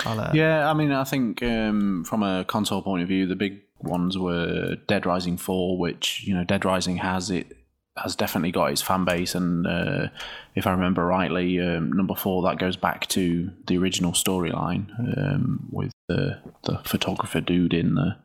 Uh, 0.06 0.32
Yeah, 0.34 0.69
I 0.69 0.74
mean, 0.74 0.91
I 0.91 1.03
think 1.03 1.41
um, 1.44 2.03
from 2.03 2.24
a 2.24 2.45
console 2.45 2.82
point 2.82 3.02
of 3.03 3.07
view, 3.07 3.26
the 3.28 3.36
big 3.36 3.61
ones 3.82 4.18
were 4.18 4.76
Dead 4.88 5.06
Rising 5.06 5.38
Four, 5.38 5.78
which 5.78 6.24
you 6.26 6.34
know, 6.34 6.44
Dead 6.44 6.65
Rising 6.65 6.98
has 6.98 7.30
it 7.30 7.53
has 7.98 8.15
definitely 8.15 8.52
got 8.52 8.72
its 8.72 8.82
fan 8.82 9.06
base, 9.06 9.34
and 9.34 9.65
uh, 9.65 10.07
if 10.53 10.68
I 10.68 10.72
remember 10.72 11.03
rightly, 11.06 11.60
um, 11.60 11.91
number 11.91 12.14
four 12.15 12.44
that 12.44 12.60
goes 12.60 12.76
back 12.78 13.07
to 13.07 13.49
the 13.65 13.78
original 13.78 14.11
storyline 14.11 14.86
um, 15.18 15.68
with 15.72 15.91
the 16.07 16.38
the 16.64 16.78
photographer 16.86 17.41
dude 17.41 17.74
in 17.74 17.95
the 17.95 18.15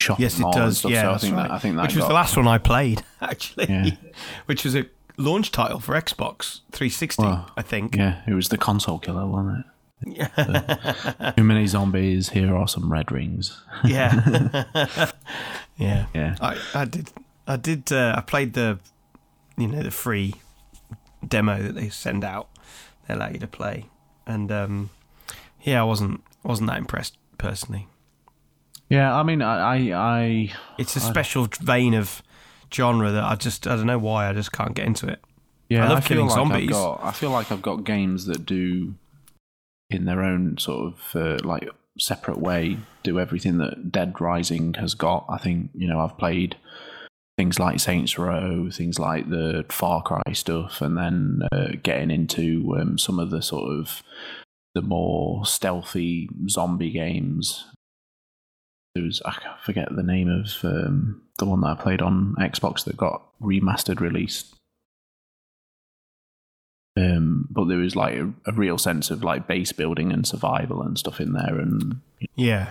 shopping 0.00 0.22
Yes, 0.24 0.38
it 0.40 0.46
does. 0.52 0.78
stuff. 0.78 0.90
Yeah, 0.90 1.02
so 1.02 1.12
I 1.12 1.18
think 1.18 1.34
right. 1.36 1.42
that 1.48 1.50
I 1.52 1.58
think 1.58 1.76
that 1.76 1.82
which 1.82 1.96
was 1.96 2.06
the 2.06 2.12
last 2.14 2.36
one 2.36 2.48
I 2.48 2.58
played 2.58 3.02
actually, 3.20 3.66
Yeah. 3.68 3.90
which 4.46 4.64
was 4.64 4.74
a 4.76 4.86
launch 5.16 5.50
title 5.52 5.80
for 5.80 5.94
Xbox 5.94 6.60
360, 6.72 7.22
Well, 7.22 7.50
I 7.56 7.62
think. 7.62 7.96
Yeah, 7.96 8.22
it 8.26 8.34
was 8.34 8.48
the 8.48 8.58
console 8.58 8.98
killer, 8.98 9.26
wasn't 9.26 9.58
it? 9.60 9.66
Too 10.04 11.44
many 11.44 11.66
zombies. 11.66 12.30
Here 12.30 12.54
are 12.54 12.68
some 12.68 12.90
red 12.92 13.10
rings. 13.10 13.60
yeah, 13.84 14.64
yeah. 15.76 16.06
Yeah. 16.14 16.36
I, 16.40 16.58
I 16.74 16.84
did, 16.84 17.10
I 17.46 17.56
did, 17.56 17.92
uh, 17.92 18.14
I 18.16 18.20
played 18.20 18.54
the, 18.54 18.78
you 19.56 19.66
know, 19.66 19.82
the 19.82 19.90
free 19.90 20.34
demo 21.26 21.62
that 21.62 21.74
they 21.74 21.88
send 21.88 22.24
out. 22.24 22.48
They 23.06 23.14
allow 23.14 23.28
you 23.30 23.38
to 23.38 23.46
play, 23.46 23.86
and 24.26 24.52
um, 24.52 24.90
yeah, 25.62 25.80
I 25.80 25.84
wasn't 25.84 26.22
wasn't 26.42 26.68
that 26.68 26.78
impressed 26.78 27.16
personally. 27.38 27.88
Yeah, 28.88 29.14
I 29.14 29.22
mean, 29.22 29.42
I, 29.42 29.58
I, 29.58 29.76
I 29.94 30.52
It's 30.78 30.96
a 30.96 31.00
special 31.00 31.48
vein 31.60 31.94
of 31.94 32.22
genre 32.72 33.10
that 33.10 33.24
I 33.24 33.34
just 33.34 33.66
I 33.66 33.76
don't 33.76 33.86
know 33.86 33.98
why 33.98 34.28
I 34.28 34.32
just 34.32 34.52
can't 34.52 34.74
get 34.74 34.86
into 34.86 35.08
it. 35.08 35.20
yeah, 35.68 35.84
I 35.86 35.88
love 35.88 36.04
feel 36.04 36.16
killing 36.16 36.28
like 36.28 36.34
zombies. 36.36 36.68
I've 36.68 36.72
got, 36.72 37.00
I 37.04 37.12
feel 37.12 37.30
like 37.30 37.50
I've 37.52 37.62
got 37.62 37.84
games 37.84 38.26
that 38.26 38.44
do, 38.46 38.94
in 39.90 40.04
their 40.04 40.22
own 40.22 40.58
sort 40.58 40.92
of 40.92 41.16
uh, 41.16 41.38
like 41.46 41.68
separate 41.98 42.38
way, 42.38 42.78
do 43.02 43.18
everything 43.18 43.58
that 43.58 43.90
Dead 43.90 44.20
Rising 44.20 44.74
has 44.74 44.94
got. 44.94 45.26
I 45.28 45.38
think 45.38 45.70
you 45.74 45.88
know 45.88 46.00
I've 46.00 46.18
played 46.18 46.56
things 47.36 47.58
like 47.58 47.80
Saints 47.80 48.18
Row, 48.18 48.68
things 48.70 48.98
like 48.98 49.30
the 49.30 49.64
Far 49.68 50.02
Cry 50.02 50.32
stuff, 50.32 50.80
and 50.80 50.96
then 50.96 51.40
uh, 51.52 51.68
getting 51.82 52.10
into 52.10 52.76
um, 52.78 52.98
some 52.98 53.18
of 53.18 53.30
the 53.30 53.42
sort 53.42 53.70
of 53.70 54.02
the 54.74 54.82
more 54.82 55.46
stealthy 55.46 56.28
zombie 56.48 56.90
games. 56.90 57.64
Was 58.96 59.22
I 59.24 59.36
forget 59.62 59.88
the 59.94 60.02
name 60.02 60.28
of 60.28 60.64
um, 60.64 61.22
the 61.38 61.44
one 61.46 61.60
that 61.60 61.78
I 61.78 61.82
played 61.82 62.02
on 62.02 62.34
Xbox 62.40 62.84
that 62.84 62.96
got 62.96 63.22
remastered 63.40 64.00
released. 64.00 64.54
Um, 66.98 67.46
but 67.50 67.66
there 67.66 67.78
was 67.78 67.94
like 67.94 68.14
a, 68.16 68.32
a 68.46 68.52
real 68.52 68.78
sense 68.78 69.10
of 69.10 69.22
like 69.22 69.46
base 69.46 69.70
building 69.72 70.10
and 70.12 70.26
survival 70.26 70.82
and 70.82 70.98
stuff 70.98 71.20
in 71.20 71.32
there, 71.32 71.58
and 71.58 72.00
Yeah, 72.34 72.70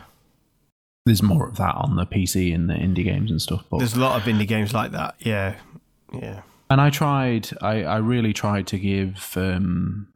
there's 1.05 1.23
more 1.23 1.47
of 1.47 1.55
that 1.57 1.75
on 1.75 1.95
the 1.95 2.05
PC 2.05 2.53
and 2.53 2.69
the 2.69 2.73
indie 2.73 3.03
games 3.05 3.31
and 3.31 3.41
stuff. 3.41 3.63
But 3.69 3.77
there's 3.79 3.93
a 3.95 3.99
lot 3.99 4.17
of 4.19 4.23
indie 4.27 4.47
games 4.47 4.73
like 4.73 4.91
that. 4.91 5.15
Yeah, 5.19 5.55
yeah, 6.13 6.41
And 6.69 6.81
I 6.81 6.89
tried, 6.89 7.49
I, 7.61 7.83
I 7.83 7.97
really 7.97 8.33
tried 8.33 8.67
to 8.67 8.79
give 8.79 9.37
um, 9.37 10.07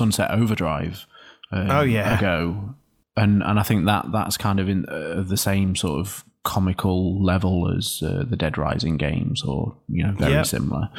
Sunset 0.00 0.30
Overdrive 0.32 1.06
um, 1.52 1.70
Oh, 1.70 1.82
yeah. 1.82 2.18
a 2.18 2.20
go. 2.20 2.74
And, 3.16 3.42
and 3.42 3.58
I 3.58 3.62
think 3.62 3.86
that 3.86 4.12
that's 4.12 4.36
kind 4.36 4.60
of 4.60 4.68
in 4.68 4.84
uh, 4.86 5.22
the 5.26 5.38
same 5.38 5.74
sort 5.76 6.00
of 6.00 6.22
comical 6.44 7.22
level 7.24 7.72
as 7.74 8.02
uh, 8.02 8.24
the 8.28 8.36
Dead 8.36 8.58
Rising 8.58 8.98
games, 8.98 9.42
or 9.42 9.74
you 9.88 10.04
know, 10.04 10.12
very 10.12 10.32
Yeah. 10.34 10.42
similar. 10.42 10.90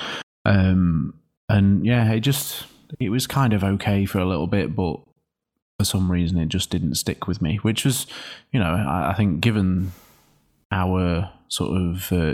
Um, 0.45 1.13
and 1.49 1.85
yeah, 1.85 2.11
it 2.11 2.21
just 2.21 2.65
it 2.99 3.09
was 3.09 3.27
kind 3.27 3.53
of 3.53 3.63
okay 3.63 4.05
for 4.05 4.19
a 4.19 4.25
little 4.25 4.47
bit, 4.47 4.75
but 4.75 4.99
for 5.79 5.85
some 5.85 6.11
reason 6.11 6.37
it 6.39 6.47
just 6.49 6.69
didn't 6.69 6.95
stick 6.95 7.27
with 7.27 7.41
me. 7.41 7.57
Which 7.57 7.85
was, 7.85 8.07
you 8.51 8.59
know, 8.59 8.71
I, 8.73 9.11
I 9.11 9.13
think 9.13 9.41
given 9.41 9.91
our 10.71 11.31
sort 11.49 11.79
of 11.79 12.11
uh, 12.11 12.33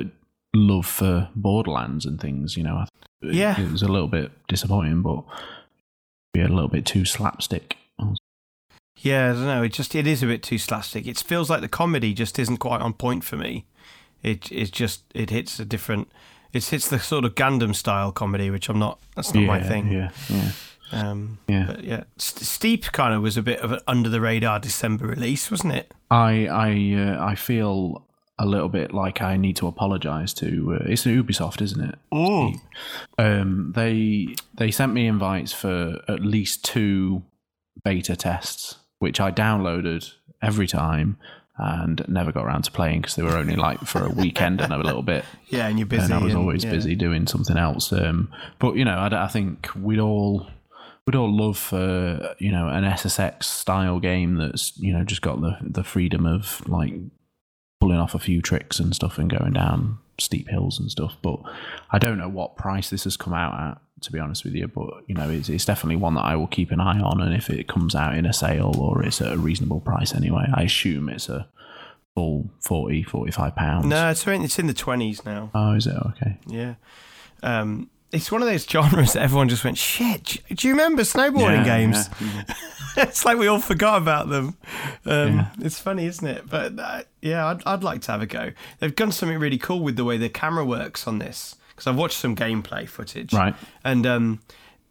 love 0.56 0.86
for 0.86 1.30
Borderlands 1.36 2.06
and 2.06 2.20
things, 2.20 2.56
you 2.58 2.64
know, 2.64 2.76
I 2.78 2.88
th- 3.22 3.36
Yeah. 3.36 3.60
it 3.60 3.72
was 3.72 3.82
a 3.84 3.88
little 3.88 4.08
bit 4.08 4.32
disappointing, 4.48 5.02
but 5.02 5.24
be 6.34 6.42
a 6.42 6.48
little 6.48 6.68
bit 6.70 6.86
too 6.86 7.06
slapstick. 7.06 7.78
yeah. 8.98 9.30
I 9.32 9.34
don't 9.34 9.46
know. 9.46 9.64
It 9.64 9.74
just 9.74 9.94
it 9.96 10.08
is 10.08 10.24
a 10.24 10.28
bit 10.28 10.42
too 10.44 10.58
slapstick. 10.58 11.06
It 11.08 11.20
feels 11.20 11.50
like 11.50 11.62
the 11.62 11.68
comedy 11.68 12.14
just 12.14 12.40
isn't 12.40 12.58
quite 12.58 12.82
on 12.82 12.94
point 12.94 13.24
for 13.24 13.36
me. 13.38 13.66
It 14.24 14.52
it 14.52 14.72
just 14.72 15.04
it 15.14 15.30
hits 15.30 15.60
a 15.60 15.66
different. 15.66 16.10
It 16.54 16.64
hits 16.66 16.88
the 16.88 17.00
sort 17.00 17.26
of 17.26 17.36
Gundam 17.36 17.76
style 17.76 18.12
comedy, 18.12 18.50
which 18.52 18.70
I'm 18.70 18.80
not. 18.80 19.00
That's 19.16 19.34
not 19.34 19.44
my 19.44 19.62
thing. 19.62 19.92
Yeah, 19.92 20.12
yeah. 20.30 20.52
Um, 20.92 21.40
Yeah. 21.48 21.66
But 21.68 21.84
yeah, 21.84 22.04
St- 22.18 22.46
Steep 22.46 22.84
kind 22.92 23.14
of 23.14 23.22
was 23.24 23.36
a 23.36 23.42
bit 23.42 23.60
of 23.62 23.72
an 23.72 23.80
under 23.88 24.10
the 24.10 24.22
radar 24.22 24.60
December 24.60 25.08
release, 25.08 25.50
wasn't 25.50 25.74
it? 25.74 25.92
I 26.12 26.48
I 26.48 26.94
uh, 27.02 27.26
I 27.26 27.36
feel 27.36 28.06
a 28.40 28.46
little 28.46 28.70
bit 28.70 28.94
like 28.94 29.22
I 29.22 29.38
need 29.38 29.56
to 29.58 29.68
apologise 29.68 30.34
to. 30.36 30.80
Uh, 30.80 30.86
it's 30.92 31.06
Ubisoft, 31.06 31.62
isn't 31.62 31.82
it? 31.84 32.00
Mm. 32.14 32.60
Um, 33.18 33.74
they 33.76 34.36
they 34.56 34.70
sent 34.70 34.94
me 34.94 35.08
invites 35.08 35.52
for 35.54 36.02
at 36.08 36.22
least 36.22 36.64
two 36.64 37.24
beta 37.84 38.16
tests, 38.16 38.76
which 39.00 39.20
I 39.20 39.32
downloaded 39.32 40.12
every 40.42 40.68
time 40.68 41.18
and 41.58 42.04
never 42.08 42.32
got 42.32 42.46
around 42.46 42.64
to 42.64 42.72
playing 42.72 43.02
because 43.02 43.16
they 43.16 43.24
were 43.24 43.38
only 43.38 43.56
like 43.56 43.80
for 43.82 44.04
a 44.04 44.10
weekend 44.10 44.60
and 44.62 44.74
a 44.74 44.78
little 44.78 45.04
bit. 45.04 45.26
Yeah, 45.48 45.68
and 45.68 45.78
you're 45.78 45.86
busy. 45.86 46.06
and 46.06 46.14
I 46.16 46.18
was 46.18 46.34
and- 46.34 46.42
always 46.42 46.64
yeah. 46.64 46.72
busy 46.72 46.96
doing 46.96 47.28
something 47.28 47.58
else. 47.58 47.94
Um, 47.94 48.32
but 48.58 48.76
you 48.76 48.84
know, 48.86 48.98
I, 48.98 49.26
I 49.26 49.28
think 49.28 49.70
we'd 49.76 50.00
all 50.00 50.48
we'd 51.06 51.16
all 51.16 51.32
love 51.32 51.72
uh, 51.72 52.34
you 52.40 52.52
know 52.52 52.70
an 52.70 52.84
SSX 52.84 53.44
style 53.44 54.00
game 54.00 54.36
that's 54.36 54.76
you 54.80 54.92
know 54.94 55.04
just 55.04 55.22
got 55.22 55.42
the 55.42 55.58
the 55.62 55.84
freedom 55.84 56.26
of 56.26 56.68
like 56.68 56.96
pulling 57.80 58.00
off 58.00 58.16
a 58.16 58.20
few 58.20 58.42
tricks 58.42 58.80
and 58.80 58.96
stuff 58.96 59.20
and 59.20 59.30
going 59.30 59.54
down 59.54 60.00
steep 60.20 60.48
hills 60.50 60.80
and 60.80 60.90
stuff. 60.90 61.18
But 61.22 61.40
I 61.92 62.00
don't 62.00 62.18
know 62.18 62.30
what 62.30 62.56
price 62.56 62.90
this 62.90 63.04
has 63.04 63.16
come 63.16 63.34
out 63.34 63.54
at. 63.72 63.82
To 64.04 64.12
be 64.12 64.20
honest 64.20 64.44
with 64.44 64.54
you, 64.54 64.68
but 64.68 65.04
you 65.08 65.16
know, 65.16 65.30
it's, 65.30 65.50
it's 65.50 65.66
definitely 65.66 65.96
one 65.98 66.14
that 66.16 66.26
I 66.26 66.36
will 66.36 66.48
keep 66.48 66.72
an 66.72 66.80
eye 66.80 67.00
on, 67.00 67.22
and 67.22 67.34
if 67.34 67.50
it 67.50 67.68
comes 67.68 67.96
out 67.96 68.16
in 68.16 68.26
a 68.26 68.34
sale 68.34 68.76
or 68.78 69.04
it's 69.04 69.22
at 69.22 69.32
a 69.34 69.38
reasonable 69.38 69.80
price 69.82 70.14
anyway, 70.14 70.46
I 70.54 70.64
assume 70.64 71.10
it's 71.10 71.30
a 71.30 71.48
full 72.16 72.50
40 72.62 73.04
45 73.04 73.56
pounds. 73.56 73.86
No, 73.88 74.10
it's 74.10 74.28
in, 74.28 74.44
it's 74.44 74.60
in 74.60 74.68
the 74.68 74.74
twenties 74.74 75.26
now. 75.26 75.50
Oh, 75.56 75.74
is 75.74 75.88
it 75.88 75.96
okay? 75.96 76.38
Yeah. 76.48 76.76
Um, 77.42 77.90
it's 78.12 78.32
one 78.32 78.42
of 78.44 78.48
those 78.48 78.66
genres 78.70 79.14
that 79.14 79.24
everyone 79.24 79.50
just 79.50 79.64
went, 79.64 79.78
shit, 79.78 80.24
do- 80.24 80.56
do 80.56 80.68
you 80.68 80.74
remember 80.76 81.02
snowboarding 81.02 81.66
Yeah, 81.66 81.78
games? 81.80 82.10
yeah. 82.22 82.44
it's 82.98 83.26
like 83.26 83.40
we 83.40 83.48
all 83.48 83.60
forgot 83.60 84.00
about 84.02 84.30
them. 84.30 84.56
Um, 85.06 85.36
Yeah. 85.38 85.48
It's 85.62 85.80
funny, 85.80 86.06
isn't 86.06 86.28
it? 86.28 86.48
But 86.48 86.78
uh, 86.78 87.02
yeah, 87.22 87.48
I'd, 87.48 87.64
I'd 87.66 87.84
like 87.84 88.02
to 88.04 88.12
have 88.12 88.22
a 88.22 88.28
go. 88.28 88.52
They've 88.80 88.96
done 88.96 89.12
something 89.12 89.40
really 89.40 89.58
cool 89.58 89.80
with 89.82 89.96
the 89.96 90.04
way 90.06 90.18
the 90.18 90.30
camera 90.30 90.64
works 90.64 91.08
on 91.08 91.18
this 91.18 91.56
because 91.76 91.88
I've 91.88 91.96
watched 91.98 92.18
some 92.18 92.36
gameplay 92.36 92.88
footage. 92.88 93.34
Right. 93.34 93.56
And 93.84 94.06
um, 94.06 94.42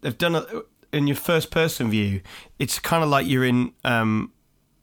they've 0.01 0.17
done 0.17 0.35
a, 0.35 0.45
in 0.91 1.07
your 1.07 1.15
first 1.15 1.51
person 1.51 1.89
view, 1.89 2.21
it's 2.59 2.79
kind 2.79 3.03
of 3.03 3.09
like 3.09 3.27
you're 3.27 3.45
in 3.45 3.73
um, 3.83 4.31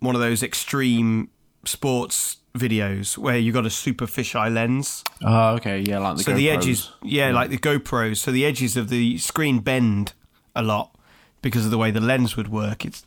one 0.01 0.15
of 0.15 0.21
those 0.21 0.43
extreme 0.43 1.31
sports 1.65 2.39
videos 2.55 3.17
where 3.17 3.39
you've 3.39 3.55
got 3.55 3.65
a 3.65 3.71
super 3.71 4.07
fisheye 4.07 4.53
lens 4.53 5.05
Oh, 5.23 5.55
okay, 5.55 5.81
yeah, 5.81 5.99
like 5.99 6.17
the 6.17 6.23
so 6.25 6.33
the 6.33 6.49
GoPros. 6.49 6.57
edges, 6.57 6.91
yeah, 7.03 7.31
like 7.31 7.51
the 7.51 7.59
GoPros. 7.59 8.17
So 8.17 8.33
the 8.33 8.45
edges 8.45 8.77
of 8.77 8.89
the 8.89 9.19
screen 9.19 9.61
bend 9.61 10.15
a 10.57 10.63
lot 10.63 10.97
because 11.43 11.65
of 11.65 11.71
the 11.71 11.79
way 11.79 11.91
the 11.91 12.01
lens 12.01 12.37
would 12.37 12.49
work. 12.49 12.85
It's 12.85 13.05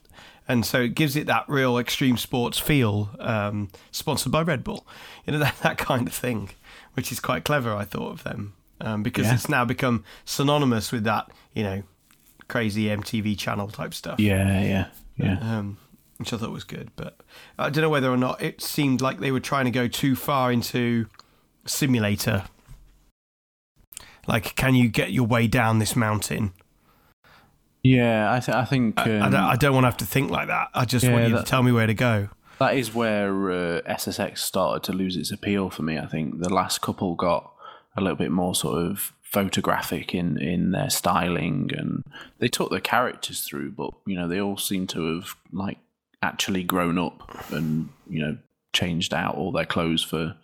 and 0.48 0.66
so 0.66 0.82
it 0.82 0.90
gives 0.96 1.16
it 1.16 1.26
that 1.28 1.46
real 1.48 1.78
extreme 1.78 2.18
sports 2.18 2.60
feel. 2.60 3.10
Um, 3.20 3.70
sponsored 3.92 4.32
by 4.32 4.44
Red 4.44 4.64
Bull, 4.64 4.86
you 5.26 5.34
know 5.34 5.40
that, 5.46 5.58
that 5.64 5.78
kind 5.78 6.08
of 6.08 6.14
thing, 6.14 6.52
which 6.94 7.12
is 7.12 7.20
quite 7.20 7.44
clever. 7.44 7.74
I 7.74 7.84
thought 7.84 8.12
of 8.12 8.24
them 8.24 8.54
um, 8.82 9.04
because 9.04 9.28
Yeah. 9.28 9.34
it's 9.36 9.50
now 9.50 9.66
become 9.66 10.04
synonymous 10.26 10.92
with 10.92 11.04
that, 11.06 11.30
you 11.54 11.64
know, 11.64 11.84
crazy 12.48 12.86
MTV 12.86 13.38
channel 13.38 13.68
type 13.70 13.94
stuff. 13.94 14.20
Yeah, 14.20 14.62
yeah, 14.62 14.86
yeah. 15.18 15.40
Um, 15.40 15.78
which 16.18 16.32
I 16.34 16.38
thought 16.38 16.52
was 16.52 16.64
good, 16.64 16.92
but 16.96 17.18
I 17.58 17.70
don't 17.70 17.82
know 17.82 17.90
whether 17.90 18.12
or 18.12 18.18
not 18.18 18.42
it 18.42 18.62
seemed 18.62 19.02
like 19.02 19.20
they 19.20 19.32
were 19.32 19.40
trying 19.40 19.66
to 19.66 19.72
go 19.72 19.88
too 19.88 20.16
far 20.16 20.52
into 20.52 21.08
simulator. 21.66 22.44
Like, 24.28 24.56
can 24.56 24.76
you 24.76 24.88
get 24.90 25.12
your 25.12 25.26
way 25.28 25.48
down 25.48 25.80
this 25.80 25.96
mountain? 25.96 26.54
Yeah, 27.84 28.32
I, 28.34 28.40
th- 28.40 28.56
I 28.56 28.64
think 28.64 28.98
I- 29.00 29.18
I, 29.18 29.20
um, 29.22 29.32
don't, 29.32 29.42
I 29.44 29.56
don't 29.58 29.74
want 29.74 29.84
to 29.84 29.88
have 29.88 29.98
to 29.98 30.06
think 30.06 30.32
like 30.32 30.48
that. 30.48 30.70
I 30.74 30.86
just 30.86 31.04
Yeah, 31.06 31.12
want 31.14 31.28
you 31.28 31.36
that- 31.36 31.46
to 31.46 31.50
tell 31.50 31.64
me 31.64 31.72
where 31.72 31.88
to 31.88 31.94
go. 31.94 32.30
that 32.60 32.76
is 32.78 32.94
where 32.94 33.52
uh, 33.52 33.82
SSX 33.82 34.38
started 34.38 34.84
to 34.84 34.94
lose 34.94 35.18
its 35.18 35.32
appeal 35.32 35.70
for 35.70 35.82
me. 35.84 35.98
I 35.98 36.06
think 36.06 36.40
the 36.40 36.54
last 36.54 36.80
couple 36.82 37.16
got 37.16 37.53
a 37.96 38.02
little 38.02 38.16
bit 38.18 38.32
more 38.32 38.56
sort 38.56 38.84
of 38.86 39.14
photographic 39.22 40.14
in 40.14 40.38
in 40.40 40.72
their 40.72 40.90
styling, 40.90 41.70
and 41.76 42.04
they 42.40 42.48
took 42.48 42.70
the 42.70 42.82
characters 42.82 43.42
through, 43.42 43.72
but 43.72 43.92
you 44.06 44.16
know 44.16 44.28
they 44.28 44.40
all 44.40 44.58
seem 44.58 44.88
to 44.88 45.16
have 45.16 45.36
like 45.52 45.78
actually 46.22 46.64
grown 46.64 46.98
up 46.98 47.52
and 47.52 47.90
you 48.10 48.20
know 48.20 48.38
changed 48.72 49.14
out 49.14 49.36
all 49.36 49.52
their 49.52 49.66
clothes 49.66 50.04
for 50.04 50.36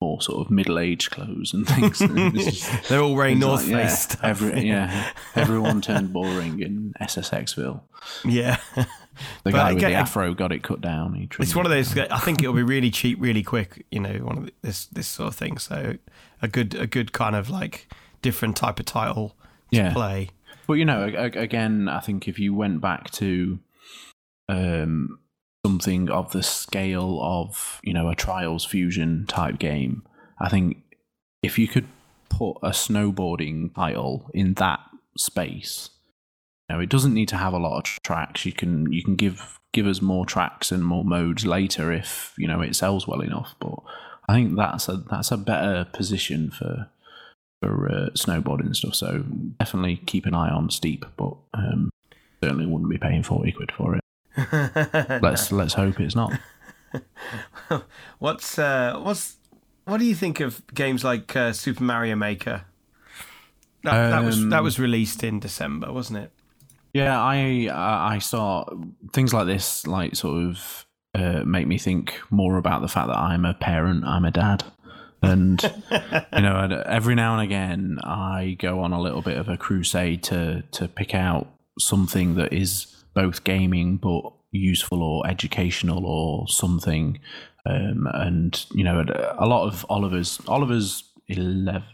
more 0.00 0.22
sort 0.22 0.46
of 0.46 0.50
middle 0.50 0.78
aged 0.78 1.10
clothes 1.10 1.52
and 1.52 1.66
things. 1.66 1.98
Just- 2.44 2.88
They're 2.88 3.00
all 3.00 3.16
wearing 3.16 3.40
North 3.40 3.62
like- 3.66 3.72
Face 3.72 3.90
yeah, 3.90 3.94
stuff. 3.96 4.24
Every, 4.24 4.60
yeah, 4.68 5.10
everyone 5.34 5.80
turned 5.80 6.12
boring 6.12 6.60
in 6.60 6.94
SSXville. 7.00 7.80
yeah. 8.24 8.58
The 8.76 8.86
But 9.42 9.52
guy 9.54 9.72
with 9.74 9.82
the 9.82 9.92
afro 9.94 10.32
got 10.34 10.52
it 10.52 10.62
cut 10.62 10.80
down. 10.80 11.14
He 11.14 11.28
It's 11.40 11.56
one 11.56 11.66
of 11.66 11.70
those. 11.72 11.98
I 11.98 12.18
think 12.20 12.40
it'll 12.40 12.54
be 12.54 12.62
really 12.62 12.92
cheap, 12.92 13.18
really 13.20 13.42
quick. 13.42 13.84
You 13.90 13.98
know, 13.98 14.12
one 14.18 14.38
of 14.38 14.46
the, 14.46 14.52
this 14.62 14.86
this 14.86 15.08
sort 15.08 15.26
of 15.28 15.34
thing. 15.34 15.58
So 15.58 15.96
a 16.42 16.48
good 16.48 16.74
a 16.74 16.86
good 16.86 17.12
kind 17.12 17.34
of 17.36 17.50
like 17.50 17.88
different 18.22 18.56
type 18.56 18.78
of 18.80 18.86
title 18.86 19.36
to 19.72 19.76
Yeah. 19.76 19.92
play. 19.92 20.30
But 20.66 20.74
you 20.74 20.84
know, 20.84 21.04
again, 21.04 21.88
I 21.88 22.00
think 22.00 22.28
if 22.28 22.38
you 22.38 22.54
went 22.54 22.80
back 22.80 23.10
to 23.12 23.58
um, 24.48 25.18
something 25.64 26.10
of 26.10 26.32
the 26.32 26.42
scale 26.42 27.20
of 27.22 27.80
you 27.82 27.92
know 27.94 28.08
a 28.08 28.14
Trials 28.14 28.64
Fusion 28.64 29.24
type 29.26 29.58
game, 29.58 30.02
I 30.40 30.48
think 30.48 30.82
if 31.42 31.58
you 31.58 31.68
could 31.68 31.86
put 32.28 32.52
a 32.62 32.70
snowboarding 32.70 33.74
title 33.74 34.30
in 34.34 34.54
that 34.54 34.80
space, 35.16 35.90
you 36.68 36.76
know, 36.76 36.80
it 36.82 36.88
doesn't 36.90 37.14
need 37.14 37.28
to 37.28 37.36
have 37.36 37.52
a 37.54 37.58
lot 37.58 37.78
of 37.78 37.84
tracks. 38.02 38.44
You 38.44 38.52
can 38.52 38.92
you 38.92 39.02
can 39.02 39.16
give 39.16 39.58
give 39.72 39.86
us 39.86 40.00
more 40.02 40.24
tracks 40.26 40.72
and 40.72 40.84
more 40.84 41.04
modes 41.04 41.44
later 41.46 41.92
if 41.92 42.34
you 42.38 42.46
know 42.48 42.60
it 42.60 42.76
sells 42.76 43.06
well 43.06 43.20
enough. 43.20 43.54
But 43.60 43.78
I 44.28 44.34
think 44.34 44.56
that's 44.56 44.88
a 44.88 44.98
that's 45.10 45.30
a 45.30 45.36
better 45.36 45.86
position 45.92 46.50
for 46.50 46.88
for 47.62 47.90
uh, 47.90 48.10
snowboarding 48.10 48.66
and 48.66 48.76
stuff. 48.76 48.94
So 48.94 49.24
definitely 49.58 49.96
keep 49.96 50.26
an 50.26 50.34
eye 50.34 50.50
on 50.50 50.70
Steep, 50.70 51.04
but 51.16 51.34
um, 51.54 51.90
certainly 52.42 52.66
wouldn't 52.66 52.90
be 52.90 52.98
paying 52.98 53.22
forty 53.22 53.52
quid 53.52 53.72
for 53.72 53.96
it. 53.96 54.02
Let's 55.22 55.50
let's 55.50 55.74
hope 55.74 55.98
it's 55.98 56.14
not. 56.14 56.38
what's 58.18 58.58
uh, 58.58 58.98
what's 59.02 59.36
what 59.84 59.98
do 59.98 60.04
you 60.04 60.14
think 60.14 60.40
of 60.40 60.62
games 60.74 61.02
like 61.02 61.34
uh, 61.34 61.52
Super 61.52 61.82
Mario 61.82 62.14
Maker? 62.14 62.62
That, 63.84 64.10
that 64.10 64.24
was 64.24 64.38
Um, 64.38 64.50
that 64.50 64.62
was 64.62 64.78
released 64.78 65.24
in 65.24 65.40
December, 65.40 65.92
wasn't 65.92 66.18
it? 66.18 66.32
Yeah, 66.94 67.20
I 67.20 67.68
I 67.72 68.14
I 68.14 68.18
start 68.18 68.72
things 69.12 69.32
like 69.34 69.46
this 69.46 69.86
like 69.86 70.14
sort 70.14 70.44
of 70.44 70.86
uh, 71.18 71.44
make 71.44 71.66
me 71.66 71.78
think 71.78 72.20
more 72.30 72.56
about 72.56 72.82
the 72.82 72.88
fact 72.88 73.08
that 73.08 73.16
I'm 73.16 73.44
a 73.44 73.54
parent, 73.54 74.04
I'm 74.04 74.24
a 74.24 74.30
dad. 74.30 74.64
And 75.22 75.60
you 76.32 76.42
know, 76.42 76.82
every 76.86 77.14
now 77.14 77.34
and 77.34 77.42
again, 77.42 77.98
I 78.02 78.56
go 78.58 78.80
on 78.80 78.92
a 78.92 79.00
little 79.00 79.22
bit 79.22 79.36
of 79.36 79.48
a 79.48 79.56
crusade 79.56 80.22
to 80.24 80.62
to 80.72 80.88
pick 80.88 81.14
out 81.14 81.48
something 81.78 82.34
that 82.36 82.52
is 82.52 82.86
both 83.14 83.44
gaming 83.44 83.96
but 83.96 84.22
useful 84.50 85.02
or 85.02 85.26
educational 85.26 86.06
or 86.06 86.48
something. 86.48 87.18
Um, 87.66 88.08
and 88.14 88.64
you 88.72 88.84
know, 88.84 89.04
a 89.38 89.46
lot 89.46 89.66
of 89.66 89.84
Oliver's 89.88 90.40
Oliver's 90.46 91.04
eleven. 91.26 91.84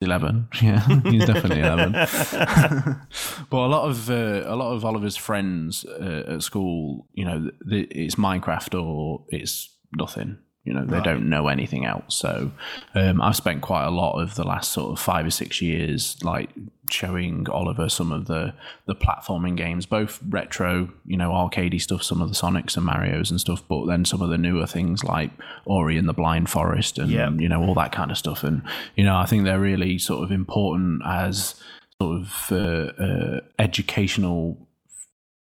11 0.00 0.48
yeah 0.62 0.86
he's 1.04 1.24
definitely 1.24 1.60
11 1.60 1.92
but 3.50 3.56
a 3.58 3.66
lot 3.66 3.88
of 3.88 4.10
uh, 4.10 4.42
a 4.46 4.54
lot 4.56 4.72
of 4.74 4.84
Oliver's 4.84 5.16
friends 5.16 5.84
uh, 5.86 6.24
at 6.34 6.42
school 6.42 7.06
you 7.14 7.24
know 7.24 7.50
th- 7.68 7.88
it's 7.90 8.16
Minecraft 8.16 8.82
or 8.82 9.24
it's 9.28 9.74
nothing. 9.96 10.38
You 10.64 10.74
know 10.74 10.84
they 10.84 10.96
Right. 10.96 11.04
don't 11.04 11.28
know 11.30 11.46
anything 11.46 11.86
else. 11.86 12.16
So 12.16 12.50
um, 12.96 13.22
I've 13.22 13.36
spent 13.36 13.62
quite 13.62 13.84
a 13.84 13.90
lot 13.90 14.20
of 14.20 14.34
the 14.34 14.42
last 14.44 14.72
sort 14.72 14.90
of 14.92 14.98
five 14.98 15.24
or 15.24 15.30
six 15.30 15.62
years 15.62 16.18
like 16.24 16.50
showing 16.90 17.48
Oliver 17.48 17.88
some 17.88 18.12
of 18.12 18.26
the 18.26 18.54
the 18.86 18.94
platforming 18.94 19.56
games 19.56 19.86
both 19.86 20.20
retro 20.28 20.88
you 21.04 21.16
know 21.16 21.30
arcadey 21.30 21.80
stuff 21.80 22.02
some 22.02 22.20
of 22.20 22.28
the 22.28 22.34
Sonics 22.34 22.76
and 22.76 22.86
Marios 22.86 23.30
and 23.30 23.40
stuff 23.40 23.62
but 23.68 23.86
then 23.86 24.04
some 24.04 24.22
of 24.22 24.30
the 24.30 24.38
newer 24.38 24.66
things 24.66 25.04
like 25.04 25.30
Ori 25.64 25.96
and 25.96 26.08
the 26.08 26.12
Blind 26.12 26.50
Forest 26.50 26.98
and 26.98 27.10
you 27.40 27.48
know 27.48 27.62
all 27.62 27.74
that 27.74 27.92
kind 27.92 28.10
of 28.10 28.18
stuff. 28.18 28.44
And 28.44 28.62
you 28.94 29.04
know 29.04 29.16
I 29.16 29.26
think 29.26 29.44
they're 29.44 29.60
really 29.60 29.98
sort 29.98 30.24
of 30.24 30.30
important 30.30 31.02
as 31.06 31.54
sort 32.00 32.20
of 32.20 32.46
uh, 32.50 33.02
uh, 33.02 33.40
educational 33.58 34.58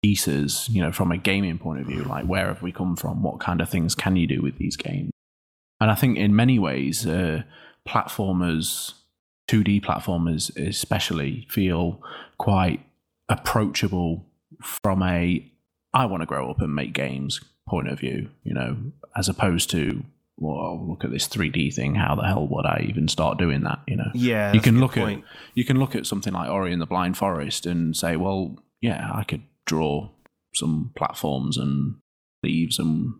pieces 0.01 0.69
you 0.69 0.81
know 0.81 0.91
from 0.91 1.11
a 1.11 1.17
gaming 1.17 1.57
point 1.57 1.81
of 1.81 1.87
view 1.87 2.03
like 2.03 2.25
where 2.25 2.47
have 2.47 2.61
we 2.61 2.71
come 2.71 2.95
from? 2.95 3.23
What 3.23 3.39
kind 3.39 3.61
of 3.61 3.69
things 3.69 3.95
can 3.95 4.15
you 4.15 4.27
do 4.27 4.41
with 4.41 4.57
these 4.57 4.75
games? 4.75 5.11
And 5.79 5.91
I 5.91 5.95
think 5.95 6.17
in 6.17 6.35
many 6.35 6.57
ways 6.59 7.05
uh, 7.05 7.43
platformers 7.87 8.93
2D 9.49 9.83
platformers 9.83 10.55
especially 10.57 11.47
feel 11.49 12.01
quite 12.37 12.85
approachable 13.29 14.25
from 14.61 15.03
a 15.03 15.45
I 15.93 16.05
want 16.05 16.21
to 16.21 16.25
grow 16.27 16.49
up 16.49 16.61
and 16.61 16.73
make 16.75 16.93
games 16.93 17.41
point 17.67 17.89
of 17.89 17.99
view 17.99 18.29
you 18.43 18.53
know 18.53 18.77
as 19.17 19.27
opposed 19.27 19.69
to 19.71 20.03
well 20.37 20.85
look 20.87 21.03
at 21.03 21.11
this 21.11 21.27
3D 21.27 21.73
thing 21.73 21.95
how 21.95 22.15
the 22.15 22.23
hell 22.27 22.47
would 22.47 22.65
I 22.65 22.85
even 22.89 23.07
start 23.07 23.37
doing 23.37 23.61
that 23.63 23.79
you 23.87 23.95
know 23.95 24.11
Yeah, 24.13 24.53
you 24.53 24.61
can 24.61 24.79
look 24.79 24.93
point. 24.93 25.23
at 25.23 25.29
you 25.55 25.63
can 25.65 25.79
look 25.79 25.95
at 25.95 26.05
something 26.05 26.33
like 26.33 26.49
Ori 26.49 26.71
and 26.73 26.81
the 26.81 26.85
Blind 26.85 27.17
Forest 27.17 27.65
and 27.65 27.95
say, 27.95 28.15
well, 28.17 28.57
yeah, 28.81 29.09
I 29.13 29.23
could 29.23 29.43
draw 29.65 30.09
some 30.53 30.91
platforms 30.95 31.57
and 31.57 31.95
leaves 32.43 32.77
and 32.79 33.13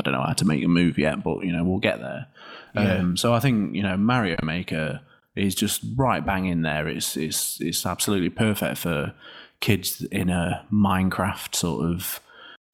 I 0.00 0.02
don't 0.02 0.14
know 0.14 0.22
how 0.22 0.32
to 0.32 0.44
make 0.46 0.64
a 0.64 0.68
move 0.68 0.98
yet, 0.98 1.22
but 1.22 1.44
you 1.44 1.52
know 1.52 1.62
we'll 1.64 1.78
get 1.78 2.00
there. 2.00 2.26
Yeah. 2.74 2.94
Um, 2.94 3.16
so 3.16 3.32
I 3.34 3.40
think 3.40 3.74
you 3.76 3.82
know 3.82 3.96
Mario 3.96 4.36
Maker 4.42 5.00
is 5.36 5.54
just 5.54 5.82
right 5.96 6.24
bang 6.24 6.46
in 6.46 6.62
there. 6.62 6.88
It's 6.88 7.16
it's 7.16 7.60
it's 7.60 7.86
absolutely 7.86 8.30
perfect 8.30 8.78
for 8.78 9.14
kids 9.60 10.02
in 10.10 10.28
a 10.28 10.66
Minecraft 10.72 11.54
sort 11.54 11.86
of 11.90 12.20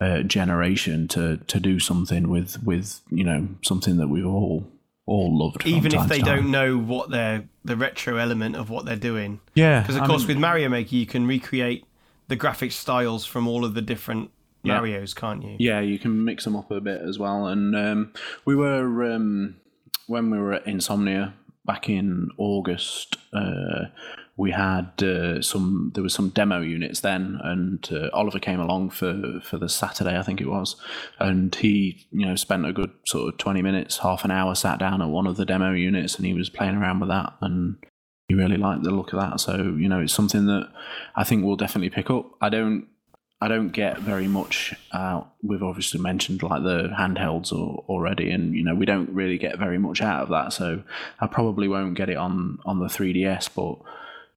uh, 0.01 0.23
generation 0.23 1.09
to 1.09 1.39
to 1.47 1.61
do 1.61 1.79
something 1.79 2.29
with 2.29 2.63
with 2.65 3.01
you 3.11 3.25
know 3.25 3.49
something 3.63 3.97
that 3.99 4.09
we've 4.09 4.27
all 4.27 4.67
all 5.07 5.39
loved. 5.39 5.67
Even 5.67 5.95
if 5.95 6.07
they 6.09 6.21
don't 6.21 6.51
know 6.51 6.77
what 6.79 7.11
they're 7.11 7.45
the 7.65 7.77
retro 7.77 8.17
element 8.17 8.57
of 8.57 8.69
what 8.71 8.85
they're 8.85 8.97
doing. 8.97 9.41
yeah, 9.55 9.81
Because 9.81 9.97
of 9.97 10.03
I 10.03 10.07
course, 10.07 10.21
mean- 10.23 10.29
with 10.29 10.39
Mario 10.39 10.69
Maker, 10.69 10.95
you 10.97 11.07
can 11.07 11.27
recreate 11.27 11.85
the 12.29 12.37
graphic 12.37 12.73
styles 12.73 13.25
from 13.25 13.47
all 13.49 13.65
of 13.65 13.73
the 13.75 13.81
different 13.83 14.31
Yeah. 14.63 14.75
Mario's, 14.75 15.15
can't 15.15 15.43
you? 15.43 15.57
Yeah, 15.59 15.81
you 15.81 15.99
can 15.99 16.25
mix 16.25 16.45
them 16.45 16.55
up 16.57 16.71
a 16.71 16.81
bit 16.81 17.01
as 17.01 17.19
well. 17.19 17.47
And 17.47 17.75
um, 17.75 18.13
we 18.45 18.55
were 18.55 19.11
um, 19.13 19.57
when 20.09 20.31
we 20.31 20.39
were 20.39 20.53
at 20.55 20.67
Insomnia 20.67 21.33
back 21.69 21.89
in 21.89 22.31
August. 22.39 23.19
Uh, 23.33 23.85
we 24.37 24.51
had 24.51 25.03
uh, 25.03 25.43
some. 25.43 25.93
There 25.95 26.03
was 26.03 26.15
some 26.15 26.31
demo 26.31 26.61
units 26.61 27.01
then, 27.01 27.39
and 27.45 27.87
uh, 27.93 28.09
Oliver 28.13 28.41
came 28.41 28.59
along 28.59 28.91
for 28.91 29.41
for 29.43 29.59
the 29.59 29.69
Saturday, 29.69 30.19
I 30.19 30.23
think 30.23 30.41
it 30.41 30.49
was, 30.49 30.75
and 31.21 31.55
he 31.55 32.07
you 32.11 32.27
know 32.27 32.35
spent 32.35 32.67
a 32.67 32.73
good 32.73 32.91
sort 33.07 33.29
of 33.29 33.39
twenty 33.39 33.63
minutes, 33.63 33.99
half 33.99 34.25
an 34.25 34.33
hour, 34.33 34.57
sat 34.57 34.81
down 34.81 35.03
at 35.03 35.09
one 35.09 35.27
of 35.29 35.37
the 35.37 35.45
demo 35.45 35.73
units, 35.73 36.17
and 36.17 36.27
he 36.27 36.35
was 36.35 36.51
playing 36.51 36.75
around 36.77 36.99
with 36.99 37.11
that 37.11 37.35
and. 37.41 37.77
He 38.31 38.35
really 38.35 38.59
liked 38.59 38.83
the 38.83 38.91
look 38.91 39.15
of 39.15 39.21
that, 39.21 39.41
so 39.41 39.57
you 39.79 39.89
know 39.89 40.01
it's 40.01 40.13
something 40.13 40.45
that 40.49 40.69
I 41.17 41.25
think 41.25 41.43
we'll 41.43 41.57
definitely 41.57 41.89
pick 41.89 42.11
up. 42.11 42.27
I 42.43 42.51
don't 42.51 42.87
I 43.41 43.47
don't 43.47 43.69
get 43.69 44.01
very 44.01 44.27
much 44.27 44.75
out. 44.93 45.33
We've 45.43 45.63
obviously 45.63 46.01
mentioned 46.01 46.43
like 46.43 46.65
the 46.65 46.89
handhelds 46.99 47.53
or, 47.53 47.85
already, 47.89 48.31
and 48.31 48.55
you 48.55 48.65
know 48.65 48.75
we 48.75 48.85
don't 48.85 49.11
really 49.11 49.39
get 49.39 49.59
very 49.59 49.79
much 49.79 50.03
out 50.03 50.23
of 50.23 50.29
that. 50.31 50.53
So 50.53 50.83
I 51.21 51.29
probably 51.29 51.69
won't 51.69 51.95
get 51.95 52.09
it 52.09 52.17
on 52.17 52.59
on 52.67 52.81
the 52.81 52.87
3ds, 52.87 53.51
but 53.55 53.79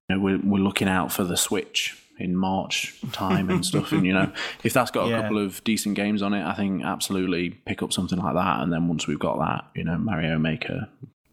you 0.08 0.16
know 0.16 0.20
we're 0.20 0.38
we're 0.38 0.62
looking 0.62 0.88
out 0.88 1.12
for 1.12 1.24
the 1.24 1.36
Switch 1.36 1.98
in 2.18 2.36
March 2.36 2.94
time 3.10 3.50
and 3.50 3.66
stuff. 3.66 3.90
and 3.90 4.06
you 4.06 4.12
know 4.12 4.30
if 4.62 4.72
that's 4.72 4.92
got 4.92 5.10
a 5.10 5.20
couple 5.20 5.38
of 5.38 5.64
decent 5.64 5.96
games 5.96 6.22
on 6.22 6.32
it, 6.32 6.44
I 6.44 6.54
think 6.54 6.84
absolutely 6.84 7.50
pick 7.50 7.82
up 7.82 7.92
something 7.92 8.18
like 8.18 8.34
that. 8.34 8.60
And 8.60 8.72
then 8.72 8.86
once 8.86 9.08
we've 9.08 9.18
got 9.18 9.38
that, 9.40 9.64
you 9.74 9.82
know 9.82 9.98
Mario 9.98 10.38
Maker, 10.38 10.88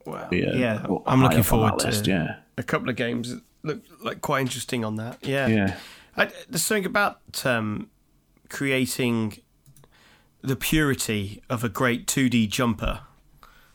Well, 0.05 0.27
a, 0.31 0.35
yeah, 0.35 0.87
I'm 1.05 1.21
looking 1.21 1.43
forward 1.43 1.77
to 1.79 1.85
list, 1.87 2.07
yeah, 2.07 2.37
a 2.57 2.63
couple 2.63 2.89
of 2.89 2.95
games 2.95 3.29
that 3.29 3.43
look 3.61 3.81
like 4.03 4.21
quite 4.21 4.41
interesting 4.41 4.83
on 4.83 4.95
that. 4.95 5.19
Yeah, 5.21 5.47
yeah. 5.47 5.77
I, 6.19 6.31
there's 6.49 6.63
something 6.63 6.85
about 6.85 7.45
um, 7.45 7.89
creating 8.49 9.37
the 10.41 10.55
purity 10.55 11.41
of 11.49 11.63
a 11.63 11.69
great 11.69 12.07
2D 12.07 12.49
jumper. 12.49 13.01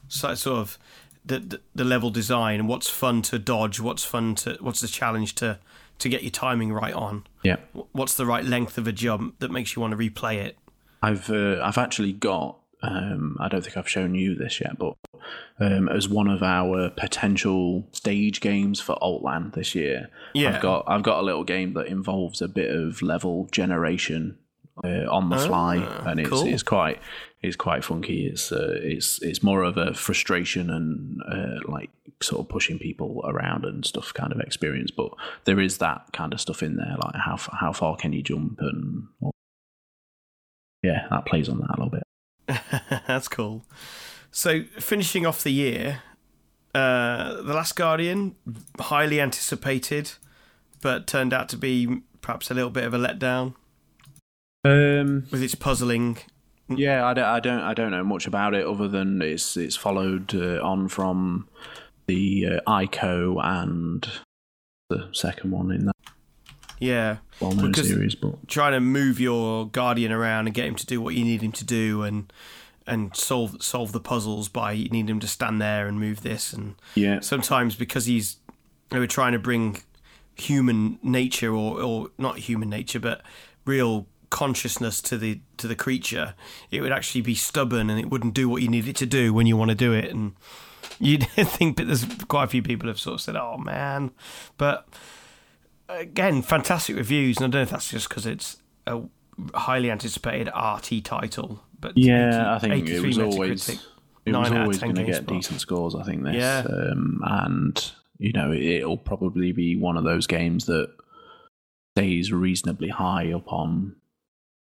So 0.08 0.34
sort 0.34 0.58
of 0.58 0.78
the, 1.24 1.38
the 1.38 1.60
the 1.74 1.84
level 1.84 2.10
design 2.10 2.66
what's 2.66 2.88
fun 2.90 3.22
to 3.22 3.38
dodge, 3.38 3.80
what's 3.80 4.04
fun 4.04 4.34
to 4.36 4.56
what's 4.60 4.80
the 4.80 4.88
challenge 4.88 5.34
to 5.36 5.58
to 5.98 6.08
get 6.08 6.22
your 6.22 6.30
timing 6.30 6.72
right 6.72 6.92
on. 6.92 7.24
Yeah, 7.42 7.56
What's 7.92 8.14
the 8.14 8.26
right 8.26 8.44
length 8.44 8.78
of 8.78 8.86
a 8.86 8.92
jump 8.92 9.38
that 9.38 9.50
makes 9.50 9.74
you 9.74 9.80
want 9.82 9.92
to 9.92 9.96
replay 9.96 10.36
it? 10.36 10.58
I've 11.02 11.30
uh, 11.30 11.60
I've 11.62 11.78
actually 11.78 12.12
got. 12.12 12.58
Um, 12.86 13.36
I 13.40 13.48
don't 13.48 13.62
think 13.64 13.76
I've 13.76 13.88
shown 13.88 14.14
you 14.14 14.34
this 14.34 14.60
yet, 14.60 14.78
but 14.78 14.94
um, 15.60 15.88
as 15.88 16.08
one 16.08 16.28
of 16.28 16.42
our 16.42 16.90
potential 16.90 17.86
stage 17.92 18.40
games 18.40 18.80
for 18.80 18.92
Alt 19.02 19.22
LAN 19.22 19.52
this 19.54 19.74
year, 19.74 20.08
Yeah. 20.34 20.56
I've 20.56 20.62
got 20.62 20.84
I've 20.86 21.02
got 21.02 21.20
a 21.20 21.22
little 21.22 21.44
game 21.44 21.74
that 21.74 21.86
involves 21.86 22.42
a 22.42 22.48
bit 22.48 22.70
of 22.74 23.00
level 23.02 23.48
generation 23.52 24.38
uh, 24.84 25.06
on 25.08 25.30
the 25.30 25.38
fly, 25.38 25.78
Ah, 25.78 26.08
and 26.10 26.20
it's 26.20 26.28
cool. 26.28 26.46
it's 26.46 26.62
quite 26.64 27.00
it's 27.42 27.56
quite 27.56 27.84
funky. 27.84 28.26
It's 28.26 28.50
uh, 28.52 28.78
it's 28.82 29.22
it's 29.22 29.42
more 29.42 29.62
of 29.62 29.76
a 29.76 29.94
frustration 29.94 30.68
and 30.70 31.20
uh, 31.30 31.60
like 31.70 31.90
sort 32.20 32.40
of 32.40 32.48
pushing 32.48 32.78
people 32.78 33.22
around 33.26 33.64
and 33.64 33.84
stuff 33.86 34.12
kind 34.14 34.32
of 34.32 34.40
experience, 34.40 34.90
but 34.90 35.10
there 35.44 35.60
is 35.60 35.78
that 35.78 36.06
kind 36.12 36.32
of 36.32 36.40
stuff 36.40 36.62
in 36.62 36.76
there, 36.76 36.96
like 37.02 37.14
how 37.14 37.36
how 37.52 37.72
far 37.72 37.96
can 37.96 38.12
you 38.12 38.22
jump 38.22 38.58
and 38.60 39.08
yeah, 40.82 41.06
that 41.10 41.24
plays 41.26 41.48
on 41.48 41.58
that 41.58 41.70
a 41.70 41.76
little 41.78 41.90
bit. 41.90 42.02
That's 43.06 43.28
cool. 43.28 43.64
So, 44.30 44.64
finishing 44.78 45.26
off 45.26 45.42
the 45.42 45.52
year, 45.52 46.02
uh, 46.74 47.34
The 47.42 47.54
Last 47.54 47.76
Guardian, 47.76 48.34
highly 48.80 49.20
anticipated, 49.20 50.12
but 50.82 51.06
turned 51.06 51.32
out 51.32 51.48
to 51.50 51.56
be 51.56 52.02
perhaps 52.20 52.50
a 52.50 52.54
little 52.54 52.70
bit 52.70 52.84
of 52.84 52.94
a 52.94 52.98
letdown 52.98 53.54
Um, 54.64 55.26
with 55.30 55.42
its 55.42 55.54
puzzling. 55.54 56.18
yeah, 56.68 57.06
I 57.06 57.14
don't, 57.14 57.24
I 57.24 57.40
don't, 57.40 57.60
I 57.60 57.74
don't 57.74 57.90
know 57.90 58.04
much 58.04 58.26
about 58.26 58.54
it 58.54 58.66
other 58.66 58.88
than 58.88 59.22
it's 59.22 59.56
it's 59.56 59.76
followed 59.76 60.34
uh, 60.34 60.60
on 60.62 60.88
from 60.88 61.48
the 62.06 62.46
uh, 62.66 62.70
ICO 62.70 63.38
and 63.42 64.08
the 64.90 65.08
second 65.12 65.50
one 65.52 65.70
in 65.70 65.86
that 65.86 65.93
Yeah, 66.84 67.16
well-known 67.40 67.70
Because- 67.70 67.88
series. 67.88 68.14
But 68.14 68.48
trying 68.48 68.72
to 68.72 68.80
move 68.80 69.18
your 69.20 69.66
Guardian 69.68 70.12
around 70.12 70.46
and 70.46 70.54
get 70.54 70.66
him 70.66 70.74
to 70.76 70.86
do 70.86 71.00
what 71.00 71.14
you 71.14 71.24
need 71.24 71.42
him 71.42 71.52
to 71.52 71.64
do 71.64 72.02
and 72.02 72.32
and 72.86 73.16
solve 73.16 73.62
solve 73.62 73.92
the 73.92 74.00
puzzles 74.00 74.48
by 74.50 74.72
you 74.72 74.88
need 74.90 75.08
him 75.08 75.18
to 75.20 75.26
stand 75.26 75.60
there 75.60 75.88
and 75.88 75.98
move 75.98 76.20
this 76.22 76.52
and 76.52 76.74
yeah, 76.94 77.18
sometimes 77.20 77.74
because 77.76 78.04
he's 78.04 78.36
they 78.90 78.98
were 78.98 79.06
trying 79.06 79.32
to 79.32 79.38
bring 79.38 79.78
human 80.34 80.98
nature 81.02 81.54
or 81.54 81.80
or 81.80 82.10
not 82.18 82.38
human 82.40 82.68
nature 82.68 83.00
but 83.00 83.22
real 83.64 84.06
consciousness 84.28 85.00
to 85.00 85.16
the 85.16 85.40
to 85.56 85.66
the 85.68 85.76
creature 85.76 86.34
it 86.70 86.80
would 86.82 86.92
actually 86.92 87.20
be 87.22 87.34
stubborn 87.34 87.88
and 87.88 87.98
it 88.00 88.10
wouldn't 88.10 88.34
do 88.34 88.48
what 88.48 88.60
you 88.60 88.68
need 88.68 88.86
it 88.88 88.96
to 88.96 89.06
do 89.06 89.32
when 89.32 89.46
you 89.46 89.56
want 89.56 89.70
to 89.70 89.74
do 89.76 89.92
it. 89.94 90.10
And 90.10 90.34
you'd 90.98 91.22
think 91.36 91.76
that 91.78 91.84
there's 91.86 92.04
quite 92.28 92.44
a 92.44 92.48
few 92.48 92.62
people 92.62 92.88
have 92.88 93.00
sort 93.00 93.14
of 93.14 93.20
said 93.20 93.36
oh 93.36 93.56
man. 93.56 94.10
But 94.58 94.86
again 95.88 96.42
fantastic 96.42 96.96
reviews 96.96 97.36
and 97.38 97.44
i 97.44 97.48
don't 97.48 97.54
know 97.54 97.62
if 97.62 97.70
that's 97.70 97.90
just 97.90 98.08
because 98.08 98.26
it's 98.26 98.56
a 98.86 99.00
highly 99.54 99.90
anticipated 99.90 100.48
RT 100.56 101.04
title 101.04 101.62
but 101.80 101.92
yeah, 101.98 102.28
80 102.28 102.38
I 102.38 102.58
think 102.60 102.88
it 102.88 102.92
83 102.92 103.08
was 103.08 103.18
always 103.18 103.68
it 103.68 104.32
was 104.32 104.50
always 104.52 104.78
going 104.78 104.94
to 104.94 105.04
get 105.04 105.24
GameSpot. 105.24 105.36
decent 105.36 105.60
scores. 105.60 105.94
I 105.94 106.02
think 106.02 106.22
this, 106.22 106.34
Yeah. 106.36 106.64
um, 106.66 107.20
and 107.24 107.92
you 108.18 108.32
know 108.32 108.52
it'll 108.54 108.96
probably 108.96 109.52
be 109.52 109.76
one 109.76 109.98
of 109.98 110.04
those 110.04 110.26
games 110.26 110.64
that 110.64 110.88
stays 111.96 112.32
reasonably 112.32 112.88
high 112.88 113.32
up 113.32 113.52
on 113.52 113.96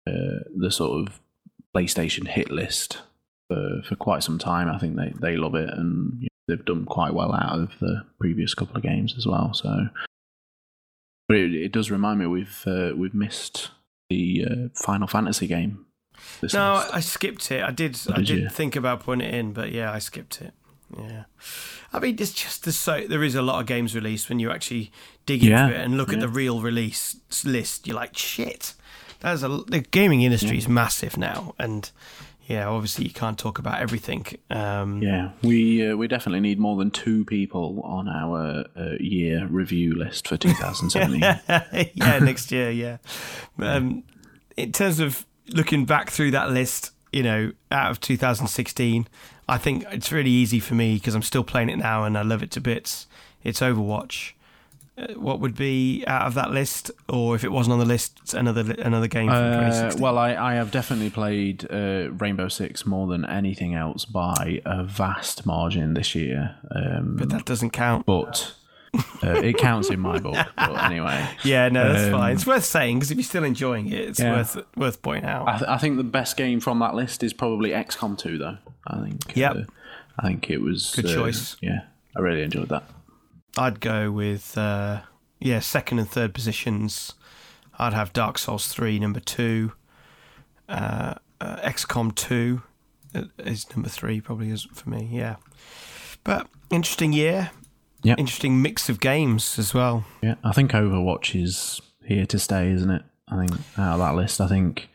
uh, 0.09 0.43
the 0.57 0.71
sort 0.73 1.07
of 1.07 1.21
PlayStation 1.77 2.27
hit 2.27 2.51
list 2.51 3.03
for 3.49 3.83
for 3.89 3.95
quite 3.95 4.25
some 4.25 4.39
time. 4.39 4.69
I 4.69 4.79
think 4.79 4.97
they 4.97 5.13
they 5.21 5.37
love 5.37 5.55
it, 5.55 5.71
and 5.71 6.15
you 6.23 6.29
know, 6.29 6.57
they've 6.57 6.65
done 6.65 6.85
quite 6.87 7.15
well 7.15 7.33
out 7.33 7.57
of 7.57 7.71
the 7.81 8.05
previous 8.19 8.55
couple 8.55 8.77
of 8.77 8.83
games 8.83 9.15
as 9.17 9.27
well. 9.29 9.55
So, 9.55 9.87
but 11.33 11.39
it, 11.41 11.55
it 11.55 11.73
does 11.73 11.91
remind 11.91 12.19
me 12.21 12.27
we've 12.27 12.63
uh, 12.67 12.91
we've 12.97 13.15
missed 13.15 13.71
the 14.11 14.45
uh, 14.51 14.69
Final 14.85 15.07
Fantasy 15.09 15.47
game. 15.47 15.87
This 16.41 16.55
No, 16.55 16.75
list. 16.75 16.95
I 16.95 17.01
skipped 17.01 17.51
it. 17.51 17.63
I 17.63 17.71
did. 17.71 17.97
What 17.97 18.15
I 18.15 18.19
did 18.19 18.27
did 18.27 18.43
you? 18.43 18.49
think 18.51 18.77
about 18.77 19.03
putting 19.03 19.27
it 19.27 19.35
in, 19.35 19.53
but 19.53 19.73
yeah, 19.73 19.93
I 19.93 19.99
skipped 19.99 20.41
it. 20.43 20.53
Yeah, 20.97 21.25
I 21.93 21.99
mean, 22.01 22.17
it's 22.21 22.33
just 22.35 22.65
there's 22.65 22.77
so 22.77 23.07
there 23.09 23.23
is 23.25 23.35
a 23.35 23.41
lot 23.43 23.61
of 23.61 23.67
games 23.67 23.95
released 23.95 24.29
when 24.29 24.39
you 24.39 24.51
actually 24.51 24.93
dig 25.25 25.43
Yeah, 25.43 25.65
into 25.65 25.77
it 25.79 25.85
and 25.85 25.97
look 25.97 26.13
at 26.13 26.21
the 26.21 26.29
real 26.29 26.61
release 26.61 27.17
list. 27.45 27.87
You're 27.87 27.97
like, 27.97 28.15
shit. 28.17 28.75
There's 29.21 29.43
a 29.43 29.49
the 29.49 29.81
gaming 29.81 30.21
industry 30.23 30.59
is 30.59 30.69
massive 30.69 31.17
now, 31.17 31.55
and 31.59 31.91
yeah, 32.47 32.67
obviously 32.67 33.05
you 33.05 33.13
can't 33.13 33.39
talk 33.39 33.59
about 33.59 33.81
everything. 33.81 34.27
Um, 34.51 35.03
Yeah, 35.03 35.31
we 35.43 35.87
uh, 35.87 35.97
we 35.97 36.09
definitely 36.09 36.41
need 36.41 36.59
more 36.59 36.77
than 36.77 36.91
two 36.91 37.25
people 37.25 37.81
on 37.85 38.09
our 38.09 38.65
uh, 38.77 38.97
year 39.01 39.47
review 39.47 39.95
list 39.95 40.29
for 40.29 40.37
2017. 40.37 41.21
yeah, 41.95 42.19
next 42.19 42.51
year, 42.51 42.71
yeah. 42.71 42.99
Um, 43.59 44.05
in 44.57 44.73
terms 44.73 45.01
of 45.01 45.25
looking 45.49 45.85
back 45.85 46.11
through 46.11 46.33
that 46.33 46.51
list, 46.51 46.91
you 47.13 47.23
know, 47.23 47.53
out 47.71 47.91
of 47.91 48.01
2016, 48.01 49.07
I 49.49 49.59
think 49.59 49.85
it's 49.91 50.13
really 50.13 50.31
easy 50.31 50.61
for 50.61 50.75
me 50.75 50.95
because 50.95 51.15
I'm 51.15 51.23
still 51.23 51.45
playing 51.45 51.69
it 51.69 51.77
now 51.77 52.05
and 52.05 52.17
I 52.17 52.23
love 52.23 52.43
it 52.43 52.51
to 52.53 52.61
bits. 52.61 53.07
It's 53.43 53.61
Overwatch. 53.61 54.33
Uh, 54.99 55.07
what 55.15 55.41
would 55.41 55.55
be 55.57 56.05
out 56.07 56.27
of 56.27 56.35
that 56.35 56.51
list, 56.51 56.91
or 57.09 57.35
if 57.35 57.45
it 57.45 57.51
wasn't 57.51 57.73
on 57.73 57.79
the 57.79 57.85
list, 57.87 58.35
another 58.35 58.75
another 58.79 59.09
game 59.09 59.29
from 59.29 59.37
Uh, 59.37 59.55
2016? 59.61 60.03
well, 60.03 60.19
I, 60.19 60.35
I 60.35 60.55
have 60.55 60.71
definitely 60.71 61.09
played 61.09 61.67
uh, 61.71 62.11
Rainbow 62.13 62.49
Six 62.49 62.85
more 62.85 63.07
than 63.07 63.25
anything 63.25 63.75
else 63.75 64.05
by 64.05 64.61
a 64.67 64.85
vast 64.85 65.47
margin 65.47 65.95
this 65.95 66.15
year. 66.15 66.57
Um, 66.75 67.17
but 67.19 67.31
that 67.31 67.47
doesn't 67.47 67.71
count. 67.71 68.05
but 68.05 68.55
uh, 69.25 69.31
it 69.41 69.57
counts 69.57 69.89
in 69.89 69.99
my 69.99 70.19
book. 70.19 70.37
But 70.57 70.85
anyway, 70.85 71.27
Yeah, 71.43 71.71
no, 71.71 71.91
that's 71.91 72.05
Um, 72.05 72.13
fine. 72.13 72.35
It's 72.35 72.47
worth 72.47 72.65
saying 72.65 72.99
because 72.99 73.11
if 73.11 73.17
you're 73.17 73.25
still 73.25 73.45
enjoying 73.45 73.87
it, 73.91 73.99
it's 73.99 74.21
Yeah. 74.21 74.37
worth 74.37 74.59
worth 74.77 75.01
pointing 75.01 75.25
out. 75.31 75.49
I, 75.49 75.57
th- 75.59 75.71
I 75.71 75.79
think 75.79 75.97
the 75.97 76.05
best 76.05 76.37
game 76.37 76.61
from 76.61 76.81
that 76.81 76.95
list 76.95 77.23
is 77.23 77.33
probably 77.33 77.71
XCOM 77.71 78.19
2, 78.19 78.37
though. 78.37 78.59
I 78.87 79.01
think. 79.05 79.35
Yep. 79.35 79.57
uh, 79.57 79.61
I 80.19 80.27
think 80.27 80.51
it 80.51 80.61
was 80.61 80.93
Good 80.95 81.07
uh, 81.07 81.15
choice. 81.15 81.57
Yeah, 81.63 81.85
I 82.15 82.21
really 82.21 82.43
enjoyed 82.43 82.69
that. 82.69 82.85
I'd 83.59 83.81
go 83.81 84.11
with 84.11 84.57
uh, 84.57 85.03
yeah, 85.41 85.61
second 85.61 85.99
and 85.99 86.09
third 86.11 86.35
positions. 86.35 87.15
I'd 87.79 87.93
have 87.93 88.13
Dark 88.13 88.39
Souls 88.39 88.69
three 88.69 88.99
number 88.99 89.21
two, 89.21 89.73
uh, 90.69 91.15
uh, 91.41 91.57
XCOM 91.57 92.15
two, 92.15 92.63
uh, 93.15 93.25
is 93.39 93.67
number 93.75 93.89
three, 93.89 94.21
probably 94.21 94.51
is 94.51 94.65
for 94.73 94.89
me. 94.91 95.09
Yeah, 95.11 95.37
but 96.25 96.47
interesting 96.71 97.13
year. 97.13 97.51
Yeah, 98.05 98.17
Interesting 98.19 98.61
mix 98.61 98.89
of 98.89 98.99
games 98.99 99.61
as 99.61 99.73
well. 99.73 100.05
Yeah, 100.23 100.35
I 100.43 100.51
think 100.53 100.73
Overwatch 100.73 101.41
is 101.41 101.81
here 102.05 102.27
to 102.27 102.39
stay, 102.39 102.73
isn't 102.73 102.91
it? 102.91 103.03
I 103.29 103.37
think 103.47 103.53
out 103.79 103.93
of 103.95 103.99
that 104.01 104.17
list, 104.17 104.41
I 104.41 104.49
think 104.49 104.89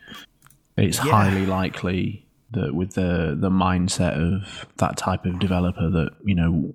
it's 0.76 0.98
Yeah. 0.98 1.12
highly 1.12 1.46
likely 1.46 2.26
that 2.52 2.76
with 2.76 2.96
the 2.96 3.38
the 3.40 3.50
mindset 3.50 4.18
of 4.18 4.68
that 4.78 4.98
type 4.98 5.26
of 5.26 5.40
developer 5.40 5.90
that 5.90 6.12
you 6.26 6.36
know 6.36 6.74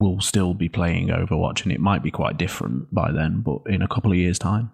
will 0.00 0.20
still 0.20 0.54
be 0.54 0.68
playing 0.68 1.08
Overwatch, 1.08 1.62
and 1.62 1.70
it 1.70 1.78
might 1.80 2.02
be 2.02 2.10
quite 2.10 2.36
different 2.38 2.92
by 2.92 3.12
then, 3.12 3.40
but 3.42 3.60
in 3.66 3.82
a 3.82 3.86
couple 3.88 4.10
of 4.10 4.16
years' 4.18 4.38
time, 4.38 4.72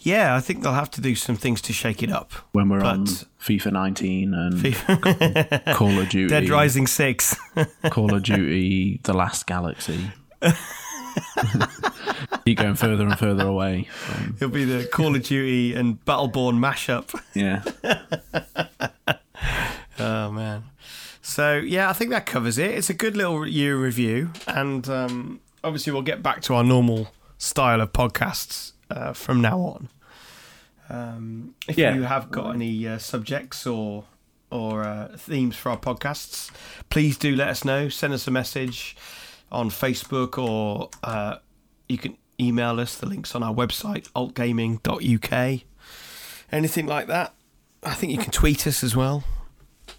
Yeah, 0.00 0.34
I 0.34 0.40
think 0.40 0.62
they'll 0.62 0.72
have 0.72 0.90
to 0.92 1.00
do 1.00 1.14
some 1.14 1.36
things 1.36 1.60
to 1.62 1.72
shake 1.72 2.02
it 2.02 2.10
up. 2.10 2.32
when 2.52 2.68
we're 2.68 2.82
on 2.82 3.06
FIFA 3.40 3.72
19 3.72 4.34
and 4.34 4.54
FIFA. 4.54 5.74
Call 5.76 5.96
of 6.00 6.08
Duty, 6.08 6.28
Dead 6.28 6.48
Rising 6.50 6.86
Six. 6.88 7.36
Call 7.90 8.12
of 8.12 8.24
Duty, 8.24 9.00
The 9.04 9.12
Last 9.12 9.46
Galaxy. 9.46 10.10
Keep 12.44 12.58
going 12.58 12.74
further 12.74 13.04
and 13.06 13.16
further 13.18 13.46
away. 13.46 13.84
From, 13.92 14.34
It'll 14.36 14.48
be 14.48 14.64
the 14.64 14.84
Call 14.88 15.14
of 15.14 15.22
Duty 15.22 15.74
and 15.74 16.04
Battleborn 16.04 16.58
mashup. 16.58 17.14
yeah, 17.34 17.62
Oh 20.00 20.32
man. 20.32 20.64
So 21.32 21.56
yeah, 21.56 21.88
I 21.88 21.94
think 21.94 22.10
that 22.10 22.26
covers 22.26 22.58
it. 22.58 22.70
It's 22.72 22.90
a 22.90 22.94
good 22.94 23.16
little 23.16 23.46
year 23.46 23.76
review, 23.76 24.30
and 24.46 24.86
um, 24.90 25.40
obviously 25.64 25.90
we'll 25.92 26.02
get 26.02 26.22
back 26.22 26.42
to 26.42 26.54
our 26.54 26.62
normal 26.62 27.10
style 27.38 27.80
of 27.80 27.92
podcasts 27.92 28.72
uh, 28.90 29.14
from 29.14 29.40
now 29.40 29.58
on. 29.58 29.88
Um, 30.90 31.54
if 31.66 31.78
Yeah. 31.78 31.94
you 31.94 32.02
have 32.02 32.30
got 32.30 32.54
any 32.54 32.86
uh, 32.86 32.98
subjects 32.98 33.66
or 33.66 34.04
or 34.50 34.84
uh, 34.84 35.16
themes 35.16 35.56
for 35.56 35.70
our 35.70 35.78
podcasts, 35.78 36.50
please 36.90 37.16
do 37.16 37.34
let 37.34 37.48
us 37.48 37.64
know. 37.64 37.88
Send 37.88 38.12
us 38.12 38.26
a 38.28 38.30
message 38.30 38.94
on 39.50 39.70
Facebook, 39.70 40.36
or 40.36 40.90
uh, 41.02 41.36
you 41.88 41.96
can 41.96 42.18
email 42.38 42.78
us. 42.78 42.94
The 42.96 43.06
links 43.06 43.34
on 43.34 43.42
our 43.42 43.54
website 43.54 44.10
altgaming.uk. 44.12 45.60
Anything 46.52 46.86
like 46.86 47.06
that. 47.06 47.32
I 47.82 47.94
think 47.94 48.12
you 48.12 48.18
can 48.18 48.30
tweet 48.30 48.66
us 48.66 48.84
as 48.84 48.94
well. 48.94 49.24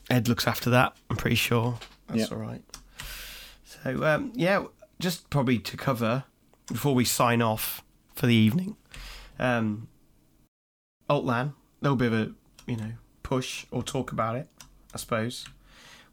Ed 0.09 0.27
looks 0.27 0.47
after 0.47 0.69
that. 0.71 0.95
I'm 1.09 1.15
pretty 1.17 1.35
sure 1.35 1.79
that's 2.07 2.21
Yep. 2.21 2.31
all 2.31 2.37
right. 2.37 2.61
So 3.63 4.03
um, 4.05 4.31
yeah, 4.35 4.63
just 4.99 5.29
probably 5.29 5.59
to 5.59 5.77
cover 5.77 6.25
before 6.67 6.93
we 6.95 7.05
sign 7.05 7.41
off 7.41 7.83
for 8.15 8.27
the 8.27 8.35
evening. 8.35 8.75
Um, 9.39 9.87
Alt 11.09 11.25
LAN, 11.25 11.47
a 11.47 11.53
little 11.81 11.97
bit 11.97 12.13
of 12.13 12.19
a 12.19 12.31
you 12.67 12.77
know 12.77 12.91
push 13.23 13.65
or 13.71 13.83
talk 13.83 14.11
about 14.11 14.35
it. 14.35 14.47
I 14.93 14.97
suppose 14.97 15.45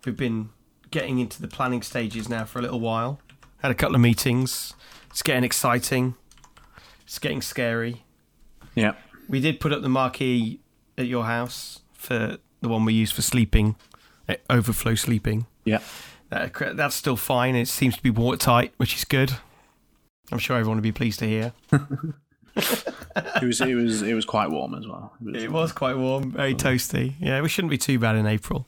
we've 0.05 0.17
been 0.17 0.51
getting 0.91 1.19
into 1.19 1.41
the 1.41 1.49
planning 1.49 1.83
stages 1.83 2.29
now 2.29 2.45
for 2.45 2.59
a 2.59 2.63
little 2.63 2.81
while. 2.81 3.21
Had 3.59 3.71
a 3.71 3.75
couple 3.75 3.95
of 3.95 4.01
meetings. 4.01 4.73
It's 5.11 5.23
getting 5.23 5.45
exciting. 5.45 6.15
It's 7.05 7.19
getting 7.19 7.43
scary. 7.43 8.05
yeah. 8.75 8.93
We 9.29 9.39
did 9.41 9.61
put 9.61 9.73
up 9.73 9.83
the 9.83 9.89
marquee 9.89 10.61
at 10.99 11.07
your 11.07 11.25
house 11.25 11.81
for 11.93 12.39
the 12.61 12.69
one 12.69 12.85
we 12.85 12.93
use 12.93 13.13
for 13.13 13.23
sleeping, 13.23 13.77
eh, 14.29 14.37
overflow 14.49 14.95
sleeping. 14.95 15.47
Yeah. 15.65 15.81
That, 16.31 16.77
that's 16.77 16.95
still 16.95 17.17
fine. 17.17 17.57
It 17.57 17.67
seems 17.67 17.97
to 17.97 18.03
be 18.03 18.11
watertight, 18.11 18.73
which 18.77 18.95
is 18.95 19.05
good. 19.05 19.33
I'm 20.31 20.39
sure 20.39 20.57
everyone 20.57 20.77
would 20.77 20.83
be 20.83 20.93
pleased 20.93 21.19
to 21.21 21.27
hear. 21.27 21.53
It 22.57 23.45
was 23.45 23.61
it 23.61 23.75
was 23.75 24.03
it 24.03 24.15
was 24.15 24.25
quite 24.25 24.51
warm 24.51 24.75
as 24.75 24.87
well. 24.87 25.13
It 25.35 25.51
was 25.51 25.73
quite 25.73 25.97
warm, 25.97 26.33
very 26.33 26.55
toasty. 26.55 27.15
Yeah, 27.19 27.41
we 27.41 27.49
shouldn't 27.49 27.71
be 27.71 27.79
too 27.79 27.99
bad 27.99 28.17
in 28.17 28.27
April, 28.27 28.67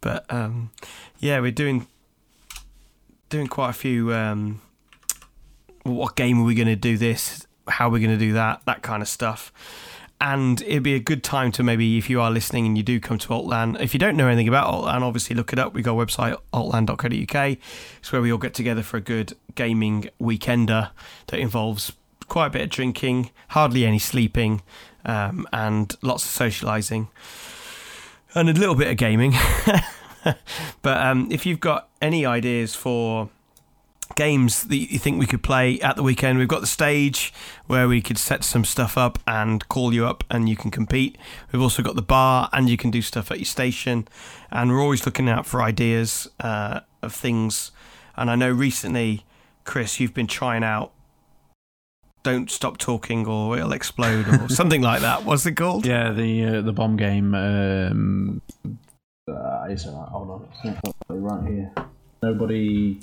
but 0.00 0.24
um, 0.32 0.70
yeah, 1.18 1.40
we're 1.40 1.52
doing 1.52 1.86
doing 3.28 3.46
quite 3.46 3.70
a 3.70 3.74
few. 3.74 4.12
Um, 4.12 4.60
what 5.84 6.16
game 6.16 6.40
are 6.40 6.44
we 6.44 6.54
going 6.54 6.68
to 6.68 6.76
do 6.76 6.96
this? 6.96 7.46
How 7.68 7.88
are 7.88 7.90
we 7.90 8.00
going 8.00 8.18
to 8.18 8.24
do 8.24 8.32
that? 8.34 8.62
That 8.66 8.82
kind 8.82 9.02
of 9.02 9.08
stuff. 9.08 9.52
And 10.24 10.62
it'd 10.62 10.84
be 10.84 10.94
a 10.94 11.00
good 11.00 11.24
time 11.24 11.50
to 11.50 11.64
maybe, 11.64 11.98
if 11.98 12.08
you 12.08 12.20
are 12.20 12.30
listening 12.30 12.64
and 12.64 12.76
you 12.76 12.84
do 12.84 13.00
come 13.00 13.18
to 13.18 13.32
Alt 13.32 13.46
LAN, 13.46 13.76
if 13.80 13.92
you 13.92 13.98
don't 13.98 14.16
know 14.16 14.28
anything 14.28 14.46
about 14.46 14.68
Alt 14.68 14.84
LAN, 14.84 15.02
obviously 15.02 15.34
look 15.34 15.52
it 15.52 15.58
up. 15.58 15.74
We've 15.74 15.84
got 15.84 15.98
a 15.98 16.06
website, 16.06 16.36
altland.co.uk. 16.54 17.58
It's 17.98 18.12
where 18.12 18.22
we 18.22 18.30
all 18.30 18.38
get 18.38 18.54
together 18.54 18.84
for 18.84 18.98
a 18.98 19.00
good 19.00 19.36
gaming 19.56 20.08
weekender 20.20 20.90
that 21.26 21.40
involves 21.40 21.90
quite 22.28 22.46
a 22.46 22.50
bit 22.50 22.62
of 22.62 22.70
drinking, 22.70 23.32
hardly 23.48 23.84
any 23.84 23.98
sleeping, 23.98 24.62
um, 25.04 25.44
and 25.52 25.96
lots 26.02 26.24
of 26.24 26.30
socialising, 26.30 27.08
and 28.36 28.48
a 28.48 28.52
little 28.52 28.76
bit 28.76 28.86
of 28.86 28.96
gaming. 28.96 29.34
but 30.82 30.98
um, 30.98 31.26
if 31.32 31.44
you've 31.44 31.58
got 31.58 31.88
any 32.00 32.24
ideas 32.24 32.76
for 32.76 33.28
games 34.14 34.64
that 34.64 34.76
you 34.76 34.98
think 34.98 35.18
we 35.18 35.26
could 35.26 35.42
play 35.42 35.80
at 35.80 35.96
the 35.96 36.02
weekend, 36.02 36.38
we've 36.38 36.48
got 36.48 36.60
the 36.60 36.66
stage 36.66 37.32
where 37.66 37.88
we 37.88 38.00
could 38.00 38.18
set 38.18 38.44
some 38.44 38.64
stuff 38.64 38.96
up 38.98 39.18
and 39.26 39.66
call 39.68 39.92
you 39.92 40.06
up 40.06 40.24
and 40.30 40.48
you 40.48 40.56
can 40.56 40.70
compete. 40.70 41.16
We've 41.50 41.62
also 41.62 41.82
got 41.82 41.96
the 41.96 42.02
bar 42.02 42.48
and 42.52 42.68
you 42.68 42.76
can 42.76 42.90
do 42.90 43.02
stuff 43.02 43.30
at 43.30 43.38
your 43.38 43.46
station. 43.46 44.08
And 44.50 44.70
we're 44.70 44.82
always 44.82 45.06
looking 45.06 45.28
out 45.28 45.46
for 45.46 45.62
ideas 45.62 46.28
uh, 46.40 46.80
of 47.02 47.12
things. 47.12 47.72
And 48.16 48.30
I 48.30 48.34
know 48.34 48.50
recently, 48.50 49.24
Chris, 49.64 50.00
you've 50.00 50.14
been 50.14 50.26
trying 50.26 50.64
out 50.64 50.92
Don't 52.22 52.50
Stop 52.50 52.78
Talking 52.78 53.26
or 53.26 53.56
It'll 53.56 53.72
Explode 53.72 54.28
or 54.28 54.48
something 54.54 54.82
like 54.82 55.00
that. 55.00 55.24
What's 55.24 55.46
it 55.46 55.52
called? 55.52 55.86
Yeah, 55.86 56.12
the 56.12 56.44
uh, 56.44 56.60
the 56.60 56.72
bomb 56.72 56.96
game. 56.96 57.34
Um, 57.34 58.42
uh, 59.28 59.66
it's. 59.68 59.84
Hold 59.84 60.30
on, 60.30 60.48
I've 60.64 60.82
got 60.82 60.94
it 61.10 61.14
right 61.14 61.48
here. 61.48 61.72
Nobody. 62.22 63.00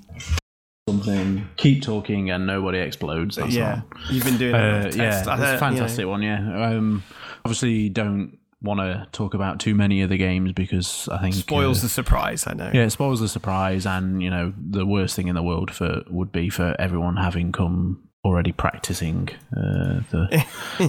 Something. 0.91 1.48
Keep 1.57 1.84
talking 1.84 2.30
and 2.32 2.45
nobody 2.48 2.80
explodes. 2.80 3.36
That's 3.36 3.53
yeah, 3.53 3.82
all. 3.91 4.02
you've 4.11 4.26
been 4.26 4.38
doing 4.38 4.56
Uh, 4.56 4.84
it. 4.88 4.95
yeah, 4.95 5.20
it's 5.20 5.28
a 5.28 5.57
fantastic 5.57 6.06
one. 6.07 6.22
Yeah. 6.22 6.70
Um, 6.70 7.03
obviously, 7.45 7.90
don't 7.90 8.38
want 8.61 8.80
to 8.80 9.07
talk 9.11 9.34
about 9.34 9.60
too 9.60 9.74
many 9.76 10.02
of 10.02 10.10
the 10.10 10.18
games 10.18 10.52
because 10.52 11.07
I 11.11 11.18
think 11.20 11.34
Spoils 11.36 11.80
uh, 11.80 11.84
the 11.84 11.90
surprise, 11.90 12.45
I 12.48 12.53
know. 12.53 12.72
Yeah, 12.74 12.84
it 12.84 12.90
spoils 12.90 13.20
the 13.22 13.30
surprise, 13.30 13.86
and 13.86 14.22
you 14.22 14.30
know 14.30 14.53
the 14.57 14.86
worst 14.86 15.16
thing 15.16 15.28
in 15.28 15.36
the 15.36 15.44
world 15.44 15.72
for 15.72 16.02
would 16.10 16.32
be 16.32 16.49
for 16.49 16.76
everyone 16.80 17.18
having 17.18 17.52
come 17.52 18.03
already 18.26 18.52
practicing 18.52 19.30
uh, 19.56 20.02
the 20.11 20.45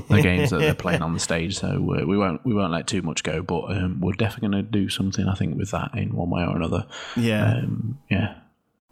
the 0.09 0.21
games 0.23 0.51
that 0.51 0.59
they're 0.59 0.75
playing 0.75 1.01
on 1.03 1.15
the 1.15 1.21
stage. 1.21 1.57
So 1.59 1.69
uh, 1.69 2.05
we 2.05 2.19
won't 2.19 2.45
we 2.45 2.53
won't 2.55 2.73
let 2.73 2.89
too 2.89 3.03
much 3.03 3.23
go, 3.23 3.41
but 3.43 3.71
um, 3.77 4.01
we're 4.01 4.15
definitely 4.15 4.49
going 4.49 4.65
to 4.65 4.71
do 4.71 4.89
something. 4.89 5.29
I 5.29 5.35
think 5.37 5.57
with 5.57 5.71
that 5.71 5.91
in 5.97 6.13
one 6.17 6.31
way 6.31 6.43
or 6.43 6.57
another. 6.57 6.87
Yeah. 7.17 7.53
Um, 7.59 7.99
yeah, 8.11 8.35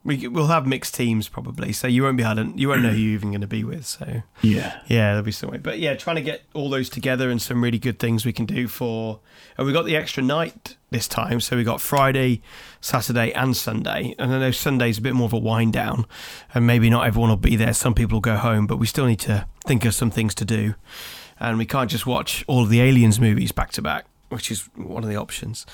We, 0.05 0.29
we'll 0.29 0.47
have 0.47 0.67
mixed 0.67 0.95
teams 0.95 1.29
probably, 1.29 1.73
so 1.73 1.87
you 1.87 2.05
won't 2.05 2.17
be 2.17 2.23
to, 2.23 2.53
you 2.55 2.69
won't 2.69 2.83
know 2.83 2.91
who 2.91 2.97
you're 2.97 3.15
even 3.15 3.31
going 3.31 3.43
to 3.43 3.47
be 3.49 3.65
with. 3.65 3.85
So 3.85 4.23
yeah, 4.41 4.81
yeah, 4.87 5.09
there'll 5.09 5.23
be 5.23 5.33
some 5.33 5.51
way. 5.51 5.59
But 5.59 5.81
yeah, 5.81 5.95
trying 5.97 6.17
to 6.17 6.23
get 6.23 6.45
all 6.55 6.71
those 6.71 6.89
together 6.89 7.31
and 7.31 7.43
some 7.43 7.63
really 7.63 7.79
good 7.79 7.99
things 7.99 8.25
we 8.25 8.33
can 8.33 8.47
do 8.47 8.69
for. 8.69 9.21
And 9.59 9.67
we 9.67 9.73
got 9.73 9.85
the 9.85 9.97
extra 9.97 10.23
night 10.23 10.77
this 10.91 11.09
time, 11.09 11.41
so 11.41 11.57
we 11.57 11.65
got 11.65 11.81
Friday, 11.81 12.43
Saturday, 12.81 13.33
and 13.33 13.57
Sunday. 13.57 14.15
And 14.19 14.33
I 14.33 14.39
know 14.39 14.51
Sunday's 14.53 14.99
a 14.99 15.03
bit 15.03 15.15
more 15.15 15.27
of 15.27 15.33
a 15.33 15.39
wind 15.39 15.73
down, 15.73 16.07
and 16.55 16.67
maybe 16.67 16.89
not 16.89 17.07
everyone 17.07 17.31
will 17.31 17.37
be 17.37 17.57
there. 17.57 17.75
Some 17.75 17.93
people 17.93 18.17
will 18.17 18.21
go 18.21 18.37
home, 18.37 18.67
but 18.67 18.77
we 18.77 18.87
still 18.87 19.07
need 19.07 19.21
to 19.21 19.47
think 19.67 19.85
of 19.85 19.95
some 19.95 20.11
things 20.13 20.35
to 20.37 20.45
do, 20.45 20.75
and 21.41 21.59
we 21.59 21.67
can't 21.67 21.91
just 21.91 22.07
watch 22.07 22.45
all 22.47 22.63
of 22.63 22.71
the 22.71 22.81
Aliens 22.81 23.19
movies 23.21 23.53
back 23.53 23.73
to 23.73 23.83
back, 23.83 24.07
which 24.29 24.51
is 24.51 24.71
one 24.77 25.03
of 25.03 25.11
the 25.11 25.17
options. 25.17 25.67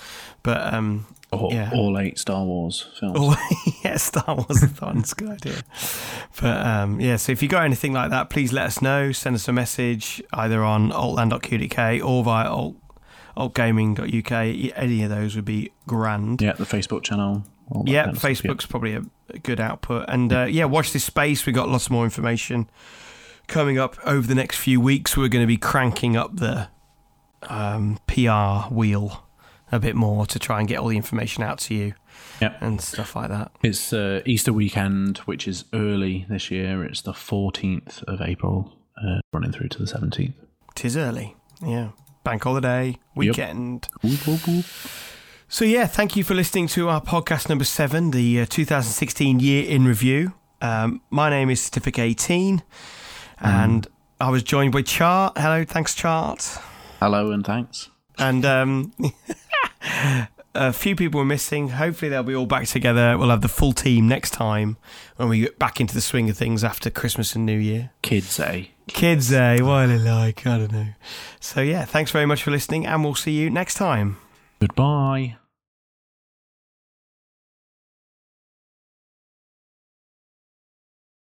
But 0.42 0.72
um, 0.72 1.06
all, 1.40 1.52
Yeah. 1.52 1.70
all 1.72 1.98
eight 1.98 2.18
Star 2.18 2.44
Wars 2.44 2.86
films. 2.98 3.16
Oh, 3.18 3.48
yeah, 3.84 3.96
Star 3.96 4.34
Wars 4.36 4.62
a 4.62 4.66
thon. 4.68 4.98
A 5.10 5.14
good 5.14 5.28
idea. 5.30 5.62
But 6.40 6.66
um, 6.66 7.00
yeah, 7.00 7.16
so 7.16 7.32
if 7.32 7.42
you 7.42 7.48
got 7.48 7.64
anything 7.64 7.92
like 7.92 8.10
that, 8.10 8.30
please 8.30 8.52
let 8.52 8.66
us 8.66 8.80
know. 8.82 9.12
Send 9.12 9.34
us 9.36 9.46
a 9.48 9.52
message 9.52 10.22
either 10.32 10.62
on 10.64 10.90
altland.qdk 10.90 12.04
or 12.04 12.22
via 12.24 12.48
alt, 12.48 12.76
altgaming.uk. 13.36 14.32
Any 14.76 15.02
of 15.02 15.10
those 15.10 15.36
would 15.36 15.44
be 15.44 15.70
grand. 15.86 16.40
Yeah, 16.42 16.52
the 16.52 16.64
Facebook 16.64 17.02
channel. 17.02 17.44
Yeah, 17.84 18.10
of 18.10 18.18
stuff, 18.18 18.30
Facebook's 18.30 18.66
probably 18.66 18.94
a, 18.94 19.02
a 19.30 19.38
good 19.38 19.58
output. 19.60 20.04
And 20.08 20.32
uh, 20.32 20.44
yeah, 20.44 20.66
watch 20.66 20.92
this 20.92 21.04
space. 21.04 21.46
We've 21.46 21.54
got 21.54 21.68
lots 21.68 21.88
more 21.90 22.04
information 22.04 22.68
coming 23.46 23.78
up 23.78 23.96
over 24.04 24.26
the 24.26 24.34
next 24.34 24.58
few 24.58 24.80
weeks. 24.80 25.16
We're 25.16 25.28
going 25.28 25.42
to 25.42 25.46
be 25.48 25.56
cranking 25.56 26.16
up 26.16 26.36
the 26.36 26.68
um, 27.48 27.98
PR 28.06 28.72
wheel 28.72 29.23
a 29.74 29.80
bit 29.80 29.94
more 29.96 30.26
to 30.26 30.38
try 30.38 30.58
and 30.60 30.68
get 30.68 30.78
all 30.78 30.88
the 30.88 30.96
information 30.96 31.42
out 31.42 31.58
to 31.58 31.74
you 31.74 31.94
Yep. 32.40 32.58
and 32.62 32.80
stuff 32.80 33.14
like 33.16 33.28
that. 33.28 33.52
It's 33.62 33.92
uh, 33.92 34.22
Easter 34.24 34.52
weekend, 34.52 35.18
which 35.18 35.46
is 35.48 35.64
early 35.72 36.26
this 36.28 36.50
year. 36.50 36.84
It's 36.84 37.02
the 37.02 37.12
14th 37.12 38.02
of 38.04 38.20
April, 38.20 38.72
uh, 38.96 39.20
running 39.32 39.52
through 39.52 39.68
to 39.68 39.78
the 39.78 39.84
17th. 39.84 40.34
Tis 40.74 40.96
early. 40.96 41.36
Yeah. 41.64 41.90
Bank 42.24 42.42
holiday, 42.44 42.98
weekend. 43.14 43.88
Whoop, 44.02 44.26
whoop, 44.26 44.46
whoop. 44.48 44.64
So, 45.48 45.64
yeah, 45.64 45.86
thank 45.86 46.16
you 46.16 46.24
for 46.24 46.34
listening 46.34 46.66
to 46.68 46.88
our 46.88 47.00
podcast 47.00 47.48
number 47.48 47.64
seven, 47.64 48.10
the 48.10 48.40
uh, 48.40 48.46
2016 48.48 49.40
year 49.40 49.68
in 49.68 49.84
review. 49.84 50.32
Um, 50.62 51.02
my 51.10 51.28
name 51.30 51.50
is 51.50 51.62
Certificate 51.62 52.02
18, 52.04 52.62
and 53.40 53.86
I 54.20 54.30
was 54.30 54.42
joined 54.42 54.72
by 54.72 54.82
Chart. 54.82 55.36
Hello, 55.36 55.64
thanks, 55.64 55.94
Chart. 55.94 56.40
Hello 56.98 57.30
and 57.30 57.44
thanks. 57.44 57.90
And 58.18 58.44
um, 58.46 58.92
A 60.56 60.72
few 60.72 60.94
people 60.94 61.18
were 61.18 61.24
missing. 61.24 61.70
Hopefully, 61.70 62.10
they'll 62.10 62.22
be 62.22 62.34
all 62.34 62.46
back 62.46 62.68
together. 62.68 63.18
We'll 63.18 63.30
have 63.30 63.40
the 63.40 63.48
full 63.48 63.72
team 63.72 64.06
next 64.06 64.30
time 64.30 64.76
when 65.16 65.28
we 65.28 65.40
get 65.40 65.58
back 65.58 65.80
into 65.80 65.94
the 65.94 66.00
swing 66.00 66.30
of 66.30 66.36
things 66.36 66.62
after 66.62 66.90
Christmas 66.90 67.34
and 67.34 67.44
New 67.44 67.58
Year. 67.58 67.90
Kids, 68.02 68.38
eh? 68.38 68.66
Kids, 68.86 69.32
eh? 69.32 69.60
What 69.60 69.68
are 69.68 69.86
they 69.88 69.98
like? 69.98 70.46
I 70.46 70.58
don't 70.58 70.72
know. 70.72 70.86
So, 71.40 71.60
yeah, 71.60 71.84
thanks 71.84 72.12
very 72.12 72.26
much 72.26 72.44
for 72.44 72.52
listening, 72.52 72.86
and 72.86 73.02
we'll 73.02 73.16
see 73.16 73.32
you 73.32 73.50
next 73.50 73.74
time. 73.74 74.16
Goodbye. 74.60 75.36